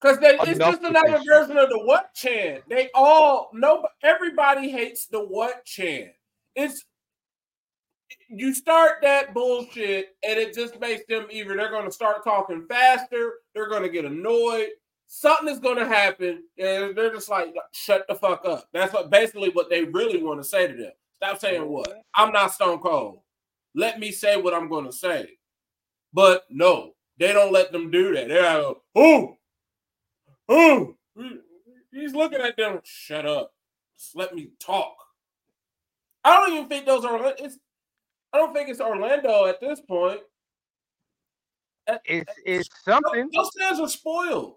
Because 0.01 0.19
they 0.19 0.39
it's 0.41 0.59
just 0.59 0.83
another 0.83 1.21
version 1.29 1.59
of 1.59 1.69
the 1.69 1.81
what 1.85 2.15
chant. 2.15 2.65
They 2.69 2.91
all 2.95 3.51
no 3.53 3.87
everybody 4.03 4.71
hates 4.71 5.07
the 5.07 5.21
what 5.21 5.65
chant. 5.65 6.13
It's 6.55 6.85
you 8.29 8.55
start 8.55 8.99
that 9.03 9.33
bullshit 9.33 10.17
and 10.27 10.39
it 10.39 10.55
just 10.55 10.81
makes 10.81 11.05
them 11.09 11.27
either 11.31 11.57
they're 11.57 11.71
gonna 11.71 11.91
start 11.91 12.25
talking 12.25 12.67
faster, 12.69 13.35
they're 13.55 13.69
gonna 13.69 13.89
get 13.89 14.05
annoyed, 14.05 14.69
something 15.07 15.49
is 15.49 15.61
gonna 15.61 15.87
happen, 15.87 16.43
and 16.59 16.97
they're 16.97 17.13
just 17.13 17.29
like, 17.29 17.55
shut 17.73 18.07
the 18.09 18.15
fuck 18.15 18.45
up. 18.45 18.69
That's 18.73 18.93
what 18.93 19.11
basically 19.11 19.51
what 19.51 19.71
they 19.71 19.85
really 19.85 20.23
want 20.23 20.43
to 20.43 20.49
say 20.49 20.67
to 20.67 20.75
them. 20.75 20.93
Stop 21.17 21.39
saying 21.39 21.63
mhm. 21.63 21.69
what? 21.69 22.03
I'm 22.15 22.33
not 22.33 22.53
stone 22.53 22.81
cold. 22.81 23.21
Let 23.75 23.99
me 23.99 24.11
say 24.11 24.41
what 24.41 24.55
I'm 24.55 24.69
gonna 24.69 24.93
say. 24.93 25.31
But 26.13 26.45
no, 26.51 26.93
they 27.19 27.33
don't 27.33 27.53
let 27.53 27.73
them 27.73 27.91
do 27.91 28.15
that. 28.15 28.29
They're 28.29 28.63
like, 28.63 28.77
oh, 28.95 29.37
oh, 30.49 30.95
he's 31.93 32.15
looking 32.15 32.41
at 32.41 32.57
them. 32.57 32.81
Shut 32.85 33.27
up. 33.27 33.53
Just 33.99 34.17
let 34.17 34.35
me 34.35 34.51
talk. 34.61 34.95
I 36.25 36.37
don't 36.37 36.57
even 36.57 36.69
think 36.69 36.87
those 36.87 37.05
are. 37.05 37.35
It's. 37.39 37.59
I 38.37 38.39
don't 38.39 38.53
think 38.53 38.69
it's 38.69 38.83
Orlando 38.83 39.47
at 39.47 39.63
this 39.63 39.81
point. 39.81 40.21
It's 41.87 41.99
eh, 42.07 42.23
it's 42.45 42.69
eh, 42.69 42.73
something. 42.85 43.31
Those 43.33 43.51
fans 43.59 43.81
are 43.81 43.89
spoiled. 43.89 44.57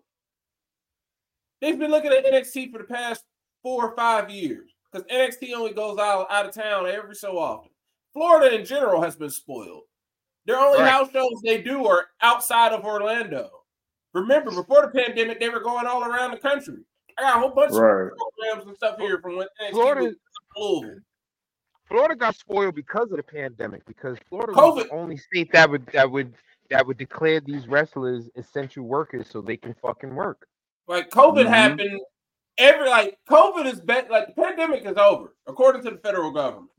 They've 1.62 1.80
been 1.80 1.90
looking 1.90 2.12
at 2.12 2.26
NXT 2.26 2.74
for 2.74 2.80
the 2.80 2.84
past 2.84 3.24
four 3.64 3.86
or 3.86 3.96
five 3.96 4.30
years 4.30 4.70
because 4.92 5.08
NXT 5.08 5.54
only 5.54 5.72
goes 5.72 5.98
out, 5.98 6.28
out 6.30 6.46
of 6.46 6.54
town 6.54 6.88
every 6.88 7.16
so 7.16 7.38
often. 7.38 7.70
Florida 8.12 8.54
in 8.54 8.66
general 8.66 9.02
has 9.02 9.16
been 9.16 9.30
spoiled. 9.30 9.84
Their 10.46 10.60
only 10.60 10.80
Right. 10.80 10.92
house 10.92 11.10
shows 11.14 11.42
they 11.46 11.62
do 11.62 11.86
are 11.88 12.08
outside 12.22 12.74
of 12.74 12.84
Orlando. 12.84 13.50
Remember, 14.14 14.52
before 14.52 14.82
the 14.82 15.06
pandemic, 15.06 15.40
they 15.40 15.50
were 15.50 15.62
going 15.62 15.88
all 15.88 16.04
around 16.04 16.32
the 16.32 16.38
country. 16.38 16.84
I 17.18 17.22
got 17.22 17.38
a 17.38 17.40
whole 17.40 17.52
bunch 17.52 17.72
Right. 17.72 18.12
of 18.12 18.18
programs 18.18 18.68
and 18.68 18.76
stuff 18.76 19.00
here 19.00 19.22
from 19.22 19.38
when 19.38 19.48
NXT 19.62 19.72
Florida 19.72 20.02
was 20.02 20.12
in 20.14 20.20
Louisville. 20.58 21.00
Florida 21.90 22.16
got 22.16 22.36
spoiled 22.36 22.76
because 22.76 23.12
of 23.12 23.18
the 23.18 23.24
pandemic. 23.24 23.86
Because 23.86 24.18
Florida 24.30 24.54
was 24.54 24.86
the 24.86 24.90
only 24.92 25.18
state 25.18 25.52
that 25.52 25.70
would 25.70 25.86
that 25.88 26.10
would 26.10 26.34
that 26.70 26.86
would 26.86 26.98
declare 26.98 27.40
these 27.42 27.68
wrestlers 27.68 28.30
essential 28.36 28.84
workers 28.86 29.28
so 29.30 29.42
they 29.42 29.58
can 29.58 29.76
fucking 29.82 30.16
work. 30.16 30.48
Like 30.88 31.10
COVID 31.10 31.46
Mhm. 31.46 31.50
happened 31.50 32.00
every 32.60 32.90
like 32.90 33.18
COVID 33.30 33.66
is 33.66 33.80
bet 33.80 34.12
like 34.12 34.28
the 34.28 34.34
pandemic 34.42 34.86
is 34.86 34.98
over 34.98 35.36
according 35.48 35.82
to 35.84 35.92
the 35.92 35.98
federal 35.98 36.32
government. 36.32 36.70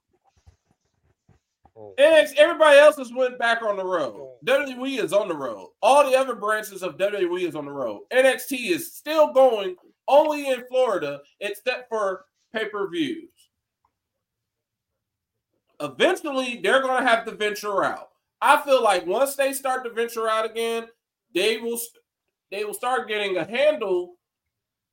Oh. 1.77 1.95
NXT, 1.99 2.37
everybody 2.37 2.79
else 2.79 2.97
has 2.97 3.13
went 3.13 3.39
back 3.39 3.63
on 3.63 3.77
the 3.77 3.85
road. 3.85 4.37
WWE 4.45 4.99
is 5.03 5.13
on 5.13 5.29
the 5.29 5.37
road. 5.37 5.71
All 5.81 6.09
the 6.09 6.17
other 6.17 6.35
branches 6.35 6.83
of 6.83 6.99
WWE 6.99 7.47
is 7.49 7.57
on 7.57 7.65
the 7.65 7.73
road. 7.73 8.03
NXT 8.13 8.71
is 8.71 8.93
still 8.95 9.33
going 9.33 9.77
only 10.07 10.49
in 10.49 10.65
Florida, 10.69 11.21
except 11.41 11.89
for 11.89 12.27
pay-per-views. 12.53 13.31
Eventually, 15.81 16.61
they're 16.63 16.83
going 16.83 17.03
to 17.03 17.09
have 17.09 17.25
to 17.25 17.33
venture 17.33 17.85
out. 17.85 18.11
I 18.43 18.61
feel 18.63 18.83
like 18.83 19.07
once 19.07 19.37
they 19.37 19.53
start 19.53 19.85
to 19.85 19.91
venture 19.91 20.29
out 20.29 20.45
again, 20.45 20.87
they 21.35 21.59
will 21.59 21.79
they 22.51 22.65
will 22.65 22.75
start 22.75 23.09
getting 23.09 23.37
a 23.37 23.45
handle 23.45 24.15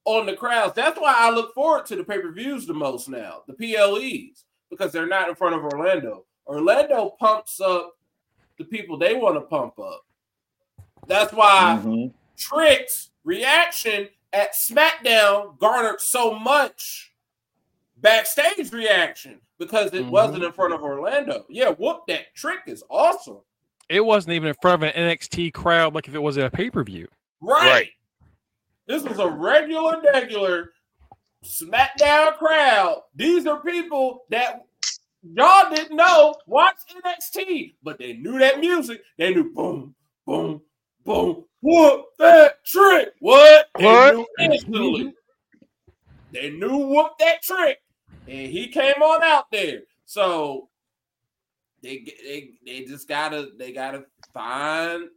on 0.06 0.26
the 0.26 0.36
crowds. 0.36 0.74
That's 0.76 1.00
why 1.00 1.14
I 1.18 1.32
look 1.32 1.54
forward 1.54 1.86
to 1.88 1.96
the 1.96 2.04
pay-per-views 2.04 2.68
the 2.68 2.74
most 2.74 3.10
now, 3.10 3.42
the 3.48 3.54
PLEs, 3.54 4.44
because 4.70 4.92
they're 4.92 5.08
not 5.08 5.28
in 5.28 5.36
front 5.36 5.56
of 5.56 5.64
Orlando. 5.64 6.26
Orlando 6.46 7.16
pumps 7.20 7.60
up 7.60 7.94
the 8.58 8.64
people 8.64 8.98
they 8.98 9.16
want 9.16 9.36
to 9.36 9.42
pump 9.42 9.80
up. 9.80 10.06
That's 11.08 11.34
why 11.34 11.80
Mhm. 11.84 12.14
Trick's 12.38 13.10
reaction 13.24 14.10
at 14.34 14.54
SmackDown 14.54 15.58
garnered 15.58 16.00
so 16.00 16.34
much 16.38 17.12
backstage 17.98 18.72
reaction 18.72 19.42
because 19.58 19.94
it 19.94 20.04
Mhm. 20.06 20.10
wasn't 20.10 20.44
in 20.44 20.52
front 20.52 20.74
of 20.74 20.84
Orlando. 20.84 21.46
Yeah, 21.50 21.70
whoop 21.70 22.06
that 22.08 22.34
trick 22.36 22.60
is 22.68 22.84
awesome. 22.90 23.42
It 23.90 24.02
wasn't 24.06 24.34
even 24.34 24.50
in 24.50 24.56
front 24.62 24.84
of 24.84 24.90
an 24.90 24.94
NXT 24.96 25.52
crowd 25.52 25.96
like 25.96 26.08
if 26.08 26.16
it 26.16 26.20
was 26.20 26.38
a 26.38 26.50
pay 26.50 26.70
per 26.70 26.84
view. 26.84 27.08
Right. 27.42 27.70
Right. 27.70 27.90
This 28.86 29.04
was 29.04 29.20
a 29.20 29.28
regular, 29.28 30.02
regular 30.14 30.72
SmackDown 31.44 32.38
crowd. 32.38 33.04
These 33.16 33.46
are 33.48 33.60
people 33.62 34.26
that 34.30 34.66
y'all 35.24 35.74
didn't 35.74 35.96
know 35.96 36.36
watch 36.46 36.78
NXT, 36.96 37.76
but 37.84 37.98
they 38.00 38.14
knew 38.14 38.40
that 38.40 38.60
music. 38.60 39.02
They 39.18 39.34
knew 39.34 39.54
boom, 39.54 39.96
boom, 40.26 40.62
boom. 41.04 41.46
Whoop 41.62 42.06
that 42.20 42.64
trick. 42.66 43.14
What? 43.20 43.70
They 43.78 43.86
What? 43.86 44.16
knew 44.16 44.28
instantly. 44.40 45.14
they 46.32 46.50
knew 46.52 46.78
whoop 46.78 47.18
that 47.20 47.42
trick, 47.42 47.82
and 48.28 48.52
he 48.52 48.68
came 48.68 49.02
on 49.02 49.24
out 49.24 49.46
there. 49.52 49.82
So 50.06 50.70
they 51.82 52.06
they 52.24 52.50
they 52.66 52.86
just 52.86 53.08
gotta 53.08 53.50
they 53.58 53.72
gotta 53.72 54.06
find 54.34 55.10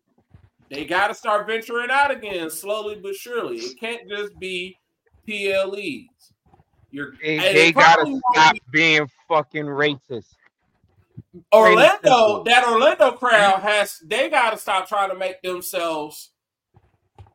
they 0.68 0.84
gotta 0.84 1.14
start 1.14 1.46
venturing 1.46 1.90
out 1.90 2.10
again 2.10 2.50
slowly 2.50 3.00
but 3.02 3.14
surely. 3.14 3.56
It 3.56 3.78
can't 3.78 4.08
just 4.08 4.38
be 4.38 4.76
PLEs. 5.26 6.32
You're 6.90 7.12
They, 7.22 7.38
they 7.38 7.72
gotta 7.72 8.20
stop 8.32 8.54
be- 8.54 8.60
being 8.72 9.08
fucking 9.28 9.66
racist. 9.66 10.34
Orlando, 11.52 12.42
that 12.44 12.66
Orlando 12.66 13.12
crowd 13.12 13.60
has 13.60 14.00
they 14.04 14.28
got 14.28 14.50
to 14.50 14.58
stop 14.58 14.88
trying 14.88 15.10
to 15.10 15.16
make 15.16 15.40
themselves 15.42 16.30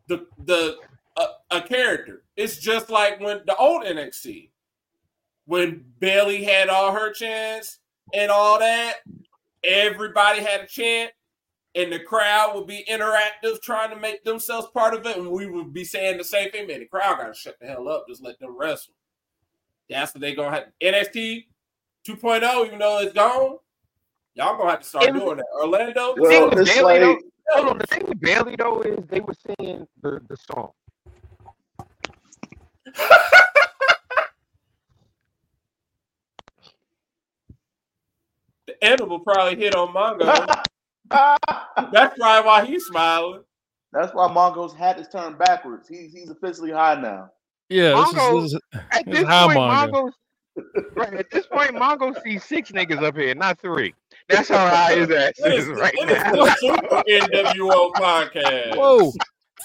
the 0.07 0.27
the 0.45 0.77
a, 1.17 1.25
a 1.51 1.61
character. 1.61 2.23
It's 2.35 2.57
just 2.57 2.89
like 2.89 3.19
when 3.21 3.41
the 3.45 3.55
old 3.55 3.85
NXT, 3.85 4.49
when 5.45 5.83
Bayley 5.99 6.43
had 6.43 6.69
all 6.69 6.91
her 6.91 7.11
chance 7.13 7.79
and 8.13 8.31
all 8.31 8.59
that, 8.59 8.95
everybody 9.63 10.41
had 10.41 10.61
a 10.61 10.67
chant, 10.67 11.11
and 11.75 11.91
the 11.91 11.99
crowd 11.99 12.55
would 12.55 12.67
be 12.67 12.85
interactive, 12.89 13.61
trying 13.61 13.89
to 13.89 13.95
make 13.99 14.23
themselves 14.23 14.67
part 14.73 14.93
of 14.93 15.05
it, 15.05 15.17
and 15.17 15.29
we 15.29 15.45
would 15.45 15.73
be 15.73 15.83
saying 15.83 16.17
the 16.17 16.23
same 16.23 16.51
thing. 16.51 16.67
Man, 16.67 16.79
the 16.79 16.85
crowd 16.85 17.17
got 17.17 17.27
to 17.27 17.33
shut 17.33 17.57
the 17.59 17.67
hell 17.67 17.87
up, 17.89 18.05
just 18.07 18.23
let 18.23 18.39
them 18.39 18.57
wrestle. 18.57 18.93
That's 19.89 20.13
what 20.13 20.21
they 20.21 20.33
gonna 20.33 20.51
have. 20.51 20.65
NXT 20.81 21.45
2.0, 22.07 22.39
oh, 22.43 22.65
even 22.65 22.79
though 22.79 22.99
it's 22.99 23.13
gone, 23.13 23.57
y'all 24.33 24.57
gonna 24.57 24.71
have 24.71 24.81
to 24.81 24.87
start 24.87 25.11
was- 25.11 25.21
doing 25.21 25.37
that. 25.37 25.45
Orlando, 25.61 26.15
Well, 26.17 26.49
thing 26.51 26.65
Bayley, 26.65 26.99
like 26.99 27.19
Hold 27.49 27.67
on, 27.69 27.77
the 27.77 27.85
thing 27.87 28.05
with 28.07 28.19
Bayley 28.19 28.55
though 28.55 28.81
is 28.81 29.05
they 29.07 29.19
were 29.19 29.35
singing 29.59 29.87
the, 30.01 30.19
the 30.27 30.37
song. 30.51 30.71
the 38.85 38.91
animal 38.91 39.19
probably 39.19 39.55
hit 39.57 39.75
on 39.75 39.89
Mongo. 39.89 40.63
That's 41.09 42.17
probably 42.17 42.47
why 42.47 42.65
he's 42.65 42.85
smiling. 42.85 43.41
That's 43.91 44.13
why 44.13 44.27
Mongo's 44.27 44.73
hat 44.73 44.99
is 44.99 45.07
turned 45.07 45.37
backwards. 45.37 45.87
He's 45.87 46.13
he's 46.13 46.29
officially 46.29 46.71
high 46.71 46.99
now. 46.99 47.29
Yeah, 47.69 47.93
this 47.95 48.09
is, 48.09 48.15
Mongo- 48.15 48.41
this 48.43 48.53
is 48.53 48.59
At 48.91 49.05
this 49.05 49.23
point, 49.23 49.29
Mongo. 49.57 49.91
Mongo. 49.91 50.11
Right, 50.95 51.13
at 51.15 51.29
this 51.31 51.45
point, 51.47 51.71
Mongo 51.71 52.15
sees 52.23 52.45
six 52.45 52.71
niggas 52.71 53.03
up 53.03 53.17
here, 53.17 53.35
not 53.35 53.59
three. 53.59 53.93
That's 54.29 54.47
how 54.47 54.65
high 54.69 54.95
his 54.95 55.11
ass 55.11 55.33
It 55.39 55.53
is 55.53 55.67
is, 55.67 55.77
right 55.77 55.93
now. 56.05 56.45
Super 56.55 57.03
NWO 57.09 57.91
podcast. 57.95 58.77
whoa, 58.77 59.11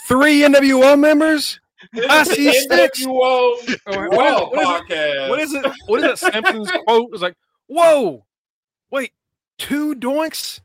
three 0.08 0.40
NWO 0.40 0.98
members. 0.98 1.60
I 2.08 2.24
see 2.24 2.52
six. 2.52 3.04
NWO 3.06 3.08
what 3.12 3.68
is- 3.68 3.76
Raw 3.86 4.48
what 4.48 4.58
is 4.58 4.80
it? 4.82 4.88
podcast. 4.88 5.28
What 5.28 5.40
is 5.40 5.52
it? 5.54 5.66
What 5.86 6.00
is 6.04 6.20
that 6.20 6.32
Simpsons 6.32 6.72
quote? 6.84 7.10
It's 7.12 7.22
like, 7.22 7.36
whoa, 7.68 8.10
wait, 8.10 8.22
two 9.60 9.94
doinks. 9.94 10.60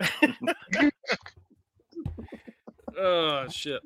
Oh 3.00 3.46
shit. 3.48 3.80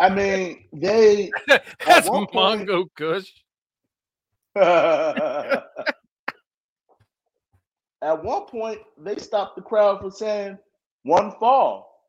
I 0.00 0.08
mean, 0.08 0.64
they 0.72 1.30
That's 1.86 2.08
one 2.08 2.26
point- 2.26 2.66
Mongo 2.66 2.86
Kush. 2.96 3.30
At 8.02 8.24
one 8.24 8.46
point, 8.46 8.80
they 8.98 9.16
stopped 9.16 9.56
the 9.56 9.62
crowd 9.62 10.00
from 10.00 10.10
saying 10.10 10.58
one 11.02 11.32
fall. 11.38 12.02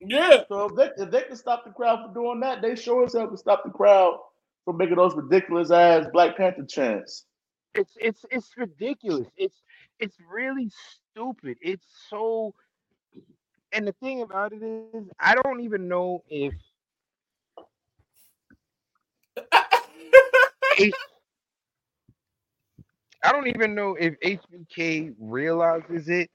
Yeah. 0.00 0.44
So 0.48 0.70
if 0.70 0.74
they, 0.76 1.02
if 1.04 1.10
they 1.10 1.22
can 1.22 1.36
stop 1.36 1.64
the 1.64 1.70
crowd 1.70 2.00
from 2.02 2.14
doing 2.14 2.40
that, 2.40 2.62
they 2.62 2.74
sure 2.76 3.04
as 3.04 3.12
hell 3.12 3.28
can 3.28 3.36
stop 3.36 3.62
the 3.64 3.70
crowd 3.70 4.18
from 4.64 4.78
making 4.78 4.96
those 4.96 5.14
ridiculous 5.14 5.70
ass 5.70 6.06
Black 6.12 6.36
Panther 6.36 6.64
chants. 6.64 7.26
It's 7.74 7.92
it's 8.00 8.24
it's 8.30 8.50
ridiculous. 8.56 9.28
It's 9.36 9.62
it's 10.00 10.16
really 10.30 10.70
stupid. 10.70 11.58
It's 11.60 11.86
so 12.08 12.54
and 13.72 13.86
the 13.86 13.92
thing 13.92 14.22
about 14.22 14.52
it 14.52 14.62
is 14.62 15.08
I 15.20 15.34
don't 15.34 15.60
even 15.60 15.66
know 15.88 16.02
if 16.28 16.32
H- 20.78 20.94
I 23.24 23.32
don't 23.32 23.48
even 23.48 23.74
know 23.74 23.94
if 23.98 24.14
HBK 24.22 25.12
realizes 25.18 26.08
it, 26.08 26.30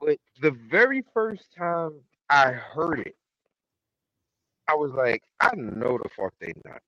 but 0.00 0.18
the 0.40 0.50
very 0.70 1.02
first 1.14 1.52
time 1.56 1.92
I 2.28 2.52
heard 2.52 3.00
it, 3.00 3.16
I 4.68 4.74
was 4.74 4.92
like, 4.92 5.22
I 5.40 5.50
know 5.56 5.98
the 5.98 6.08
fuck 6.10 6.34
they 6.40 6.52
not. 6.64 6.80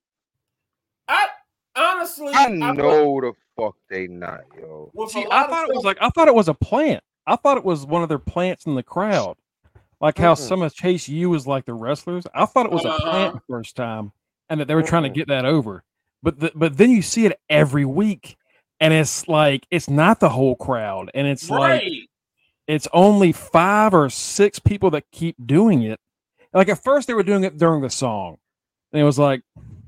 I 2.03 2.45
honestly, 2.47 2.63
I 2.63 2.69
I- 2.71 2.73
know 2.73 3.21
the 3.21 3.33
fuck 3.57 3.77
they 3.89 4.07
not, 4.07 4.41
yo. 4.57 4.91
with 4.95 5.11
See, 5.11 5.25
I 5.31 5.45
of 5.45 5.51
thought 5.51 5.69
it 5.69 5.75
was 5.75 5.85
like 5.85 5.99
I 6.01 6.09
thought 6.11 6.29
it 6.29 6.35
was 6.35 6.49
a 6.49 6.55
plant. 6.55 7.03
I 7.27 7.37
thought 7.37 7.57
it 7.57 7.65
was 7.65 7.87
one 7.87 8.03
of 8.03 8.09
their 8.09 8.19
plants 8.19 8.67
in 8.67 8.75
the 8.75 8.83
crowd, 8.83 9.37
like 10.01 10.19
how 10.19 10.35
Mm-mm. 10.35 10.39
some 10.49 10.63
of 10.63 10.75
Chase 10.75 11.09
U 11.09 11.31
was 11.31 11.47
like 11.47 11.65
the 11.67 11.75
wrestlers. 11.75 12.27
I 12.35 12.47
thought 12.47 12.67
it 12.67 12.73
was 12.73 12.85
a 12.85 12.89
Uh-huh. 12.91 13.11
plant 13.11 13.35
the 13.35 13.41
first 13.49 13.77
time, 13.77 14.13
and 14.49 14.61
that 14.61 14.67
they 14.69 14.75
were 14.75 14.83
trying 14.83 15.05
to 15.05 15.09
get 15.11 15.29
that 15.29 15.45
over. 15.45 15.85
But 16.23 16.41
the, 16.41 16.53
but 16.55 16.77
then 16.77 16.91
you 16.91 17.03
see 17.03 17.27
it 17.27 17.39
every 17.49 17.85
week, 17.85 18.37
and 18.81 18.93
it's 18.93 19.29
like 19.29 19.67
it's 19.71 19.89
not 19.91 20.19
the 20.21 20.29
whole 20.31 20.57
crowd, 20.57 21.11
and 21.15 21.27
it's 21.27 21.49
like 21.51 21.85
it's 22.67 22.89
only 22.93 23.33
five 23.33 23.93
or 23.95 24.09
six 24.11 24.59
people 24.59 24.91
that 24.91 25.05
keep 25.13 25.37
doing 25.45 25.83
it. 25.83 26.01
Like 26.53 26.69
at 26.69 26.83
first 26.83 27.07
they 27.07 27.15
were 27.15 27.23
doing 27.23 27.45
it 27.45 27.57
during 27.59 27.83
the 27.83 27.91
song, 27.91 28.39
and 28.93 29.01
it 29.01 29.05
was 29.05 29.19
like, 29.19 29.43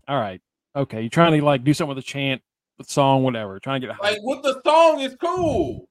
all 0.09 0.19
right, 0.21 0.41
okay, 0.77 1.01
you're 1.01 1.11
trying 1.11 1.39
to 1.39 1.45
like 1.45 1.65
do 1.65 1.75
something 1.75 1.95
with 1.95 2.05
a 2.05 2.07
chant, 2.07 2.43
with 2.79 2.89
song, 2.89 3.23
whatever, 3.23 3.59
trying 3.61 3.81
to 3.81 3.87
get 3.87 3.97
it. 3.97 4.03
Like 4.03 4.19
with 4.23 4.43
the 4.43 4.61
song 4.65 5.01
is 5.01 5.17
cool. 5.17 5.89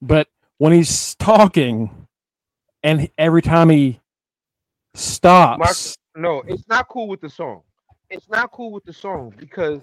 But 0.00 0.28
when 0.58 0.72
he's 0.72 1.14
talking, 1.16 2.06
and 2.82 3.08
every 3.18 3.42
time 3.42 3.70
he 3.70 4.00
stops, 4.94 5.96
No, 6.16 6.42
it's 6.46 6.68
not 6.68 6.88
cool 6.88 7.08
with 7.08 7.20
the 7.20 7.30
song. 7.30 7.62
It's 8.10 8.28
not 8.28 8.52
cool 8.52 8.70
with 8.70 8.84
the 8.84 8.92
song 8.92 9.34
because 9.36 9.80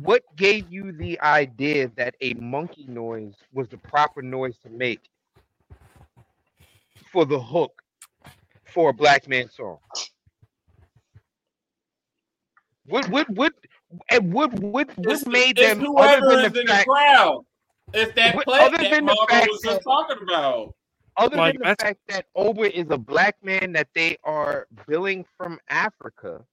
what 0.00 0.22
gave 0.36 0.70
you 0.72 0.92
the 0.92 1.20
idea 1.20 1.90
that 1.96 2.14
a 2.20 2.34
monkey 2.34 2.86
noise 2.88 3.34
was 3.52 3.68
the 3.68 3.78
proper 3.78 4.22
noise 4.22 4.56
to 4.58 4.70
make 4.70 5.00
for 7.10 7.24
the 7.24 7.40
hook 7.40 7.82
for 8.64 8.90
a 8.90 8.92
black 8.92 9.28
man 9.28 9.50
song? 9.50 9.78
What 12.86 13.08
what 13.10 13.28
what 13.30 13.52
and 14.10 14.32
what 14.32 14.52
what 14.54 14.88
what 14.98 15.06
It's- 15.06 15.26
made 15.26 15.58
it's 15.58 15.68
them 15.68 15.80
whoever 15.80 16.26
other 16.26 16.42
than 16.42 16.52
the 16.52 16.60
in 16.62 16.66
fact 16.66 16.86
the 16.86 16.92
crowd. 16.92 17.46
It's 17.94 18.14
that 18.14 18.34
What- 18.34 18.44
plant 18.46 18.74
other 18.74 18.82
that 18.82 18.90
than 18.90 19.06
the 19.06 19.26
fact 19.28 19.48
was 19.50 19.60
just 19.62 19.76
that- 19.78 19.84
talking 19.84 20.18
about. 20.22 20.74
other 21.16 21.36
Like, 21.36 21.58
than 21.58 21.68
the 21.68 21.76
fact 21.76 22.00
that 22.08 22.26
Oba 22.34 22.76
is 22.76 22.90
a 22.90 22.96
black 22.98 23.36
man 23.44 23.72
that 23.72 23.88
they 23.94 24.16
are 24.24 24.66
billing 24.86 25.24
from 25.36 25.60
Africa, 25.68 26.44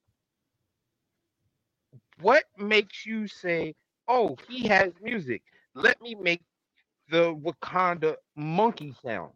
what 2.21 2.43
makes 2.57 3.05
you 3.05 3.27
say, 3.27 3.75
"Oh, 4.07 4.35
he 4.47 4.67
has 4.67 4.91
music. 5.01 5.41
Let 5.73 6.01
me 6.01 6.13
make 6.15 6.41
the 7.09 7.33
Wakanda 7.35 8.17
monkey 8.35 8.93
sound"? 9.01 9.33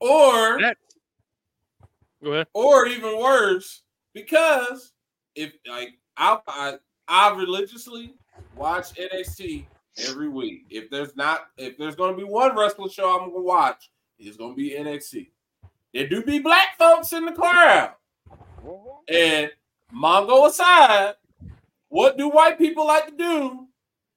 Or 0.00 0.60
That- 0.60 0.78
Go 2.22 2.32
ahead. 2.32 2.48
or 2.54 2.86
even 2.86 3.18
worse, 3.18 3.82
because 4.14 4.92
if 5.34 5.52
like 5.66 5.98
I 6.16 6.78
I, 7.08 7.34
religiously 7.36 8.14
watch 8.54 8.94
NXT 8.94 9.66
every 10.08 10.28
week. 10.28 10.66
If 10.70 10.90
there's 10.90 11.16
not 11.16 11.48
if 11.56 11.76
there's 11.76 11.94
gonna 11.94 12.16
be 12.16 12.24
one 12.24 12.56
wrestling 12.56 12.90
show 12.90 13.18
I'm 13.18 13.30
gonna 13.30 13.42
watch, 13.42 13.90
it's 14.18 14.36
gonna 14.36 14.54
be 14.54 14.70
NXT. 14.70 15.30
There 15.92 16.08
do 16.08 16.22
be 16.22 16.38
black 16.38 16.76
folks 16.78 17.12
in 17.12 17.24
the 17.24 17.32
crowd. 17.32 17.92
And 19.08 19.50
Mongo 19.94 20.48
aside, 20.48 21.14
what 21.88 22.18
do 22.18 22.28
white 22.28 22.58
people 22.58 22.86
like 22.86 23.06
to 23.06 23.16
do 23.16 23.66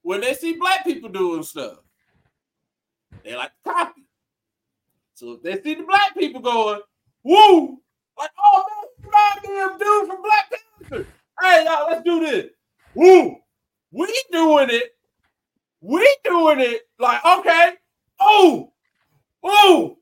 when 0.01 0.21
they 0.21 0.33
see 0.33 0.53
black 0.53 0.83
people 0.83 1.09
doing 1.09 1.43
stuff? 1.43 1.77
They 3.23 3.35
like 3.35 3.51
to 3.63 3.71
copy. 3.71 4.05
So 5.13 5.33
if 5.33 5.43
they 5.43 5.61
see 5.61 5.75
the 5.75 5.83
black 5.83 6.15
people 6.17 6.41
going, 6.41 6.81
woo, 7.23 7.79
like, 8.17 8.31
oh 8.43 8.65
man, 9.03 9.71
of 9.71 9.79
dude 9.79 10.07
from 10.07 10.21
Black 10.21 10.53
Panther. 10.89 11.07
Hey, 11.49 11.65
y'all, 11.65 11.87
let's 11.89 12.03
do 12.03 12.19
this. 12.19 12.51
Woo, 12.93 13.35
we 13.91 14.23
doing 14.31 14.67
it. 14.69 14.95
We 15.81 16.17
doing 16.23 16.59
it. 16.59 16.81
Like, 16.99 17.25
okay, 17.25 17.71
oh, 18.19 18.71
oh, 19.43 19.97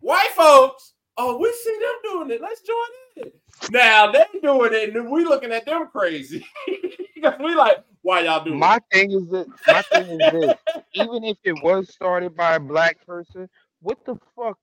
white 0.00 0.32
folks. 0.34 0.94
Oh, 1.16 1.38
we 1.38 1.52
see 1.52 1.78
them 1.78 2.12
doing 2.12 2.30
it. 2.32 2.40
Let's 2.42 2.62
join 2.62 3.26
in. 3.26 3.32
Now 3.70 4.10
they 4.10 4.24
doing 4.42 4.72
it, 4.72 4.96
and 4.96 5.08
we 5.08 5.24
looking 5.24 5.52
at 5.52 5.66
them 5.66 5.86
crazy. 5.86 6.44
Because 7.14 7.40
we 7.40 7.52
like, 7.56 7.78
why 8.02 8.20
y'all 8.20 8.44
doing 8.44 8.58
it? 8.58 8.60
My 8.60 8.78
thing 8.92 9.10
is 9.10 9.28
that 9.30 9.48
my 9.66 9.82
thing 9.82 10.20
is 10.20 10.32
this: 10.32 10.54
even 10.94 11.24
if 11.24 11.36
it 11.42 11.60
was 11.64 11.88
started 11.92 12.36
by 12.36 12.54
a 12.54 12.60
black 12.60 13.04
person, 13.04 13.48
what 13.82 13.98
the 14.04 14.16
fuck? 14.36 14.56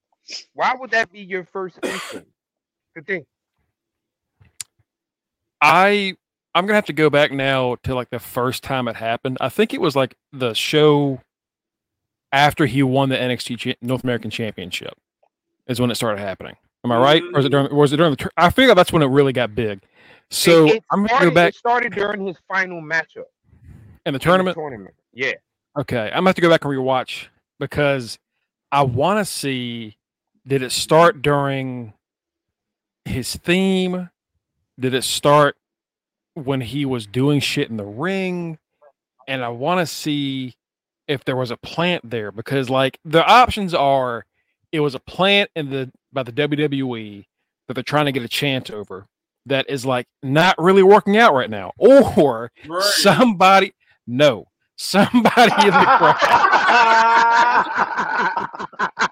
Why 0.54 0.74
would 0.80 0.92
that 0.92 1.12
be 1.12 1.20
your 1.20 1.44
first 1.52 1.78
instinct? 1.84 2.30
The 2.96 3.02
thing. 3.02 3.26
I 5.62 6.16
I'm 6.56 6.66
gonna 6.66 6.76
have 6.76 6.86
to 6.86 6.94
go 6.94 7.10
back 7.10 7.32
now 7.32 7.76
to 7.84 7.94
like 7.94 8.10
the 8.10 8.20
first 8.20 8.64
time 8.64 8.88
it 8.88 8.96
happened. 8.96 9.38
I 9.42 9.50
think 9.50 9.74
it 9.74 9.82
was 9.82 9.96
like 9.96 10.16
the 10.32 10.54
show 10.54 11.20
after 12.32 12.66
he 12.66 12.82
won 12.82 13.10
the 13.10 13.18
NXT 13.18 13.58
cha- 13.60 13.74
North 13.82 14.04
American 14.04 14.32
Championship 14.32 14.94
is 15.68 15.80
when 15.82 15.92
it 15.92 15.96
started 15.96 16.20
happening. 16.22 16.56
Am 16.86 16.92
I 16.92 16.98
right? 16.98 17.22
Or 17.24 17.32
was 17.38 17.46
it 17.46 17.50
during? 17.50 17.68
Mm. 17.68 17.74
Was 17.74 17.92
it 17.94 17.98
during 17.98 18.12
the? 18.12 18.16
Tur- 18.18 18.32
I 18.38 18.50
figure 18.50 18.74
that's 18.74 18.94
when 18.94 19.02
it 19.02 19.08
really 19.08 19.34
got 19.34 19.54
big. 19.54 19.82
So 20.32 20.66
It- 20.68 20.76
it 20.76 20.84
I'm 20.92 21.00
gonna 21.00 21.10
started, 21.10 21.26
go 21.30 21.36
back 21.36 21.50
It 21.50 21.56
started 21.56 21.94
during 21.94 22.26
his 22.26 22.38
final 22.48 22.82
matchup 22.82 23.26
in 23.26 23.66
the 23.66 24.08
in 24.08 24.14
the 24.14 24.20
tournament. 24.20 24.56
Tournament. 24.56 24.96
Yeah. 25.14 25.34
Okay, 25.78 26.06
I'm 26.08 26.14
gonna 26.20 26.30
have 26.30 26.36
to 26.36 26.42
go 26.42 26.50
back 26.50 26.64
and 26.64 26.74
rewatch 26.74 27.28
because 27.60 28.18
I 28.72 28.84
want 28.84 29.20
to 29.20 29.26
see 29.30 29.98
did 30.48 30.62
it 30.62 30.72
start 30.72 31.22
during 31.22 31.94
his 33.04 33.36
theme? 33.36 34.10
Did 34.80 34.94
it 34.94 35.04
start 35.04 35.58
when 36.36 36.62
he 36.62 36.86
was 36.86 37.08
doing 37.08 37.40
shit 37.40 37.70
in 37.70 37.78
the 37.78 37.86
ring? 37.86 38.58
And 39.28 39.44
I 39.44 39.50
want 39.50 39.80
to 39.80 39.86
see 39.88 40.56
if 41.08 41.26
there 41.26 41.36
was 41.36 41.52
a 41.52 41.58
plant 41.58 42.08
there 42.10 42.32
because 42.32 42.70
like 42.70 43.00
the 43.04 43.24
options 43.26 43.74
are 43.74 44.26
it 44.72 44.80
was 44.80 44.96
a 44.96 45.00
plant 45.00 45.50
in 45.56 45.70
the 45.70 45.92
by 46.14 46.24
the 46.24 46.32
WWE 46.32 47.26
that 47.68 47.74
they're 47.74 47.84
trying 47.84 48.06
to 48.06 48.12
get 48.12 48.24
a 48.24 48.28
chance 48.28 48.70
over 48.70 49.08
that 49.48 49.66
is 49.70 49.86
like 49.86 50.08
not 50.24 50.56
really 50.58 50.84
working 50.84 51.18
out 51.18 51.34
right 51.34 51.50
now 51.50 51.72
or 51.78 52.52
Right. 52.68 52.84
somebody 52.84 53.74
no 54.08 54.48
somebody 54.78 55.52
in 55.66 55.74
the 55.74 55.96
crowd 55.98 56.18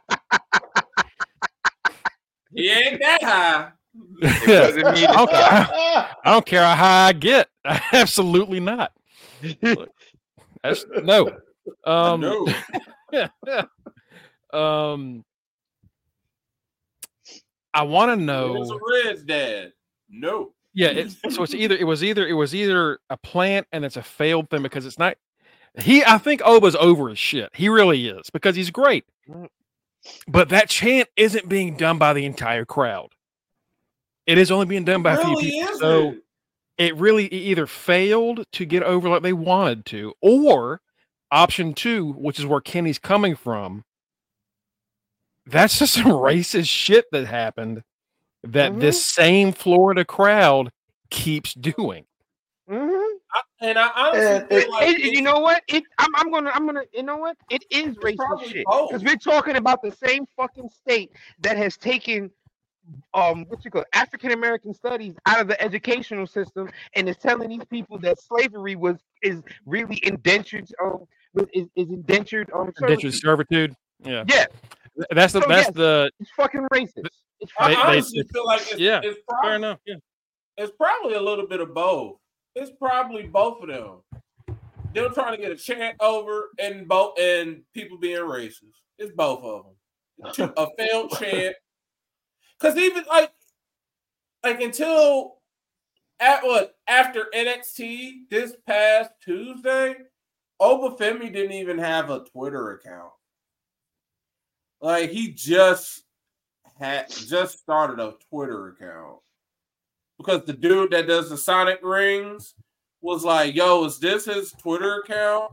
He 2.55 2.69
ain't 2.69 2.99
that 2.99 3.23
high. 3.23 3.71
It 4.21 4.47
wasn't 4.47 4.95
me 4.95 5.01
this 5.01 5.15
Okay. 5.17 5.41
time. 5.41 5.67
I 6.25 6.31
don't 6.31 6.45
care 6.45 6.63
how 6.63 6.75
high 6.75 7.07
I 7.09 7.13
get. 7.13 7.49
Absolutely 7.93 8.59
not. 8.59 8.91
That's 10.63 10.85
no. 11.03 11.31
Um, 11.85 12.21
no. 12.21 12.47
um, 14.53 15.23
I 17.73 17.83
want 17.83 18.09
to 18.09 18.13
It's 18.13 18.21
know. 18.21 18.55
a 18.55 18.79
Red's 19.05 19.23
dad. 19.23 19.73
No. 20.09 20.53
Yeah, 20.75 20.89
it's, 20.89 21.17
so 21.35 21.43
it's 21.43 21.53
either 21.53 21.75
it 21.75 21.83
was 21.85 22.03
either 22.03 22.27
it 22.27 22.33
was 22.33 22.55
either 22.55 22.99
a 23.09 23.17
plant 23.17 23.67
and 23.71 23.85
it's 23.85 23.97
a 23.97 24.01
failed 24.03 24.49
thing 24.49 24.63
because 24.63 24.85
it's 24.85 24.97
not. 24.97 25.17
He, 25.79 26.03
I 26.03 26.17
think 26.17 26.41
Oba's 26.43 26.75
over 26.75 27.09
his 27.09 27.19
shit. 27.19 27.49
He 27.53 27.69
really 27.69 28.07
is 28.07 28.29
because 28.31 28.55
he's 28.55 28.69
great. 28.71 29.05
But 30.27 30.49
that 30.49 30.69
chant 30.69 31.09
isn't 31.15 31.47
being 31.49 31.77
done 31.77 31.97
by 31.97 32.13
the 32.13 32.25
entire 32.25 32.65
crowd. 32.65 33.09
It 34.25 34.37
is 34.37 34.51
only 34.51 34.65
being 34.65 34.85
done 34.85 35.03
by 35.03 35.13
a 35.13 35.25
few 35.25 35.35
people. 35.37 35.69
is 35.73 35.79
So 35.79 36.15
it 36.77 36.95
really 36.95 37.25
it 37.25 37.33
either 37.33 37.67
failed 37.67 38.45
to 38.53 38.65
get 38.65 38.83
over 38.83 39.09
like 39.09 39.21
they 39.21 39.33
wanted 39.33 39.85
to, 39.87 40.13
or 40.21 40.81
option 41.31 41.73
two, 41.73 42.13
which 42.13 42.39
is 42.39 42.45
where 42.45 42.61
Kenny's 42.61 42.99
coming 42.99 43.35
from. 43.35 43.83
That's 45.45 45.79
just 45.79 45.93
some 45.95 46.05
racist 46.05 46.69
shit 46.69 47.05
that 47.11 47.25
happened 47.25 47.83
that 48.43 48.79
this 48.79 49.05
same 49.05 49.51
Florida 49.53 50.03
crowd 50.05 50.69
keeps 51.09 51.53
doing. 51.53 52.05
Mhm. 52.69 53.09
I, 53.35 53.41
and 53.61 53.77
I 53.79 53.89
honestly 53.95 54.25
And 54.27 54.47
feel 54.49 54.57
it- 54.59 54.69
like 54.69 54.89
It- 54.99 55.13
you 55.13 55.21
know 55.21 55.39
what? 55.39 55.63
It 55.67 55.83
I'm, 55.97 56.15
I'm 56.15 56.31
gonna 56.31 56.51
I'm 56.53 56.65
gonna 56.65 56.83
you 56.93 57.03
know 57.03 57.17
what? 57.17 57.35
It 57.49 57.63
is 57.69 57.95
racist 57.97 58.43
shit 58.45 58.65
because 58.65 59.03
we're 59.03 59.15
talking 59.17 59.55
about 59.57 59.81
the 59.81 59.91
same 59.91 60.25
fucking 60.37 60.69
state 60.69 61.11
that 61.39 61.57
has 61.57 61.75
taken 61.77 62.31
um 63.13 63.45
what 63.47 63.63
you 63.63 63.71
call 63.71 63.83
African 63.93 64.31
American 64.31 64.73
studies 64.73 65.13
out 65.25 65.39
of 65.39 65.47
the 65.47 65.61
educational 65.61 66.27
system 66.27 66.69
and 66.95 67.07
is 67.07 67.17
telling 67.17 67.49
these 67.49 67.65
people 67.69 67.97
that 67.99 68.19
slavery 68.19 68.75
was 68.75 68.97
is 69.21 69.41
really 69.65 69.99
indentured 70.05 70.67
um 70.83 71.05
is, 71.53 71.67
is 71.75 71.89
indentured 71.89 72.49
um 72.53 72.71
Indentured 72.81 73.13
servitude. 73.13 73.13
servitude. 73.13 73.75
Yeah, 74.03 74.23
Yeah, 74.27 74.45
that's 75.11 75.33
the 75.33 75.41
So, 75.41 75.47
that's 75.47 75.67
yes. 75.67 75.73
the 75.75 76.11
it's 76.19 76.29
fucking 76.35 76.67
racist. 76.73 77.07
It's 77.39 77.51
I 77.57 77.69
They- 77.69 77.75
fucking 77.75 77.75
they- 77.75 77.81
honestly 77.97 78.23
feel 78.33 78.45
like 78.45 78.61
it's, 78.61 78.77
yeah, 78.79 79.01
it's 79.03 79.19
fair 79.41 79.55
enough. 79.55 79.79
Yeah. 79.85 79.95
it's 80.57 80.71
probably 80.77 81.13
a 81.15 81.21
little 81.21 81.47
bit 81.47 81.61
of 81.61 81.73
both. 81.73 82.17
It's 82.55 82.71
probably 82.79 83.23
both 83.23 83.63
of 83.63 83.69
them. 83.69 84.57
They're 84.93 85.09
trying 85.09 85.35
to 85.35 85.41
get 85.41 85.51
a 85.51 85.55
chant 85.55 85.95
over 85.99 86.49
and 86.59 86.87
both 86.87 87.17
and 87.17 87.63
people 87.73 87.97
being 87.97 88.17
racist. 88.19 88.75
It's 88.99 89.11
both 89.15 89.43
of 89.43 89.65
them. 89.65 90.53
A 90.57 90.67
failed 90.77 91.11
chant. 91.17 91.55
Because 92.63 92.77
even 92.77 93.03
like 93.09 93.31
like 94.41 94.61
until 94.61 95.39
at 96.21 96.43
what 96.43 96.75
after 96.87 97.27
NXT 97.35 98.29
this 98.29 98.55
past 98.65 99.11
Tuesday, 99.21 99.95
Oba 100.61 100.95
Femi 100.95 101.33
didn't 101.33 101.51
even 101.51 101.77
have 101.77 102.09
a 102.09 102.23
Twitter 102.23 102.71
account. 102.71 103.11
Like 104.79 105.09
he 105.09 105.33
just 105.33 106.03
had 106.79 107.09
just 107.09 107.59
started 107.59 108.01
a 108.01 108.15
Twitter 108.29 108.69
account 108.69 109.17
because 110.17 110.45
the 110.45 110.53
dude 110.53 110.91
that 110.91 111.07
does 111.07 111.29
the 111.29 111.37
Sonic 111.37 111.79
rings 111.83 112.55
was 113.01 113.25
like, 113.25 113.55
"Yo, 113.55 113.83
is 113.83 113.99
this 113.99 114.23
his 114.23 114.53
Twitter 114.53 114.99
account?" 114.99 115.51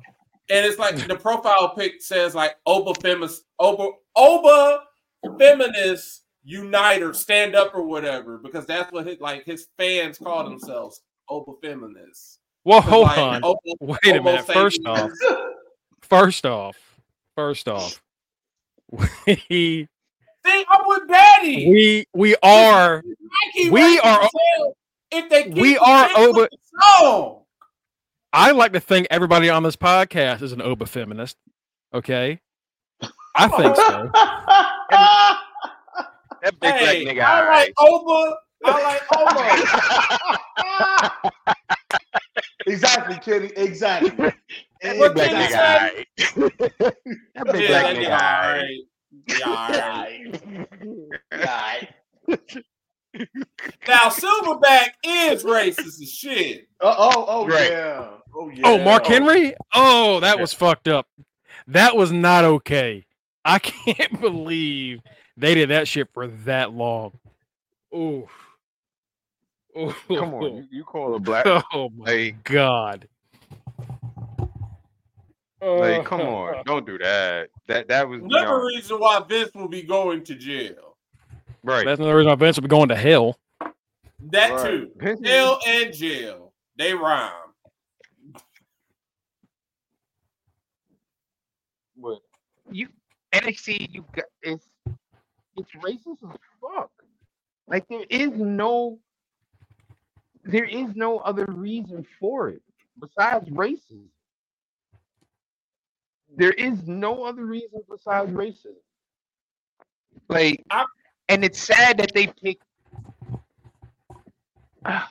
And 0.48 0.64
it's 0.64 0.78
like 0.78 1.08
the 1.08 1.16
profile 1.16 1.74
pic 1.74 2.02
says 2.02 2.36
like 2.36 2.54
Oba 2.66 2.94
Feminist, 3.00 3.46
Oba 3.58 3.90
Oba 4.14 4.84
Feminist 5.40 6.22
Unite 6.42 7.02
or 7.02 7.12
Stand 7.12 7.54
Up 7.54 7.74
or 7.74 7.82
whatever 7.82 8.38
because 8.38 8.66
that's 8.66 8.90
what 8.92 9.06
his 9.06 9.20
like 9.20 9.44
his 9.44 9.68
fans 9.78 10.18
call 10.18 10.42
mm-hmm. 10.42 10.50
themselves 10.50 11.02
Oba 11.28 11.52
Feminists. 11.62 12.38
Well, 12.64 12.80
hold 12.80 13.06
like, 13.06 13.18
on. 13.18 13.44
Oba- 13.44 13.58
Wait 13.80 13.98
a 14.06 14.18
Oba 14.18 14.22
minute. 14.22 14.46
First 14.46 14.80
off, 14.86 15.10
first 16.02 16.46
off, 16.46 16.76
first 17.34 17.68
off, 17.68 18.02
we 18.90 19.88
See, 20.46 20.64
I'm 20.70 20.80
with 20.86 21.08
Daddy. 21.08 21.68
we 21.68 22.06
we 22.14 22.36
are 22.42 23.02
Nike 23.54 23.70
we 23.70 24.00
are- 24.00 24.28
if 25.10 25.28
they 25.28 25.48
we 25.48 25.76
are 25.76 26.08
over- 26.16 26.48
the. 26.50 27.40
I 28.32 28.52
like 28.52 28.72
to 28.74 28.80
think 28.80 29.08
everybody 29.10 29.50
on 29.50 29.64
this 29.64 29.76
podcast 29.76 30.42
is 30.42 30.52
an 30.52 30.62
Oba 30.62 30.86
feminist. 30.86 31.36
Okay. 31.92 32.40
I 33.34 33.48
think 33.48 33.76
so. 33.76 35.36
that 36.42 36.58
big 36.60 36.72
Hey, 36.74 37.04
black 37.04 37.16
nigga. 37.16 37.22
I 37.24 37.40
alright. 37.40 37.68
like 37.68 37.74
Oba. 37.80 38.36
I 38.64 38.66
like 38.82 39.02
Oba. 41.12 41.32
exactly, 42.66 43.16
Kenny. 43.16 43.50
Exactly. 43.56 44.10
That 44.82 44.98
big 44.98 45.14
black 45.14 45.30
nigga. 45.30 45.50
you 45.50 45.56
alright. 45.56 46.08
that 47.34 47.52
big 47.52 47.62
Yeah, 47.62 47.68
black 47.68 47.96
nigga. 47.96 48.04
nigga, 48.04 48.10
alright. 48.10 48.80
all 49.44 49.68
right. 49.70 50.20
Yeah, 51.32 51.88
all 52.28 52.36
right. 52.36 52.64
Now 53.88 54.08
Silverback 54.08 54.90
is 55.04 55.42
racist 55.42 56.00
as 56.00 56.10
shit. 56.12 56.68
Oh, 56.80 56.94
oh, 56.96 57.24
oh 57.28 57.46
Right. 57.46 57.70
yeah. 57.70 58.08
Oh 58.34 58.48
yeah. 58.50 58.62
Oh, 58.64 58.78
Mark 58.84 59.04
Henry? 59.06 59.54
Oh, 59.74 60.20
that 60.20 60.38
was 60.38 60.52
fucked 60.52 60.86
up. 60.86 61.06
That 61.66 61.96
was 61.96 62.12
not 62.12 62.44
okay. 62.44 63.04
I 63.44 63.58
can't 63.60 64.20
believe 64.20 65.00
they 65.40 65.54
did 65.54 65.70
that 65.70 65.88
shit 65.88 66.08
for 66.12 66.26
that 66.28 66.72
long. 66.72 67.12
Ooh. 67.94 68.28
Ooh. 69.76 69.94
Come 70.08 70.34
on, 70.34 70.56
you, 70.56 70.66
you 70.70 70.84
call 70.84 71.14
a 71.14 71.18
black 71.20 71.46
Oh 71.46 71.88
my 71.96 72.04
like 72.04 72.44
god. 72.44 73.08
like 75.62 76.04
come 76.04 76.20
on, 76.22 76.54
uh. 76.58 76.62
don't 76.64 76.84
do 76.86 76.98
that. 76.98 77.48
That 77.68 77.88
that 77.88 78.08
was 78.08 78.20
you 78.20 78.26
Another 78.26 78.58
know, 78.58 78.62
reason 78.64 78.98
why 78.98 79.20
Vince 79.28 79.50
will 79.54 79.68
be 79.68 79.82
going 79.82 80.24
to 80.24 80.34
jail. 80.34 80.96
right. 81.62 81.84
That's 81.84 81.98
another 82.00 82.16
reason 82.16 82.30
why 82.30 82.34
Vince 82.36 82.56
will 82.56 82.62
be 82.62 82.68
going 82.68 82.88
to 82.88 82.96
hell. 82.96 83.38
That 84.30 84.50
Right. 84.52 84.70
too. 84.70 84.90
Vince 84.96 85.20
is- 85.20 85.26
Hell 85.28 85.60
and 85.66 85.94
jail. 85.94 86.52
They 86.76 86.94
rhyme. 86.94 87.30
But 91.96 92.18
you 92.70 92.88
NXT, 93.32 93.92
you 93.92 94.04
got 94.12 94.24
it's 94.42 94.66
it's 95.56 95.70
racist 95.72 96.22
as 96.30 96.36
fuck. 96.60 96.90
Like 97.68 97.88
there 97.88 98.06
is 98.10 98.30
no 98.34 98.98
there 100.44 100.64
is 100.64 100.94
no 100.96 101.18
other 101.18 101.46
reason 101.48 102.06
for 102.20 102.50
it 102.50 102.62
besides 103.00 103.48
racism. 103.50 104.06
There 106.36 106.52
is 106.52 106.86
no 106.86 107.24
other 107.24 107.46
reason 107.46 107.82
besides 107.90 108.32
racism. 108.32 108.76
Like 110.28 110.64
I- 110.70 110.84
and 111.28 111.44
it's 111.44 111.60
sad 111.60 111.98
that 111.98 112.12
they 112.14 112.28
pick 112.28 112.58
I 114.84 115.08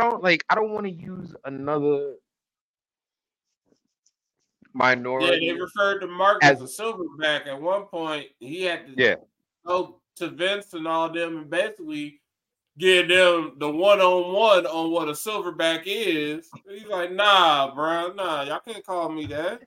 don't 0.00 0.22
like 0.22 0.44
I 0.50 0.54
don't 0.56 0.72
want 0.72 0.86
to 0.86 0.92
use 0.92 1.34
another 1.44 2.14
Yeah, 4.78 4.94
minority. 4.94 5.52
they 5.52 5.60
referred 5.60 6.00
to 6.00 6.06
Mark 6.06 6.42
As- 6.44 6.62
as 6.62 6.78
a 6.78 6.82
silverback 6.82 7.46
at 7.46 7.60
one 7.60 7.84
point. 7.86 8.28
He 8.38 8.62
had 8.62 8.86
to 8.86 9.02
Yeah. 9.02 9.14
go 9.66 10.00
to 10.16 10.28
Vince 10.28 10.74
and 10.74 10.86
all 10.86 11.10
them 11.12 11.38
and 11.38 11.50
basically 11.50 12.20
give 12.78 13.08
them 13.08 13.54
the 13.58 13.70
one 13.70 14.00
on 14.00 14.32
one 14.32 14.66
on 14.66 14.90
what 14.90 15.08
a 15.08 15.12
silverback 15.12 15.82
is. 15.86 16.48
He's 16.68 16.86
like, 16.86 17.12
nah, 17.12 17.74
bro, 17.74 18.12
nah, 18.12 18.42
y'all 18.42 18.60
can't 18.60 18.84
call 18.84 19.08
me 19.08 19.26
that. 19.26 19.62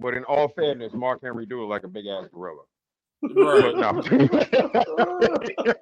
But 0.00 0.14
in 0.14 0.24
all 0.24 0.48
fairness, 0.48 0.92
Mark 0.92 1.22
Henry 1.22 1.46
do 1.46 1.60
look 1.60 1.70
like 1.70 1.84
a 1.84 1.88
big 1.88 2.06
ass 2.06 2.28
gorilla. 2.32 2.62
Right. 3.22 3.74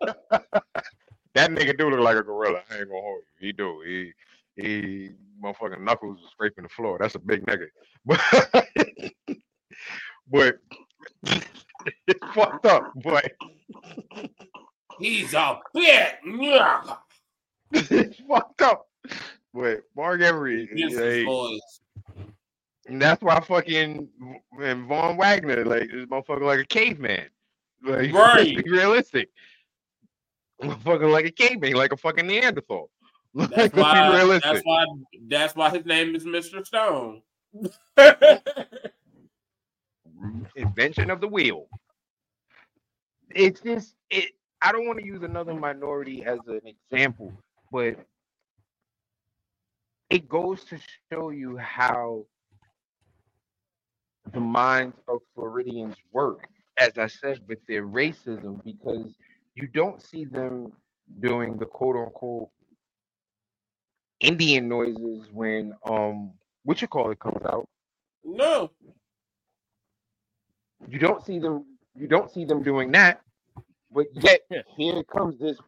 that 1.34 1.50
nigga 1.50 1.76
do 1.76 1.90
look 1.90 2.00
like 2.00 2.16
a 2.16 2.22
gorilla. 2.22 2.62
I 2.70 2.78
ain't 2.78 2.88
gonna 2.88 3.00
hold 3.00 3.22
you. 3.40 3.46
He 3.46 3.52
do. 3.52 3.80
He 3.84 4.12
he 4.56 5.10
motherfucking 5.42 5.82
knuckles 5.82 6.20
is 6.20 6.30
scraping 6.30 6.64
the 6.64 6.68
floor. 6.68 6.98
That's 7.00 7.14
a 7.14 7.18
big 7.18 7.44
nigga. 7.46 7.66
But 10.30 10.58
but 11.24 11.42
it's 12.06 12.26
fucked 12.34 12.64
up. 12.66 12.92
But 13.02 13.32
He's 14.98 15.34
a 15.34 15.58
bit. 15.74 16.14
It's 17.72 18.20
fucked 18.28 18.62
up. 18.62 18.86
But 19.52 19.82
Mark 19.96 20.20
Vince's 20.20 20.98
like, 20.98 21.26
voice. 21.26 21.80
And 22.86 23.00
that's 23.00 23.22
why 23.22 23.40
fucking 23.40 24.08
and 24.60 24.86
Von 24.86 25.16
Wagner, 25.16 25.64
like 25.64 25.90
this 25.90 26.06
motherfucker 26.06 26.42
like 26.42 26.60
a 26.60 26.64
caveman. 26.64 27.26
Like 27.84 28.12
Right. 28.14 28.56
realistic. 28.66 29.28
Motherfucker 30.62 31.10
like 31.10 31.26
a 31.26 31.30
caveman, 31.30 31.74
like 31.74 31.92
a 31.92 31.96
fucking 31.96 32.26
Neanderthal. 32.26 32.90
Like, 33.34 33.50
That's 33.50 33.74
let's 33.74 33.74
be 33.74 33.80
why, 33.80 34.16
realistic. 34.16 34.42
that's 34.42 34.64
why 34.64 34.84
that's 35.28 35.56
why 35.56 35.70
his 35.70 35.86
name 35.86 36.14
is 36.14 36.24
Mr. 36.24 36.64
Stone. 36.66 37.22
Invention 40.56 41.10
of 41.10 41.20
the 41.20 41.28
wheel. 41.28 41.66
It's 43.34 43.60
just 43.60 43.94
it 44.10 44.30
I 44.62 44.72
don't 44.72 44.86
want 44.86 44.98
to 45.00 45.06
use 45.06 45.22
another 45.22 45.54
minority 45.54 46.24
as 46.24 46.38
an 46.46 46.60
example, 46.66 47.32
but 47.72 47.96
it 50.10 50.28
goes 50.28 50.64
to 50.64 50.78
show 51.12 51.30
you 51.30 51.56
how 51.56 52.24
the 54.32 54.40
minds 54.40 54.96
of 55.08 55.18
Floridians 55.34 55.96
work, 56.12 56.46
as 56.78 56.96
I 56.98 57.06
said, 57.08 57.40
with 57.48 57.58
their 57.66 57.86
racism, 57.86 58.62
because 58.64 59.14
you 59.54 59.66
don't 59.68 60.00
see 60.02 60.24
them 60.24 60.72
doing 61.20 61.56
the 61.56 61.66
quote 61.66 61.96
unquote 61.96 62.48
Indian 64.22 64.68
noises 64.68 65.26
when 65.32 65.74
um 65.84 66.32
what 66.64 66.80
you 66.80 66.88
call 66.88 67.10
it 67.10 67.18
comes 67.18 67.44
out. 67.44 67.68
no. 68.24 68.70
You 70.88 70.98
don't 70.98 71.24
see 71.24 71.38
them 71.38 71.64
you 71.94 72.06
don't 72.08 72.30
see 72.30 72.44
them 72.44 72.62
doing 72.62 72.90
that, 72.92 73.20
but 73.92 74.06
yet 74.14 74.40
here 74.76 75.02
comes 75.04 75.38
this 75.38 75.58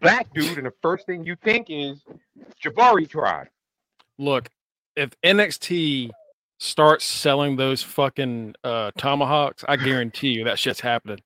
black 0.00 0.32
dude, 0.34 0.58
and 0.58 0.66
the 0.66 0.72
first 0.82 1.06
thing 1.06 1.24
you 1.24 1.36
think 1.42 1.66
is 1.68 2.02
Jabari 2.62 3.08
tribe. 3.08 3.48
Look, 4.18 4.50
if 4.94 5.10
NXT 5.22 6.10
starts 6.58 7.04
selling 7.04 7.56
those 7.56 7.82
fucking 7.82 8.54
uh, 8.64 8.90
tomahawks, 8.96 9.64
I 9.68 9.76
guarantee 9.76 10.28
you 10.28 10.44
that 10.44 10.58
shit's 10.58 10.80
happening. 10.80 11.20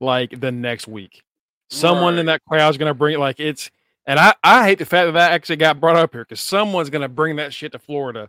like 0.00 0.40
the 0.40 0.52
next 0.52 0.86
week. 0.86 1.22
Someone 1.70 2.18
in 2.18 2.26
that 2.26 2.44
crowd 2.44 2.68
is 2.70 2.78
gonna 2.78 2.94
bring 2.94 3.18
like 3.18 3.40
it's 3.40 3.70
and 4.06 4.18
I, 4.18 4.34
I 4.42 4.64
hate 4.64 4.78
the 4.78 4.84
fact 4.86 5.06
that 5.06 5.12
that 5.12 5.32
actually 5.32 5.56
got 5.56 5.80
brought 5.80 5.96
up 5.96 6.12
here 6.12 6.22
because 6.24 6.40
someone's 6.40 6.90
gonna 6.90 7.08
bring 7.08 7.36
that 7.36 7.52
shit 7.52 7.72
to 7.72 7.78
Florida 7.78 8.28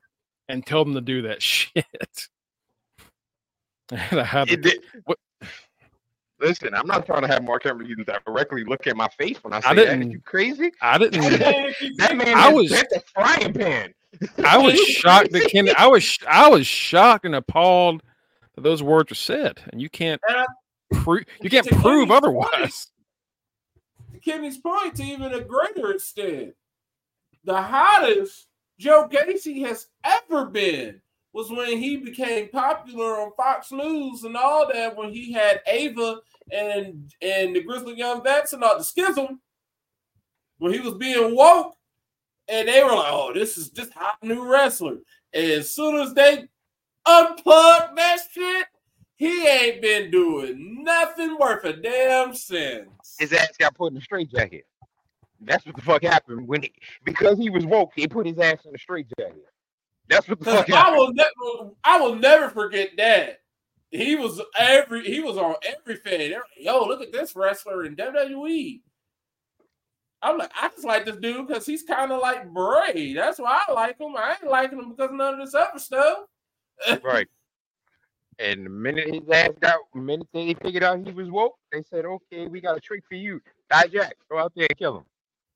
and 0.50 0.66
tell 0.66 0.84
them 0.84 0.94
to 0.96 1.02
do 1.02 1.24
that 1.24 1.42
shit. 1.44 1.86
And 3.90 4.20
I 4.20 4.24
have 4.24 4.50
It 4.50 4.62
did- 4.62 4.82
what- 5.06 5.18
Listen, 6.40 6.76
I'm 6.76 6.86
not 6.86 7.08
trying 7.08 7.24
to 7.24 7.28
have 7.28 7.44
Mark 7.44 7.64
Henry 7.64 7.96
directly 8.28 8.64
look 8.64 8.86
at 8.86 8.96
my 8.96 9.08
face 9.18 9.44
when 9.44 9.54
I 9.54 9.60
say 9.60 9.70
I 9.70 9.74
that. 9.74 9.86
didn't- 9.86 10.04
Are 10.04 10.12
you 10.12 10.22
crazy? 10.22 10.72
I 10.84 11.00
didn't. 11.00 11.22
That 11.98 12.16
man 12.16 12.28
I 12.38 12.52
was- 12.54 12.70
bent 12.70 12.88
the 12.92 13.02
frying 13.14 13.54
pan. 13.54 13.94
I 14.46 14.58
was 14.58 14.78
shocked 14.80 15.32
that 15.32 15.40
crazy? 15.42 15.50
Kenny. 15.50 15.72
I 15.74 15.88
was 15.88 16.18
I 16.30 16.48
was 16.50 16.68
shocked 16.68 17.26
and 17.26 17.34
appalled 17.36 18.04
that 18.56 18.62
those 18.62 18.84
words 18.84 19.10
were 19.12 19.16
said, 19.16 19.60
and 19.72 19.82
you 19.82 19.90
can't 19.90 20.22
And 20.28 20.38
I- 20.38 20.46
prove 21.04 21.24
you 21.42 21.50
can't 21.50 21.68
prove 21.68 22.10
Kenny's 22.10 22.18
otherwise. 22.18 22.88
Kenny's 24.18 24.58
point 24.58 24.96
to 24.96 25.04
even 25.04 25.34
a 25.34 25.42
greater 25.42 25.92
extent. 25.92 26.54
The 27.44 27.62
hottest 27.62 28.48
Joe 28.80 29.08
Gacy 29.10 29.66
has 29.66 29.88
ever 30.04 30.46
been 30.46 31.02
was 31.34 31.50
when 31.50 31.78
he 31.78 31.98
became 31.98 32.50
popular 32.50 33.22
on 33.22 33.32
Fox 33.38 33.72
News 33.72 34.24
and 34.24 34.36
all 34.36 34.68
that 34.72 34.96
when 34.96 35.12
he 35.12 35.32
had 35.32 35.62
Ava 35.68 36.20
and 36.52 37.14
and 37.22 37.56
the 37.56 37.62
Grizzly 37.62 37.96
Young 37.96 38.24
Vets 38.24 38.54
and 38.54 38.64
all 38.64 38.78
the 38.78 38.84
schism 38.84 39.40
when 40.58 40.74
he 40.74 40.80
was 40.80 40.96
being 40.96 41.36
woke 41.36 41.76
and 42.48 42.68
they 42.68 42.84
were 42.84 42.96
like, 42.96 43.12
oh, 43.12 43.34
this 43.34 43.58
is 43.58 43.70
this 43.72 43.92
hot 43.92 44.18
new 44.22 44.50
wrestler. 44.50 44.98
And 45.34 45.52
as 45.52 45.72
soon 45.72 45.96
as 45.98 46.14
they 46.14 46.48
unplugged 47.06 47.98
that 47.98 48.20
shit, 48.32 48.66
he 49.18 49.48
ain't 49.48 49.82
been 49.82 50.12
doing 50.12 50.84
nothing 50.84 51.38
worth 51.40 51.66
a 51.66 51.74
damn 51.74 52.34
since. 52.34 52.88
His 53.20 53.34
ass 53.34 53.58
got 53.58 53.76
put 53.76 53.92
in 53.92 53.98
a 53.98 54.02
straitjacket. 54.02 54.66
That's 55.42 55.66
what 55.66 55.76
the 55.76 55.82
fuck 55.82 56.04
happened 56.04 56.48
when 56.48 56.64
he, 56.64 56.74
because 57.04 57.38
he 57.38 57.50
was 57.50 57.66
woke. 57.66 57.92
They 57.96 58.08
put 58.08 58.26
his 58.26 58.40
ass 58.40 58.66
in 58.66 58.74
a 58.74 58.78
straitjacket. 58.78 59.46
That's 60.08 60.28
what 60.28 60.40
the 60.40 60.46
fuck 60.46 60.72
I 60.72 60.76
happened. 60.78 60.98
will 60.98 61.14
never, 61.14 61.72
I 61.84 62.00
will 62.00 62.16
never 62.16 62.50
forget 62.50 62.92
that. 62.98 63.40
He 63.90 64.16
was 64.16 64.42
every, 64.58 65.04
he 65.04 65.20
was 65.20 65.38
on 65.38 65.56
everything. 65.66 66.34
Yo, 66.60 66.86
look 66.86 67.02
at 67.02 67.12
this 67.12 67.36
wrestler 67.36 67.86
in 67.86 67.96
WWE. 67.96 68.82
I'm 70.22 70.38
like, 70.38 70.52
I 70.60 70.70
just 70.70 70.84
like 70.84 71.06
this 71.06 71.18
dude 71.18 71.48
because 71.48 71.66
he's 71.66 71.84
kind 71.84 72.12
of 72.12 72.22
like 72.22 72.52
Bray. 72.52 73.14
That's 73.14 73.40
why 73.40 73.62
I 73.68 73.72
like 73.72 74.00
him. 74.00 74.16
I 74.18 74.36
ain't 74.42 74.52
liking 74.52 74.80
him 74.80 74.90
because 74.90 75.12
of 75.12 75.16
none 75.16 75.36
of 75.36 75.46
this 75.46 75.56
other 75.56 75.80
stuff. 75.80 76.20
Right. 77.04 77.28
And 78.40 78.66
the 78.66 78.70
minute 78.70 79.14
his 79.14 79.30
ass 79.30 79.50
got, 79.60 79.80
the 79.94 80.00
minute 80.00 80.28
they 80.32 80.54
figured 80.54 80.84
out 80.84 81.06
he 81.06 81.12
was 81.12 81.30
woke, 81.32 81.56
they 81.72 81.82
said, 81.84 82.06
"Okay, 82.06 82.48
we 82.48 82.62
got 82.62 82.78
a 82.78 82.80
trick 82.80 83.04
for 83.08 83.16
you, 83.16 83.42
Dijak. 83.72 84.12
Go 84.30 84.38
out 84.38 84.54
there 84.56 84.68
and 84.70 84.78
kill 84.78 84.98
him." 84.98 85.06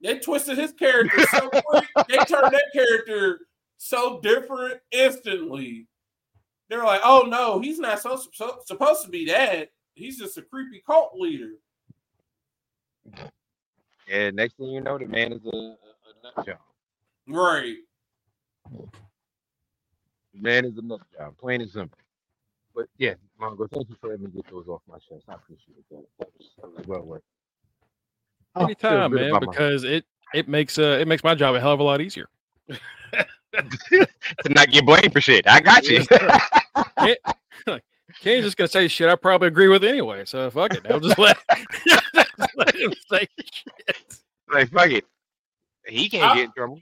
They 0.01 0.17
twisted 0.17 0.57
his 0.57 0.73
character 0.73 1.21
so 1.31 1.49
quick. 1.49 1.87
they 2.09 2.17
turned 2.17 2.51
that 2.51 2.69
character 2.73 3.41
so 3.77 4.19
different 4.21 4.79
instantly. 4.91 5.87
They're 6.69 6.83
like, 6.83 7.01
oh 7.03 7.25
no, 7.27 7.59
he's 7.59 7.79
not 7.79 7.99
so, 7.99 8.19
so 8.33 8.59
supposed 8.65 9.03
to 9.03 9.09
be 9.09 9.25
that. 9.25 9.71
He's 9.93 10.17
just 10.17 10.37
a 10.37 10.41
creepy 10.41 10.81
cult 10.85 11.11
leader. 11.15 11.51
And 14.09 14.35
next 14.35 14.55
thing 14.57 14.67
you 14.67 14.81
know, 14.81 14.97
the 14.97 15.05
man 15.05 15.33
is 15.33 15.41
a, 15.45 15.49
a, 15.49 15.71
a 15.71 16.35
nut 16.37 16.45
job. 16.45 16.57
Right. 17.27 17.75
Man 20.33 20.65
is 20.65 20.77
a 20.77 20.81
nut 20.81 21.01
job, 21.13 21.37
plain 21.37 21.61
and 21.61 21.69
simple. 21.69 21.97
But 22.75 22.87
yeah, 22.97 23.13
Mongo, 23.39 23.69
thank 23.71 23.89
you 23.89 23.95
for 23.99 24.09
letting 24.09 24.25
me 24.25 24.31
get 24.31 24.49
those 24.49 24.67
off 24.67 24.81
my 24.87 24.95
chest. 24.97 25.25
I 25.27 25.33
appreciate 25.33 25.83
that. 25.89 26.03
That 26.19 26.27
was, 26.37 26.49
that 26.61 26.71
was 26.77 26.87
well 26.87 27.01
worth. 27.01 27.19
it. 27.19 27.25
I 28.55 28.63
Anytime, 28.63 29.13
man, 29.13 29.39
because 29.39 29.83
it 29.83 30.05
it 30.33 30.47
makes 30.47 30.77
uh 30.77 30.97
it 30.99 31.07
makes 31.07 31.23
my 31.23 31.35
job 31.35 31.55
a 31.55 31.59
hell 31.59 31.73
of 31.73 31.79
a 31.79 31.83
lot 31.83 32.01
easier. 32.01 32.27
to 32.69 34.49
not 34.49 34.69
get 34.69 34.85
blamed 34.85 35.11
for 35.11 35.21
shit. 35.21 35.45
I 35.47 35.59
got 35.59 35.87
you. 35.87 36.03
Kenny's 38.21 38.43
just 38.43 38.57
gonna 38.57 38.67
say 38.67 38.87
shit 38.87 39.09
I 39.09 39.15
probably 39.15 39.47
agree 39.47 39.67
with 39.67 39.83
anyway. 39.83 40.25
So 40.25 40.49
fuck 40.49 40.73
it. 40.73 40.85
I'll 40.89 40.99
just 40.99 41.17
let, 41.17 41.37
just 41.87 42.03
let 42.55 42.75
him 42.75 42.93
say 43.09 43.27
shit. 43.53 44.17
like 44.53 44.69
fuck 44.69 44.91
it. 44.91 45.05
He 45.87 46.09
can't 46.09 46.31
I- 46.31 46.35
get 46.35 46.45
in 46.45 46.51
trouble. 46.51 46.81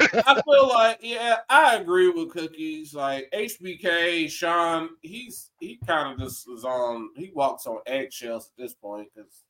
I 0.00 0.40
feel 0.44 0.68
like, 0.68 0.98
yeah, 1.02 1.36
I 1.48 1.76
agree 1.76 2.08
with 2.08 2.30
Cookies. 2.30 2.94
Like 2.94 3.30
HBK, 3.32 4.30
Shawn, 4.30 4.90
he's 5.02 5.50
he 5.60 5.78
kind 5.86 6.12
of 6.12 6.18
just 6.18 6.48
is 6.48 6.64
on. 6.64 7.10
He 7.16 7.30
walks 7.34 7.66
on 7.66 7.78
eggshells 7.86 8.46
at 8.46 8.62
this 8.62 8.74
point 8.74 9.08
because, 9.14 9.44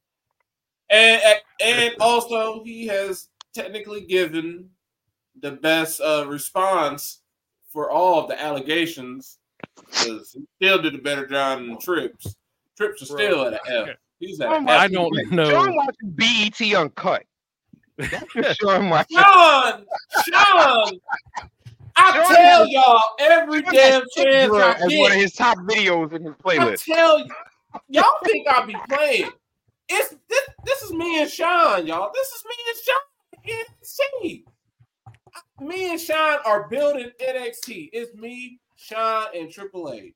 and 0.90 1.22
and 1.62 1.94
also 2.00 2.62
he 2.64 2.86
has 2.86 3.28
technically 3.54 4.02
given 4.02 4.70
the 5.40 5.52
best 5.52 6.00
uh, 6.00 6.24
response 6.26 7.20
for 7.68 7.90
all 7.90 8.20
of 8.20 8.28
the 8.28 8.40
allegations 8.40 9.38
because 9.76 10.32
he 10.32 10.44
still 10.56 10.80
did 10.80 10.94
a 10.94 10.98
better 10.98 11.26
job 11.26 11.58
than 11.60 11.78
Trips. 11.78 12.36
Trips 12.76 13.02
is 13.02 13.08
still 13.08 13.46
at 13.46 13.52
an 13.52 13.58
F. 13.68 13.96
He's 14.18 14.40
at 14.40 14.52
an 14.52 14.68
I 14.68 14.84
F. 14.84 14.90
don't 14.92 15.12
know. 15.30 15.50
know. 15.50 15.72
watching 15.72 16.10
BET 16.10 16.60
uncut. 16.74 17.24
Shawn 18.00 18.90
watching. 18.90 19.18
Shawn, 19.18 19.84
Shawn, 20.26 21.00
I 21.96 22.12
Shawn 22.12 22.34
tell 22.34 22.66
y'all 22.66 23.02
every 23.20 23.62
Shawn 23.62 23.72
damn 23.72 24.02
chance 24.16 24.52
I 24.52 24.72
as 24.80 24.92
one 24.98 25.12
of 25.12 25.18
his 25.18 25.32
top 25.32 25.58
videos 25.58 26.12
in 26.12 26.24
his 26.24 26.34
playlist. 26.34 26.88
I 26.90 26.94
tell 26.94 27.18
you, 27.20 27.34
y'all 27.88 28.04
think 28.24 28.48
I 28.48 28.66
be 28.66 28.76
playing? 28.88 29.30
It's 29.88 30.14
this. 30.28 30.48
This 30.64 30.82
is 30.82 30.92
me 30.92 31.20
and 31.20 31.30
Shawn, 31.30 31.86
y'all. 31.86 32.10
This 32.12 32.28
is 32.28 32.44
me 32.44 32.54
and 32.68 32.76
Shawn. 32.84 32.96
in 33.44 33.64
NXT. 33.82 34.44
Me 35.60 35.90
and 35.90 36.00
Shawn 36.00 36.38
are 36.44 36.68
building 36.68 37.10
NXT. 37.20 37.90
It's 37.92 38.14
me, 38.14 38.58
Shawn, 38.76 39.26
and 39.34 39.50
Triple 39.50 39.92
H. 39.92 40.14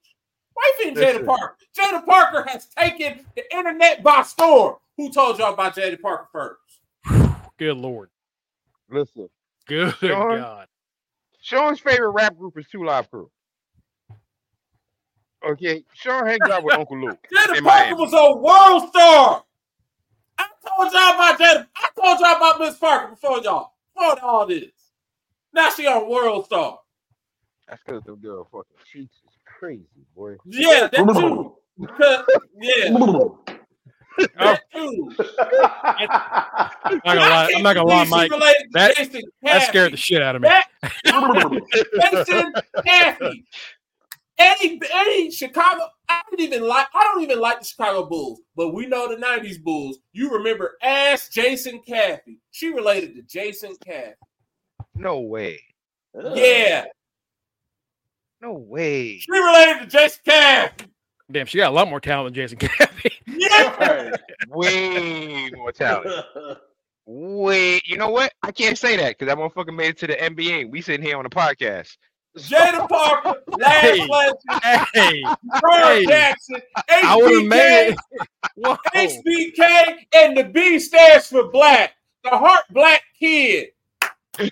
Wife 0.56 0.86
and 0.88 0.96
Jaida 0.96 1.24
Parker. 1.24 1.56
Jaida 1.76 2.04
Parker 2.04 2.44
has 2.48 2.66
taken 2.66 3.24
the 3.36 3.56
internet 3.56 4.02
by 4.02 4.22
storm. 4.22 4.76
Who 4.96 5.12
told 5.12 5.38
y'all 5.38 5.54
about 5.54 5.76
Jaida 5.76 6.00
Parker 6.00 6.28
first? 6.32 6.67
Good 7.58 7.76
lord. 7.76 8.10
Listen, 8.90 9.28
Good 9.66 9.94
Shawn? 9.96 10.38
God. 10.38 10.66
Shawn's 11.40 11.80
favorite 11.80 12.10
rap 12.10 12.36
group 12.36 12.56
is 12.58 12.66
Two 12.70 12.84
Live 12.84 13.10
Crew. 13.10 13.30
Okay, 15.46 15.84
Shawn 15.94 16.26
hangs 16.26 16.48
out 16.50 16.64
with 16.64 16.74
Uncle 16.74 16.98
Luke. 16.98 17.18
Jaida 17.32 17.58
in 17.58 17.64
Parker 17.64 17.96
was 17.96 18.12
a 18.12 18.36
world 18.36 18.88
star. 18.90 19.44
I 20.38 20.46
told 20.66 20.92
y'all 20.92 21.14
about 21.14 21.38
Jaida. 21.38 21.66
I 21.76 21.88
told 22.00 22.20
y'all 22.20 22.36
about 22.36 22.60
Miss 22.60 22.76
Parker 22.76 23.08
before 23.10 23.40
y'all. 23.42 23.72
Before 23.94 24.22
all 24.22 24.46
this. 24.46 24.70
Now 25.52 25.70
she 25.70 25.86
on 25.86 26.08
world 26.08 26.46
star. 26.46 26.80
That's 27.68 27.82
because 27.84 28.02
the 28.04 28.14
girl 28.14 28.44
fucking 28.50 28.64
cheeks 28.90 29.16
is 29.26 29.36
crazy, 29.44 29.86
boy. 30.14 30.36
Yeah, 30.44 30.88
that 30.92 30.96
too. 30.96 31.54
Yeah, 32.60 32.88
Oh. 34.40 34.56
that. 35.18 36.80
I'm 36.84 36.94
not 36.96 37.04
gonna 37.04 37.20
lie, 37.20 37.52
I'm 37.56 37.62
not 37.62 37.74
gonna 37.74 37.88
lie, 37.88 38.04
Mike. 38.06 38.30
That- 38.72 38.94
That 39.42 39.62
scared 39.68 39.92
the 39.92 39.96
shit 39.96 40.22
out 40.22 40.36
of 40.36 40.42
me. 40.42 40.48
Jason 42.00 42.52
Caffey. 42.78 43.44
Any 44.40 44.80
any 44.94 45.30
Chicago, 45.32 45.82
I 46.08 46.22
don't 46.30 46.40
even 46.40 46.62
like. 46.62 46.86
I 46.94 47.02
don't 47.12 47.22
even 47.24 47.40
like 47.40 47.58
the 47.58 47.64
Chicago 47.66 48.06
Bulls, 48.08 48.40
but 48.54 48.72
we 48.72 48.86
know 48.86 49.08
the 49.08 49.16
'90s 49.20 49.60
Bulls. 49.60 49.98
You 50.12 50.30
remember? 50.30 50.76
Ask 50.80 51.32
Jason 51.32 51.80
Caffey. 51.88 52.38
She 52.52 52.68
related 52.72 53.16
to 53.16 53.22
Jason 53.22 53.74
Caffey. 53.84 54.14
No 54.94 55.20
way. 55.20 55.58
Yeah, 56.34 56.84
No 58.40 58.52
way. 58.52 59.18
she 59.18 59.30
related 59.32 59.80
to 59.80 59.86
Jason 59.86 60.20
Caffey. 60.26 60.86
Damn, 61.30 61.46
she 61.46 61.58
got 61.58 61.70
a 61.72 61.74
lot 61.74 61.88
more 61.90 62.00
talent 62.00 62.28
than 62.34 62.34
Jason 62.34 62.58
Caffey. 62.58 63.12
Yeah, 63.58 64.16
Way 64.48 65.50
more 65.50 65.72
talent. 65.72 66.24
Wait, 67.06 67.86
you 67.86 67.96
know 67.96 68.10
what? 68.10 68.32
I 68.42 68.52
can't 68.52 68.76
say 68.76 68.96
that 68.96 69.18
because 69.18 69.26
that 69.26 69.38
motherfucker 69.38 69.74
made 69.74 69.88
it 69.90 69.98
to 69.98 70.06
the 70.06 70.14
NBA. 70.16 70.70
We 70.70 70.80
sitting 70.82 71.04
here 71.04 71.16
on 71.16 71.24
the 71.24 71.30
podcast. 71.30 71.96
Jaida 72.36 72.88
Parker, 72.88 73.34
Lance 73.58 73.98
Hey. 73.98 74.06
Fletcher, 74.06 74.60
hey, 74.94 75.22
Hey. 75.64 76.06
Jackson, 76.06 76.60
I 76.88 77.16
would 77.16 77.32
have 77.34 77.46
made 77.46 77.96
HBK, 78.58 78.76
it. 78.94 79.56
HBK, 79.58 79.94
and 80.14 80.36
the 80.36 80.44
B 80.44 80.78
stands 80.78 81.26
for 81.28 81.48
Black. 81.48 81.92
The 82.24 82.30
Heart 82.30 82.64
Black 82.70 83.02
Kid. 83.18 83.68
Is 84.38 84.46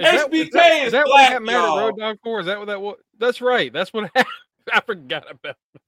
HBK 0.00 0.32
is 0.32 0.50
that- 0.50 0.72
is 0.72 0.86
is 0.86 0.92
that 0.92 1.06
what 1.06 1.12
black, 1.12 1.30
I 1.30 1.32
got 1.34 1.42
mad 1.42 1.54
at. 1.54 1.80
Road 1.80 1.98
Dog 1.98 2.18
for? 2.22 2.40
Is 2.40 2.46
that 2.46 2.58
what 2.58 2.66
that 2.68 2.80
was? 2.80 2.96
That's 3.18 3.40
right. 3.40 3.72
That's 3.72 3.92
what 3.92 4.04
happened. 4.14 4.26
I 4.72 4.80
forgot 4.80 5.24
about 5.30 5.56
that. 5.74 5.82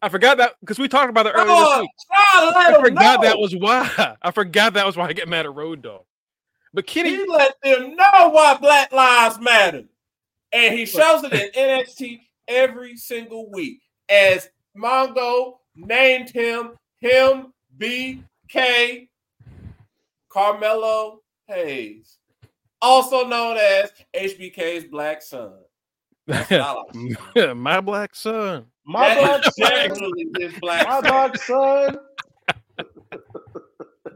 I 0.00 0.08
forgot 0.08 0.38
that 0.38 0.54
because 0.60 0.78
we 0.78 0.88
talked 0.88 1.10
about 1.10 1.26
it 1.26 1.34
earlier 1.34 1.46
this 1.46 1.54
Oh, 1.56 1.80
week. 1.80 1.90
try 2.10 2.74
I 2.76 2.80
forgot 2.80 3.20
know. 3.20 3.28
that 3.28 3.38
was 3.38 3.54
why. 3.54 4.16
I 4.22 4.30
forgot 4.30 4.72
that 4.74 4.86
was 4.86 4.96
why 4.96 5.06
I 5.06 5.12
get 5.12 5.28
mad 5.28 5.44
at 5.46 5.54
Road 5.54 5.82
Dog. 5.82 6.04
But 6.72 6.86
Kenny, 6.86 7.10
He 7.10 7.26
let 7.26 7.54
them 7.62 7.94
know 7.96 8.30
why 8.30 8.56
Black 8.60 8.92
Lives 8.92 9.38
Matter. 9.38 9.84
And 10.52 10.74
he 10.74 10.86
shows 10.86 11.22
it 11.24 11.32
in 11.32 11.50
NXT 11.56 12.20
every 12.48 12.96
single 12.96 13.50
week 13.50 13.80
as 14.08 14.48
Mongo 14.76 15.58
named 15.76 16.30
him 16.30 16.72
him 17.00 17.52
BK 17.78 19.08
Carmelo 20.28 21.20
Hayes, 21.48 22.18
also 22.80 23.26
known 23.26 23.56
as 23.58 23.92
HBK's 24.14 24.84
black 24.84 25.20
son. 25.22 25.52
Like. 26.26 26.50
My 27.56 27.80
black 27.80 28.14
son. 28.14 28.66
My 28.84 29.08
That 29.14 29.18
black 29.42 29.44
son. 29.54 29.70
definitely 29.88 30.26
his 30.38 30.58
black 30.60 30.86
My 30.86 31.00
son. 31.00 31.02
black 31.02 31.36
son. 31.38 31.98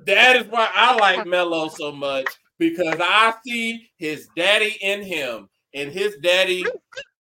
That 0.07 0.37
is 0.37 0.47
why 0.49 0.69
I 0.73 0.97
like 0.97 1.27
Melo 1.27 1.69
so 1.69 1.91
much 1.93 2.27
because 2.59 2.97
I 3.01 3.35
see 3.45 3.89
his 3.97 4.29
daddy 4.37 4.77
in 4.81 5.03
him, 5.03 5.49
and 5.75 5.91
his 5.91 6.17
daddy 6.23 6.65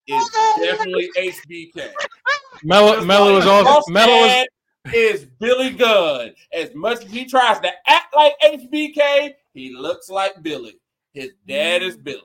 is 0.07 0.31
definitely 0.61 1.11
HBK. 1.19 1.91
Melo, 2.63 2.95
Just 2.95 3.07
Melo 3.07 3.37
is 3.39 3.47
also 3.47 3.65
Boss 3.65 3.89
Melo 3.89 4.25
is 4.25 4.47
is 4.95 5.25
Billy 5.41 5.71
Gunn. 5.71 6.33
As 6.53 6.75
much 6.75 7.05
as 7.05 7.11
he 7.11 7.25
tries 7.27 7.59
to 7.61 7.71
act 7.89 8.15
like 8.15 8.35
HBK, 8.45 9.33
he 9.53 9.75
looks 9.75 10.09
like 10.09 10.41
Billy. 10.43 10.79
His 11.13 11.33
dad 11.47 11.83
is 11.83 11.97
Billy. 11.97 12.23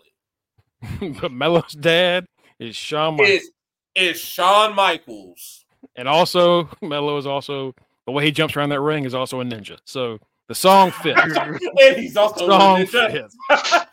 but 1.22 1.32
Melo's 1.32 1.74
dad 1.74 2.26
is 2.60 2.76
Shawn 2.76 3.18
Michaels. 3.18 3.30
Is 3.42 3.52
is 3.96 4.20
Shawn 4.20 4.76
Michaels. 4.76 5.66
and 5.96 6.08
also 6.08 6.70
Melo 6.82 7.18
is 7.18 7.26
also 7.26 7.74
the 8.06 8.12
way 8.12 8.26
he 8.26 8.32
jumps 8.32 8.56
around 8.56 8.70
that 8.70 8.82
ring 8.82 9.06
is 9.06 9.14
also 9.14 9.42
a 9.42 9.44
ninja. 9.44 9.78
So 9.86 10.20
the 10.48 10.56
song 10.56 10.92
fits. 10.92 11.20
and 11.38 11.96
he's 11.98 12.18
also 12.18 12.46
a 12.46 12.50
song 12.50 12.78
ninja. 12.80 13.12
fits. 13.12 13.38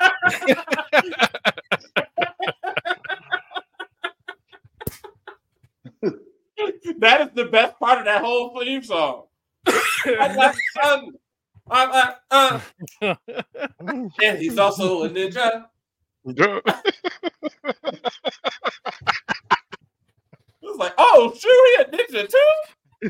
that 6.98 7.20
is 7.20 7.28
the 7.34 7.44
best 7.50 7.78
part 7.78 7.98
of 7.98 8.04
that 8.06 8.22
whole 8.22 8.58
theme 8.58 8.82
song. 8.82 9.24
I 9.66 10.32
got 10.34 10.54
son. 10.82 11.12
I, 11.70 12.14
I, 12.30 12.60
uh. 13.02 13.14
And 13.80 14.38
he's 14.38 14.58
also 14.58 15.04
a 15.04 15.10
ninja. 15.10 15.66
It 20.78 20.78
was 20.78 20.86
like, 20.90 20.94
oh, 20.98 21.32
shoot, 21.36 21.50
he 21.74 21.82
a 21.82 21.84
ninja 21.96 22.28
too. 22.28 22.50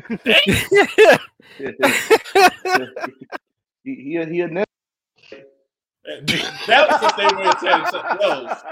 he, 3.83 3.95
he, 3.95 4.25
he 4.25 4.41
a 4.41 4.47
ninja. 4.49 4.65
That 6.65 6.87
was 6.89 7.03
if 7.03 7.15
they 7.15 7.27
were 7.35 7.53
saying 7.61 7.85
something 7.91 8.17
else. 8.23 8.63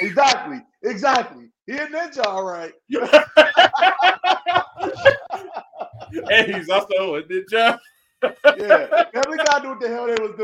Exactly. 0.00 0.60
Exactly. 0.82 1.50
He 1.66 1.76
a 1.76 1.86
ninja, 1.88 2.24
all 2.24 2.44
right. 2.44 2.72
and 6.30 6.54
he's 6.54 6.70
also 6.70 7.16
a 7.16 7.22
ninja. 7.24 7.78
Yeah. 8.22 9.04
Every 9.14 9.38
guy 9.38 9.60
knew 9.62 9.70
what 9.70 9.80
the 9.80 9.88
hell 9.88 10.06
they 10.06 10.16
was 10.20 10.36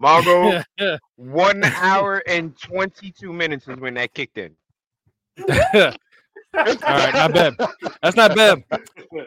Margo, 0.00 0.62
one 1.16 1.64
hour 1.64 2.22
and 2.26 2.56
22 2.60 3.32
minutes 3.32 3.66
is 3.68 3.78
when 3.78 3.94
that 3.94 4.14
kicked 4.14 4.38
in. 4.38 4.54
All 5.38 5.92
right, 6.54 7.12
not 7.14 7.32
bad. 7.34 7.54
That's 8.02 8.16
not 8.16 8.34
bad. 8.36 8.64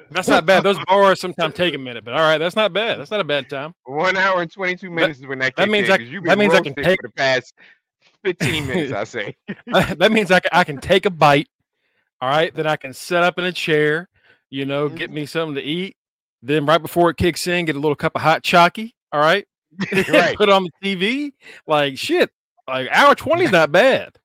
That's 0.09 0.27
not 0.27 0.45
bad. 0.45 0.63
Those 0.63 0.77
bars 0.85 1.19
sometimes 1.19 1.53
take 1.55 1.73
a 1.73 1.77
minute, 1.77 2.03
but 2.05 2.13
all 2.13 2.21
right, 2.21 2.37
that's 2.37 2.55
not 2.55 2.73
bad. 2.73 2.99
That's 2.99 3.11
not 3.11 3.19
a 3.19 3.25
bad 3.25 3.49
time. 3.49 3.73
One 3.85 4.17
hour 4.17 4.41
and 4.41 4.51
22 4.51 4.89
minutes 4.89 5.19
is 5.19 5.27
when 5.27 5.39
that 5.39 5.47
kicked 5.55 5.57
that 5.57 5.69
means 5.69 5.87
in. 5.89 5.93
I- 5.93 5.97
you've 6.03 6.23
that 6.25 6.37
means 6.37 6.53
I 6.53 6.61
can 6.61 6.73
take- 6.73 7.01
for 7.01 7.07
the 7.09 7.13
past 7.13 7.53
15 8.23 8.67
minutes, 8.67 8.93
I 8.93 9.03
say. 9.03 9.35
that 9.67 10.11
means 10.11 10.31
I 10.31 10.39
can, 10.39 10.49
I 10.53 10.63
can 10.63 10.77
take 10.79 11.05
a 11.05 11.09
bite. 11.09 11.47
All 12.21 12.29
right, 12.29 12.53
then 12.53 12.67
I 12.67 12.75
can 12.75 12.93
set 12.93 13.23
up 13.23 13.37
in 13.39 13.45
a 13.45 13.51
chair. 13.51 14.07
You 14.51 14.65
know, 14.65 14.89
get 14.89 15.09
me 15.11 15.25
something 15.25 15.55
to 15.55 15.61
eat. 15.61 15.95
Then 16.43 16.65
right 16.65 16.81
before 16.81 17.09
it 17.09 17.17
kicks 17.17 17.47
in, 17.47 17.65
get 17.65 17.75
a 17.75 17.79
little 17.79 17.95
cup 17.95 18.15
of 18.15 18.21
hot 18.21 18.43
chalky. 18.43 18.93
All 19.11 19.19
right, 19.19 19.47
right. 20.09 20.35
put 20.37 20.49
on 20.49 20.63
the 20.63 20.71
TV. 20.83 21.31
Like 21.67 21.97
shit, 21.97 22.29
like 22.67 22.87
hour 22.91 23.15
twenty 23.15 23.45
is 23.45 23.51
not 23.53 23.71
bad. 23.71 24.17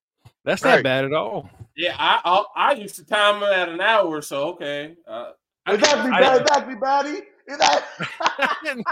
That's 0.44 0.62
not 0.62 0.82
bad 0.82 1.04
at 1.04 1.12
all. 1.12 1.48
Yeah, 1.76 1.94
I, 1.98 2.20
I 2.24 2.70
I 2.70 2.72
used 2.74 2.96
to 2.96 3.04
time 3.04 3.42
it 3.42 3.52
at 3.52 3.68
an 3.68 3.80
hour, 3.80 4.06
or 4.06 4.22
so 4.22 4.50
okay. 4.50 4.96
Uh, 5.06 5.30
I, 5.64 5.74
exactly, 5.74 6.10
I- 6.10 6.20
Batty. 6.20 6.40
Exactly, 6.42 6.74
Batty. 6.74 7.22
I 7.48 8.56
didn't, 8.64 8.86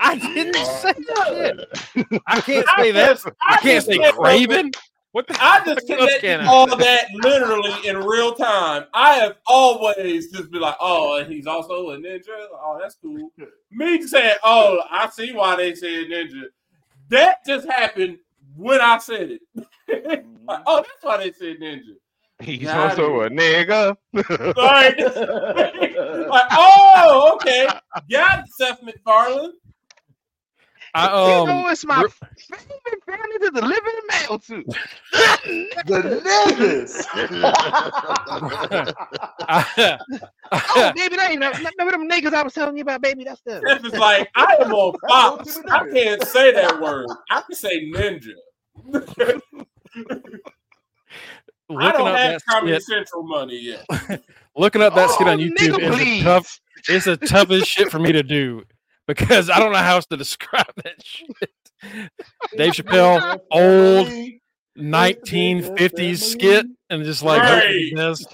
I 0.00 0.16
didn't 0.34 0.54
say 0.54 0.92
that. 0.92 2.20
I 2.26 2.40
can't 2.40 2.66
say 2.76 2.90
that. 2.92 3.34
I 3.46 3.56
can't 3.58 3.84
say 3.84 4.12
Craven. 4.12 4.72
What 5.12 5.26
the? 5.26 5.36
I 5.40 5.64
just 5.64 5.88
what 5.88 6.00
else 6.00 6.10
connect 6.10 6.20
can 6.20 6.40
I 6.40 6.46
all 6.46 6.66
that 6.66 7.06
literally 7.14 7.88
in 7.88 7.98
real 7.98 8.32
time. 8.34 8.84
I 8.94 9.14
have 9.14 9.36
always 9.46 10.30
just 10.30 10.50
been 10.52 10.60
like, 10.60 10.76
oh, 10.80 11.18
and 11.18 11.32
he's 11.32 11.46
also 11.46 11.90
a 11.90 11.96
ninja. 11.96 12.28
Oh, 12.28 12.78
that's 12.80 12.94
cool. 12.94 13.32
Me 13.72 14.02
saying, 14.02 14.36
oh, 14.44 14.82
I 14.88 15.08
see 15.10 15.32
why 15.32 15.56
they 15.56 15.74
said 15.74 16.06
ninja. 16.06 16.44
That 17.08 17.38
just 17.44 17.66
happened 17.68 18.18
when 18.56 18.80
I 18.80 18.98
said 18.98 19.32
it. 19.32 19.42
like, 20.46 20.62
oh, 20.66 20.76
that's 20.76 21.02
why 21.02 21.16
they 21.16 21.32
said 21.32 21.58
ninja. 21.60 21.96
He's 22.40 22.62
Got 22.64 22.90
also 22.92 23.22
a 23.22 23.30
nigga. 23.30 23.96
Like, 24.12 24.98
like, 26.28 26.46
oh, 26.52 27.32
okay. 27.34 27.68
Got 28.10 28.40
it, 28.40 28.44
Seth 28.56 28.82
MacFarlane. 28.82 29.52
I, 30.94 31.06
you 31.28 31.34
um, 31.42 31.48
know, 31.48 31.68
it's 31.68 31.84
my 31.84 32.02
re- 32.02 32.08
favorite 32.10 33.04
family 33.06 33.38
to 33.40 33.50
deliver 33.50 33.86
the 33.86 34.02
mail 34.10 34.38
to. 34.38 34.64
the 35.86 36.20
niggas. 36.26 37.06
Oh, 40.52 40.92
baby, 40.96 41.14
that 41.14 41.30
ain't 41.30 41.40
remember 41.40 41.92
them 41.92 42.08
niggas 42.10 42.34
I 42.34 42.42
was 42.42 42.52
telling 42.54 42.76
you 42.76 42.82
about, 42.82 43.02
baby. 43.02 43.22
That's 43.22 43.40
the. 43.42 43.62
Seth 43.68 43.84
is 43.84 43.94
like, 43.94 44.28
I 44.34 44.56
am 44.60 44.72
on 44.74 44.94
Fox. 45.08 45.56
I 45.70 45.88
can't 45.94 46.20
say 46.24 46.50
that 46.52 46.80
word. 46.80 47.06
I 47.30 47.40
can 47.42 47.54
say 47.54 47.88
ninja. 47.88 48.32
I 51.78 51.92
don't 51.92 52.08
up 52.08 52.16
have 52.16 52.32
that 52.32 52.42
Comedy 52.48 52.80
skit, 52.80 52.82
Central 52.82 53.22
money 53.22 53.60
yet. 53.60 53.86
looking 54.56 54.82
up 54.82 54.94
that 54.96 55.10
skit 55.10 55.28
Oh, 55.28 55.30
on 55.30 55.38
YouTube 55.38 55.56
nigga, 55.56 55.94
is 55.94 56.00
a 56.00 56.24
tough. 56.24 56.60
It's 56.88 57.04
the 57.04 57.16
toughest 57.16 57.66
shit 57.68 57.90
for 57.92 58.00
me 58.00 58.10
to 58.10 58.24
do 58.24 58.64
because 59.14 59.50
I 59.50 59.58
don't 59.58 59.72
know 59.72 59.78
how 59.78 59.96
else 59.96 60.06
to 60.06 60.16
describe 60.16 60.72
that 60.84 60.96
shit. 61.04 61.28
Dave 62.56 62.74
Chappelle, 62.74 63.40
old 63.50 64.08
1950s 64.78 66.18
skit, 66.18 66.66
and 66.90 67.04
just 67.04 67.22
like 67.22 67.42
hope 67.42 67.64
he 67.64 67.92
Right. 67.94 67.96
does. 67.96 68.26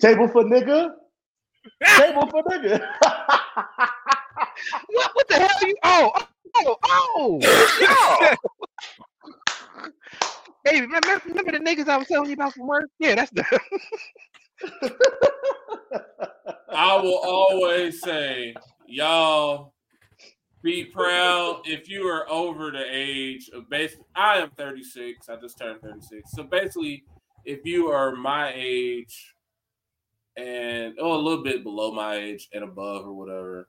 Table 0.01 0.27
for 0.29 0.43
nigga. 0.45 0.91
Table 1.97 2.27
for 2.29 2.43
nigga. 2.43 2.81
What, 4.89 5.11
what 5.15 5.27
the 5.29 5.35
hell 5.35 5.49
are 5.61 5.67
you? 5.67 5.75
Oh, 5.83 6.11
oh, 6.57 6.77
oh. 6.85 7.39
oh. 7.83 8.35
Hey, 10.65 10.81
remember, 10.81 11.21
remember 11.25 11.51
the 11.51 11.59
niggas 11.59 11.87
I 11.87 11.97
was 11.97 12.07
telling 12.07 12.29
you 12.29 12.35
about 12.35 12.53
from 12.53 12.67
work? 12.67 12.89
Yeah, 12.99 13.15
that's 13.15 13.31
the. 13.31 13.59
I 16.73 16.95
will 16.97 17.19
always 17.23 18.01
say, 18.01 18.55
y'all 18.87 19.73
be 20.63 20.85
proud 20.85 21.61
if 21.65 21.89
you 21.89 22.07
are 22.07 22.29
over 22.29 22.71
the 22.71 22.85
age 22.87 23.49
of 23.53 23.69
basically. 23.69 24.05
I 24.15 24.37
am 24.37 24.51
36. 24.51 25.29
I 25.29 25.35
just 25.37 25.57
turned 25.57 25.81
36. 25.81 26.31
So 26.31 26.43
basically, 26.43 27.03
if 27.45 27.65
you 27.65 27.87
are 27.87 28.15
my 28.15 28.53
age 28.55 29.35
and 30.37 30.93
oh, 30.99 31.13
a 31.13 31.21
little 31.21 31.43
bit 31.43 31.63
below 31.63 31.91
my 31.91 32.15
age 32.15 32.49
and 32.53 32.63
above 32.63 33.05
or 33.05 33.13
whatever, 33.13 33.67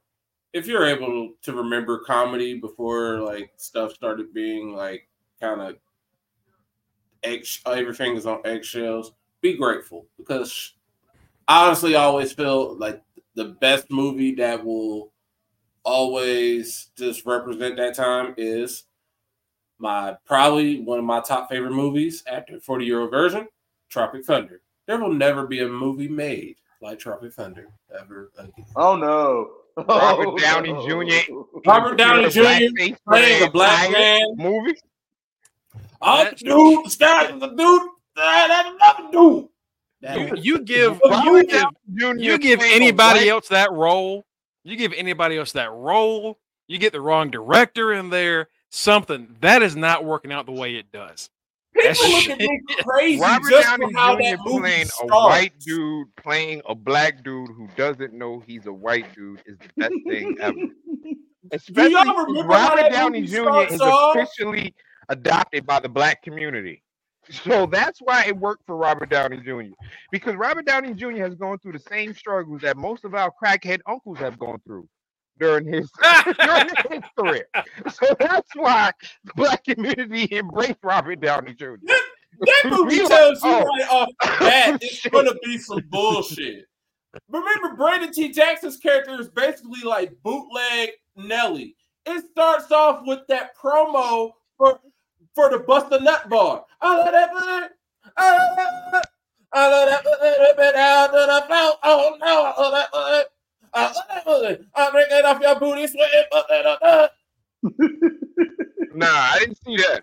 if 0.52 0.66
you're 0.66 0.86
able 0.86 1.32
to 1.42 1.52
remember 1.52 2.00
comedy 2.00 2.58
before 2.60 3.20
like 3.20 3.50
stuff 3.56 3.92
started 3.92 4.34
being 4.34 4.74
like 4.74 5.08
kind 5.40 5.60
of 5.60 5.76
egg, 7.24 7.46
everything 7.66 8.16
is 8.16 8.26
on 8.26 8.40
eggshells, 8.44 9.12
be 9.40 9.56
grateful 9.56 10.06
because 10.16 10.72
I 11.48 11.66
honestly 11.66 11.94
always 11.94 12.32
feel 12.32 12.76
like 12.76 13.02
the 13.34 13.46
best 13.46 13.90
movie 13.90 14.34
that 14.36 14.64
will 14.64 15.12
always 15.84 16.90
just 16.96 17.26
represent 17.26 17.76
that 17.76 17.94
time 17.94 18.34
is 18.36 18.84
my 19.78 20.16
probably 20.24 20.80
one 20.80 20.98
of 20.98 21.04
my 21.04 21.20
top 21.20 21.48
favorite 21.50 21.72
movies 21.72 22.22
after 22.26 22.60
40 22.60 22.84
year 22.84 23.00
old 23.00 23.10
version, 23.10 23.48
Tropic 23.88 24.24
Thunder. 24.24 24.60
There 24.86 24.98
will 24.98 25.12
never 25.12 25.46
be 25.46 25.60
a 25.60 25.68
movie 25.68 26.08
made 26.08 26.56
like 26.80 26.98
Tropic 26.98 27.32
Thunder 27.32 27.66
ever 27.98 28.30
again. 28.38 28.64
Oh 28.76 28.96
no. 28.96 29.50
Robert 29.88 30.28
Oh, 30.28 30.36
Downey 30.38 30.72
no. 30.72 30.86
Jr. 30.86 31.32
Robert 31.64 31.96
Downey 31.96 32.28
Jr. 32.28 32.40
Blackface 32.40 32.96
playing 33.08 33.42
a 33.48 33.50
black 33.50 33.90
man. 33.90 34.20
Movie. 34.36 34.74
Oh, 36.02 36.28
dude, 36.36 36.90
Scott, 36.90 37.38
the 37.40 37.46
dude 37.48 37.82
that 38.16 38.74
another 38.74 39.10
dude. 39.12 39.48
That 40.00 40.18
You, 40.18 40.30
was- 40.32 40.44
you 40.44 40.58
give 40.60 41.00
you 41.14 41.36
you 41.38 41.46
give 41.46 42.20
you 42.20 42.38
give 42.38 42.60
anybody 42.60 43.20
white- 43.20 43.28
else 43.28 43.48
that 43.48 43.70
role, 43.72 44.24
you 44.64 44.76
give 44.76 44.92
anybody 44.94 45.38
else 45.38 45.52
that 45.52 45.70
role, 45.72 46.38
you 46.66 46.78
get 46.78 46.92
the 46.92 47.00
wrong 47.00 47.30
director 47.30 47.92
in 47.92 48.10
there, 48.10 48.48
something 48.70 49.34
that 49.40 49.62
is 49.62 49.76
not 49.76 50.04
working 50.04 50.32
out 50.32 50.46
the 50.46 50.52
way 50.52 50.74
it 50.74 50.90
does. 50.92 51.30
People 51.74 51.94
that 51.94 52.10
look 52.28 52.28
at 52.30 52.38
me 52.38 52.60
crazy 52.80 53.20
Robert 53.20 53.48
just 53.50 53.66
Downey 53.68 53.92
for 53.92 53.98
how 53.98 54.14
Jr. 54.16 54.22
that 54.22 54.38
movie 54.44 54.60
playing 54.60 54.86
starts. 54.86 55.12
a 55.12 55.16
white 55.16 55.52
dude 55.60 56.16
playing 56.16 56.62
a 56.68 56.74
black 56.74 57.22
dude 57.24 57.48
who 57.56 57.68
doesn't 57.76 58.12
know 58.12 58.42
he's 58.46 58.66
a 58.66 58.72
white 58.72 59.06
dude 59.14 59.40
is 59.46 59.56
the 59.58 59.68
best 59.78 59.94
thing 60.08 60.36
ever. 60.40 60.56
Especially 61.52 61.92
y'all 61.92 62.04
since 62.04 62.26
remember 62.28 62.54
how 62.54 62.68
Robert 62.70 62.80
that 62.82 62.92
Downey 62.92 63.20
movie 63.22 63.32
Jr. 63.32 63.42
starts 63.42 63.72
is 63.74 63.80
off? 63.80 64.16
officially 64.16 64.74
adopted 65.08 65.66
by 65.66 65.80
the 65.80 65.88
black 65.88 66.22
community. 66.22 66.82
So 67.30 67.66
that's 67.66 68.00
why 68.00 68.24
it 68.26 68.36
worked 68.36 68.66
for 68.66 68.76
Robert 68.76 69.10
Downey 69.10 69.38
Jr. 69.38 69.74
Because 70.10 70.34
Robert 70.34 70.66
Downey 70.66 70.92
Jr. 70.92 71.18
has 71.18 71.34
gone 71.34 71.58
through 71.58 71.72
the 71.72 71.84
same 71.88 72.14
struggles 72.14 72.62
that 72.62 72.76
most 72.76 73.04
of 73.04 73.14
our 73.14 73.32
crackhead 73.42 73.78
uncles 73.86 74.18
have 74.18 74.38
gone 74.38 74.60
through 74.66 74.88
during 75.38 75.66
his 75.66 75.90
during 76.40 76.68
his 76.90 77.02
career. 77.16 77.46
So 77.92 78.14
that's 78.18 78.48
why 78.54 78.92
the 79.24 79.32
black 79.36 79.64
community 79.64 80.28
embraced 80.36 80.78
Robert 80.82 81.20
Downey 81.20 81.54
Jr. 81.54 81.74
That 82.40 82.64
movie 82.70 83.06
tells 83.06 83.42
you 83.42 83.50
like, 83.50 83.64
oh. 83.64 83.66
right 83.66 83.88
off 83.90 84.08
the 84.20 84.36
bat 84.40 84.78
it's 84.82 85.06
gonna 85.06 85.34
be 85.44 85.58
some 85.58 85.82
bullshit. 85.90 86.66
Remember, 87.28 87.76
Brandon 87.76 88.12
T. 88.12 88.32
Jackson's 88.32 88.78
character 88.78 89.20
is 89.20 89.28
basically 89.28 89.82
like 89.82 90.12
bootleg 90.22 90.90
Nelly. 91.14 91.76
It 92.06 92.24
starts 92.30 92.72
off 92.72 93.02
with 93.04 93.20
that 93.28 93.50
promo 93.56 94.32
for 94.56 94.80
for 95.34 95.50
the 95.50 95.58
Bust 95.58 95.92
a 95.92 96.00
Nut 96.00 96.28
bar. 96.28 96.64
I 96.80 96.96
love 96.96 97.12
that 97.12 97.30
man. 97.34 97.68
I 98.16 98.36
love 98.36 98.56
that 98.56 98.92
man. 98.92 99.02
I 99.54 99.68
love 99.68 99.88
that 99.88 100.04
man. 100.04 100.56
Been 100.56 100.76
out 100.80 101.06
to 101.08 101.12
the 101.12 101.46
floor. 101.46 101.74
Oh 101.82 102.16
no, 102.20 102.44
I 102.44 102.60
love 102.60 102.72
that 102.72 102.90
man. 102.94 103.24
I 103.74 103.84
love 103.84 103.94
that 104.08 104.26
man. 104.26 104.66
I'm 104.74 104.92
breaking 104.92 105.24
off 105.24 105.40
your 105.40 105.58
booty, 105.60 105.86
sweating. 105.86 106.24
but 106.30 106.46
that, 106.48 106.66
uh. 106.82 107.08
Nah, 108.94 109.06
I 109.06 109.38
didn't 109.40 109.58
see 109.64 109.76
that. 109.76 110.02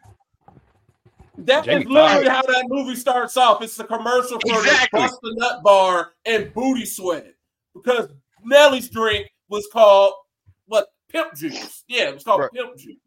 That 1.39 1.63
Jamie 1.65 1.83
is 1.83 1.89
literally 1.89 2.25
Foxx. 2.25 2.47
how 2.47 2.53
that 2.53 2.65
movie 2.67 2.95
starts 2.95 3.37
off. 3.37 3.61
It's 3.61 3.77
the 3.77 3.83
commercial 3.85 4.39
for 4.39 4.59
Exactly. 4.59 5.01
the 5.01 5.07
Bust 5.07 5.19
a 5.23 5.35
Nut 5.35 5.63
Bar 5.63 6.11
and 6.25 6.53
Booty 6.53 6.85
Sweat 6.85 7.33
because 7.73 8.09
Nelly's 8.43 8.89
drink 8.89 9.29
was 9.47 9.67
called 9.71 10.13
what? 10.65 10.87
Pimp 11.09 11.33
juice. 11.35 11.83
Yeah, 11.87 12.09
it 12.09 12.13
was 12.15 12.23
called 12.23 12.41
Right. 12.41 12.51
pimp 12.51 12.77
juice. 12.77 12.97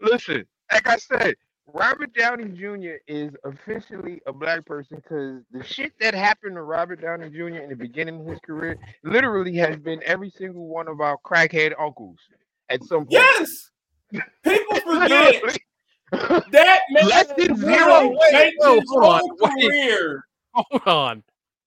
Listen, 0.00 0.44
like 0.72 0.86
I 0.88 0.96
said, 0.96 1.34
Robert 1.74 2.12
Downey 2.14 2.48
Jr. 2.48 2.96
is 3.06 3.32
officially 3.44 4.20
a 4.26 4.32
black 4.32 4.64
person 4.64 4.96
because 4.96 5.42
the 5.52 5.64
shit 5.64 5.92
that 6.00 6.14
happened 6.14 6.56
to 6.56 6.62
Robert 6.62 7.00
Downey 7.02 7.30
Jr. 7.30 7.58
in 7.58 7.70
the 7.70 7.76
beginning 7.76 8.20
of 8.20 8.26
his 8.26 8.38
career 8.40 8.78
literally 9.04 9.54
has 9.56 9.76
been 9.76 10.00
every 10.04 10.30
single 10.30 10.66
one 10.66 10.88
of 10.88 11.00
our 11.00 11.16
crackhead 11.24 11.72
uncles 11.78 12.18
at 12.68 12.82
some 12.84 13.06
point. 13.06 13.12
Yes, 13.12 13.70
people 14.42 14.76
forget 14.84 15.42
that 16.10 16.80
man 16.90 17.08
Less 17.08 17.26
than 17.36 17.56
zero. 17.56 18.10
Wait, 18.10 18.32
changed 18.32 18.56
his 18.60 18.90
hold 18.90 19.04
on, 19.04 19.20
whole 19.20 19.36
wait. 19.40 19.70
career. 19.70 20.24
Hold 20.52 20.82
on. 20.86 21.22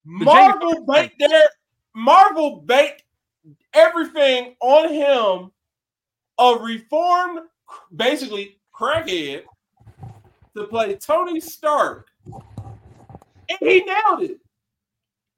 Jamie 0.05 0.25
Marvel 0.25 0.85
Foxx 0.85 1.01
baked 1.01 1.19
their 1.19 1.47
Marvel 1.95 2.61
baked 2.65 3.03
everything 3.73 4.55
on 4.59 4.89
him. 4.89 5.51
A 6.39 6.57
reformed, 6.59 7.41
basically 7.95 8.57
crackhead, 8.77 9.43
to 10.55 10.65
play 10.67 10.95
Tony 10.95 11.39
Stark, 11.39 12.07
and 12.25 13.57
he 13.59 13.83
nailed 13.83 14.21
it. 14.23 14.39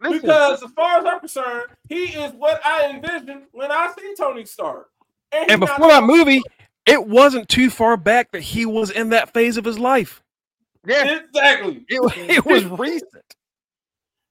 Listen, 0.01 0.21
Because 0.21 0.61
as 0.63 0.71
far 0.71 0.99
as 0.99 1.05
I'm 1.05 1.19
concerned, 1.19 1.67
he 1.89 2.05
is 2.05 2.33
what 2.33 2.63
I 2.65 2.89
envisioned 2.89 3.43
when 3.51 3.71
I 3.71 3.91
see 3.97 4.13
Tony 4.17 4.45
Stark. 4.45 4.89
he 5.31 5.39
And 5.39 5.61
not 5.61 5.69
before 5.77 5.87
that 5.87 6.03
movie, 6.03 6.41
it 6.85 7.07
wasn't 7.07 7.47
too 7.49 7.69
far 7.69 7.97
back 7.97 8.31
that 8.31 8.41
he 8.41 8.65
was 8.65 8.91
in 8.91 9.09
that 9.09 9.33
phase 9.33 9.57
of 9.57 9.65
his 9.65 9.79
life. 9.79 10.21
Yeah, 10.85 11.19
Exactly. 11.19 11.85
It, 11.87 12.29
it 12.29 12.45
was 12.45 12.63
recent 12.65 13.11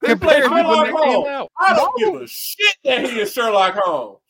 He 0.02 0.08
compared 0.08 0.20
played 0.20 0.42
to 0.44 0.48
Sherlock 0.48 0.88
Holmes. 0.90 1.48
I 1.58 1.74
don't 1.74 1.98
give 1.98 2.14
a 2.22 2.26
shit 2.28 2.76
that 2.84 3.04
he 3.10 3.20
is 3.20 3.32
Sherlock 3.32 3.74
Holmes. 3.76 4.20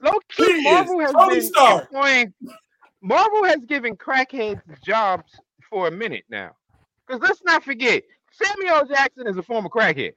low 0.00 0.12
key, 0.30 0.62
Marvel 0.62 1.00
has 1.00 1.12
Tony 1.12 1.34
been 1.34 1.42
Stark. 1.42 1.82
employing. 1.92 2.32
Marvel 3.02 3.44
has 3.44 3.58
given 3.66 3.96
crackheads 3.96 4.62
jobs 4.82 5.30
for 5.72 5.88
a 5.88 5.90
minute 5.90 6.24
now. 6.28 6.54
Because 7.06 7.22
let's 7.22 7.42
not 7.42 7.64
forget, 7.64 8.04
Samuel 8.30 8.84
Jackson 8.86 9.26
is 9.26 9.38
a 9.38 9.42
former 9.42 9.70
crackhead. 9.70 10.12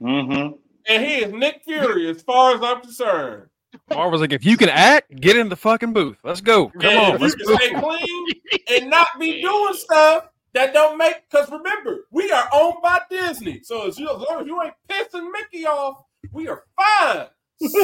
Mm-hmm. 0.00 0.54
And 0.88 1.04
he 1.04 1.16
is 1.16 1.32
Nick 1.32 1.62
Fury 1.64 2.08
as 2.08 2.22
far 2.22 2.54
as 2.54 2.62
I'm 2.62 2.80
concerned. 2.80 3.48
Marvel's 3.90 4.22
like, 4.22 4.32
if 4.32 4.44
you 4.44 4.56
can 4.56 4.70
act, 4.70 5.14
get 5.20 5.36
in 5.36 5.50
the 5.50 5.56
fucking 5.56 5.92
booth. 5.92 6.16
Let's 6.24 6.40
go. 6.40 6.68
Come 6.70 6.90
and 6.90 7.14
on. 7.14 7.20
Let's 7.20 7.36
you 7.36 7.44
go. 7.44 7.56
can 7.58 7.68
stay 7.68 7.80
clean 7.80 8.26
and 8.70 8.90
not 8.90 9.08
be 9.20 9.42
doing 9.42 9.74
stuff 9.74 10.30
that 10.54 10.72
don't 10.72 10.96
make. 10.96 11.28
Because 11.30 11.50
remember, 11.50 12.06
we 12.10 12.32
are 12.32 12.48
owned 12.54 12.76
by 12.82 13.00
Disney, 13.10 13.60
so 13.62 13.86
as, 13.86 13.98
you, 13.98 14.08
as 14.08 14.16
long 14.16 14.40
as 14.40 14.46
you 14.46 14.62
ain't 14.62 14.74
pissing 14.88 15.30
Mickey 15.30 15.66
off, 15.66 16.02
we 16.32 16.48
are 16.48 16.64
fine. 16.74 17.26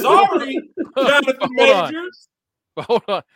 Sorry, 0.00 0.58
Jonathan 0.96 1.36
Hold 1.40 1.70
on. 1.70 1.92
Majors. 1.92 2.28
Hold 2.78 3.02
on. 3.08 3.22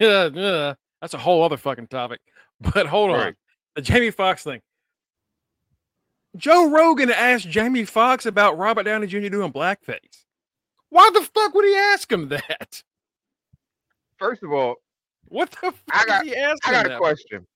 Yeah, 0.00 0.28
yeah. 0.32 0.74
That's 1.00 1.14
a 1.14 1.18
whole 1.18 1.44
other 1.44 1.56
fucking 1.56 1.86
topic. 1.86 2.20
But 2.74 2.86
hold 2.86 3.10
on. 3.12 3.36
The 3.76 3.82
Jamie 3.82 4.10
Foxx 4.10 4.42
thing. 4.42 4.60
Joe 6.36 6.70
Rogan 6.70 7.10
asked 7.10 7.48
Jamie 7.48 7.84
Foxx 7.84 8.26
about 8.26 8.58
Robert 8.58 8.82
Downey 8.84 9.06
Jr. 9.06 9.28
doing 9.28 9.52
blackface. 9.52 10.24
Why 10.90 11.08
the 11.12 11.20
fuck 11.22 11.54
would 11.54 11.64
he 11.64 11.74
ask 11.76 12.10
him 12.10 12.28
that? 12.28 12.82
First 14.18 14.42
of 14.42 14.52
all, 14.52 14.76
What 15.26 15.50
the 15.50 15.72
fuck 15.72 15.74
I 15.92 16.04
got- 16.06 16.24
did 16.24 16.32
he 16.34 16.38
ask 16.38 16.66
I 16.66 16.70
him 16.70 16.74
got 16.74 16.86
a 16.86 16.88
that? 16.90 16.98
question. 16.98 17.46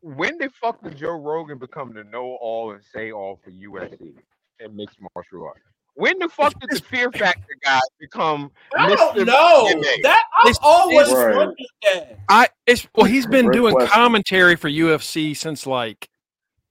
When 0.00 0.38
the 0.38 0.50
fuck 0.60 0.80
did 0.82 0.96
Joe 0.96 1.18
Rogan 1.20 1.58
become 1.58 1.92
the 1.92 2.04
know 2.04 2.36
all 2.40 2.70
and 2.72 2.82
say 2.84 3.10
all 3.10 3.40
for 3.42 3.50
UFC 3.50 4.14
and 4.60 4.76
mixed 4.76 4.98
martial 5.14 5.44
arts? 5.46 5.60
When 5.98 6.16
the 6.20 6.28
fuck 6.28 6.54
did 6.60 6.70
the 6.70 6.80
Fear 6.80 7.10
Factor 7.10 7.56
guy 7.64 7.80
become? 7.98 8.52
I 8.76 8.94
don't 8.94 9.16
Mr. 9.16 9.26
know. 9.26 9.66
MMA. 9.68 10.02
That 10.04 10.22
I've 10.42 10.50
It's- 10.50 10.58
always 10.62 11.10
Right. 11.12 11.34
wondered 11.36 11.56
that. 11.82 12.18
I 12.28 12.48
it's 12.68 12.86
well, 12.94 13.06
he's 13.06 13.26
been 13.26 13.46
Great 13.46 13.56
doing 13.56 13.74
question. 13.74 13.92
commentary 13.92 14.54
for 14.54 14.68
UFC 14.68 15.34
since 15.34 15.66
like 15.66 16.08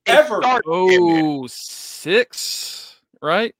Ever. 0.06 0.40
started 0.40 0.64
oh 0.66 1.46
six, 1.46 3.00
right? 3.20 3.54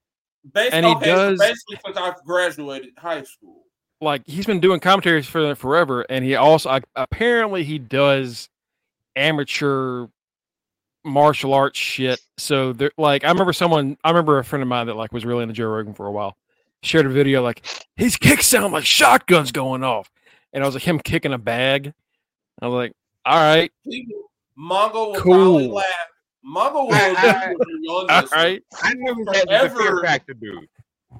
Based 0.54 0.72
And 0.72 0.86
he 0.86 0.92
okay, 0.92 1.04
does- 1.04 1.38
basically 1.38 1.78
since 1.84 1.96
I've 1.98 2.24
graduated 2.24 2.94
high 2.96 3.24
school. 3.24 3.64
like 4.00 4.22
he's 4.26 4.46
been 4.46 4.60
doing 4.60 4.80
commentaries 4.80 5.26
for 5.26 5.54
forever, 5.54 6.06
and 6.08 6.24
he 6.24 6.34
also 6.34 6.70
I, 6.70 6.80
apparently 6.96 7.62
he 7.64 7.78
does 7.78 8.48
amateur 9.16 10.06
martial 11.08 11.54
arts 11.54 11.78
shit. 11.78 12.20
So 12.36 12.72
they're 12.72 12.90
like, 12.98 13.24
I 13.24 13.28
remember 13.28 13.52
someone, 13.52 13.96
I 14.04 14.10
remember 14.10 14.38
a 14.38 14.44
friend 14.44 14.62
of 14.62 14.68
mine 14.68 14.86
that 14.86 14.94
like 14.94 15.12
was 15.12 15.24
really 15.24 15.42
into 15.42 15.54
Joe 15.54 15.68
Rogan 15.68 15.94
for 15.94 16.06
a 16.06 16.12
while, 16.12 16.36
shared 16.82 17.06
a 17.06 17.10
video 17.10 17.42
like 17.42 17.64
his 17.96 18.16
kicks 18.16 18.46
sound 18.46 18.72
like 18.72 18.84
shotguns 18.84 19.52
going 19.52 19.82
off, 19.84 20.10
and 20.52 20.62
I 20.62 20.66
was 20.66 20.74
like 20.74 20.84
him 20.84 20.98
kicking 20.98 21.32
a 21.32 21.38
bag. 21.38 21.92
I 22.60 22.66
was 22.66 22.74
like, 22.76 22.92
all 23.24 23.36
right, 23.36 23.70
People, 23.88 24.30
Mongo 24.58 25.12
will 25.12 25.20
Cool. 25.20 25.34
probably 25.34 25.68
laugh. 25.68 25.86
Mongo 26.46 26.88
will 26.88 26.94
I- 26.94 27.42
agree 27.42 27.56
with 27.58 27.68
you 27.80 27.90
on 27.90 28.10
all 28.10 28.22
right. 28.32 28.62
I 28.82 28.94
knew 28.94 29.14
he 29.32 29.38
had 29.38 29.48
the 29.48 29.74
Fear 29.76 30.02
Factor 30.02 30.34
dude. 30.34 30.68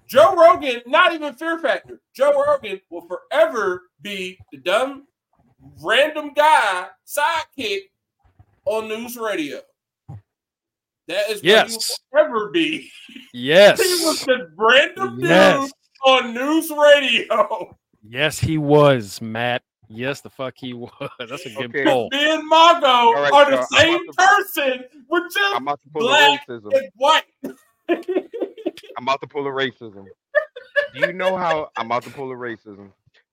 Joe 0.09 0.35
Rogan, 0.35 0.81
not 0.87 1.13
even 1.13 1.35
Fear 1.35 1.59
Factor. 1.59 2.01
Joe 2.15 2.45
Rogan 2.47 2.81
will 2.91 3.07
forever 3.07 3.83
be 4.03 4.39
the 4.53 4.59
dumb, 4.59 5.07
random 5.83 6.33
guy 6.35 6.87
sidekick 7.07 7.81
on 8.65 8.89
news 8.89 9.17
radio. 9.17 9.61
That 11.09 11.31
is 11.31 11.43
Yes. 11.43 11.71
what 12.13 12.21
he 12.21 12.21
will 12.21 12.25
ever 12.39 12.51
be. 12.51 12.91
He 13.09 13.21
Yes, 13.33 13.79
was 14.03 14.25
the 14.27 14.51
random 14.57 15.19
yes, 15.21 15.61
dude 15.63 15.73
on 16.05 16.35
news 16.35 16.71
radio. 16.71 17.77
yes, 18.07 18.39
he 18.39 18.59
was 18.59 19.21
Matt. 19.21 19.63
Yes, 19.89 20.21
the 20.21 20.29
fuck 20.31 20.55
he 20.57 20.75
was. 20.75 20.91
That's 21.19 21.47
a 21.47 21.51
good 21.51 21.71
Okay. 21.75 21.85
poll. 21.85 22.09
Me 22.13 22.31
and 22.35 22.51
Mongo 22.51 23.15
right, 23.15 23.33
are 23.33 23.51
the 23.51 23.57
y'all, 23.57 23.67
same 23.73 23.95
about 24.11 24.17
person. 24.17 24.85
We're 25.09 25.25
just 25.29 25.55
I'm 25.57 25.63
about 25.63 25.81
to 25.83 25.89
pull 25.91 26.03
Black 26.03 26.43
a 26.47 26.53
racism. 26.53 26.75
and 26.77 26.91
white. 26.97 27.25
I'm 28.99 29.05
about 29.05 29.21
to 29.23 29.27
pull 29.27 29.47
a 29.47 29.51
racism. 29.51 30.07
Do 30.95 31.01
you 31.01 31.13
know 31.15 31.37
how 31.39 31.71
I'm 31.77 31.87
about 31.87 32.05
to 32.05 32.11
pull 32.11 32.31
a 32.31 32.35
racism? 32.35 32.91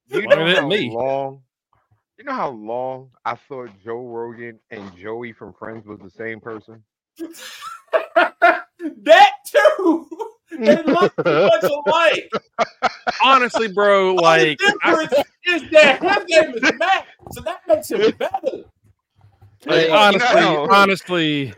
Do 0.09 0.21
you 0.21 0.27
Longer 0.27 0.45
know 0.45 0.61
how 0.61 0.67
me. 0.67 0.89
long? 0.91 1.41
You 2.17 2.23
know 2.23 2.33
how 2.33 2.49
long 2.51 3.09
I 3.25 3.35
thought 3.35 3.69
Joe 3.83 4.05
Rogan 4.07 4.57
and 4.71 4.95
Joey 4.95 5.33
from 5.33 5.53
Friends 5.53 5.85
was 5.85 5.99
the 5.99 6.09
same 6.09 6.39
person? 6.39 6.81
that 8.15 9.31
too. 9.47 10.07
They 10.57 10.75
look 10.83 11.13
too 11.17 11.49
much 11.49 11.63
alike. 11.63 12.31
Honestly, 13.23 13.67
bro, 13.67 14.15
like 14.15 14.57
the 14.59 14.77
I- 14.83 15.03
is 15.03 15.09
that 15.71 16.01
his 16.01 16.25
name 16.29 16.53
is 16.55 16.71
Matt, 16.79 17.05
so 17.31 17.41
that 17.41 17.61
makes 17.67 17.91
him 17.91 18.11
better. 18.17 18.63
Like, 19.65 19.87
Yeah, 19.87 19.95
honestly, 19.95 20.41
no. 20.41 20.67
honestly, 20.71 21.53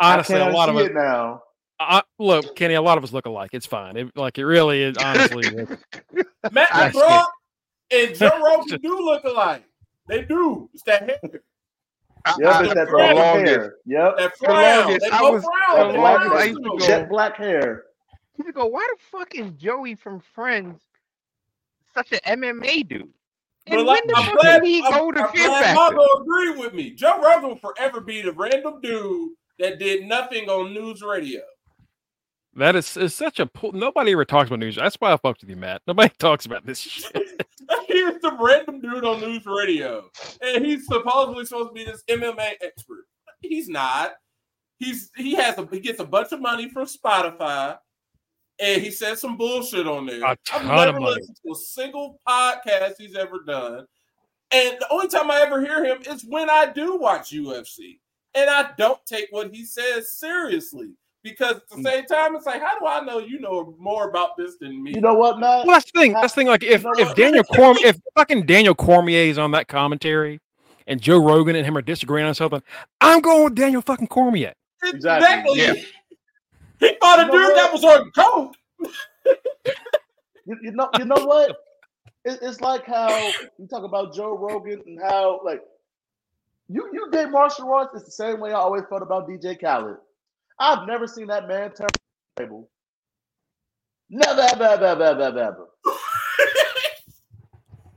honestly, 0.00 0.36
a 0.40 0.50
lot 0.50 0.68
of 0.68 0.76
see 0.76 0.82
us. 0.84 0.90
it 0.90 0.94
now. 0.94 1.42
I, 1.80 2.02
look, 2.18 2.54
Kenny, 2.56 2.74
a 2.74 2.82
lot 2.82 2.98
of 2.98 3.04
us 3.04 3.12
look 3.12 3.26
alike. 3.26 3.50
It's 3.52 3.66
fine. 3.66 3.96
It, 3.96 4.16
like 4.16 4.38
it 4.38 4.44
really 4.44 4.82
is. 4.82 4.96
Honestly, 4.98 5.44
Matt 6.52 6.94
LeBlanc 6.94 7.26
and 7.90 8.14
Joe 8.14 8.40
Rogan 8.44 8.80
do 8.80 9.04
look 9.04 9.24
alike. 9.24 9.64
They 10.08 10.22
do. 10.22 10.68
It's 10.74 10.82
that 10.84 11.08
hair, 11.08 11.40
I- 12.24 12.34
Yep, 12.38 12.52
I- 12.54 12.64
it's 12.64 12.74
that 12.74 12.86
the 12.88 12.96
longest, 12.96 13.52
hair. 13.52 13.74
Yep. 13.86 14.16
that 14.18 14.32
the 14.38 14.46
frown. 14.46 14.86
longest, 14.86 15.12
I 15.12 15.22
was- 15.30 15.44
frown. 15.44 15.86
the 15.88 15.92
They 15.92 15.98
longest 15.98 16.28
both 16.30 16.38
I 16.38 16.44
frown. 16.44 16.48
used 16.48 16.62
to 16.64 16.70
go- 16.78 16.86
Jet 16.86 17.08
black 17.08 17.36
hair. 17.36 17.84
People 18.36 18.52
go, 18.52 18.66
why 18.66 18.88
the 18.96 19.02
fuck 19.10 19.34
is 19.34 19.50
Joey 19.52 19.94
from 19.94 20.20
Friends 20.34 20.80
such 21.94 22.12
an 22.12 22.20
MMA 22.24 22.82
dude? 22.82 23.12
But 23.66 23.78
And 23.78 23.86
like, 23.86 24.04
when 24.04 24.08
the 24.08 24.16
I'm 24.16 24.24
fuck 24.26 24.40
glad, 24.40 24.62
did 24.62 24.68
he 24.68 24.82
I'm, 24.84 24.92
go 24.92 25.12
to 25.12 25.20
I'm 25.24 25.32
Fear 25.32 25.46
glad 25.48 25.62
Factor? 25.64 25.74
Margo 25.96 26.20
agreed 26.22 26.58
with 26.58 26.74
me. 26.74 26.90
Joe 26.90 27.20
Rogan 27.20 27.50
will 27.50 27.56
forever 27.58 28.00
be 28.00 28.22
the 28.22 28.32
random 28.32 28.80
dude 28.80 29.32
that 29.58 29.78
did 29.78 30.06
nothing 30.06 30.48
on 30.48 30.72
news 30.74 31.02
radio. 31.02 31.42
That 32.56 32.76
is 32.76 32.96
is 32.96 33.14
such 33.14 33.40
a 33.40 33.46
pull. 33.46 33.72
Nobody 33.72 34.12
ever 34.12 34.24
talks 34.24 34.48
about 34.48 34.58
news. 34.58 34.76
That's 34.76 34.96
why 34.96 35.12
I 35.12 35.16
fucked 35.16 35.40
with 35.40 35.50
you, 35.50 35.56
Matt. 35.56 35.82
Nobody 35.86 36.12
talks 36.18 36.46
about 36.46 36.66
this 36.66 36.78
shit. 36.80 37.12
he 37.88 38.02
was 38.04 38.20
the 38.22 38.36
random 38.38 38.80
dude 38.80 39.04
on 39.04 39.20
news 39.20 39.46
radio, 39.46 40.04
and 40.42 40.64
he's 40.64 40.86
supposedly 40.86 41.44
supposed 41.44 41.70
to 41.70 41.74
be 41.74 41.84
this 41.84 42.02
MMA 42.10 42.54
expert. 42.62 43.04
He's 43.40 43.68
not. 43.68 44.12
He's 44.78 45.10
he 45.16 45.34
has 45.34 45.56
a 45.58 45.66
he 45.70 45.80
gets 45.80 46.00
a 46.00 46.04
bunch 46.04 46.32
of 46.32 46.40
money 46.40 46.68
from 46.68 46.86
Spotify, 46.86 47.78
and 48.60 48.82
he 48.82 48.90
said 48.90 49.18
some 49.18 49.36
bullshit 49.36 49.86
on 49.86 50.06
there. 50.06 50.22
A 50.22 50.28
I've 50.30 50.42
ton 50.44 50.66
never 50.66 50.96
of 50.96 51.02
money. 51.02 51.14
listened 51.16 51.36
to 51.46 51.52
a 51.52 51.56
single 51.56 52.20
podcast 52.28 52.94
he's 52.98 53.16
ever 53.16 53.40
done, 53.46 53.86
and 54.52 54.76
the 54.78 54.86
only 54.90 55.08
time 55.08 55.30
I 55.30 55.40
ever 55.40 55.60
hear 55.60 55.84
him 55.84 56.02
is 56.02 56.24
when 56.24 56.50
I 56.50 56.66
do 56.72 56.96
watch 56.98 57.30
UFC, 57.30 58.00
and 58.34 58.50
I 58.50 58.70
don't 58.76 59.04
take 59.06 59.28
what 59.30 59.54
he 59.54 59.64
says 59.64 60.18
seriously. 60.18 60.90
Because 61.22 61.56
at 61.56 61.68
the 61.68 61.76
hmm. 61.76 61.82
same 61.82 62.04
time, 62.06 62.34
it's 62.34 62.46
like, 62.46 62.60
how 62.60 62.78
do 62.78 62.86
I 62.86 63.00
know 63.04 63.18
you 63.18 63.38
know 63.38 63.76
more 63.78 64.08
about 64.08 64.36
this 64.36 64.56
than 64.60 64.82
me? 64.82 64.92
You 64.94 65.00
know 65.00 65.14
what, 65.14 65.38
Matt? 65.38 65.66
Well, 65.66 65.76
that's 65.76 65.90
the 65.92 66.00
thing. 66.00 66.12
That's 66.14 66.32
the 66.34 66.40
thing. 66.40 66.46
Like 66.48 66.64
if 66.64 66.82
You 66.82 66.92
know 66.92 67.10
if? 67.10 67.14
Daniel 67.14 67.44
Corm 67.44 67.76
if 67.84 67.96
fucking 68.16 68.46
Daniel 68.46 68.74
Cormier 68.74 69.30
is 69.30 69.38
on 69.38 69.52
that 69.52 69.68
commentary, 69.68 70.40
and 70.86 71.00
Joe 71.00 71.18
Rogan 71.18 71.56
and 71.56 71.64
him 71.64 71.76
are 71.76 71.82
disagreeing 71.82 72.26
on 72.26 72.34
something, 72.34 72.62
I'm 73.00 73.20
going 73.20 73.44
with 73.44 73.54
Daniel 73.54 73.82
fucking 73.82 74.08
Cormier. 74.08 74.52
Exactly. 74.84 75.60
Yeah. 75.60 75.74
He 76.80 76.96
fought 77.00 77.20
a 77.20 77.22
You 77.22 77.28
know 77.28 77.32
dude 77.32 77.42
what? 77.42 77.56
that 77.56 77.72
was 77.72 77.84
on 77.84 78.10
coke. 78.10 78.56
You, 80.44 80.56
you 80.60 80.72
know, 80.72 80.90
you 80.98 81.04
know 81.04 81.24
what? 81.24 81.50
It, 82.24 82.38
it's 82.42 82.60
like 82.60 82.84
how 82.84 83.08
you 83.58 83.66
talk 83.68 83.84
about 83.84 84.12
Joe 84.12 84.36
Rogan 84.36 84.82
and 84.86 85.00
how 85.00 85.40
like 85.44 85.62
you 86.68 86.88
you 86.92 87.10
did 87.10 87.30
martial 87.30 87.72
arts. 87.72 87.92
It's 87.94 88.04
the 88.04 88.10
same 88.10 88.40
way 88.40 88.50
I 88.50 88.54
always 88.54 88.82
felt 88.88 89.02
about 89.02 89.28
DJ 89.28 89.60
Khaled. 89.60 89.98
I've 90.62 90.86
never 90.86 91.08
seen 91.08 91.26
that 91.26 91.48
man 91.48 91.72
turn 91.72 91.88
the 92.36 92.44
table. 92.44 92.70
Never, 94.08 94.40
ever, 94.42 94.62
ever, 94.62 94.84
ever, 94.84 95.02
ever, 95.04 95.22
ever, 95.22 95.38
ever. 95.40 95.66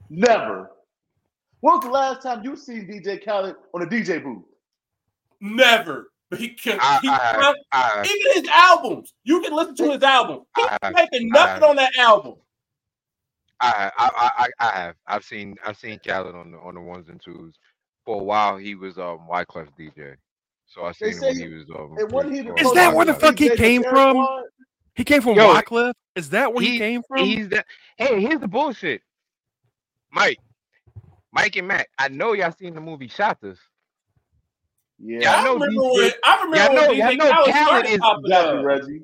Never. 0.09 0.71
When 1.61 1.75
was 1.75 1.83
the 1.83 1.91
last 1.91 2.23
time 2.23 2.43
you 2.43 2.55
seen 2.55 2.87
DJ 2.87 3.23
Khaled 3.23 3.55
on 3.73 3.83
a 3.83 3.85
DJ 3.85 4.23
booth? 4.23 4.43
Never. 5.41 6.09
But 6.31 6.39
he 6.39 6.49
can. 6.49 6.79
I, 6.81 6.99
he 7.01 7.09
I, 7.09 7.53
I, 7.71 8.03
even 8.03 8.41
his 8.41 8.49
albums. 8.51 9.13
You 9.23 9.41
can 9.41 9.53
listen 9.53 9.75
to 9.75 9.91
his 9.91 10.01
album. 10.01 10.41
He's 10.57 10.67
I- 10.81 10.91
making 10.91 11.29
nothing 11.29 11.63
on 11.63 11.75
that 11.75 11.95
album. 11.99 12.35
I, 13.61 13.91
I, 13.97 14.31
I, 14.37 14.49
I 14.59 14.71
have. 14.71 14.95
I've 15.07 15.23
seen, 15.23 15.55
I've 15.65 15.77
seen 15.77 15.99
Khaled 16.05 16.35
on 16.35 16.51
the 16.51 16.57
on 16.57 16.75
the 16.75 16.81
ones 16.81 17.09
and 17.09 17.21
twos. 17.21 17.55
For 18.05 18.19
a 18.19 18.23
while, 18.23 18.57
he 18.57 18.73
was 18.75 18.97
um 18.97 19.27
Wyclef 19.29 19.69
DJ. 19.79 20.15
So 20.75 20.83
I 20.83 20.91
seen 20.91 21.13
him 21.13 21.19
when 21.21 21.35
he 21.37 21.47
was 21.47 21.65
um. 21.73 21.95
And 21.97 22.11
when 22.11 22.33
he 22.35 22.41
with, 22.41 22.59
Is 22.61 22.73
that 22.73 22.93
where 22.93 23.05
the 23.05 23.13
fuck 23.13 23.39
he 23.39 23.49
came 23.55 23.81
from? 23.81 24.11
Squad? 24.17 24.43
He 24.95 25.03
came 25.05 25.21
from 25.21 25.35
Yo, 25.35 25.53
Wyclef. 25.53 25.93
Is 26.17 26.29
that 26.31 26.53
where 26.53 26.63
he, 26.65 26.71
he- 26.73 26.77
came 26.77 27.01
from? 27.07 27.23
He's 27.25 27.47
the 27.47 27.63
hey. 27.97 28.19
Here's 28.19 28.41
the 28.41 28.47
bullshit, 28.49 29.01
Mike, 30.11 30.37
Mike 31.31 31.55
and 31.55 31.67
Matt. 31.69 31.87
I 31.97 32.09
know 32.09 32.33
y'all 32.33 32.51
seen 32.51 32.73
the 32.75 32.81
movie 32.81 33.07
Shottas. 33.07 33.57
Yeah, 34.99 35.19
Yeah, 35.21 35.31
I 35.35 35.39
I 35.39 35.43
know 35.45 35.53
remember 35.53 35.81
DJ 35.81 35.93
when 35.95 36.11
I 36.25 36.43
remember 36.43 36.57
Y'all 36.57 36.73
know- 36.83 36.87
when 36.89 36.97
y'all 36.97 37.09
DJ 37.11 37.17
know 37.17 37.31
Khaled 37.51 37.53
Khaled 37.53 37.85
is- 37.85 37.93
exactly. 38.25 38.63
Reggie. 38.65 39.01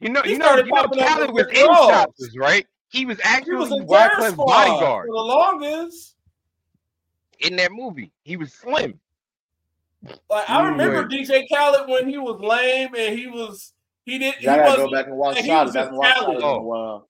You 0.00 0.08
know, 0.10 0.22
He 0.22 0.32
you 0.32 0.38
know, 0.38 0.44
started 0.44 0.66
you 0.66 0.72
know, 0.74 0.82
popping 0.82 1.00
up 1.00 1.08
Khaled 1.08 1.30
with 1.32 1.46
was 1.48 1.58
in 1.58 1.66
Ross. 1.66 1.90
Shottas, 1.90 2.38
right? 2.38 2.66
He 2.88 3.06
was 3.06 3.16
He 3.18 3.22
actually 3.24 3.56
was 3.56 3.72
in 3.72 3.86
Terror 3.86 4.10
Wyclef's 4.10 4.32
Squad 4.32 4.46
bodyguard 4.46 5.06
for 5.08 5.14
the 5.14 5.22
longest. 5.22 6.16
in 7.40 7.56
that 7.56 7.72
movie. 7.72 8.12
He 8.22 8.36
was 8.36 8.52
slim. 8.52 9.00
Like 10.30 10.48
I 10.50 10.62
Mm, 10.62 10.70
remember 10.70 11.08
DJ 11.08 11.44
Khaled 11.52 11.88
when 11.88 12.08
he 12.08 12.18
was 12.18 12.40
lame 12.40 12.94
and 12.96 13.18
he 13.18 13.26
was 13.26 13.72
he 14.04 14.18
did 14.18 14.34
he 14.36 14.44
Yeah, 14.46 14.54
I 14.54 14.56
gotta 14.56 14.70
wasn't 14.70 14.90
go 14.90 14.96
back 14.96 15.06
and 15.06 15.16
watch 15.16 15.36
and 15.36 15.46
he 15.46 15.52
Shottas. 15.52 15.64
was 15.66 15.76
I 15.76 15.80
just 15.84 16.02
haven't 16.02 16.24
Khaled. 16.24 16.42
Shottas 16.42 16.98
in 16.98 17.02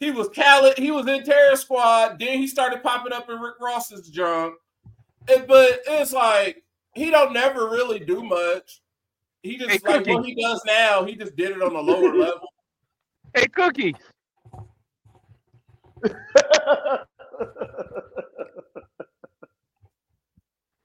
he 0.00 0.10
was 0.10 0.28
Khaled, 0.30 0.78
he 0.78 0.90
was 0.90 1.06
in 1.06 1.22
Terror 1.24 1.56
Squad, 1.56 2.18
then 2.18 2.38
he 2.38 2.46
started 2.46 2.82
popping 2.82 3.12
up 3.12 3.28
in 3.28 3.38
Rick 3.38 3.56
Ross's 3.60 4.08
junk. 4.08 4.54
And- 5.28 5.46
but 5.46 5.80
it's 5.86 6.12
like 6.12 6.64
he 6.94 7.10
don't 7.10 7.32
never 7.34 7.68
really 7.68 7.98
do 7.98 8.22
much. 8.22 8.80
He 9.42 9.56
just 9.58 9.70
Hey, 9.70 9.78
like 9.86 9.98
Cookie. 10.04 10.14
what 10.14 10.24
he 10.24 10.34
does 10.34 10.62
now, 10.66 11.04
he 11.04 11.14
just 11.16 11.36
did 11.36 11.50
it 11.52 11.62
on 11.62 11.74
a 11.76 11.80
lower 11.80 12.14
level. 12.18 12.48
Hey, 13.34 13.46
Cookie. 13.48 13.94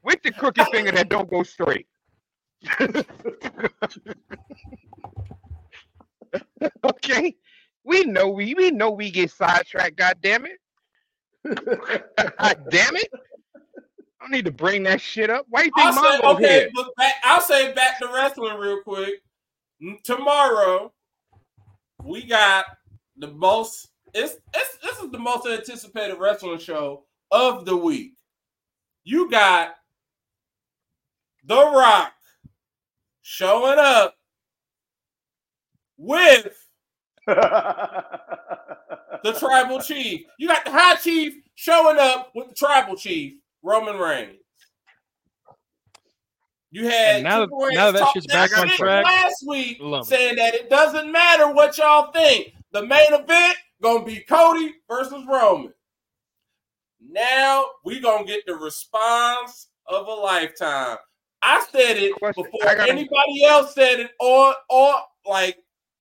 With 0.06 0.22
the 0.22 0.32
crooked 0.32 0.68
finger 0.68 0.91
that 0.91 1.10
don't 1.10 1.27
go 1.27 1.41
straight. 1.41 1.88
okay. 6.84 7.36
We 7.84 8.03
know 8.03 8.30
we 8.30 8.53
we 8.53 8.69
know 8.69 8.91
we 8.91 9.10
get 9.10 9.32
sidetracked, 9.32 9.98
god 9.98 10.18
damn 10.22 10.45
it. 10.45 10.60
God 11.45 12.65
damn 12.72 12.95
it. 12.95 13.10
I 13.14 13.19
don't 14.19 14.32
need 14.32 14.45
to 14.45 14.52
bring 14.52 14.82
that 14.84 14.99
shit 14.99 15.30
up. 15.30 15.45
Why 15.49 15.64
you 15.64 15.72
think 15.76 15.88
I'll 15.88 15.94
say 15.94 16.19
okay, 16.27 16.60
here? 16.60 16.69
but 16.73 16.95
back, 16.95 17.14
I'll 17.23 17.41
say 17.41 17.72
back 17.73 17.99
to 17.99 18.07
wrestling 18.11 18.57
real 18.57 18.82
quick. 18.82 19.22
Tomorrow, 20.03 20.91
we 22.03 22.26
got 22.26 22.65
the 23.18 23.27
most. 23.27 23.90
It's, 24.15 24.38
it's 24.56 24.77
this 24.84 24.99
is 24.99 25.11
the 25.11 25.19
most 25.19 25.45
anticipated 25.45 26.18
wrestling 26.18 26.57
show 26.57 27.03
of 27.30 27.65
the 27.65 27.77
week. 27.77 28.14
You 29.03 29.30
got 29.30 29.76
The 31.45 31.55
Rock 31.55 32.13
showing 33.22 33.80
up 33.80 34.15
with 35.97 36.47
the 37.27 37.35
tribal 39.39 39.81
chief. 39.81 40.22
You 40.38 40.47
got 40.47 40.65
the 40.65 40.72
high 40.72 40.95
chief 40.95 41.34
showing 41.55 41.97
up 41.99 42.31
with 42.35 42.49
the 42.49 42.55
tribal 42.55 42.95
chief, 42.95 43.34
Roman 43.63 43.97
Reigns. 43.97 44.38
You 46.72 46.88
had 46.88 47.15
And 47.17 47.23
now 47.23 47.39
that- 47.45 47.69
now 47.73 47.91
that 47.91 47.99
talk 47.99 48.13
shit's 48.13 48.27
back 48.27 48.55
on 48.57 48.67
track, 48.69 49.05
last 49.05 49.45
week, 49.47 49.77
love 49.80 50.07
it. 50.07 50.09
saying 50.09 50.35
that 50.35 50.53
it 50.55 50.69
doesn't 50.69 51.11
matter 51.11 51.49
what 51.51 51.77
y'all 51.77 52.11
think. 52.11 52.53
The 52.72 52.85
main 52.85 53.13
event 53.13 53.57
gonna 53.81 54.03
be 54.03 54.19
Cody 54.22 54.73
versus 54.89 55.23
Roman. 55.27 55.73
Now 56.99 57.65
we 57.85 57.99
gonna 58.01 58.26
get 58.26 58.45
the 58.45 58.55
response 58.55 59.69
of 59.88 60.07
a 60.07 60.11
lifetime. 60.11 60.97
I 61.45 61.65
said 61.72 61.97
it 61.97 62.13
Question. 62.15 62.43
before 62.43 62.67
I 62.67 62.76
got 62.76 62.88
a- 62.88 62.91
anybody 62.91 63.45
else 63.45 63.73
said 63.76 63.99
it 63.99 64.11
on 64.19 64.53
or 64.69 64.95
like 65.26 65.57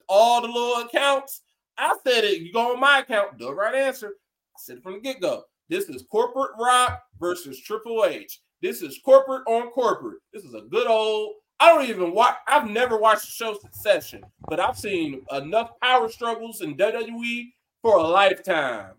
all 0.09 0.41
the 0.41 0.49
little 0.49 0.87
accounts. 0.87 1.43
I 1.77 1.95
said 2.07 2.25
it. 2.25 2.41
You 2.41 2.53
go 2.53 2.73
on 2.73 2.81
my 2.81 3.01
account, 3.01 3.39
the 3.39 3.53
right 3.55 3.75
answer. 3.75 4.15
I 4.57 4.59
said 4.59 4.79
it 4.79 4.83
from 4.83 4.95
the 4.95 5.01
get 5.01 5.21
go. 5.21 5.45
This 5.69 5.89
is 5.89 6.05
corporate 6.11 6.53
rock 6.59 7.03
versus 7.21 7.61
Triple 7.61 8.05
H. 8.07 8.41
This 8.63 8.81
is 8.81 8.99
corporate 9.05 9.43
on 9.47 9.71
corporate. 9.71 10.19
This 10.33 10.45
is 10.45 10.55
a 10.55 10.63
good 10.63 10.87
old. 10.87 11.33
I 11.61 11.69
don't 11.75 11.89
even 11.89 12.13
watch. 12.15 12.37
I've 12.49 12.69
never 12.69 12.97
watched 12.97 13.23
the 13.27 13.33
show 13.33 13.55
Succession, 13.59 14.23
but 14.49 14.61
I've 14.61 14.79
seen 14.79 15.25
enough 15.33 15.71
power 15.83 16.09
struggles 16.09 16.63
in 16.63 16.77
WWE 16.77 17.47
for 17.83 17.97
a 17.99 18.03
lifetime. 18.03 18.93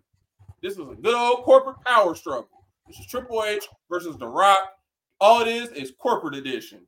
This 0.62 0.74
is 0.74 0.78
a 0.80 0.94
good 1.00 1.14
old 1.14 1.44
corporate 1.44 1.80
power 1.84 2.14
struggle. 2.14 2.48
This 2.86 2.98
is 2.98 3.06
Triple 3.06 3.44
H 3.44 3.66
versus 3.90 4.16
The 4.16 4.26
Rock. 4.26 4.58
All 5.20 5.40
it 5.42 5.48
is 5.48 5.70
is 5.70 5.92
corporate 5.98 6.34
edition. 6.34 6.86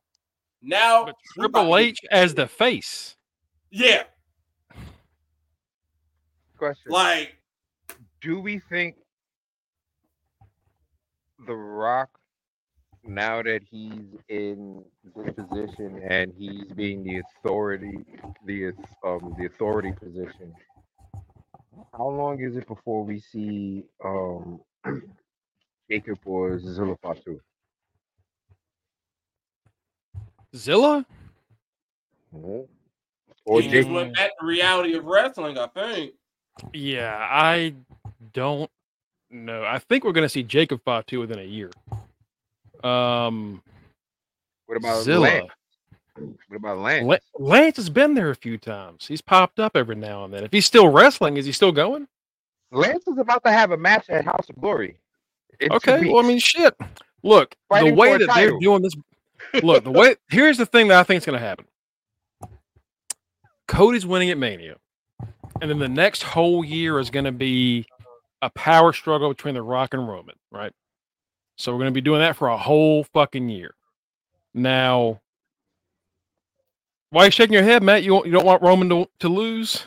Now 0.61 1.05
But 1.07 1.15
we 1.37 1.45
about 1.45 1.53
Triple 1.63 1.77
to- 1.77 1.83
H 1.83 1.99
as 2.11 2.35
the 2.35 2.47
face. 2.47 3.17
yeah, 3.71 4.05
Question. 6.57 6.91
like 6.93 7.37
do 8.21 8.41
we 8.41 8.59
think 8.59 8.97
The 11.47 11.55
Rock, 11.55 12.11
now 13.05 13.43
that 13.43 13.63
he's 13.71 14.17
in 14.29 14.85
this 15.15 15.33
position 15.35 16.03
and 16.11 16.33
he's 16.37 16.65
being 16.73 17.05
the 17.05 17.21
authority, 17.21 18.05
the 18.45 18.73
um 19.05 19.35
the 19.39 19.47
authority 19.47 19.93
position, 19.93 20.53
how 21.97 22.09
long 22.09 22.41
is 22.43 22.57
it 22.57 22.67
before 22.67 23.05
we 23.05 23.21
see 23.21 23.85
um 24.05 24.61
Jacob 25.91 26.19
or 26.25 26.59
Zilla 26.59 26.97
Fatu? 27.01 27.41
Zilla? 30.57 31.05
Or 32.33 33.61
he 33.61 33.69
just 33.69 33.89
Jake. 33.89 33.95
went 33.95 34.15
back 34.15 34.31
to 34.39 34.47
reality 34.47 34.95
of 34.95 35.05
wrestling, 35.05 35.59
I 35.59 35.67
think. 35.69 36.13
Yeah, 36.73 37.17
I 37.31 37.75
don't 38.33 38.71
know. 39.31 39.65
I 39.65 39.79
think 39.79 40.05
we're 40.05 40.13
gonna 40.13 40.29
see 40.29 40.43
Jacob 40.43 40.83
Fatu 40.85 41.21
within 41.21 41.39
a 41.39 41.43
year. 41.45 41.71
Um, 42.85 43.63
What 44.67 44.77
about 44.77 45.03
Zilla. 45.03 45.23
Lance? 45.23 45.49
What 46.49 46.57
about 46.57 46.79
Lance? 46.79 47.25
Lance 47.39 47.77
has 47.77 47.89
been 47.89 48.15
there 48.15 48.31
a 48.31 48.35
few 48.35 48.59
times. 48.59 49.07
He's 49.07 49.21
popped 49.23 49.61
up 49.61 49.77
every 49.77 49.95
now 49.97 50.25
and 50.25 50.35
then. 50.35 50.45
If 50.45 50.53
he's 50.53 50.67
still 50.67 50.89
wrestling, 50.89 51.37
is 51.37 51.47
he 51.47 51.53
still 51.53 51.73
going? 51.73 52.09
Lance 52.71 53.07
is 53.07 53.19
about 53.19 53.45
to 53.45 53.53
have 53.53 53.71
a 53.71 53.77
match 53.77 54.11
at 54.11 54.25
House 54.25 54.49
of 54.51 54.61
Glory. 54.61 54.99
in 55.61 55.71
two 55.71 55.77
Okay. 55.77 56.13
Well, 56.13 56.25
I 56.25 56.29
mean, 56.29 56.39
shit. 56.39 56.77
Look, 57.23 57.57
Fighting 57.69 57.91
the 57.91 57.95
way 57.95 58.11
for 58.11 58.17
a 58.17 58.27
that 58.27 58.35
they're 58.35 58.59
doing 58.59 58.83
this. 58.83 58.95
Look, 59.63 59.85
the 59.85 59.91
way. 59.91 60.17
Here's 60.29 60.59
the 60.59 60.67
thing 60.67 60.89
that 60.89 60.99
I 60.99 61.03
think 61.03 61.19
is 61.19 61.27
going 61.27 61.39
to 61.39 61.45
happen. 61.45 61.67
Cody's 63.67 64.07
winning 64.07 64.31
at 64.31 64.39
Mania, 64.39 64.77
and 65.61 65.71
then 65.71 65.79
the 65.79 65.89
next 65.89 66.23
whole 66.23 66.65
year 66.65 66.99
is 66.99 67.11
going 67.11 67.27
to 67.27 67.33
be 67.33 67.87
a 68.41 68.51
power 68.51 68.93
struggle 68.93 69.29
between 69.29 69.55
The 69.55 69.63
Rock 69.63 69.95
and 69.95 70.09
Roman, 70.09 70.37
right? 70.51 70.73
So 71.57 71.73
we're 71.73 71.79
going 71.79 71.91
to 71.91 71.95
be 71.95 72.01
doing 72.01 72.21
that 72.21 72.37
for 72.37 72.49
a 72.49 72.57
whole 72.57 73.05
fucking 73.05 73.49
year. 73.49 73.75
Now, 74.55 75.21
why 77.11 77.23
are 77.23 77.25
you 77.27 77.31
shaking 77.31 77.55
your 77.55 77.63
head, 77.63 77.83
Matt? 77.83 78.05
You, 78.05 78.25
you 78.25 78.31
don't 78.31 78.47
want 78.47 78.63
Roman 78.63 78.89
to, 78.91 79.09
to 79.21 79.29
lose? 79.29 79.87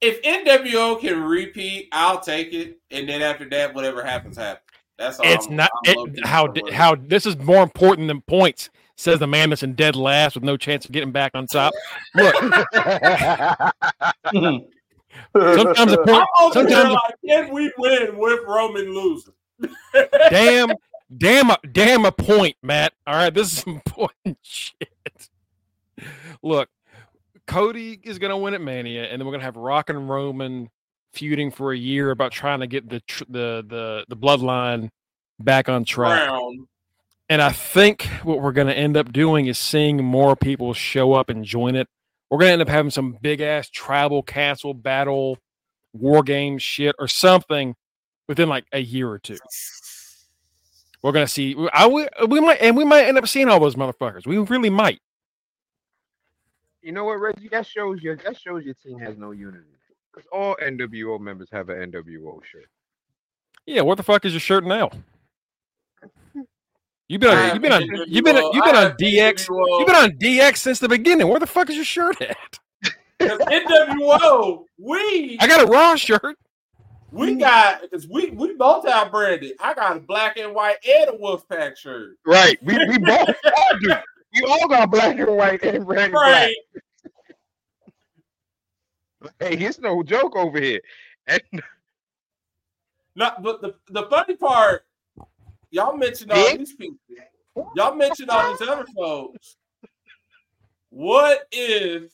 If 0.00 0.20
NWO 0.22 1.00
can 1.00 1.22
repeat, 1.22 1.88
I'll 1.92 2.20
take 2.20 2.52
it. 2.52 2.80
And 2.90 3.08
then 3.08 3.22
after 3.22 3.48
that, 3.50 3.74
whatever 3.74 4.02
happens, 4.02 4.36
happens. 4.36 4.66
That's 4.98 5.18
all. 5.18 5.26
It's 5.26 5.46
I'm- 5.46 5.56
not 5.56 5.70
I'm 5.86 6.08
it, 6.16 6.26
how 6.26 6.52
somewhere. 6.54 6.72
how 6.72 6.94
this 6.94 7.26
is 7.26 7.36
more 7.38 7.62
important 7.62 8.08
than 8.08 8.20
points. 8.22 8.70
Says 8.96 9.18
the 9.18 9.26
man 9.26 9.50
that's 9.50 9.62
in 9.62 9.74
dead 9.74 9.96
last 9.96 10.34
with 10.34 10.44
no 10.44 10.56
chance 10.56 10.84
of 10.84 10.92
getting 10.92 11.10
back 11.12 11.32
on 11.34 11.46
top. 11.46 11.72
Look, 12.14 12.34
sometimes 15.34 15.92
a 15.92 15.98
I'm 16.00 16.04
point, 16.04 16.28
over 16.40 16.68
here 16.68 16.70
sometimes 16.70 16.94
like, 16.94 17.14
can 17.26 17.52
we 17.52 17.72
win 17.78 18.16
with 18.18 18.40
Roman 18.46 18.94
losing? 18.94 19.32
damn, 20.30 20.72
damn, 21.16 21.50
a, 21.50 21.58
damn 21.72 22.04
a 22.04 22.12
point, 22.12 22.56
Matt. 22.62 22.92
All 23.06 23.14
right, 23.14 23.32
this 23.32 23.58
is 23.58 23.64
important 23.66 24.38
shit. 24.42 24.88
Look, 26.42 26.68
Cody 27.46 27.98
is 28.02 28.18
gonna 28.18 28.38
win 28.38 28.54
at 28.54 28.60
Mania, 28.60 29.04
and 29.04 29.20
then 29.20 29.26
we're 29.26 29.32
gonna 29.32 29.44
have 29.44 29.56
Rock 29.56 29.90
and 29.90 30.08
Roman 30.08 30.68
feuding 31.12 31.50
for 31.50 31.72
a 31.72 31.76
year 31.76 32.10
about 32.10 32.32
trying 32.32 32.60
to 32.60 32.66
get 32.66 32.88
the 32.88 33.00
tr- 33.00 33.24
the 33.28 33.64
the 33.68 34.04
the 34.08 34.16
bloodline 34.16 34.90
back 35.38 35.68
on 35.68 35.84
track. 35.84 36.28
Brown. 36.28 36.66
And 37.28 37.40
I 37.40 37.50
think 37.50 38.04
what 38.24 38.42
we're 38.42 38.52
going 38.52 38.66
to 38.66 38.76
end 38.76 38.96
up 38.96 39.12
doing 39.12 39.46
is 39.46 39.58
seeing 39.58 40.04
more 40.04 40.36
people 40.36 40.74
show 40.74 41.14
up 41.14 41.30
and 41.30 41.44
join 41.44 41.76
it. 41.76 41.88
We're 42.28 42.38
going 42.38 42.48
to 42.48 42.52
end 42.52 42.62
up 42.62 42.68
having 42.68 42.90
some 42.90 43.16
big 43.22 43.40
ass 43.40 43.70
tribal 43.70 44.22
castle 44.22 44.74
battle, 44.74 45.38
war 45.92 46.22
game 46.22 46.58
shit, 46.58 46.94
or 46.98 47.08
something 47.08 47.74
within 48.28 48.48
like 48.48 48.64
a 48.72 48.80
year 48.80 49.08
or 49.08 49.18
two. 49.18 49.38
We're 51.02 51.12
going 51.12 51.26
to 51.26 51.32
see. 51.32 51.56
I 51.72 51.86
we, 51.86 52.06
we 52.28 52.40
might 52.40 52.60
and 52.60 52.76
we 52.76 52.84
might 52.84 53.04
end 53.06 53.18
up 53.18 53.26
seeing 53.28 53.48
all 53.48 53.60
those 53.60 53.76
motherfuckers. 53.76 54.26
We 54.26 54.38
really 54.38 54.70
might. 54.70 55.00
you 56.82 56.92
know 56.92 57.04
what, 57.04 57.14
Reggie? 57.14 57.48
That 57.48 57.66
shows 57.66 58.02
your 58.02 58.16
that 58.16 58.38
shows 58.38 58.64
your 58.64 58.74
team 58.74 58.98
has 58.98 59.16
no 59.16 59.30
unity. 59.30 59.64
Because 60.12 60.28
all 60.32 60.56
NWO 60.62 61.18
members 61.20 61.48
have 61.52 61.68
an 61.70 61.90
NWO 61.92 62.42
shirt. 62.44 62.66
Yeah. 63.66 63.82
What 63.82 63.96
the 63.96 64.02
fuck 64.02 64.24
is 64.24 64.32
your 64.32 64.40
shirt 64.40 64.64
now? 64.64 64.90
You've 67.08 67.20
been 67.20 67.36
on, 67.36 67.52
you've 67.54 67.62
been 67.62 67.72
on 67.72 67.82
NWO. 67.82 68.04
you've 68.08 68.24
been 68.24 68.36
on, 68.36 68.54
you've 68.54 68.64
been 68.64 68.76
on 68.76 68.92
DX. 68.92 69.46
NWO. 69.48 69.78
You've 69.78 69.86
been 69.86 69.96
on 69.96 70.10
DX 70.12 70.56
since 70.58 70.78
the 70.78 70.88
beginning. 70.88 71.28
Where 71.28 71.40
the 71.40 71.46
fuck 71.46 71.68
is 71.70 71.76
your 71.76 71.84
shirt 71.84 72.20
at? 72.22 72.58
NWO, 73.20 74.64
we 74.78 75.36
I 75.40 75.46
got 75.46 75.62
a 75.62 75.66
Raw 75.66 75.94
shirt. 75.94 76.36
we 77.12 77.34
got 77.36 77.82
because 77.82 78.08
we 78.08 78.30
we 78.30 78.54
both 78.54 78.86
out 78.86 79.10
branded. 79.12 79.52
I 79.60 79.74
got 79.74 79.96
a 79.96 80.00
black 80.00 80.38
and 80.38 80.54
white 80.54 80.76
and 80.84 81.10
a 81.10 81.18
Wolfpack 81.18 81.76
shirt. 81.76 82.16
Right. 82.26 82.58
We 82.62 82.78
we 82.88 82.98
both 82.98 83.28
all 83.44 83.78
do. 83.80 83.92
We 84.34 84.42
all 84.48 84.66
got 84.68 84.90
black 84.90 85.18
and 85.18 85.36
white 85.36 85.62
and 85.62 85.86
red 85.86 86.04
and 86.04 86.12
black. 86.12 86.50
Right. 89.22 89.32
Hey, 89.40 89.56
it's 89.64 89.78
no 89.78 90.02
joke 90.02 90.36
over 90.36 90.60
here. 90.60 90.80
And 91.26 91.42
Not, 93.14 93.42
but 93.42 93.60
the, 93.60 93.74
the 93.90 94.04
funny 94.08 94.36
part, 94.36 94.84
y'all 95.70 95.96
mentioned 95.96 96.32
all 96.32 96.44
Dick? 96.48 96.58
these 96.58 96.74
people. 96.74 96.96
Y'all 97.76 97.94
mentioned 97.94 98.30
all 98.30 98.50
these 98.56 98.66
other 98.66 98.86
folks. 98.96 99.56
What 100.90 101.46
if 101.52 102.12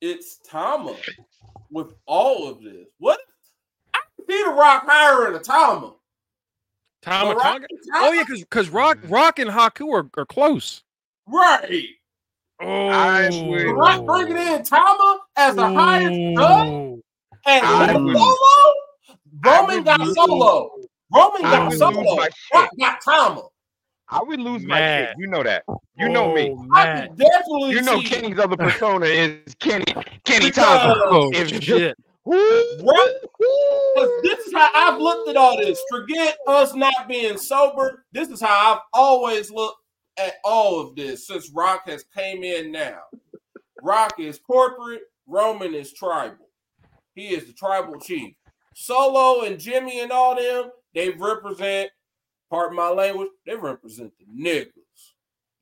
it's 0.00 0.38
Tama 0.48 0.96
with 1.70 1.92
all 2.06 2.48
of 2.48 2.62
this? 2.62 2.86
What 2.98 3.18
if 3.20 3.94
I 3.94 4.00
can 4.16 4.26
see 4.26 4.42
the 4.44 4.50
rock 4.50 4.84
hiring 4.86 5.34
a 5.34 5.38
Tama? 5.38 5.94
Tom 7.02 7.28
The 7.28 7.34
Tonga. 7.42 7.66
Oh 7.94 8.12
yeah, 8.12 8.22
because 8.24 8.40
because 8.40 8.68
Rock 8.70 8.98
Rock 9.04 9.38
and 9.38 9.50
Haku 9.50 9.92
are, 9.92 10.08
are 10.20 10.26
close. 10.26 10.82
Right. 11.26 11.84
Oh, 12.60 12.88
I 12.88 13.28
The 13.30 13.44
would- 13.44 13.72
Rock 13.76 14.04
bringing 14.04 14.36
in 14.36 14.62
Tama 14.64 15.20
as 15.38 15.54
the 15.56 15.66
highest 15.72 16.36
gun 16.36 17.00
and 17.46 17.66
I 17.66 17.94
Luke 17.96 18.04
would- 18.06 18.16
solo. 18.16 18.74
Roman 19.44 19.76
would 19.76 19.84
got 19.84 20.14
solo. 20.14 20.70
Roman 21.14 21.42
got 21.42 21.72
solo. 21.72 22.16
my 22.16 22.28
Rock 22.52 22.70
got 22.78 23.00
Tama. 23.02 23.42
I 24.10 24.22
would 24.22 24.40
lose 24.40 24.62
my 24.64 24.78
Man. 24.80 25.06
shit. 25.08 25.16
You 25.18 25.26
know 25.28 25.42
that. 25.42 25.64
You 25.96 26.08
know 26.08 26.34
me. 26.34 26.54
Oh, 26.56 26.66
I 26.74 26.84
man. 26.86 27.06
can 27.08 27.16
definitely 27.16 27.70
You 27.72 27.82
know 27.82 28.00
see 28.00 28.04
Kenny's 28.08 28.38
other 28.38 28.56
persona 28.56 29.06
is 29.06 29.54
Kenny 29.60 29.84
Kenny 30.24 30.46
Because- 30.46 30.54
Thompson. 30.82 31.02
Oh 31.06 31.30
If- 31.32 31.62
shit! 31.62 31.96
Right. 32.24 33.14
Because 33.22 34.10
this 34.22 34.38
is 34.46 34.52
how 34.54 34.68
I've 34.74 35.00
looked 35.00 35.28
at 35.30 35.36
all 35.36 35.56
this. 35.56 35.80
Forget 35.90 36.36
us 36.46 36.74
not 36.74 37.08
being 37.08 37.38
sober. 37.38 38.04
This 38.12 38.28
is 38.28 38.40
how 38.40 38.74
I've 38.74 38.80
always 38.92 39.50
looked 39.50 39.80
at 40.18 40.34
all 40.44 40.80
of 40.80 40.94
this 40.96 41.26
since 41.26 41.50
Rock 41.54 41.88
has 41.88 42.04
came 42.14 42.42
in 42.42 42.70
now. 42.72 42.98
Rock 43.82 44.18
is 44.18 44.38
corporate, 44.40 45.02
Roman 45.28 45.74
is 45.74 45.92
tribal. 45.92 46.48
He 47.14 47.28
is 47.28 47.44
the 47.44 47.52
tribal 47.52 48.00
chief. 48.00 48.34
Solo 48.74 49.44
and 49.44 49.58
Jimmy 49.60 50.00
and 50.00 50.10
all 50.10 50.34
them, 50.34 50.70
they 50.94 51.10
represent, 51.10 51.90
pardon 52.50 52.76
my 52.76 52.88
language, 52.88 53.28
they 53.46 53.54
represent 53.54 54.12
the 54.18 54.24
niggas. 54.26 54.72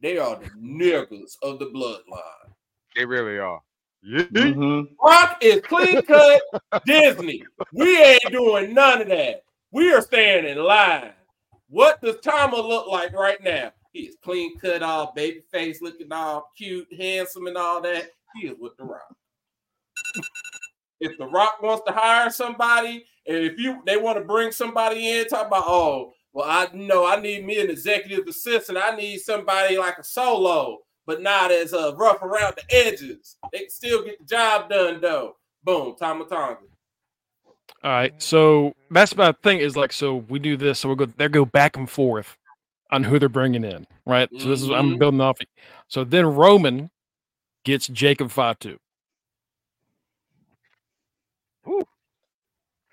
They 0.00 0.18
are 0.18 0.36
the 0.36 0.50
niggas 0.56 1.36
of 1.42 1.58
the 1.58 1.66
bloodline. 1.66 2.52
They 2.94 3.04
really 3.04 3.38
are. 3.38 3.60
Yeah. 4.02 4.22
Mhm. 4.24 4.88
Rock 5.02 5.38
is 5.42 5.62
clean 5.62 6.02
cut 6.02 6.40
Disney. 6.84 7.44
We 7.72 8.00
ain't 8.00 8.30
doing 8.30 8.72
none 8.72 9.02
of 9.02 9.08
that. 9.08 9.42
We 9.72 9.92
are 9.92 10.02
staying 10.02 10.46
in 10.46 10.58
line. 10.62 11.12
What 11.68 12.00
does 12.00 12.20
Tama 12.20 12.56
look 12.56 12.86
like 12.86 13.12
right 13.12 13.42
now? 13.42 13.72
He 13.92 14.02
is 14.02 14.16
clean 14.22 14.58
cut, 14.58 14.82
all 14.82 15.12
baby 15.16 15.42
face, 15.50 15.80
looking 15.82 16.12
all 16.12 16.50
cute, 16.56 16.86
handsome, 16.96 17.46
and 17.46 17.56
all 17.56 17.80
that. 17.80 18.10
He 18.34 18.46
is 18.48 18.56
with 18.60 18.76
the 18.76 18.84
Rock. 18.84 19.16
If 21.00 21.18
the 21.18 21.26
Rock 21.26 21.62
wants 21.62 21.84
to 21.86 21.92
hire 21.92 22.30
somebody, 22.30 23.04
and 23.26 23.38
if 23.38 23.58
you 23.58 23.82
they 23.86 23.96
want 23.96 24.18
to 24.18 24.24
bring 24.24 24.52
somebody 24.52 25.10
in, 25.10 25.28
talk 25.28 25.46
about 25.46 25.64
oh, 25.66 26.12
well, 26.32 26.46
I 26.48 26.68
know 26.74 27.06
I 27.06 27.20
need 27.20 27.46
me 27.46 27.60
an 27.60 27.70
executive 27.70 28.26
assistant. 28.26 28.78
I 28.78 28.94
need 28.96 29.18
somebody 29.18 29.78
like 29.78 29.98
a 29.98 30.04
solo, 30.04 30.78
but 31.06 31.22
not 31.22 31.50
as 31.50 31.72
uh, 31.72 31.94
rough 31.96 32.22
around 32.22 32.54
the 32.56 32.74
edges. 32.74 33.36
They 33.52 33.60
can 33.60 33.70
still 33.70 34.04
get 34.04 34.18
the 34.18 34.24
job 34.24 34.70
done 34.70 35.00
though. 35.00 35.36
Boom, 35.64 35.96
Tama 35.98 36.26
Tonga. 36.26 36.58
All 37.82 37.90
right, 37.90 38.14
so 38.18 38.74
that's 38.90 39.16
my 39.16 39.32
thing. 39.42 39.58
Is 39.58 39.76
like, 39.76 39.92
so 39.92 40.16
we 40.28 40.38
do 40.38 40.56
this, 40.56 40.78
so 40.78 40.88
we 40.88 40.96
go 40.96 41.06
they 41.06 41.28
go 41.28 41.44
back 41.44 41.76
and 41.76 41.88
forth 41.88 42.36
on 42.90 43.02
who 43.02 43.18
they're 43.18 43.28
bringing 43.28 43.64
in, 43.64 43.86
right? 44.06 44.30
So 44.38 44.48
this 44.48 44.62
is 44.62 44.70
I'm 44.70 44.94
Mhm. 44.94 44.98
building 44.98 45.20
off. 45.20 45.40
Of. 45.40 45.46
So 45.88 46.04
then 46.04 46.26
Roman 46.26 46.90
gets 47.64 47.88
Jacob 47.88 48.30
Fatu. 48.30 48.78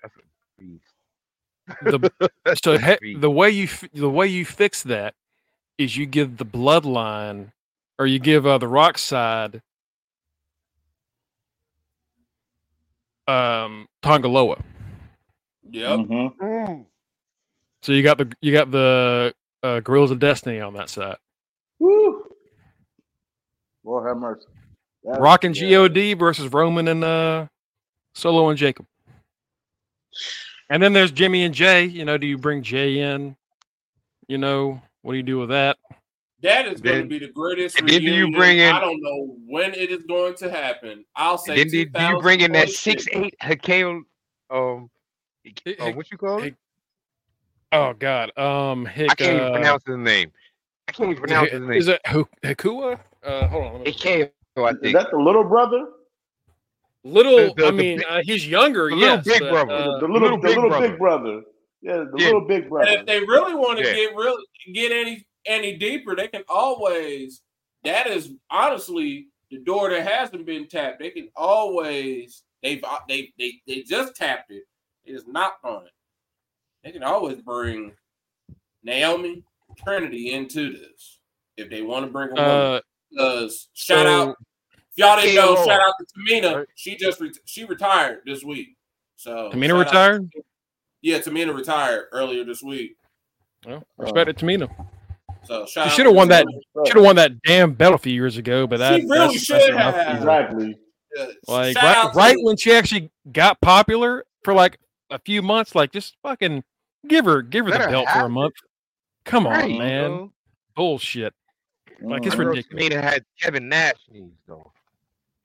That's 0.02 0.16
a 0.16 0.60
beast. 0.60 0.84
The 1.82 2.10
so 2.64 2.78
he, 2.78 3.14
the 3.16 3.30
way 3.30 3.50
you 3.50 3.68
the 3.92 4.10
way 4.10 4.26
you 4.26 4.44
fix 4.44 4.82
that 4.84 5.14
is 5.78 5.96
you 5.96 6.06
give 6.06 6.36
the 6.36 6.46
bloodline 6.46 7.52
or 7.98 8.06
you 8.06 8.18
give 8.18 8.46
uh, 8.46 8.58
the 8.58 8.68
rock 8.68 8.98
side 8.98 9.62
um 13.26 13.88
Tonga 14.02 14.28
Loa. 14.28 14.62
Yep. 15.70 15.98
Mhm. 16.00 16.36
Mm. 16.36 16.86
So 17.82 17.92
you 17.92 18.02
got 18.02 18.18
the 18.18 18.30
you 18.40 18.52
got 18.52 18.70
the 18.70 19.34
uh, 19.62 19.80
Guerrillas 19.80 20.10
of 20.10 20.18
Destiny 20.18 20.60
on 20.60 20.74
that 20.74 20.90
side. 20.90 21.16
Woo. 21.78 22.24
Lord 23.84 24.06
have 24.08 24.16
mercy. 24.18 24.46
That's- 25.02 25.20
Rock 25.20 25.44
and 25.44 25.56
yeah. 25.56 25.88
God 25.88 26.18
versus 26.18 26.52
Roman 26.52 26.88
and 26.88 27.04
uh 27.04 27.46
Solo 28.14 28.48
and 28.48 28.58
Jacob. 28.58 28.86
And 30.70 30.82
then 30.82 30.92
there's 30.92 31.12
Jimmy 31.12 31.44
and 31.44 31.54
Jay. 31.54 31.84
You 31.84 32.04
know, 32.04 32.18
do 32.18 32.26
you 32.26 32.38
bring 32.38 32.62
Jay 32.62 32.98
in? 33.00 33.36
You 34.28 34.38
know, 34.38 34.80
what 35.02 35.12
do 35.12 35.16
you 35.18 35.22
do 35.22 35.38
with 35.38 35.50
that? 35.50 35.76
That 36.42 36.66
is 36.66 36.80
going 36.80 37.02
to 37.02 37.08
be 37.08 37.18
the 37.18 37.28
greatest 37.28 37.78
and 37.78 37.88
then 37.88 38.00
do 38.02 38.10
you 38.10 38.30
bring 38.30 38.58
in- 38.58 38.74
I 38.74 38.80
don't 38.80 39.00
know 39.02 39.36
when 39.46 39.72
it 39.72 39.90
is 39.90 40.02
going 40.06 40.34
to 40.36 40.50
happen. 40.50 41.04
I'll 41.16 41.38
say. 41.38 41.56
Then 41.56 41.68
do, 41.68 41.84
do 41.86 42.02
you 42.04 42.20
bring 42.20 42.40
in 42.40 42.52
that 42.52 42.68
six 42.68 43.06
eight 43.12 43.34
Hakeem? 43.40 44.04
Um, 44.50 44.90
Hick- 45.42 45.80
uh, 45.80 45.90
what 45.92 46.10
you 46.10 46.18
call 46.18 46.42
it? 46.42 46.54
Oh 47.72 47.94
God. 47.94 48.36
Um, 48.38 48.84
Hick, 48.84 49.10
I 49.10 49.14
can't 49.14 49.36
even 49.36 49.48
uh, 49.48 49.52
pronounce 49.52 49.82
his 49.86 49.96
name. 49.96 50.32
I 50.88 50.92
can't 50.92 51.10
even 51.10 51.20
pronounce 51.22 51.50
his 51.50 51.60
name. 51.60 51.72
Is 51.72 51.88
it 51.88 52.00
Hu- 52.08 52.28
Hikua? 52.42 53.00
Uh, 53.22 53.48
hold 53.48 53.64
on. 53.64 53.72
let 53.74 53.82
me- 53.84 53.92
Hakeem, 53.92 54.28
Is 54.82 54.92
that 54.92 55.10
the 55.10 55.16
little 55.18 55.44
brother? 55.44 55.86
Little. 57.04 57.36
the- 57.36 57.54
the 57.56 57.66
I 57.66 57.70
mean, 57.70 57.98
big- 57.98 58.06
uh, 58.08 58.22
he's 58.24 58.48
younger. 58.48 58.88
the 58.90 58.96
little 58.96 59.16
yes, 59.16 59.24
big 59.26 59.40
but, 59.40 59.50
brother. 59.50 59.74
uh, 59.74 59.84
the 59.98 60.06
little, 60.08 60.20
little 60.20 60.36
the 60.38 60.48
big 60.48 60.56
little 60.56 60.70
brother. 60.70 60.88
big 60.88 60.98
brother. 60.98 61.42
Yeah, 61.82 61.96
the 61.98 62.12
Yeah. 62.18 62.24
little 62.26 62.40
big 62.48 62.60
And 62.62 62.70
brother. 62.70 62.90
if 62.92 63.06
they 63.06 63.20
really 63.20 63.54
want 63.54 63.78
to 63.78 63.84
Yeah. 63.84 63.94
get 63.94 64.14
really 64.16 64.44
get 64.72 64.90
any 64.92 65.26
any 65.46 65.76
deeper, 65.76 66.16
they 66.16 66.28
can 66.28 66.42
always. 66.48 67.42
That 67.84 68.06
is 68.06 68.32
honestly 68.50 69.28
the 69.50 69.58
door 69.58 69.90
that 69.90 70.06
hasn't 70.06 70.46
been 70.46 70.66
tapped. 70.66 70.98
They 71.00 71.10
can 71.10 71.28
always. 71.36 72.42
They've 72.62 72.82
uh, 72.82 73.00
they 73.06 73.32
they 73.38 73.60
they 73.66 73.82
just 73.82 74.16
tapped 74.16 74.50
it. 74.50 74.64
It 75.04 75.12
is 75.12 75.26
knocked 75.26 75.62
on 75.66 75.84
it. 75.86 75.92
They 76.82 76.92
can 76.92 77.02
always 77.02 77.42
bring 77.42 77.92
Naomi 78.82 79.42
Trinity 79.84 80.32
into 80.32 80.72
this 80.72 81.18
if 81.58 81.68
they 81.68 81.82
want 81.82 82.06
to 82.06 82.10
bring 82.10 82.28
them 82.30 82.36
woman. 82.38 82.50
uh, 82.50 82.80
Because 83.10 83.68
shout 83.74 84.06
so- 84.06 84.08
out, 84.08 84.28
if 84.30 84.36
y'all 84.96 85.20
didn't 85.20 85.34
know, 85.36 85.56
shout 85.64 85.80
out 85.80 85.94
to 85.98 86.06
Tamina. 86.18 86.66
She 86.74 86.96
just 86.96 87.20
re- 87.20 87.32
she 87.44 87.64
retired 87.64 88.20
this 88.26 88.42
week. 88.44 88.76
So 89.16 89.50
Tamina 89.52 89.68
shout 89.68 89.70
out- 89.70 89.78
retired. 89.86 90.30
yeah, 91.02 91.18
Tamina 91.18 91.54
retired 91.54 92.06
earlier 92.12 92.44
this 92.44 92.62
week. 92.62 92.96
Well, 93.66 93.82
respect 93.98 94.28
uh, 94.28 94.32
to 94.32 94.44
Tamina. 94.46 94.68
So 95.44 95.66
shout 95.66 95.90
She 95.90 95.96
should 95.96 96.06
have 96.06 96.14
won 96.14 96.28
that. 96.28 96.46
Should 96.86 96.96
have 96.96 97.04
won 97.04 97.16
that 97.16 97.40
damn 97.42 97.72
belt 97.74 97.94
a 97.94 97.98
few 97.98 98.12
years 98.14 98.36
ago, 98.38 98.66
but 98.66 98.78
that 98.78 99.00
She 99.00 99.06
really 99.06 99.18
that's- 99.18 99.42
should 99.44 99.60
that's 99.74 99.96
have. 99.96 100.16
Exactly. 100.16 100.76
Yeah, 101.16 101.26
Like 101.46 101.76
shout 101.78 102.06
right, 102.06 102.14
right 102.14 102.36
when 102.40 102.56
she 102.56 102.72
actually 102.72 103.10
got 103.30 103.60
popular 103.60 104.24
for 104.42 104.52
like 104.52 104.78
a 105.10 105.18
few 105.20 105.42
months, 105.42 105.74
like 105.74 105.92
just 105.92 106.16
fucking 106.22 106.64
give 107.06 107.24
her 107.26 107.40
give 107.42 107.66
her 107.66 107.70
Let 107.70 107.78
the 107.78 107.84
her 107.84 107.90
belt 107.90 108.06
for 108.08 108.18
a 108.18 108.22
have 108.22 108.30
month. 108.30 108.54
Come 109.24 109.46
on, 109.46 109.52
Right, 109.52 109.78
man. 109.78 110.10
bro. 110.10 110.32
Bullshit. 110.74 111.32
Like, 112.00 112.26
it's 112.26 112.34
I 112.34 112.38
ridiculous. 112.38 112.88
Tamina 112.88 113.00
had 113.00 113.24
Kevin 113.40 113.68
Nash 113.68 113.94
knees 114.10 114.32
though. 114.48 114.72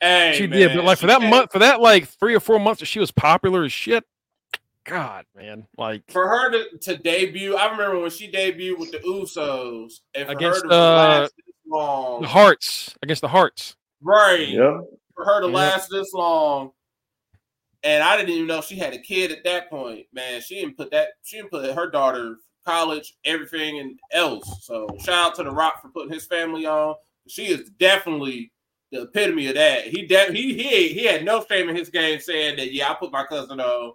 Hey, 0.02 0.34
she 0.38 0.48
man, 0.48 0.60
did, 0.60 0.76
but 0.76 0.86
like 0.86 0.98
for 0.98 1.08
that 1.08 1.22
had- 1.22 1.30
month, 1.30 1.52
for 1.52 1.60
that 1.60 1.82
like 1.82 2.08
three 2.08 2.34
or 2.36 2.40
four 2.40 2.60
months 2.60 2.80
that 2.80 2.86
she 2.86 3.00
was 3.00 3.12
popular 3.12 3.64
as 3.64 3.72
shit. 3.74 4.04
God, 4.86 5.26
man, 5.36 5.68
like 5.78 6.04
for 6.10 6.28
her 6.28 6.50
to, 6.52 6.78
to 6.80 6.98
debut, 6.98 7.56
I 7.56 7.70
remember 7.70 8.00
when 8.00 8.10
she 8.10 8.32
debuted 8.32 8.80
with 8.80 8.92
the 8.92 9.00
Usos, 9.00 10.00
and 10.16 10.26
for 10.26 10.32
Against, 10.32 10.64
her 10.64 10.70
to 10.70 10.76
uh, 10.76 10.80
last 10.96 11.34
this 11.36 11.56
long, 11.68 12.22
the 12.22 12.28
Hearts 12.28 12.96
against 13.04 13.22
the 13.22 13.28
Hearts. 13.28 13.76
right? 14.02 14.48
Yeah. 14.48 14.80
For 15.16 15.26
her 15.26 15.42
to 15.42 15.48
Yeah. 15.48 15.54
last 15.54 15.90
this 15.92 16.12
long, 16.14 16.72
and 17.84 18.02
I 18.04 18.18
didn't 18.18 18.30
even 18.32 18.48
know 18.48 18.62
she 18.62 18.78
had 18.78 18.94
a 18.94 19.00
kid 19.00 19.32
at 19.32 19.44
that 19.44 19.70
point. 19.70 20.08
Man, 20.14 20.42
she 20.42 20.56
didn't 20.56 20.78
put 20.78 20.92
that. 20.92 21.10
She 21.24 21.36
didn't 21.38 21.52
put 21.52 21.70
her 21.76 21.90
daughter 21.92 22.38
college, 22.66 23.14
everything 23.26 23.80
and 23.80 24.00
else. 24.12 24.66
So 24.66 24.88
shout 25.04 25.14
out 25.32 25.36
to 25.36 25.44
the 25.44 25.52
Rock 25.52 25.82
for 25.82 25.90
putting 25.90 26.12
his 26.14 26.26
family 26.26 26.66
on. 26.66 26.96
She 27.28 27.46
is 27.48 27.70
definitely 27.80 28.52
the 28.92 29.04
epitome 29.04 29.48
of 29.48 29.56
that. 29.56 29.86
He 29.86 30.06
de- 30.06 30.32
he 30.34 30.54
he 30.54 30.88
he 30.90 31.04
had 31.06 31.24
no 31.24 31.44
shame 31.48 31.70
in 31.70 31.76
his 31.76 31.90
game 31.90 32.20
saying 32.20 32.58
that. 32.58 32.72
Yeah, 32.74 32.92
I 32.92 32.94
put 32.96 33.12
my 33.12 33.24
cousin 33.26 33.60
on. 33.60 33.94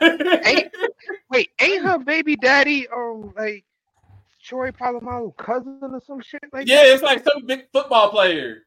Ain't- 0.00 0.72
Wait, 1.30 1.50
ain't 1.60 1.84
her 1.84 1.98
baby 1.98 2.36
daddy 2.36 2.88
um 2.88 3.32
like 3.36 3.64
Troy 4.42 4.70
Polamalu 4.72 5.36
cousin 5.36 5.78
or 5.82 6.00
some 6.04 6.20
shit 6.20 6.40
like 6.52 6.66
yeah, 6.66 6.76
that? 6.82 6.86
it's 6.94 7.02
like 7.02 7.22
some 7.24 7.46
big 7.46 7.66
football 7.72 8.10
player. 8.10 8.64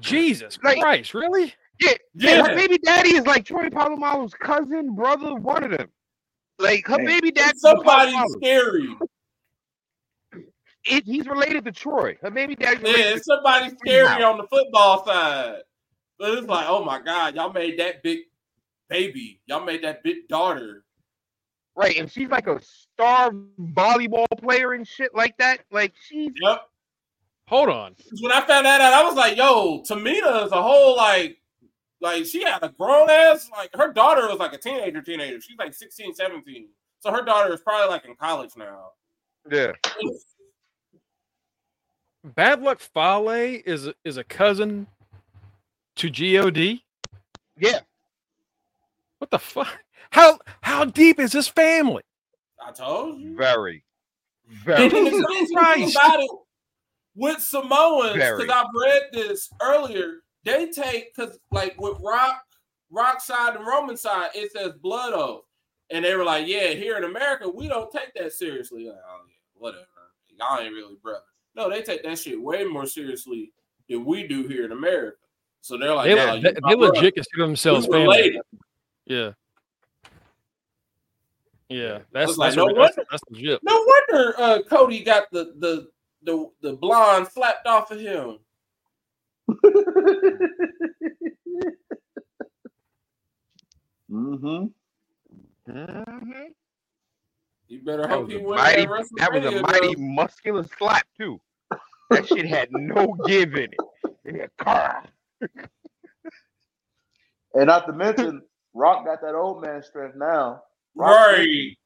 Jesus 0.00 0.58
Like- 0.62 0.80
Christ, 0.80 1.14
really? 1.14 1.54
Yeah, 1.80 1.92
yeah, 2.14 2.30
Yeah. 2.36 2.46
her 2.48 2.54
baby 2.54 2.78
daddy 2.78 3.14
is 3.16 3.26
like 3.26 3.44
Troy 3.44 3.68
Polamalu's 3.68 4.34
cousin, 4.34 4.94
brother, 4.94 5.34
one 5.34 5.64
of 5.64 5.70
them. 5.70 5.88
Like 6.58 6.86
her 6.86 6.96
Man. 6.98 7.06
baby 7.06 7.30
daddy, 7.32 7.50
It's 7.50 7.62
somebody 7.62 8.12
scary. 8.40 8.96
It, 10.86 11.04
he's 11.04 11.26
related 11.26 11.64
to 11.64 11.72
Troy. 11.72 12.16
Her 12.20 12.30
baby 12.30 12.54
daddy. 12.56 12.80
Yeah, 12.84 13.14
it's 13.14 13.26
somebody 13.26 13.70
scary 13.70 14.22
on 14.22 14.36
the 14.38 14.46
football 14.46 15.04
side. 15.04 15.60
But 16.18 16.38
it's 16.38 16.46
like, 16.46 16.66
oh 16.68 16.84
my 16.84 17.00
god, 17.00 17.34
y'all 17.34 17.52
made 17.52 17.78
that 17.78 18.02
big 18.02 18.20
baby. 18.88 19.40
Y'all 19.46 19.64
made 19.64 19.82
that 19.82 20.02
big 20.02 20.28
daughter. 20.28 20.84
right, 21.74 21.96
and 21.96 22.10
she's 22.10 22.28
like 22.28 22.46
a 22.46 22.60
star 22.62 23.30
volleyball 23.60 24.26
player 24.38 24.72
and 24.72 24.86
shit 24.86 25.14
like 25.14 25.36
that. 25.38 25.60
Like 25.70 25.94
she's 26.08 26.30
Yep. 26.40 26.68
Hold 27.48 27.68
on. 27.68 27.94
When 28.20 28.32
I 28.32 28.40
found 28.46 28.64
that 28.64 28.80
out, 28.80 28.94
I 28.94 29.04
was 29.04 29.16
like, 29.16 29.36
yo, 29.36 29.82
Tamina 29.82 30.46
is 30.46 30.52
a 30.52 30.62
whole 30.62 30.96
like 30.96 31.38
like 32.00 32.24
she 32.26 32.42
had 32.42 32.62
a 32.62 32.68
grown 32.68 33.10
ass, 33.10 33.50
like 33.50 33.70
her 33.74 33.92
daughter 33.92 34.28
was 34.28 34.38
like 34.38 34.52
a 34.52 34.58
teenager, 34.58 35.02
teenager. 35.02 35.40
She's 35.40 35.58
like 35.58 35.74
16, 35.74 36.14
17. 36.14 36.68
So 37.00 37.10
her 37.10 37.22
daughter 37.22 37.52
is 37.52 37.60
probably 37.60 37.88
like 37.88 38.04
in 38.04 38.14
college 38.14 38.50
now. 38.56 38.90
yeah. 39.50 39.72
Bad 42.24 42.62
Luck 42.62 42.80
Fale 42.80 43.28
is 43.66 43.86
a- 43.86 43.94
is 44.04 44.16
a 44.16 44.24
cousin 44.24 44.86
to 45.96 46.08
God. 46.10 46.56
Yeah. 47.58 47.80
What 49.18 49.30
the 49.30 49.38
fuck? 49.38 49.68
How 50.10 50.38
how 50.62 50.84
deep 50.84 51.20
is 51.20 51.32
this 51.32 51.48
family? 51.48 52.02
I 52.64 52.72
told 52.72 53.20
you. 53.20 53.36
Very. 53.36 53.84
And 54.48 54.58
Very. 54.64 54.88
the 54.88 55.24
crazy 55.26 55.46
thing 55.46 55.56
Christ. 55.56 55.96
about 55.96 56.20
it 56.20 56.30
with 57.14 57.40
Samoans, 57.40 58.14
because 58.14 58.48
I've 58.48 58.66
read 58.74 59.02
this 59.12 59.48
earlier, 59.62 60.22
they 60.44 60.70
take 60.70 61.14
because 61.14 61.38
like 61.50 61.80
with 61.80 61.98
Rock, 62.00 62.42
Rock 62.90 63.20
side 63.20 63.56
and 63.56 63.66
Roman 63.66 63.96
side, 63.96 64.30
it 64.34 64.52
says 64.52 64.72
blood 64.82 65.12
oath. 65.14 65.44
And 65.90 66.04
they 66.04 66.14
were 66.16 66.24
like, 66.24 66.46
Yeah, 66.46 66.68
here 66.68 66.96
in 66.96 67.04
America, 67.04 67.48
we 67.48 67.68
don't 67.68 67.90
take 67.90 68.12
that 68.14 68.32
seriously. 68.32 68.86
Like, 68.88 68.96
oh 69.08 69.20
yeah, 69.28 69.34
whatever. 69.54 69.84
Y'all 70.38 70.58
ain't 70.60 70.72
really 70.74 70.96
brother. 71.02 71.20
No, 71.56 71.70
they 71.70 71.82
take 71.82 72.02
that 72.02 72.18
shit 72.18 72.40
way 72.40 72.64
more 72.64 72.86
seriously 72.86 73.52
than 73.88 74.04
we 74.04 74.26
do 74.26 74.46
here 74.48 74.64
in 74.64 74.72
America. 74.72 75.16
So 75.60 75.78
they're 75.78 75.94
like, 75.94 76.08
They, 76.08 76.14
no, 76.16 76.24
le- 76.26 76.36
you 76.36 76.42
they, 76.42 76.52
they 76.52 76.74
legit 76.74 77.14
consider 77.14 77.46
themselves 77.46 77.86
family. 77.86 78.40
Yeah. 79.06 79.30
Yeah, 81.70 81.96
I 81.96 82.00
that's 82.12 82.28
was 82.28 82.38
like, 82.38 82.48
that's, 82.48 82.56
no 82.56 82.66
re- 82.66 82.74
that's, 82.76 82.96
wonder- 82.96 83.08
that's 83.10 83.22
legit. 83.30 83.60
No 83.62 83.86
wonder 84.10 84.34
uh, 84.38 84.58
Cody 84.68 85.02
got 85.02 85.24
the 85.32 85.54
the 85.58 85.88
the 86.22 86.50
the 86.60 86.74
blonde 86.74 87.28
flapped 87.28 87.66
off 87.66 87.90
of 87.90 87.98
him. 88.00 88.38
mm-hmm. 94.10 94.64
Mhm. 95.70 96.46
You 97.68 97.80
better 97.82 98.02
That 98.02 98.10
hope 98.10 98.24
was 98.24 98.32
he 98.32 98.38
a 98.38 98.42
wins 98.42 98.60
mighty. 98.62 98.86
that 98.86 99.08
That 99.16 99.32
was 99.32 99.54
a 99.54 99.62
mighty 99.62 99.96
muscular 99.96 100.64
slap 100.78 101.06
too. 101.18 101.40
That 102.14 102.28
shit 102.28 102.46
had 102.46 102.70
no 102.72 103.14
give 103.26 103.54
in 103.54 103.72
it. 103.72 103.78
Yeah, 104.24 104.46
car. 104.58 105.04
And 107.54 107.66
not 107.66 107.86
to 107.86 107.92
mention, 107.92 108.42
Rock 108.72 109.04
got 109.04 109.20
that 109.22 109.34
old 109.34 109.62
man 109.62 109.82
strength 109.82 110.16
now. 110.16 110.62
Rock- 110.94 111.10
Right. 111.36 111.76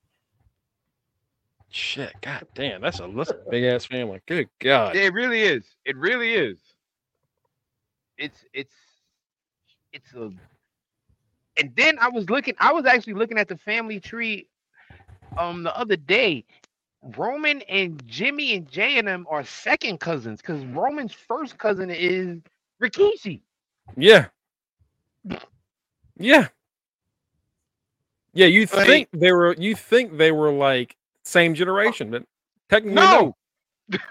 Shit, 1.70 2.14
god 2.22 2.46
damn, 2.54 2.80
that's 2.80 2.98
a 3.00 3.10
that's 3.14 3.30
a 3.30 3.36
big 3.50 3.64
ass 3.64 3.84
family. 3.84 4.20
Good 4.26 4.48
god. 4.58 4.96
It 4.96 5.12
really 5.12 5.42
is. 5.42 5.64
It 5.84 5.96
really 5.96 6.34
is. 6.34 6.58
It's 8.16 8.44
it's 8.54 8.74
it's 9.92 10.12
a. 10.14 10.30
And 11.60 11.72
then 11.76 11.98
I 12.00 12.08
was 12.08 12.30
looking. 12.30 12.54
I 12.58 12.72
was 12.72 12.86
actually 12.86 13.14
looking 13.14 13.38
at 13.38 13.48
the 13.48 13.58
family 13.58 14.00
tree, 14.00 14.48
um, 15.36 15.62
the 15.62 15.76
other 15.76 15.96
day. 15.96 16.44
Roman 17.02 17.62
and 17.62 18.02
Jimmy 18.06 18.54
and 18.54 18.68
Jay 18.68 18.98
and 18.98 19.06
them 19.08 19.26
are 19.30 19.44
second 19.44 20.00
cousins 20.00 20.40
because 20.40 20.64
Roman's 20.66 21.12
first 21.12 21.56
cousin 21.58 21.90
is 21.90 22.38
Rikishi. 22.82 23.40
Yeah. 23.96 24.26
Yeah. 26.18 26.48
Yeah, 28.34 28.46
you 28.46 28.60
Like- 28.72 28.86
think 28.86 29.08
they 29.12 29.32
were 29.32 29.54
you 29.58 29.74
think 29.74 30.16
they 30.16 30.32
were 30.32 30.50
like 30.50 30.96
same 31.24 31.54
generation, 31.54 32.10
but 32.10 32.24
technically 32.68 32.94
no. 32.96 33.36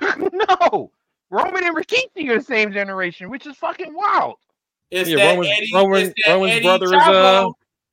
No, 0.01 0.29
no. 0.71 0.91
Roman 1.29 1.63
and 1.65 1.75
Rikishi 1.75 2.29
are 2.29 2.37
the 2.39 2.43
same 2.43 2.71
generation, 2.71 3.29
which 3.29 3.45
is 3.45 3.55
fucking 3.57 3.93
wild. 3.93 4.35
It's 4.91 5.09
Yeah, 5.09 5.17
that 5.17 5.31
Roman's- 5.35 5.53
Eddie, 5.57 5.71
Roman- 5.73 6.01
it's 6.07 6.13
that 6.25 6.33
Roman's 6.33 6.53
Eddie 6.53 6.63
brother 6.63 6.85
is, 6.85 6.93
uh, 6.93 7.49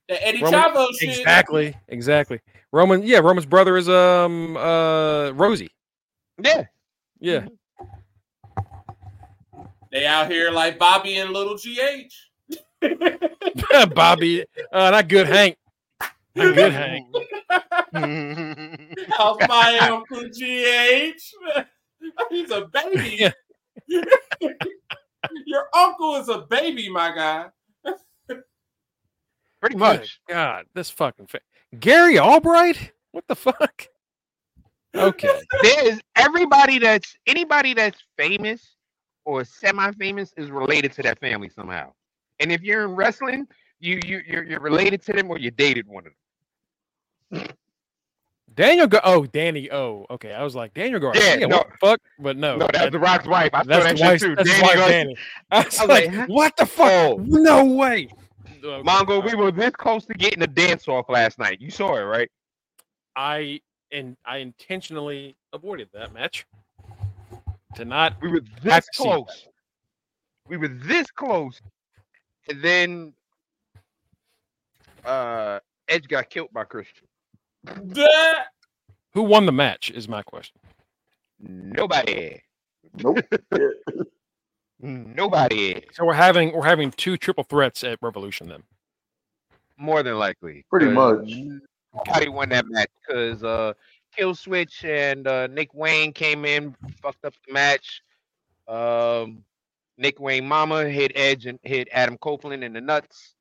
the 0.08 0.26
Eddie 0.26 0.42
Roman- 0.42 0.60
Chavo 0.60 0.86
shit. 0.98 1.18
Exactly. 1.18 1.76
Exactly. 1.88 2.40
Roman 2.74 3.04
yeah, 3.04 3.20
Roman's 3.20 3.46
brother 3.46 3.76
is 3.76 3.88
um 3.88 4.56
uh 4.56 5.30
Rosie. 5.30 5.70
Yeah. 6.42 6.64
Yeah. 7.20 7.46
They 9.92 10.04
out 10.06 10.28
here 10.28 10.50
like 10.50 10.76
Bobby 10.76 11.14
and 11.18 11.30
Little 11.30 11.56
GH. 11.56 12.12
Bobby. 13.94 14.44
Uh 14.72 14.90
not 14.90 15.06
good 15.06 15.28
Hank. 15.28 15.56
Not 16.34 16.56
good 16.56 16.72
Hank. 16.72 17.06
How's 19.16 19.38
my 19.48 19.78
Uncle 19.82 20.24
GH? 20.30 21.22
He's 22.30 22.50
a 22.50 22.66
baby. 22.72 23.30
Your 25.46 25.68
uncle 25.74 26.16
is 26.16 26.28
a 26.28 26.38
baby, 26.50 26.90
my 26.90 27.14
guy. 27.14 27.46
Pretty 29.60 29.76
much. 29.76 30.20
God, 30.28 30.66
this 30.74 30.90
fucking 30.90 31.28
fa- 31.28 31.40
Gary 31.80 32.18
Albright. 32.18 32.92
What 33.12 33.24
the 33.28 33.36
fuck? 33.36 33.86
Okay. 34.94 35.40
There's 35.62 36.00
everybody 36.16 36.78
that's 36.78 37.16
anybody 37.26 37.74
that's 37.74 37.98
famous 38.16 38.76
or 39.24 39.44
semi-famous 39.44 40.32
is 40.36 40.50
related 40.50 40.92
to 40.92 41.02
that 41.02 41.18
family 41.20 41.48
somehow. 41.48 41.92
And 42.40 42.52
if 42.52 42.62
you're 42.62 42.84
in 42.84 42.94
wrestling, 42.94 43.46
you 43.80 44.00
you 44.06 44.22
you're, 44.26 44.44
you're 44.44 44.60
related 44.60 45.02
to 45.06 45.12
them 45.12 45.30
or 45.30 45.38
you 45.38 45.50
dated 45.50 45.86
one 45.88 46.04
of 46.06 46.12
them. 47.30 47.48
Daniel 48.54 48.86
Go. 48.86 49.00
Oh, 49.02 49.26
Danny. 49.26 49.68
Oh, 49.72 50.06
okay. 50.10 50.32
I 50.32 50.44
was 50.44 50.54
like 50.54 50.74
Daniel 50.74 51.00
Garcia. 51.00 51.40
Yeah, 51.40 51.46
what 51.46 51.68
the 51.70 51.76
fuck? 51.78 52.00
But 52.20 52.36
no, 52.36 52.56
No, 52.56 52.66
that's 52.66 52.78
that- 52.84 52.92
the 52.92 52.98
Rock's 53.00 53.26
wife. 53.26 53.50
I 53.52 53.62
saw 53.62 53.68
that's 53.68 53.84
that 53.84 53.96
the 53.96 54.02
wife. 54.04 54.20
too. 54.20 54.36
That's 54.36 54.48
Danny 54.48 54.62
wife. 54.62 54.88
Danny. 54.88 55.16
I 55.50 55.64
was, 55.64 55.78
I 55.80 55.82
was 55.82 55.88
like, 55.88 56.12
like, 56.14 56.28
what 56.28 56.56
the 56.56 56.66
fuck? 56.66 56.92
Oh. 56.92 57.16
No 57.26 57.64
way. 57.64 58.08
Okay, 58.64 58.88
Mongo, 58.88 59.10
all 59.10 59.22
we 59.22 59.34
were 59.34 59.52
this 59.52 59.72
close 59.72 60.06
to 60.06 60.14
getting 60.14 60.42
a 60.42 60.46
dance 60.46 60.88
off 60.88 61.08
last 61.08 61.38
night. 61.38 61.60
You 61.60 61.70
saw 61.70 61.96
it, 61.96 62.02
right? 62.02 62.30
I 63.14 63.60
and 63.92 64.16
I 64.24 64.38
intentionally 64.38 65.36
avoided 65.52 65.88
that 65.92 66.14
match 66.14 66.46
to 67.74 67.84
not. 67.84 68.16
We 68.22 68.30
were 68.30 68.40
this 68.62 68.86
that. 68.86 68.86
close. 68.96 69.48
We 70.48 70.56
were 70.56 70.68
this 70.68 71.10
close. 71.10 71.60
And 72.48 72.62
then 72.62 73.12
uh 75.04 75.60
Edge 75.88 76.08
got 76.08 76.30
killed 76.30 76.52
by 76.52 76.64
Christian. 76.64 77.06
That- 77.64 78.46
Who 79.12 79.22
won 79.22 79.44
the 79.46 79.52
match? 79.52 79.90
Is 79.90 80.08
my 80.08 80.22
question. 80.22 80.58
Nobody. 81.38 82.40
Nope. 83.02 83.18
Nobody. 84.80 85.84
So 85.92 86.04
we're 86.04 86.14
having 86.14 86.52
we're 86.52 86.66
having 86.66 86.90
two 86.90 87.16
triple 87.16 87.44
threats 87.44 87.84
at 87.84 87.98
Revolution 88.02 88.48
then. 88.48 88.62
More 89.76 90.02
than 90.02 90.18
likely. 90.18 90.64
Pretty 90.68 90.88
much. 90.88 91.30
Nobody 91.94 92.28
won 92.28 92.48
that 92.50 92.66
match 92.68 92.90
because 93.06 93.42
uh 93.44 93.72
Killswitch 94.16 94.84
and 94.84 95.26
uh 95.26 95.46
Nick 95.46 95.72
Wayne 95.74 96.12
came 96.12 96.44
in, 96.44 96.74
fucked 97.00 97.24
up 97.24 97.34
the 97.46 97.52
match. 97.52 98.02
Um 98.68 99.44
Nick 99.96 100.18
Wayne 100.20 100.46
Mama 100.46 100.88
hit 100.88 101.12
Edge 101.14 101.46
and 101.46 101.58
hit 101.62 101.88
Adam 101.92 102.18
Copeland 102.18 102.64
in 102.64 102.72
the 102.72 102.80
nuts. 102.80 103.34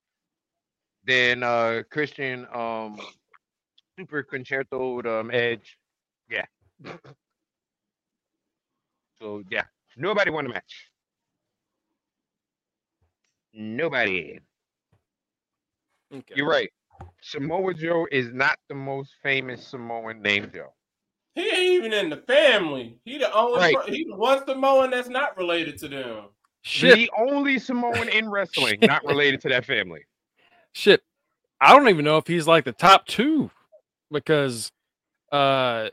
Then 1.06 1.44
uh 1.44 1.84
Christian 1.90 2.48
um 2.54 3.00
super 3.98 4.24
concertoed 4.24 5.06
um 5.08 5.32
Edge. 5.32 5.78
Yeah. 6.30 6.46
so 9.20 9.44
yeah, 9.50 9.64
nobody 9.98 10.30
won 10.32 10.46
the 10.46 10.52
match. 10.52 10.93
Nobody. 13.54 14.40
Okay. 16.14 16.34
You're 16.36 16.48
right. 16.50 16.70
Samoa 17.22 17.74
Joe 17.74 18.08
is 18.12 18.32
not 18.34 18.58
the 18.70 18.76
most 18.76 19.14
famous 19.24 19.66
Samoan 19.68 20.22
name, 20.22 20.50
Joe. 20.54 20.74
he 21.36 21.42
ain't 21.50 21.74
even 21.86 21.94
in 21.94 22.10
the 22.10 22.18
family. 22.18 23.00
He 23.06 23.18
the 23.18 23.34
only 23.34 23.60
Right. 23.60 23.76
per- 23.76 23.92
he 23.92 24.06
the 24.06 24.16
one 24.16 24.46
Samoan 24.46 24.92
that's 24.92 25.10
not 25.10 25.36
related 25.38 25.78
to 25.80 25.88
them. 25.88 26.26
Shit. 26.62 26.96
The 26.96 27.12
only 27.18 27.60
Samoan 27.60 28.08
in 28.10 28.30
wrestling 28.30 28.78
not 28.82 29.04
related 29.06 29.42
to 29.42 29.50
that 29.50 29.66
family. 29.66 30.06
Shit. 30.74 31.02
I 31.60 31.76
don't 31.76 31.90
even 31.90 32.06
know 32.06 32.18
if 32.18 32.28
he's 32.28 32.48
like 32.48 32.66
the 32.66 32.72
top 32.72 33.06
two 33.08 33.50
because 34.12 34.72
uh 35.32 35.90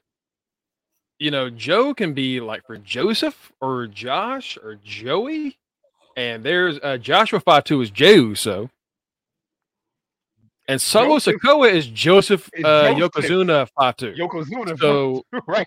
you 1.18 1.30
know, 1.30 1.50
Joe 1.50 1.92
can 1.92 2.14
be 2.14 2.40
like 2.40 2.66
for 2.66 2.78
Joseph 2.78 3.52
or 3.60 3.86
Josh 3.86 4.56
or 4.62 4.76
Joey. 4.76 5.58
And 6.16 6.42
there's 6.44 6.78
uh 6.82 6.96
Joshua 6.98 7.40
Fatu 7.40 7.80
is 7.80 7.90
Jey 7.90 8.14
Uso. 8.16 8.70
And 10.68 10.80
Solo 10.80 11.16
Joseph 11.16 11.36
Sokoa 11.42 11.72
is 11.72 11.86
Joseph 11.86 12.48
uh 12.64 12.94
Joseph. 12.94 13.12
Yokozuna 13.30 13.68
Fatu. 13.76 14.14
Yokozuna, 14.14 14.78
So 14.78 15.24
right? 15.46 15.66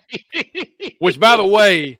which 0.98 1.18
by 1.20 1.36
the 1.36 1.44
way, 1.46 1.98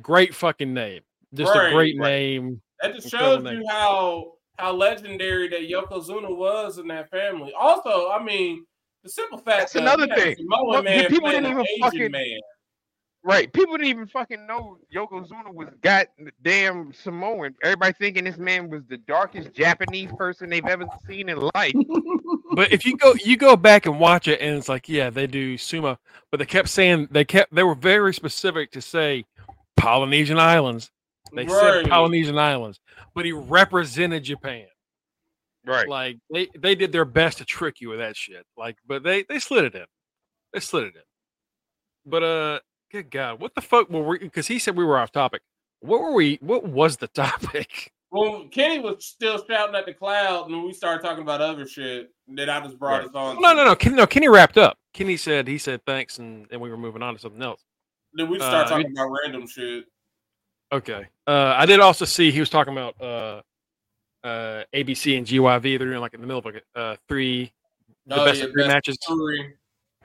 great 0.00 0.34
fucking 0.34 0.74
name. 0.74 1.00
Just 1.34 1.54
Right, 1.54 1.68
a 1.68 1.72
great 1.74 1.98
right. 1.98 2.08
name. 2.10 2.60
That 2.82 2.94
just 2.94 3.10
shows 3.10 3.42
name. 3.42 3.60
you 3.60 3.66
how 3.68 4.32
how 4.58 4.72
legendary 4.74 5.48
that 5.48 5.62
Yokozuna 5.62 6.34
was 6.36 6.78
in 6.78 6.88
that 6.88 7.08
family. 7.10 7.52
Also, 7.58 8.10
I 8.10 8.22
mean, 8.22 8.66
the 9.02 9.08
simple 9.08 9.38
fact 9.38 9.58
That's 9.60 9.72
that 9.74 9.82
another 9.82 10.04
you 10.06 10.10
had 10.12 10.18
thing. 10.20 10.36
Samoan 10.36 10.68
Look, 10.72 10.84
man 10.84 11.06
people 11.08 11.30
didn't 11.30 11.46
even 11.50 11.60
Asian 11.66 11.80
fucking- 11.80 12.10
man. 12.12 12.40
Right. 13.24 13.52
People 13.52 13.76
didn't 13.76 13.88
even 13.88 14.06
fucking 14.06 14.46
know 14.46 14.78
Yokozuna 14.94 15.52
was 15.52 15.68
got 15.82 16.06
damn 16.42 16.92
Samoan. 16.92 17.54
Everybody 17.62 17.94
thinking 17.98 18.24
this 18.24 18.38
man 18.38 18.70
was 18.70 18.82
the 18.88 18.98
darkest 18.98 19.52
Japanese 19.52 20.10
person 20.16 20.50
they've 20.50 20.66
ever 20.66 20.86
seen 21.08 21.28
in 21.28 21.48
life. 21.54 21.74
But 22.54 22.70
if 22.70 22.84
you 22.84 22.98
go 22.98 23.14
you 23.24 23.38
go 23.38 23.56
back 23.56 23.86
and 23.86 23.98
watch 23.98 24.28
it 24.28 24.40
and 24.42 24.58
it's 24.58 24.68
like, 24.68 24.86
yeah, 24.86 25.08
they 25.08 25.26
do 25.26 25.56
sumo, 25.56 25.96
but 26.30 26.36
they 26.36 26.44
kept 26.44 26.68
saying 26.68 27.08
they 27.10 27.24
kept 27.24 27.54
they 27.54 27.62
were 27.62 27.74
very 27.74 28.12
specific 28.12 28.70
to 28.72 28.82
say 28.82 29.24
Polynesian 29.78 30.38
islands. 30.38 30.90
They 31.34 31.46
said 31.46 31.88
Polynesian 31.88 32.36
islands, 32.36 32.78
but 33.14 33.24
he 33.24 33.32
represented 33.32 34.24
Japan. 34.24 34.66
Right. 35.66 35.88
Like 35.88 36.18
they 36.30 36.48
they 36.58 36.74
did 36.74 36.92
their 36.92 37.04
best 37.04 37.38
to 37.38 37.44
trick 37.44 37.80
you 37.80 37.88
with 37.88 38.00
that 38.00 38.16
shit. 38.16 38.44
Like, 38.56 38.76
but 38.86 39.02
they 39.02 39.24
they 39.28 39.38
slid 39.38 39.64
it 39.64 39.74
in. 39.74 39.86
They 40.52 40.60
slid 40.60 40.84
it 40.84 40.96
in. 40.96 41.02
But 42.04 42.22
uh, 42.22 42.60
good 42.92 43.10
God, 43.10 43.40
what 43.40 43.54
the 43.54 43.60
fuck 43.60 43.90
were 43.90 44.02
we? 44.02 44.18
Because 44.18 44.46
he 44.46 44.58
said 44.58 44.76
we 44.76 44.84
were 44.84 44.98
off 44.98 45.10
topic. 45.10 45.42
What 45.80 46.00
were 46.00 46.12
we? 46.12 46.38
What 46.42 46.64
was 46.64 46.96
the 46.98 47.08
topic? 47.08 47.92
Well, 48.10 48.46
Kenny 48.50 48.78
was 48.78 49.06
still 49.06 49.42
shouting 49.48 49.74
at 49.74 49.86
the 49.86 49.94
cloud, 49.94 50.50
and 50.50 50.62
we 50.64 50.74
started 50.74 51.02
talking 51.02 51.22
about 51.22 51.40
other 51.40 51.66
shit 51.66 52.10
that 52.34 52.50
I 52.50 52.60
just 52.60 52.78
brought 52.78 52.98
Right. 53.00 53.08
us 53.08 53.14
on. 53.14 53.40
No, 53.40 53.54
no, 53.54 53.64
no. 53.64 53.74
Kenny, 53.74 53.96
no, 53.96 54.06
Kenny 54.06 54.28
wrapped 54.28 54.58
up. 54.58 54.76
Kenny 54.92 55.16
said 55.16 55.48
he 55.48 55.56
said 55.56 55.80
thanks, 55.86 56.18
and, 56.18 56.46
and 56.50 56.60
we 56.60 56.68
were 56.70 56.76
moving 56.76 57.02
on 57.02 57.14
to 57.14 57.20
something 57.20 57.42
else. 57.42 57.64
Then 58.12 58.28
we 58.28 58.36
just 58.36 58.48
started 58.50 58.66
Uh, 58.72 58.76
talking 58.76 58.92
about 58.92 59.08
random 59.24 59.46
shit. 59.48 59.84
Okay. 60.70 61.06
Uh, 61.26 61.54
I 61.56 61.64
did 61.64 61.80
also 61.80 62.04
see 62.04 62.30
he 62.30 62.40
was 62.40 62.50
talking 62.50 62.74
about 62.74 63.00
uh, 63.00 63.40
uh, 64.26 64.64
ABC 64.74 65.16
and 65.16 65.26
GYV. 65.26 65.62
They're 65.62 65.88
doing 65.88 65.98
like 66.00 66.12
in 66.12 66.20
the 66.20 66.26
middle 66.26 66.40
of 66.40 66.44
like 66.44 66.62
uh, 66.76 66.96
three 67.08 67.50
the 68.06 68.20
Oh, 68.20 68.24
best 68.26 68.40
yeah, 68.40 68.44
of 68.46 68.52
three 68.52 68.66
matches. 68.68 68.98
Three. 69.08 69.54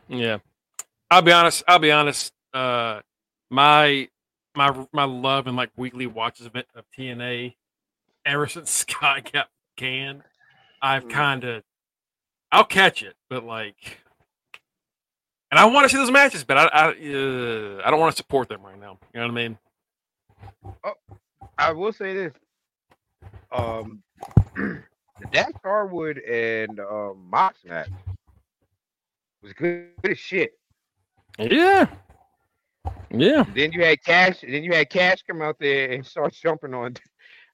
Yeah. 0.07 0.37
I'll 1.11 1.21
be 1.21 1.33
honest. 1.33 1.63
I'll 1.67 1.79
be 1.79 1.91
honest. 1.91 2.31
Uh, 2.53 3.01
my 3.49 4.07
my 4.55 4.85
my 4.93 5.03
love 5.03 5.47
and 5.47 5.55
like 5.55 5.69
weekly 5.77 6.07
watches 6.07 6.45
of, 6.45 6.55
it- 6.55 6.67
of 6.75 6.85
TNA 6.97 7.55
ever 8.25 8.47
since 8.47 8.71
Scott 8.71 9.31
got 9.31 9.49
canned, 9.75 10.23
I've 10.81 11.05
Mm. 11.05 11.09
kind 11.11 11.43
of 11.43 11.63
I'll 12.51 12.63
catch 12.65 13.03
it, 13.03 13.15
but 13.29 13.43
like, 13.43 13.99
and 15.51 15.59
I 15.59 15.65
want 15.65 15.85
to 15.85 15.89
see 15.89 15.97
those 15.97 16.11
matches, 16.11 16.43
but 16.43 16.57
I 16.57 16.63
I, 16.67 16.85
uh, 16.87 17.81
I 17.85 17.91
don't 17.91 17.99
want 17.99 18.11
to 18.13 18.17
support 18.17 18.47
them 18.49 18.63
right 18.63 18.79
now. 18.79 18.97
You 19.13 19.19
know 19.19 19.27
what 19.27 19.31
I 19.31 19.35
mean? 19.35 19.57
Oh, 20.83 20.93
I 21.57 21.71
will 21.73 21.91
say 21.93 22.13
this. 22.13 22.33
Um, 23.51 24.01
the 24.55 24.81
Dax 25.31 25.51
Harwood 25.63 26.19
and 26.19 26.79
um, 26.79 27.27
Mox 27.29 27.63
match 27.65 27.89
was 29.41 29.53
good, 29.53 29.89
good 30.01 30.11
as 30.11 30.19
shit. 30.19 30.53
Yeah. 31.39 31.87
Yeah. 33.11 33.43
And 33.45 33.55
then 33.55 33.71
you 33.71 33.83
had 33.83 34.03
Cash, 34.03 34.41
then 34.41 34.63
you 34.63 34.73
had 34.73 34.89
Cash 34.89 35.23
come 35.29 35.41
out 35.41 35.57
there 35.59 35.91
and 35.91 36.05
start 36.05 36.33
jumping 36.43 36.73
on 36.73 36.95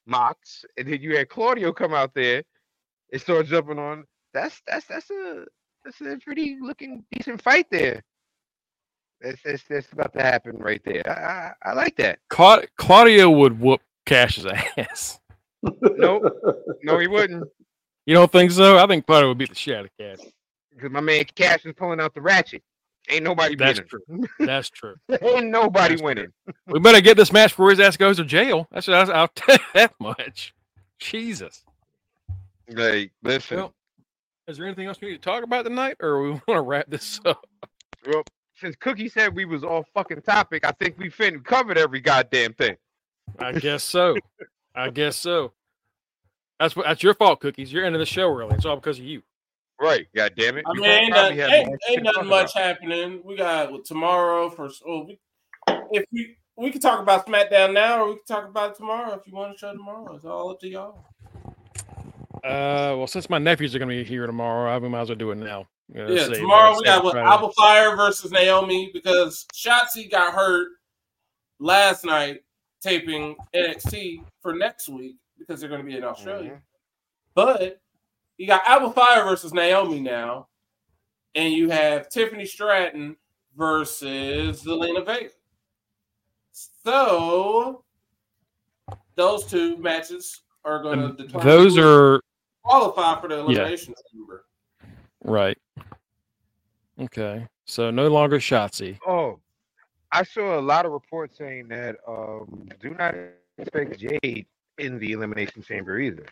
Mox, 0.06 0.64
and 0.76 0.88
then 0.88 1.00
you 1.00 1.16
had 1.16 1.28
Claudio 1.28 1.72
come 1.72 1.94
out 1.94 2.12
there 2.14 2.42
and 3.12 3.20
start 3.20 3.46
jumping 3.46 3.78
on. 3.78 4.04
That's 4.32 4.60
that's 4.66 4.86
that's 4.86 5.10
a 5.10 5.44
that's 5.84 6.00
a 6.00 6.18
pretty 6.24 6.58
looking 6.60 7.04
decent 7.12 7.40
fight 7.42 7.66
there. 7.70 8.02
That's 9.20 9.40
that's, 9.44 9.62
that's 9.68 9.92
about 9.92 10.12
to 10.14 10.22
happen 10.22 10.56
right 10.58 10.82
there. 10.84 11.02
I 11.08 11.52
I, 11.68 11.70
I 11.70 11.72
like 11.74 11.96
that. 11.96 12.18
Cla- 12.30 12.64
Claudio 12.76 13.30
would 13.30 13.58
whoop 13.60 13.80
Cash's 14.06 14.46
ass. 14.76 15.20
nope. 15.62 16.22
no, 16.82 16.98
he 16.98 17.06
wouldn't, 17.06 17.44
You 18.06 18.14
don't 18.14 18.30
think 18.30 18.50
so? 18.50 18.76
I 18.76 18.86
think 18.86 19.06
Claudio 19.06 19.28
would 19.28 19.38
beat 19.38 19.48
the 19.48 19.54
shit 19.54 19.76
out 19.78 19.84
of 19.86 19.90
Cash. 19.98 20.18
because 20.74 20.90
my 20.90 21.00
man 21.00 21.24
Cash 21.34 21.64
is 21.64 21.72
pulling 21.74 22.00
out 22.00 22.12
the 22.12 22.20
ratchet. 22.20 22.62
Ain't 23.10 23.22
nobody 23.24 23.54
That's 23.54 23.80
winning. 24.08 24.28
That's 24.38 24.70
true. 24.70 24.94
Ain't 25.22 25.46
nobody 25.46 25.94
That's 25.94 26.00
true. 26.00 26.06
winning. 26.06 26.32
We 26.66 26.80
better 26.80 27.00
get 27.02 27.16
this 27.16 27.32
match 27.32 27.50
before 27.50 27.70
his 27.70 27.80
ass 27.80 27.96
goes 27.96 28.16
to 28.16 28.24
jail. 28.24 28.66
That's 28.72 28.86
that's 28.86 29.10
I'll 29.10 29.28
tell 29.34 29.58
that 29.74 29.92
much. 30.00 30.54
Jesus. 30.98 31.64
Like, 32.68 33.12
listen. 33.22 33.58
Well, 33.58 33.74
Is 34.48 34.56
there 34.56 34.66
anything 34.66 34.86
else 34.86 34.98
we 35.00 35.08
need 35.08 35.16
to 35.16 35.20
talk 35.22 35.44
about 35.44 35.64
tonight, 35.64 35.96
or 36.00 36.22
we 36.22 36.30
want 36.30 36.42
to 36.48 36.60
wrap 36.62 36.86
this 36.88 37.20
up? 37.26 37.44
Well, 38.06 38.22
since 38.56 38.74
Cookie 38.76 39.08
said 39.10 39.34
we 39.34 39.44
was 39.44 39.64
off 39.64 39.86
fucking 39.92 40.22
topic, 40.22 40.64
I 40.66 40.70
think 40.72 40.98
we 40.98 41.10
fin 41.10 41.40
covered 41.40 41.76
every 41.76 42.00
goddamn 42.00 42.54
thing. 42.54 42.76
I 43.38 43.52
guess 43.52 43.84
so. 43.84 44.16
I 44.74 44.88
guess 44.90 45.16
so. 45.16 45.52
That's 46.58 46.74
what. 46.74 46.86
That's 46.86 47.02
your 47.02 47.14
fault, 47.14 47.40
Cookies. 47.40 47.70
You're 47.72 47.84
ending 47.84 48.00
the 48.00 48.06
show 48.06 48.34
early. 48.34 48.54
It's 48.54 48.64
all 48.64 48.76
because 48.76 48.98
of 48.98 49.04
you. 49.04 49.22
Right, 49.80 50.06
god 50.14 50.32
damn 50.36 50.56
it. 50.56 50.64
I 50.66 50.72
You 50.74 50.80
mean, 50.82 50.90
ain't, 50.90 51.12
probably 51.12 51.36
nothing, 51.36 51.54
ain't, 51.54 51.80
ain't 51.88 52.02
nothing 52.04 52.26
much 52.26 52.52
about. 52.52 52.64
happening. 52.64 53.20
We 53.24 53.36
got 53.36 53.72
well, 53.72 53.82
tomorrow 53.82 54.48
for 54.50 54.70
oh, 54.86 55.04
we, 55.04 55.18
if 55.90 56.04
we 56.12 56.36
we 56.56 56.70
can 56.70 56.80
talk 56.80 57.00
about 57.00 57.26
SmackDown 57.26 57.72
now, 57.72 58.02
or 58.02 58.08
we 58.10 58.14
can 58.14 58.24
talk 58.26 58.48
about 58.48 58.70
it 58.70 58.76
tomorrow 58.76 59.14
if 59.14 59.26
you 59.26 59.34
want 59.34 59.52
to 59.52 59.58
show 59.58 59.72
tomorrow. 59.72 60.14
It's 60.14 60.24
all 60.24 60.50
up 60.50 60.60
to 60.60 60.68
y'all. 60.68 61.04
Uh, 62.44 62.94
well, 62.96 63.06
since 63.06 63.28
my 63.28 63.38
nephews 63.38 63.74
are 63.74 63.78
gonna 63.78 63.90
be 63.90 64.04
here 64.04 64.26
tomorrow, 64.26 64.74
I 64.74 64.78
might 64.78 65.00
as 65.00 65.08
well 65.08 65.16
do 65.16 65.30
it 65.32 65.36
now. 65.36 65.66
Yeah, 65.92 66.06
save- 66.08 66.34
tomorrow 66.36 66.76
we 66.76 66.84
got 66.84 67.02
what, 67.04 67.12
Friday. 67.12 67.28
Alba 67.28 67.52
Fyre 67.56 67.96
versus 67.96 68.30
Naomi 68.30 68.90
because 68.92 69.46
Shotzi 69.54 70.10
got 70.10 70.32
hurt 70.34 70.68
last 71.58 72.04
night 72.04 72.40
taping 72.80 73.36
NXT 73.54 74.24
for 74.40 74.54
next 74.54 74.88
week 74.88 75.16
because 75.38 75.60
they're 75.60 75.68
going 75.68 75.80
to 75.82 75.86
be 75.86 75.96
in 75.96 76.04
Australia. 76.04 76.52
Mhm. 76.52 76.60
But 77.34 77.80
you 78.38 78.46
got 78.46 78.62
Alba 78.66 78.92
Fyre 78.92 79.24
versus 79.24 79.52
Naomi 79.54 80.00
now, 80.00 80.48
and 81.34 81.52
you 81.52 81.70
have 81.70 82.08
Tiffany 82.08 82.46
Stratton 82.46 83.16
versus 83.56 84.62
Zelina 84.64 85.04
Vega. 85.04 85.30
So 86.52 87.84
those 89.14 89.44
two 89.46 89.76
matches 89.78 90.42
are 90.64 90.82
going 90.82 91.00
And 91.00 91.16
to 91.16 91.24
determine 91.24 91.46
those 91.46 91.76
who 91.76 91.82
are 91.86 92.20
qualify 92.62 93.20
for 93.20 93.28
the 93.28 93.38
elimination 93.40 93.94
chamber. 94.12 94.44
right. 95.24 95.58
Okay, 97.00 97.46
so 97.64 97.90
no 97.90 98.06
longer 98.08 98.38
Shotzi. 98.38 98.98
Oh, 99.06 99.40
I 100.12 100.22
saw 100.22 100.58
a 100.58 100.62
lot 100.62 100.86
of 100.86 100.92
reports 100.92 101.36
saying 101.36 101.66
that 101.68 101.96
um, 102.06 102.68
do 102.80 102.90
not 102.90 103.16
expect 103.58 103.98
Jade 103.98 104.46
in 104.78 104.98
the 105.00 105.10
elimination 105.12 105.60
chamber 105.62 105.98
either. 105.98 106.26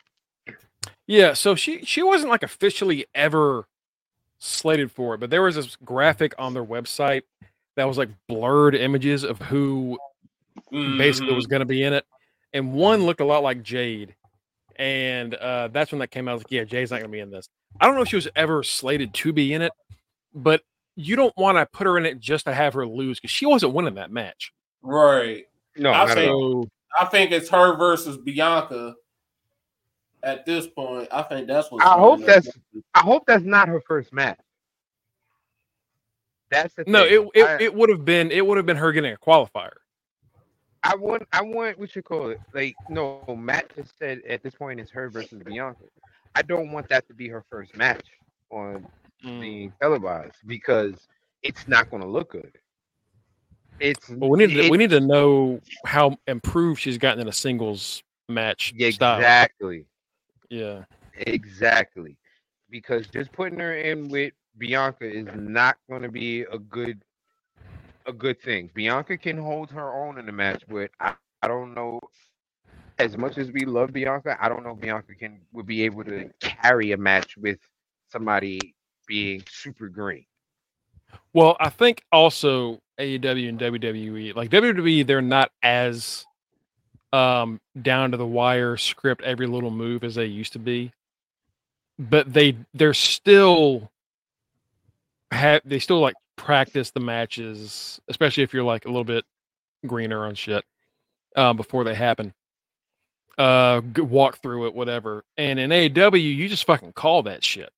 Yeah, 1.07 1.33
so 1.35 1.55
she 1.55 1.85
she 1.85 2.03
wasn't 2.03 2.31
like 2.31 2.43
officially 2.43 3.07
ever 3.15 3.67
slated 4.39 4.91
for 4.91 5.15
it, 5.15 5.19
but 5.21 5.31
there 5.31 5.43
was 5.43 5.57
this 5.57 5.77
graphic 5.85 6.35
on 6.39 6.55
their 6.55 6.65
website 6.65 7.23
that 7.77 7.85
was 7.89 7.99
like 7.99 8.09
blurred 8.29 8.75
images 8.75 9.25
of 9.25 9.39
who 9.41 9.99
basically 10.71 11.33
Mhm. 11.33 11.37
was 11.37 11.47
going 11.47 11.61
to 11.61 11.67
be 11.67 11.83
in 11.83 11.93
it, 11.93 12.05
and 12.53 12.73
one 12.73 13.05
looked 13.05 13.21
a 13.21 13.25
lot 13.25 13.43
like 13.43 13.63
Jade, 13.63 14.15
and 14.77 15.35
uh, 15.35 15.69
that's 15.69 15.91
when 15.93 15.99
that 16.01 16.11
came 16.11 16.29
out. 16.29 16.33
I 16.33 16.35
was 16.35 16.43
like, 16.45 16.53
yeah, 16.53 16.65
Jade's 16.65 16.91
not 16.91 16.99
going 16.99 17.11
to 17.11 17.13
be 17.13 17.21
in 17.21 17.31
this. 17.31 17.49
I 17.81 17.87
don't 17.87 17.95
know 17.97 18.03
if 18.03 18.09
she 18.09 18.17
was 18.17 18.29
ever 18.37 18.63
slated 18.63 19.13
to 19.15 19.33
be 19.33 19.55
in 19.55 19.63
it, 19.63 19.73
but 20.35 20.63
you 20.97 21.17
don't 21.17 21.35
want 21.37 21.57
to 21.57 21.67
put 21.73 21.87
her 21.87 21.97
in 21.99 22.05
it 22.07 22.21
just 22.21 22.45
to 22.47 22.53
have 22.55 22.75
her 22.75 22.87
lose 22.87 23.19
because 23.19 23.31
she 23.31 23.47
wasn't 23.47 23.73
winning 23.75 23.95
that 23.95 24.11
match. 24.11 24.53
right. 24.83 25.45
No, 25.77 25.91
I'll 25.91 26.07
not 26.07 26.15
say- 26.15 26.27
at 26.27 26.31
all. 26.33 26.65
So 26.65 26.69
I 27.01 27.07
think 27.07 27.33
it's 27.33 27.49
her 27.49 27.77
versus 27.79 28.19
Bianca. 28.19 28.95
At 30.23 30.47
this 30.47 30.67
point, 30.69 31.09
I 31.11 31.23
think 31.23 31.49
that's 31.49 31.71
what. 31.71 31.85
I 31.85 31.99
hope 31.99 32.25
that's 32.25 32.49
I 32.95 33.01
hope 33.01 33.25
that's 33.27 33.45
not 33.45 33.69
her 33.69 33.81
first 33.81 34.13
match. 34.13 34.39
That's 36.51 36.75
the 36.75 36.85
no, 36.87 37.05
thing. 37.05 37.31
it 37.35 37.41
it, 37.41 37.45
I, 37.45 37.63
it 37.63 37.75
would 37.75 37.89
have 37.89 38.05
been 38.05 38.31
it 38.31 38.47
would 38.47 38.57
have 38.57 38.67
been 38.67 38.77
her 38.77 38.93
getting 38.93 39.13
a 39.13 39.17
qualifier. 39.17 39.73
I 40.85 40.95
want 40.97 41.27
I 41.33 41.43
want 41.43 41.79
what 41.79 41.95
you 41.97 42.03
call 42.03 42.31
it. 42.31 42.41
Like 42.55 42.77
no, 42.89 43.23
Matt 43.37 43.75
just 43.75 43.99
said 43.99 44.21
at 44.29 44.43
this 44.43 44.55
point 44.55 44.79
it's 44.81 44.91
her 44.91 45.09
versus 45.09 45.43
Bianca. 45.43 45.85
I 46.35 46.43
don't 46.43 46.73
want 46.73 46.89
that 46.89 47.07
to 47.09 47.15
be 47.15 47.29
her 47.29 47.45
first 47.51 47.77
match 47.77 48.07
on 48.51 48.87
Mm. 49.25 49.41
being 49.41 49.73
televised 49.81 50.35
because 50.47 50.95
it's 51.43 51.69
not 51.69 51.91
going 51.91 52.03
to 52.03 52.09
look 52.09 52.33
good. 52.33 52.53
It's 53.79 54.09
Well, 54.09 54.31
we 54.31 54.39
need 54.39 54.55
to, 54.55 54.71
we 54.71 54.79
need 54.79 54.91
to 54.91 55.01
know 55.01 55.61
how 55.87 56.17
improved 56.27 56.81
she's 56.81 56.99
gotten 56.99 57.21
in 57.21 57.29
a 57.29 57.33
singles 57.33 58.03
match 58.29 58.73
yeah, 58.77 58.91
style. 58.91 59.21
Yeah. 60.53 60.85
Exactly. 61.17 62.19
Because 62.69 63.07
just 63.07 63.33
putting 63.33 63.59
her 63.59 63.75
in 63.75 64.09
with 64.09 64.35
Bianca 64.59 65.11
is 65.11 65.27
not 65.35 65.79
going 65.89 66.03
to 66.03 66.11
be 66.11 66.43
a 66.43 66.59
good 66.59 67.03
a 68.05 68.13
good 68.13 68.41
thing. 68.43 68.71
Bianca 68.75 69.17
can 69.17 69.39
hold 69.39 69.71
her 69.71 69.95
own 69.95 70.19
in 70.19 70.27
the 70.27 70.33
match, 70.33 70.63
but 70.69 70.91
I, 71.01 71.15
I 71.41 71.49
don't 71.49 71.73
know 71.73 72.01
as 72.99 73.17
much 73.17 73.39
as 73.39 73.51
we 73.51 73.65
love 73.65 73.93
Bianca, 73.93 74.37
I 74.41 74.49
don't 74.49 74.63
know 74.63 74.73
if 74.73 74.81
Bianca 74.81 75.15
can 75.15 75.41
would 75.53 75.67
be 75.67 75.85
able 75.85 76.05
to 76.05 76.31
carry 76.41 76.93
a 76.93 76.99
match 76.99 77.37
with 77.39 77.59
somebody 78.11 78.75
being 79.07 79.43
super 79.49 79.89
green. 79.89 80.27
Well, 81.33 81.57
I 81.61 81.71
think 81.71 82.05
also 82.13 82.81
AEW 83.01 83.49
and 83.49 83.59
WWE, 83.59 84.37
like 84.37 84.51
WWE, 84.51 85.07
they're 85.07 85.23
not 85.23 85.51
as 85.63 86.27
um 87.13 87.61
down 87.83 88.11
to 88.13 88.17
the 88.17 88.27
wire 88.27 88.77
script 88.77 89.23
every 89.23 89.47
little 89.47 89.71
move 89.71 90.05
as 90.05 90.15
they 90.15 90.27
used 90.27 90.53
to 90.55 90.59
be. 90.59 90.93
But 91.99 92.33
they 92.33 92.57
they're 92.75 92.95
still 92.95 93.91
have 95.31 95.63
they 95.65 95.79
still 95.79 96.01
like 96.01 96.15
practice 96.37 96.91
the 96.91 97.01
matches, 97.01 98.01
especially 98.09 98.43
if 98.45 98.53
you're 98.55 98.65
like 98.65 98.85
a 98.85 98.89
little 98.89 99.05
bit 99.05 99.25
greener 99.87 100.27
on 100.27 100.35
shit 100.35 100.65
uh, 101.37 101.53
before 101.53 101.85
they 101.85 101.95
happen. 101.95 102.33
Uh, 103.39 103.81
walk 103.97 104.39
through 104.43 104.67
it, 104.67 104.75
whatever. 104.75 105.25
And 105.39 105.59
in 105.59 105.73
AW, 105.73 106.17
you 106.17 106.49
just 106.49 106.67
fucking 106.67 106.93
call 106.93 107.23
that 107.25 107.43
shit. 107.45 107.71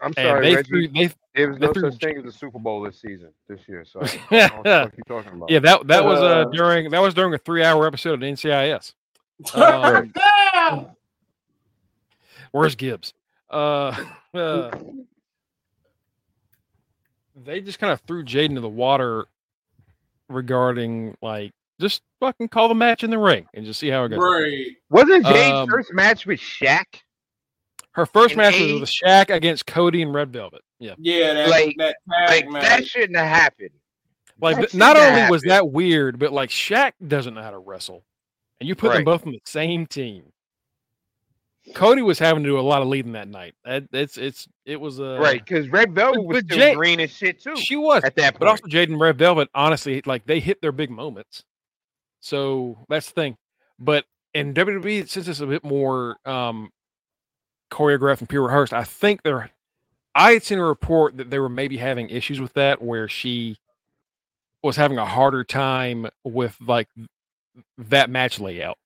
I'm 0.00 0.14
And 0.16 0.26
sorry, 0.26 0.42
they 0.42 0.56
Reggie. 0.56 0.68
threw, 0.68 0.88
they 0.88 1.10
there 1.34 1.48
was 1.50 1.58
no 1.58 1.72
threw- 1.72 1.90
such 1.90 2.00
thing 2.00 2.18
as 2.18 2.24
a 2.24 2.32
Super 2.32 2.58
Bowl 2.58 2.80
this 2.82 3.00
season, 3.00 3.30
this 3.48 3.60
year. 3.68 3.84
So 3.84 4.00
I 4.00 4.50
what 4.62 4.94
you 4.96 5.02
talking 5.06 5.32
about. 5.32 5.50
Yeah, 5.50 5.58
that 5.60 5.86
that 5.88 6.04
was 6.04 6.20
uh, 6.20 6.24
Uh, 6.24 6.44
during 6.46 6.90
that 6.90 7.00
was 7.02 7.14
during 7.14 7.34
a 7.34 7.38
three 7.38 7.64
hour 7.64 7.86
episode 7.86 8.14
of 8.14 8.20
NCIS. 8.20 8.92
Um, 9.54 10.86
Where's 12.52 12.76
Gibbs? 12.76 13.12
Uh, 13.50 13.96
uh, 14.34 14.70
they 17.36 17.60
just 17.60 17.78
kind 17.80 17.92
of 17.92 18.00
threw 18.06 18.22
Jade 18.22 18.50
into 18.50 18.60
the 18.60 18.68
water 18.68 19.24
regarding 20.28 21.16
like 21.20 21.52
just 21.80 22.02
fucking 22.20 22.48
call 22.48 22.68
the 22.68 22.74
match 22.74 23.02
in 23.02 23.10
the 23.10 23.18
ring 23.18 23.46
and 23.54 23.66
just 23.66 23.80
see 23.80 23.88
how 23.88 24.04
it 24.04 24.10
goes. 24.10 24.18
right. 24.20 24.66
Wasn't 24.90 25.26
Jade's 25.26 25.52
Um, 25.52 25.68
first 25.68 25.92
match 25.92 26.26
with 26.26 26.38
Shaq? 26.38 26.84
Her 27.94 28.06
first 28.06 28.32
In 28.32 28.38
match 28.38 28.54
A- 28.54 28.72
was 28.74 28.80
with 28.82 28.90
Shaq 28.90 29.30
against 29.30 29.66
Cody 29.66 30.02
and 30.02 30.12
Red 30.12 30.32
Velvet. 30.32 30.62
Yeah, 30.78 30.94
Yeah, 30.98 31.32
that, 31.34 31.48
Like- 31.48 31.76
that 31.78 31.96
tag 32.10 32.50
Like 32.50 32.62
that 32.62 32.86
shouldn't 32.86 33.16
have 33.16 33.28
happened. 33.28 33.70
like 34.40 34.56
That 34.56 34.74
not 34.74 34.96
shouldn't 34.96 35.16
only 35.18 35.30
was 35.30 35.42
that 35.42 35.68
weird, 35.70 36.18
but 36.18 36.32
like 36.32 36.50
Shaq 36.50 36.92
doesn't 37.06 37.34
know 37.34 37.42
how 37.42 37.52
to 37.52 37.58
wrestle, 37.58 38.04
and 38.60 38.68
you 38.68 38.74
put 38.74 38.92
them 38.92 39.04
both 39.04 39.24
on 39.26 39.32
the 39.32 39.40
same 39.46 39.86
team. 39.86 40.24
Cody 41.74 42.02
was 42.02 42.18
having 42.18 42.42
to 42.42 42.48
do 42.48 42.58
a 42.58 42.60
lot 42.60 42.82
of 42.82 42.88
leading 42.88 43.12
that 43.12 43.26
night. 43.28 43.54
That, 43.64 43.84
it's 43.92 44.18
it's 44.18 44.46
it 44.66 44.78
was 44.78 45.00
uh, 45.00 45.18
right, 45.18 45.42
because 45.42 45.68
Red 45.68 45.94
Velvet 45.94 46.22
was 46.22 46.36
but 46.38 46.44
still 46.44 46.58
Jade- 46.58 46.76
green 46.76 47.00
as 47.00 47.10
shit 47.10 47.40
too 47.40 47.56
She 47.56 47.76
was, 47.76 48.04
at 48.04 48.16
that 48.16 48.34
point. 48.34 48.40
but 48.40 48.48
also 48.48 48.64
Jaden 48.66 49.00
Red 49.00 49.16
Velvet. 49.16 49.48
Honestly, 49.54 50.02
like 50.04 50.26
they 50.26 50.40
hit 50.40 50.60
their 50.60 50.72
big 50.72 50.90
moments, 50.90 51.42
so 52.20 52.84
that's 52.90 53.06
the 53.06 53.12
thing. 53.14 53.36
But 53.78 54.04
in 54.34 54.52
WWE, 54.52 55.08
since 55.08 55.26
it's 55.26 55.40
a 55.40 55.46
bit 55.46 55.64
more 55.64 56.16
um 56.26 56.70
choreographed 57.74 58.20
and 58.20 58.28
pure 58.28 58.44
rehearsed, 58.44 58.72
I 58.72 58.84
think 58.84 59.22
they're. 59.22 59.50
I 60.14 60.32
had 60.34 60.44
seen 60.44 60.60
a 60.60 60.64
report 60.64 61.16
that 61.16 61.30
they 61.30 61.40
were 61.40 61.48
maybe 61.48 61.76
having 61.76 62.08
issues 62.08 62.40
with 62.40 62.52
that, 62.54 62.80
where 62.80 63.08
she 63.08 63.58
was 64.62 64.76
having 64.76 64.96
a 64.96 65.04
harder 65.04 65.42
time 65.44 66.06
with 66.22 66.56
like 66.60 66.88
that 67.76 68.08
match 68.08 68.38
layout 68.40 68.78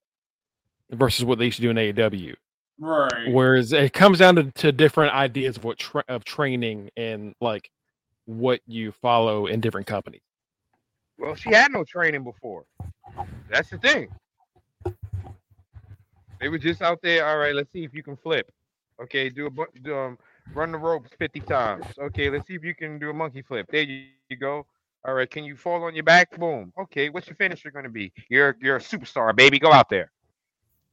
versus 0.90 1.24
what 1.24 1.38
they 1.38 1.44
used 1.46 1.56
to 1.56 1.62
do 1.62 1.70
in 1.70 1.76
AEW. 1.76 2.34
right. 2.80 3.30
Whereas 3.30 3.72
it 3.72 3.92
comes 3.92 4.18
down 4.18 4.36
to, 4.36 4.50
to 4.52 4.72
different 4.72 5.14
ideas 5.14 5.58
of 5.58 5.64
what 5.64 5.78
tra- 5.78 6.04
of 6.08 6.24
training 6.24 6.90
and 6.96 7.34
like 7.40 7.70
what 8.24 8.60
you 8.66 8.92
follow 8.92 9.46
in 9.46 9.60
different 9.60 9.86
companies. 9.86 10.22
well, 11.18 11.34
she 11.34 11.50
had 11.50 11.72
no 11.72 11.84
training 11.84 12.24
before. 12.24 12.64
That's 13.50 13.70
the 13.70 13.78
thing. 13.78 14.08
They 16.40 16.48
were 16.48 16.58
just 16.58 16.82
out 16.82 17.00
there. 17.02 17.26
All 17.26 17.38
right, 17.38 17.54
let's 17.54 17.70
see 17.72 17.84
if 17.84 17.92
you 17.94 18.02
can 18.02 18.16
flip. 18.16 18.50
Okay, 19.02 19.28
do 19.30 19.46
a 19.46 19.50
bu- 19.50 19.72
do, 19.82 19.96
um, 19.96 20.18
run 20.54 20.72
the 20.72 20.78
ropes 20.78 21.10
fifty 21.18 21.40
times. 21.40 21.86
Okay, 21.98 22.30
let's 22.30 22.46
see 22.46 22.54
if 22.54 22.64
you 22.64 22.74
can 22.74 22.98
do 22.98 23.10
a 23.10 23.14
monkey 23.14 23.42
flip. 23.42 23.66
There 23.70 23.82
you, 23.82 23.94
you 23.94 24.02
go. 24.02 24.30
All 24.72 24.80
right, 24.80 24.94
can 24.94 25.08
you 25.08 25.16
fall 25.16 25.44
on 25.44 25.58
your 25.58 25.64
back? 25.64 26.04
Boom. 26.04 26.42
Okay, 26.48 26.82
what's 26.82 27.02
your 27.02 27.12
finisher 27.12 27.46
going 27.48 27.62
to 27.62 27.68
be? 27.70 27.96
You're 28.12 28.40
you're 28.48 28.60
a 28.60 28.64
superstar, 28.64 29.24
baby. 29.24 29.50
Go 29.50 29.66
out 29.66 29.88
there. 29.88 30.10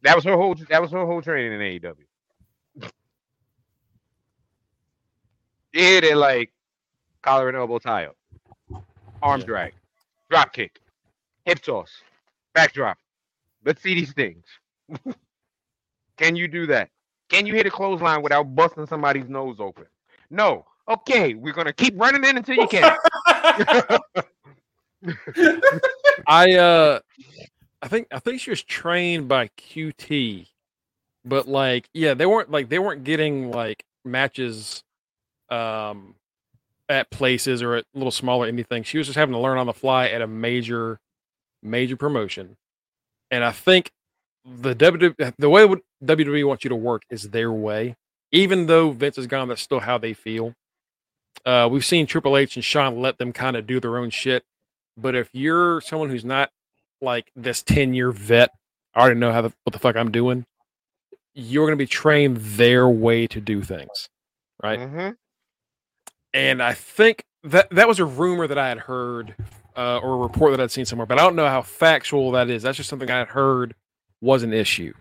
That 0.02 0.15
was 0.15 0.23
her 0.23 0.36
whole. 0.36 0.56
That 0.69 0.82
was 0.82 0.91
her 0.91 1.06
whole 1.06 1.22
training 1.22 1.53
in 1.53 1.61
AEW. 1.61 2.06
Yeah, 5.73 5.99
they 6.02 6.14
like 6.15 6.52
collar 7.23 7.48
and 7.49 7.57
elbow 7.57 7.80
tie 7.80 8.06
up, 8.06 8.15
arm 9.22 9.44
Yeah. 9.44 9.44
drag, 9.44 9.73
drop 10.30 10.53
kick, 10.53 10.80
hip 11.45 11.60
toss, 11.61 12.03
backdrop. 12.53 12.98
Let's 13.65 13.82
see 13.82 13.95
these 13.95 14.14
things. 14.14 14.45
Can 16.18 16.36
you 16.36 16.48
do 16.48 16.68
that? 16.68 16.90
Can 17.30 17.45
you 17.45 17.53
hit 17.53 17.65
a 17.65 17.72
clothesline 17.72 18.22
without 18.22 18.56
busting 18.56 18.85
somebody's 18.88 19.27
nose 19.27 19.57
open? 19.60 19.85
No. 20.30 20.65
Okay, 20.88 21.34
we're 21.34 21.53
gonna 21.53 21.73
keep 21.73 21.99
running 21.99 22.23
in 22.23 22.38
until 22.38 22.56
you 22.56 22.68
can. 22.68 22.95
I 26.27 26.53
uh 26.53 26.99
I 27.81 27.88
think 27.88 28.07
I 28.11 28.19
think 28.19 28.39
she 28.39 28.52
was 28.52 28.64
trained 28.64 29.27
by 29.27 29.49
QT, 29.57 30.47
but 31.23 31.47
like 31.47 31.89
yeah, 31.93 32.14
they 32.14 32.26
weren't 32.27 32.52
like 32.52 32.69
they 32.69 32.80
weren't 32.80 33.03
getting 33.03 33.52
like 33.52 33.84
matches 34.03 34.84
um 35.49 36.15
at 36.89 37.10
places 37.10 37.61
or 37.61 37.76
at 37.76 37.85
little 37.93 38.11
smaller 38.11 38.52
indie 38.52 38.65
things. 38.65 38.88
She 38.88 38.97
was 38.97 39.07
just 39.07 39.18
having 39.18 39.34
to 39.34 39.39
learn 39.39 39.57
on 39.57 39.65
the 39.65 39.73
fly 39.73 40.07
at 40.07 40.22
a 40.22 40.27
major, 40.27 40.99
major 41.64 41.97
promotion. 41.97 42.57
And 43.31 43.43
I 43.43 43.52
think 43.52 43.91
the 44.46 44.76
WWE, 44.76 45.34
the 45.38 45.50
way 45.50 45.68
WWE 46.04 46.48
wants 46.48 46.64
you 46.64 46.70
to 46.70 46.76
work 46.76 47.04
is 47.10 47.30
their 47.30 47.52
way. 47.52 47.96
Even 48.32 48.68
though 48.68 48.92
Vince 48.92 49.18
is 49.18 49.28
gone, 49.28 49.48
that's 49.48 49.62
still 49.62 49.80
how 49.80 49.98
they 49.98 50.14
feel. 50.14 50.54
Uh, 51.46 51.68
we've 51.72 51.86
seen 51.86 52.06
Triple 52.06 52.38
H 52.38 52.56
and 52.56 52.64
Shawn 52.66 53.00
let 53.00 53.18
them 53.18 53.34
kind 53.34 53.56
of 53.56 53.68
do 53.68 53.80
their 53.80 53.98
own 53.98 54.10
shit. 54.10 54.44
But 54.98 55.16
if 55.16 55.30
you're 55.34 55.82
someone 55.82 56.10
who's 56.10 56.26
not 56.26 56.50
like 57.02 57.32
this 57.36 57.64
10 57.64 57.94
year 57.94 58.12
vet, 58.12 58.52
I 58.94 59.02
already 59.02 59.20
know 59.20 59.32
how 59.32 59.42
the, 59.42 59.54
what 59.64 59.74
the 59.74 59.80
fuck 59.80 59.96
I'm 59.96 60.12
doing, 60.12 60.46
you're 61.34 61.66
going 61.66 61.78
to 61.78 61.82
be 61.82 61.88
trained 61.88 62.38
their 62.38 62.88
way 62.88 63.28
to 63.28 63.42
do 63.42 63.62
things. 63.62 64.10
Right. 64.64 64.80
hmm 64.80 65.10
And 66.34 66.64
I 66.64 66.74
think 66.74 67.24
that 67.44 67.70
that 67.72 67.88
was 67.88 68.00
a 68.00 68.06
rumor 68.06 68.48
that 68.48 68.58
I 68.58 68.70
had 68.70 68.80
heard 68.80 69.36
uh, 69.76 69.98
or 69.98 70.14
a 70.16 70.18
report 70.18 70.52
that 70.52 70.62
I'd 70.62 70.72
seen 70.72 70.86
somewhere, 70.86 71.06
but 71.06 71.20
I 71.20 71.24
don't 71.24 71.36
know 71.36 71.48
how 71.48 71.62
factual 71.62 72.32
that 72.32 72.50
is. 72.50 72.64
That's 72.64 72.78
just 72.78 72.90
something 72.90 73.10
I 73.12 73.20
had 73.20 73.28
heard 73.28 73.76
was 74.22 74.44
an 74.44 74.54
issue. 74.54 74.94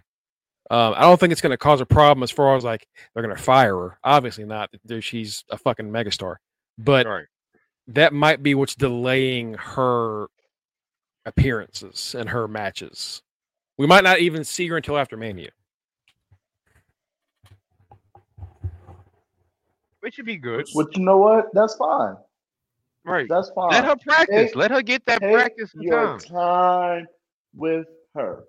Um, 0.70 0.94
I 0.96 1.02
don't 1.02 1.20
think 1.20 1.30
it's 1.32 1.40
going 1.42 1.50
to 1.50 1.56
cause 1.58 1.80
a 1.80 1.86
problem 1.86 2.22
as 2.22 2.30
far 2.30 2.56
as 2.56 2.64
like 2.64 2.86
they're 3.12 3.22
going 3.22 3.36
to 3.36 3.42
fire 3.42 3.76
her. 3.76 3.98
Obviously 4.02 4.44
not. 4.44 4.70
She's 5.00 5.44
a 5.50 5.58
fucking 5.58 5.90
megastar, 5.90 6.36
but 6.78 7.06
Right. 7.06 7.26
that 7.88 8.12
might 8.14 8.42
be 8.42 8.54
what's 8.54 8.74
delaying 8.74 9.54
her 9.54 10.28
appearances 11.26 12.14
and 12.18 12.28
her 12.30 12.48
matches. 12.48 13.22
We 13.76 13.86
might 13.86 14.04
not 14.04 14.20
even 14.20 14.42
see 14.44 14.66
her 14.68 14.76
until 14.76 14.96
after 14.96 15.16
Mania. 15.16 15.50
Which 20.00 20.14
should 20.14 20.26
be 20.26 20.36
good. 20.36 20.66
But 20.74 20.96
you 20.96 21.02
know 21.04 21.16
what? 21.18 21.46
That's 21.54 21.74
fine. 21.76 22.16
Right. 23.04 23.26
That's 23.28 23.50
fine. 23.54 23.70
Let 23.70 23.84
her 23.84 23.96
practice. 23.96 24.36
Take- 24.50 24.56
Let 24.56 24.70
her 24.70 24.82
get 24.82 25.04
that 25.06 25.20
Take 25.20 25.32
practice 25.34 25.70
your 25.74 26.18
time. 26.18 26.18
time 26.20 27.06
with 27.54 27.86
her. 28.14 28.44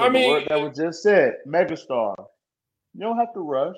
I 0.00 0.08
The 0.08 0.10
mean- 0.12 0.30
word 0.30 0.44
that 0.48 0.60
was 0.60 0.76
just 0.76 1.02
said, 1.02 1.34
megastar. 1.46 2.14
You 2.94 3.00
don't 3.00 3.18
have 3.18 3.32
to 3.34 3.40
rush. 3.40 3.76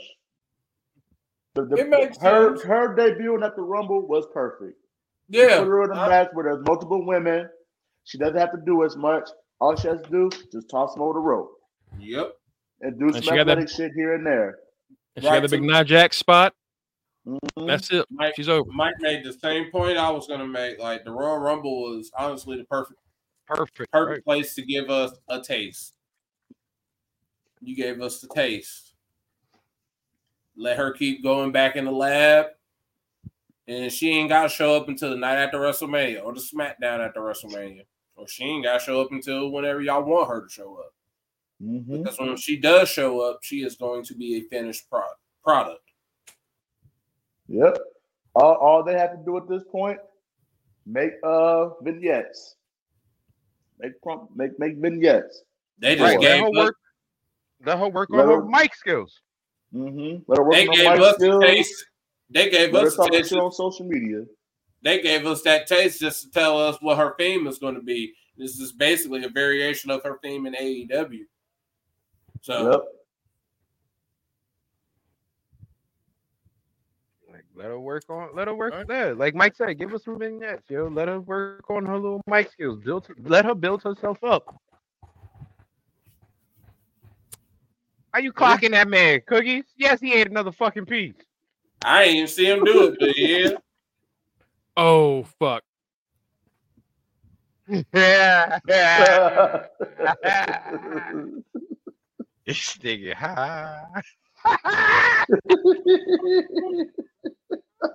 The, 1.54 1.66
the, 1.66 1.76
It 1.76 1.88
makes 1.88 2.18
her 2.18 2.56
sense. 2.56 2.62
her 2.64 2.96
debuting 2.96 3.44
at 3.44 3.54
the 3.56 3.62
Rumble 3.62 4.06
was 4.06 4.26
perfect. 4.32 4.78
You 5.28 5.42
Yeah. 5.42 5.58
Put 5.58 5.68
her 5.68 5.84
in 5.84 5.90
a 5.90 6.00
I- 6.00 6.08
match 6.08 6.28
where 6.32 6.44
there's 6.44 6.64
multiple 6.66 7.04
women. 7.06 7.48
She 8.04 8.18
doesn't 8.18 8.36
have 8.38 8.52
to 8.52 8.58
do 8.64 8.84
as 8.84 8.96
much. 8.96 9.28
All 9.60 9.76
she 9.76 9.88
has 9.88 10.02
to 10.02 10.10
do 10.10 10.30
just 10.50 10.68
toss 10.70 10.94
them 10.94 11.02
over 11.02 11.12
the 11.14 11.20
rope 11.20 11.52
Yep. 12.00 12.32
and 12.80 12.98
do 12.98 13.04
And 13.06 13.14
some 13.14 13.22
she 13.22 13.30
got 13.30 13.46
that- 13.46 13.68
shit 13.70 13.92
here 13.94 14.14
and 14.14 14.26
there. 14.26 14.58
And 15.14 15.24
she 15.24 15.30
got 15.30 15.42
the 15.42 15.48
big 15.48 15.62
Nia 15.62 15.84
Jax 15.84 16.16
spot. 16.16 16.54
Mhm. 17.26 17.66
That's 17.66 17.92
it. 17.92 18.06
Mike, 18.10 18.34
She's 18.34 18.48
over. 18.48 18.68
Mike 18.72 18.94
made 18.98 19.22
the 19.24 19.32
same 19.32 19.70
point 19.70 19.96
I 19.98 20.10
was 20.10 20.26
gonna 20.26 20.46
make. 20.46 20.78
Like 20.80 21.04
the 21.04 21.12
Royal 21.12 21.38
Rumble 21.38 21.82
was 21.94 22.10
honestly 22.18 22.56
the 22.56 22.64
perfect 22.64 22.98
Perfect. 23.46 23.92
perfect 23.92 23.94
Right. 24.10 24.24
place 24.24 24.54
to 24.56 24.62
give 24.62 24.88
us 24.90 25.12
a 25.28 25.40
taste. 25.40 25.94
You 27.62 27.76
gave 27.76 28.00
us 28.00 28.20
the 28.20 28.28
taste. 28.28 28.94
Let 30.56 30.76
her 30.76 30.92
keep 30.92 31.22
going 31.22 31.52
back 31.52 31.76
in 31.76 31.84
the 31.84 31.92
lab. 31.92 32.46
And 33.68 33.90
she 33.92 34.10
ain't 34.10 34.28
got 34.28 34.42
to 34.42 34.48
show 34.48 34.74
up 34.76 34.88
until 34.88 35.10
the 35.10 35.16
night 35.16 35.36
after 35.36 35.58
WrestleMania 35.58 36.24
or 36.24 36.34
the 36.34 36.40
SmackDown 36.40 36.98
after 37.00 37.20
WrestleMania. 37.20 37.84
Or 38.16 38.26
she 38.28 38.44
ain't 38.44 38.64
got 38.64 38.80
to 38.80 38.84
show 38.84 39.00
up 39.00 39.12
until 39.12 39.50
whenever 39.50 39.80
y'all 39.80 40.02
want 40.02 40.28
her 40.28 40.42
to 40.42 40.48
show 40.48 40.74
up. 40.76 40.92
Mhm. 41.62 42.02
Because 42.02 42.18
when 42.18 42.36
she 42.36 42.56
does 42.56 42.88
show 42.88 43.20
up, 43.20 43.38
she 43.42 43.62
is 43.62 43.76
going 43.76 44.02
to 44.04 44.14
be 44.14 44.36
a 44.36 44.40
finished 44.48 44.90
pro- 44.90 45.04
product. 45.44 45.80
Yep. 47.48 47.78
All, 48.34 48.54
all 48.54 48.82
they 48.82 48.98
have 48.98 49.12
to 49.12 49.22
do 49.24 49.36
at 49.36 49.48
this 49.48 49.62
point, 49.70 49.98
make 50.86 51.12
uh 51.22 51.70
vignettes. 51.82 52.56
Make 53.78 54.00
prom- 54.02 54.28
make 54.34 54.58
make 54.58 54.76
vignettes. 54.76 55.44
They 55.78 55.94
just 55.96 56.16
Right. 56.16 56.20
Gave 56.20 56.40
her 56.40 56.48
us, 56.48 56.56
work. 56.56 56.76
Let 57.64 57.78
her 57.78 57.88
work 57.88 58.08
Let 58.10 58.22
on 58.26 58.28
her 58.28 58.36
her- 58.42 58.44
mic 58.48 58.74
skills. 58.74 59.20
Mm-hmm. 59.74 60.22
Let 60.26 60.38
her 60.38 60.44
work 60.44 60.52
they 60.54 60.66
on 60.68 60.74
gave 60.74 60.86
her 60.86 60.96
mic 60.96 61.00
us 61.06 61.14
skills. 61.16 61.44
taste. 61.44 61.84
They 62.30 62.50
gave 62.50 62.72
Let 62.72 62.84
us 62.84 62.92
the 62.96 63.02
talk 63.02 63.12
that 63.12 63.18
taste. 63.18 63.32
on 63.34 63.52
social 63.52 63.86
media. 63.86 64.24
they 64.82 65.00
gave 65.00 65.26
us 65.26 65.42
that 65.42 65.66
taste 65.66 66.00
just 66.00 66.22
to 66.24 66.30
tell 66.30 66.58
us 66.58 66.76
what 66.80 66.98
her 66.98 67.14
theme 67.18 67.46
is 67.46 67.58
going 67.58 67.74
to 67.74 67.82
be. 67.82 68.12
This 68.36 68.58
is 68.58 68.72
basically 68.72 69.22
a 69.24 69.28
variation 69.28 69.90
of 69.90 70.02
her 70.02 70.18
theme 70.22 70.46
in 70.46 70.54
AEW. 70.54 71.20
So 72.40 72.70
Yep. 72.72 72.80
Like, 77.32 77.44
let 77.54 77.66
her 77.66 77.80
work 77.80 78.04
on. 78.10 78.30
Let 78.34 78.48
her 78.48 78.54
work 78.54 78.72
Alright. 78.72 78.90
on 78.90 78.96
that. 78.96 79.18
Like 79.18 79.34
Mike 79.34 79.54
said, 79.56 79.78
give 79.78 79.94
us 79.94 80.04
some 80.04 80.18
vignettes, 80.18 80.68
yo. 80.68 80.88
Let 80.88 81.08
her 81.08 81.20
work 81.20 81.64
on 81.70 81.86
her 81.86 81.96
little 81.98 82.20
mic 82.26 82.50
skills. 82.50 82.78
Build. 82.84 83.06
Let 83.24 83.44
her 83.44 83.54
build 83.54 83.82
herself 83.82 84.22
up. 84.24 84.54
Are 88.14 88.20
you 88.20 88.32
clocking 88.32 88.72
that 88.72 88.88
man, 88.88 89.20
Cookies? 89.26 89.64
Yes, 89.76 90.00
he 90.00 90.12
ate 90.12 90.28
another 90.28 90.52
fucking 90.52 90.86
piece. 90.86 91.14
I 91.84 92.04
ain't 92.04 92.16
even 92.16 92.28
see 92.28 92.46
him 92.46 92.64
do 92.64 92.88
it, 92.88 92.96
but 93.00 93.16
yeah, 93.16 93.56
Oh 94.76 95.24
fuck. 95.38 95.62
yeah. 97.94 98.58
yeah. 98.68 99.64
This 102.46 102.76
nigga 102.78 103.14
high. 103.14 104.02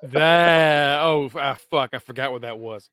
That 0.03 0.99
oh 1.01 1.29
ah, 1.35 1.57
fuck! 1.69 1.89
I 1.93 1.99
forgot 1.99 2.31
what 2.31 2.41
that 2.41 2.57
was. 2.57 2.89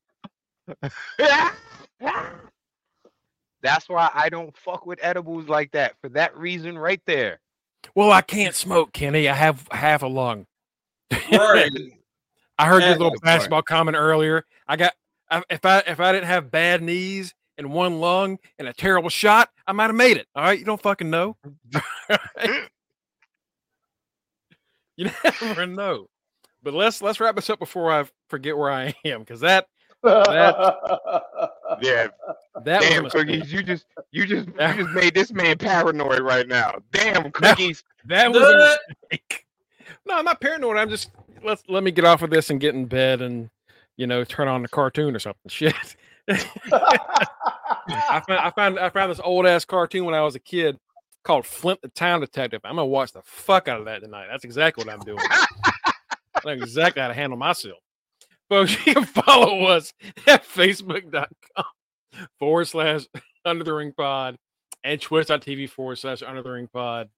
That's 3.65 3.89
why 3.89 4.11
I 4.13 4.29
don't 4.29 4.55
fuck 4.55 4.85
with 4.85 4.99
edibles 5.01 5.49
like 5.49 5.71
that. 5.71 5.95
For 5.99 6.09
that 6.09 6.37
reason, 6.37 6.77
right 6.77 7.01
there. 7.07 7.39
Well, 7.95 8.11
I 8.11 8.21
can't 8.21 8.53
smoke, 8.53 8.93
Kenny. 8.93 9.27
I 9.27 9.33
have 9.33 9.67
half 9.71 10.03
a 10.03 10.07
lung. 10.07 10.45
right. 11.31 11.71
I 12.59 12.67
heard 12.67 12.83
your 12.83 12.91
little 12.91 13.09
the 13.09 13.15
point. 13.15 13.23
basketball 13.23 13.63
comment 13.63 13.97
earlier. 13.97 14.45
I 14.67 14.75
got 14.75 14.93
I, 15.31 15.41
if 15.49 15.65
I 15.65 15.79
if 15.79 15.99
I 15.99 16.11
didn't 16.11 16.27
have 16.27 16.51
bad 16.51 16.83
knees 16.83 17.33
and 17.57 17.73
one 17.73 17.99
lung 17.99 18.37
and 18.59 18.67
a 18.67 18.73
terrible 18.73 19.09
shot, 19.09 19.49
I 19.65 19.71
might 19.71 19.87
have 19.87 19.95
made 19.95 20.17
it. 20.17 20.27
All 20.35 20.43
right, 20.43 20.59
you 20.59 20.65
don't 20.65 20.81
fucking 20.81 21.09
know. 21.09 21.35
you 24.95 25.09
never 25.41 25.65
know. 25.65 26.07
But 26.61 26.75
let's 26.75 27.01
let's 27.01 27.19
wrap 27.19 27.35
this 27.35 27.49
up 27.49 27.57
before 27.57 27.91
I 27.91 28.05
forget 28.29 28.55
where 28.55 28.71
I 28.71 28.93
am 29.03 29.21
because 29.21 29.39
that 29.39 29.65
Yeah, 31.81 32.07
that 32.63 32.81
damn 32.81 33.03
was 33.03 33.13
cookies. 33.13 33.51
You 33.51 33.63
just 33.63 33.85
you 34.11 34.25
just 34.25 34.47
you 34.47 34.73
just 34.83 34.91
made 34.91 35.13
this 35.13 35.31
man 35.31 35.57
paranoid 35.57 36.21
right 36.21 36.47
now. 36.47 36.79
Damn 36.91 37.31
cookies. 37.31 37.83
That 38.05 38.31
was 38.31 38.41
a 38.41 38.77
mistake. 39.11 39.45
No, 40.05 40.15
I'm 40.15 40.25
not 40.25 40.39
paranoid. 40.41 40.77
I'm 40.77 40.89
just 40.89 41.11
let's 41.43 41.63
let 41.67 41.83
me 41.83 41.91
get 41.91 42.05
off 42.05 42.21
of 42.21 42.29
this 42.29 42.49
and 42.49 42.59
get 42.59 42.75
in 42.75 42.85
bed 42.85 43.21
and 43.21 43.49
you 43.97 44.07
know 44.07 44.23
turn 44.23 44.47
on 44.47 44.61
the 44.61 44.67
cartoon 44.67 45.15
or 45.15 45.19
something. 45.19 45.41
Shit. 45.49 45.95
I 46.27 48.21
found 48.27 48.39
I 48.39 48.51
found 48.51 48.79
I 48.79 48.89
found 48.89 49.11
this 49.11 49.21
old 49.23 49.45
ass 49.45 49.65
cartoon 49.65 50.05
when 50.05 50.15
I 50.15 50.21
was 50.21 50.35
a 50.35 50.39
kid 50.39 50.79
called 51.23 51.45
Flint 51.45 51.81
the 51.81 51.89
Time 51.89 52.21
Detective. 52.21 52.61
I'm 52.63 52.75
gonna 52.75 52.85
watch 52.85 53.11
the 53.11 53.21
fuck 53.23 53.67
out 53.67 53.79
of 53.79 53.85
that 53.85 54.01
tonight. 54.01 54.27
That's 54.29 54.45
exactly 54.45 54.83
what 54.85 54.93
I'm 54.93 55.01
doing. 55.01 55.19
I 55.29 55.93
know 56.45 56.51
exactly 56.51 57.01
how 57.01 57.07
to 57.07 57.13
handle 57.13 57.37
myself. 57.37 57.79
Folks, 58.49 58.75
you 58.85 58.93
can 58.93 59.05
follow 59.05 59.65
us 59.65 59.93
at 60.27 60.45
facebook.com 60.45 61.65
forward 62.39 62.65
slash 62.65 63.05
under 63.43 63.63
the 63.63 63.73
ring 63.73 63.93
pod 63.95 64.37
and 64.83 65.01
twitch.tv 65.01 65.69
forward 65.69 65.97
slash 65.97 66.21
under 66.21 66.41
the 66.41 66.51
ring 66.51 66.69
pod. 66.71 67.09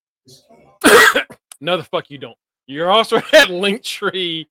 no, 1.61 1.77
the 1.77 1.83
fuck 1.83 2.09
you 2.09 2.17
don't. 2.17 2.37
You're 2.65 2.91
also 2.91 3.17
at 3.33 3.49
Linktree 3.49 4.45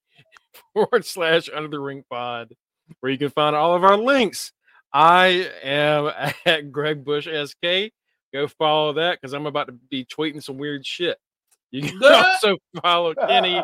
forward 0.73 1.05
slash 1.05 1.48
under 1.53 1.69
the 1.69 1.81
ring 1.81 2.05
pod, 2.11 2.55
where 3.01 3.12
you 3.12 3.19
can 3.19 3.31
find 3.31 3.57
all 3.57 3.74
of 3.74 3.85
our 3.85 3.97
links. 3.97 4.53
I 4.93 5.51
am 5.62 6.11
at 6.47 6.73
Greg 6.73 7.05
Bush 7.05 7.27
SK. 7.27 7.93
Go 8.32 8.48
follow 8.48 8.94
that 8.94 9.20
because 9.20 9.32
I'm 9.32 9.47
about 9.47 9.69
to 9.69 9.73
be 9.73 10.05
tweeting 10.05 10.43
some 10.43 10.59
weird 10.59 10.85
shit. 10.86 11.16
You 11.70 11.82
can 11.82 12.03
also 12.03 12.57
follow 12.82 13.15
Kenny 13.15 13.61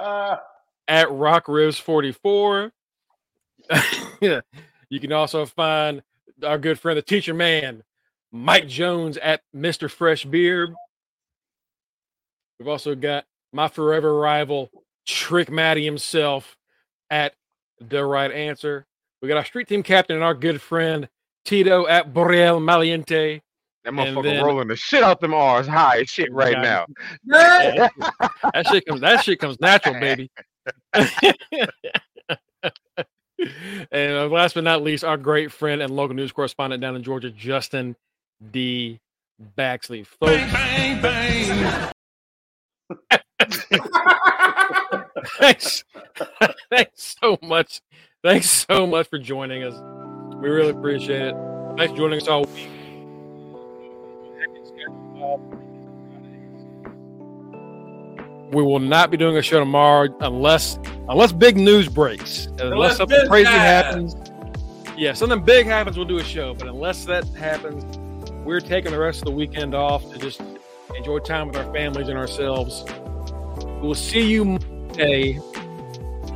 at 0.89 1.11
Rock 1.11 1.49
Ribs 1.49 1.79
44. 1.79 2.73
yeah. 4.21 4.41
You 4.89 5.01
can 5.01 5.13
also 5.13 5.47
find 5.47 6.03
our 6.45 6.59
good 6.59 6.79
friend, 6.79 6.97
the 6.99 7.03
teacher 7.03 7.35
man, 7.35 7.83
Mike 8.31 8.69
Jones 8.69 9.17
at 9.19 9.43
Mr. 9.55 9.91
Fresh 9.91 10.25
Beard. 10.27 10.75
We've 12.59 12.69
also 12.69 12.95
got 12.95 13.25
my 13.53 13.69
forever 13.69 14.19
rival, 14.19 14.71
Trick 15.07 15.51
Matty 15.51 15.85
himself 15.85 16.57
at 17.11 17.35
The 17.81 18.05
Right 18.05 18.31
Answer. 18.31 18.87
We 19.21 19.29
got 19.29 19.37
our 19.37 19.45
street 19.45 19.69
team 19.69 19.83
captain 19.83 20.17
and 20.17 20.25
our 20.25 20.35
good 20.35 20.61
friend, 20.61 21.09
Tito 21.45 21.87
at 21.87 22.13
Borrell 22.13 22.61
Maliente. 22.61 23.41
That 23.85 23.93
motherfucker 23.93 24.23
then- 24.23 24.45
rolling 24.45 24.69
the 24.69 24.77
shit 24.77 25.03
out 25.03 25.21
them 25.21 25.35
R's 25.35 25.67
high 25.67 26.01
as 26.01 26.09
shit 26.09 26.33
right 26.33 26.55
Got 26.55 26.63
now. 26.63 26.87
That 28.53 28.67
shit 28.71 28.87
comes 28.87 29.01
that 29.01 29.25
shit 29.25 29.39
comes 29.41 29.59
natural, 29.61 29.99
baby. 29.99 30.31
and 33.91 34.17
uh, 34.17 34.27
last 34.29 34.55
but 34.55 34.65
not 34.65 34.83
least, 34.83 35.05
our 35.05 35.17
great 35.17 35.53
friend 35.53 35.83
and 35.83 35.95
local 35.95 36.15
news 36.15 36.33
correspondent 36.33 36.81
down 36.81 36.97
in 36.97 37.03
Georgia, 37.03 37.31
Justin 37.31 37.97
D. 38.51 39.01
Baxley. 39.57 40.07
Folks, 40.07 40.33
thanks, 45.39 45.85
thanks 46.71 47.17
so 47.21 47.39
much. 47.43 47.81
Thanks 48.23 48.67
so 48.71 48.87
much 48.87 49.09
for 49.09 49.19
joining 49.19 49.65
us. 49.65 49.75
We 50.37 50.49
really 50.49 50.71
appreciate 50.71 51.23
it. 51.23 51.35
Thanks 51.77 51.93
for 51.93 51.97
joining 51.97 52.21
us 52.21 52.29
all 52.29 52.45
week. 52.45 52.69
We 58.53 58.63
will 58.63 58.79
not 58.79 59.11
be 59.11 59.17
doing 59.17 59.37
a 59.39 59.43
show 59.43 59.59
tomorrow 59.59 60.15
unless 60.21 60.79
unless 61.09 61.33
big 61.33 61.57
news 61.57 61.89
breaks. 61.89 62.47
Unless, 62.47 62.63
Unless 62.63 62.97
something 62.99 63.29
crazy 63.29 63.51
happens. 63.51 64.15
Yeah, 64.97 65.15
something 65.15 65.43
big 65.43 65.67
happens, 65.67 65.97
we'll 65.97 66.07
do 66.07 66.19
a 66.19 66.25
show. 66.25 66.55
But 66.55 66.69
unless 66.69 67.05
that 67.07 67.25
happens, 67.29 67.97
we're 68.45 68.61
taking 68.61 68.93
the 68.93 68.99
rest 68.99 69.21
of 69.21 69.25
the 69.25 69.33
weekend 69.33 69.75
off 69.75 70.11
to 70.13 70.19
just 70.19 70.43
enjoy 70.97 71.19
time 71.21 71.49
with 71.49 71.57
our 71.57 71.73
families 71.73 72.09
and 72.09 72.19
ourselves. 72.19 72.85
We'll 73.81 73.95
see 73.95 74.31
you 74.31 74.45
Monday 74.45 75.41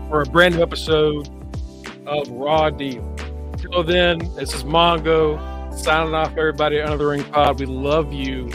for 0.09 0.23
a 0.23 0.27
brand 0.27 0.57
new 0.57 0.63
episode 0.63 1.29
of 2.07 2.29
Raw 2.31 2.71
Deal. 2.71 3.15
Till 3.59 3.83
then, 3.85 4.19
this 4.35 4.55
is 4.55 4.65
Mongo 4.65 5.39
signing 5.77 6.15
off 6.15 6.31
everybody 6.37 6.81
under 6.81 6.97
the 6.97 7.07
ring 7.07 7.25
pod. 7.25 7.61
We 7.61 7.67
love 7.67 8.13
you. 8.13 8.51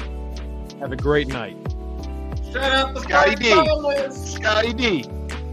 Have 0.79 0.91
a 0.91 0.95
great 0.95 1.27
night. 1.27 1.55
Shout 2.51 2.63
out 2.73 2.95
to 2.95 3.01
Scotty 3.01 3.35
Frank 3.35 3.39
D. 3.39 3.49
Thomas. 3.49 4.33
Scotty 4.33 4.73
D. 4.73 5.05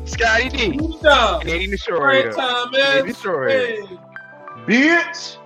Scotty 0.05 0.49
D. 0.49 0.77
Good 0.77 1.03
job. 1.03 1.41
Canadian 1.43 1.71
Great 1.71 1.71
Destroyer. 1.71 2.33
time, 2.33 2.71
Canadian 2.71 2.97
man. 2.97 3.07
Destroyer. 3.07 3.49
Hey. 3.49 3.83
Bitch. 4.67 5.38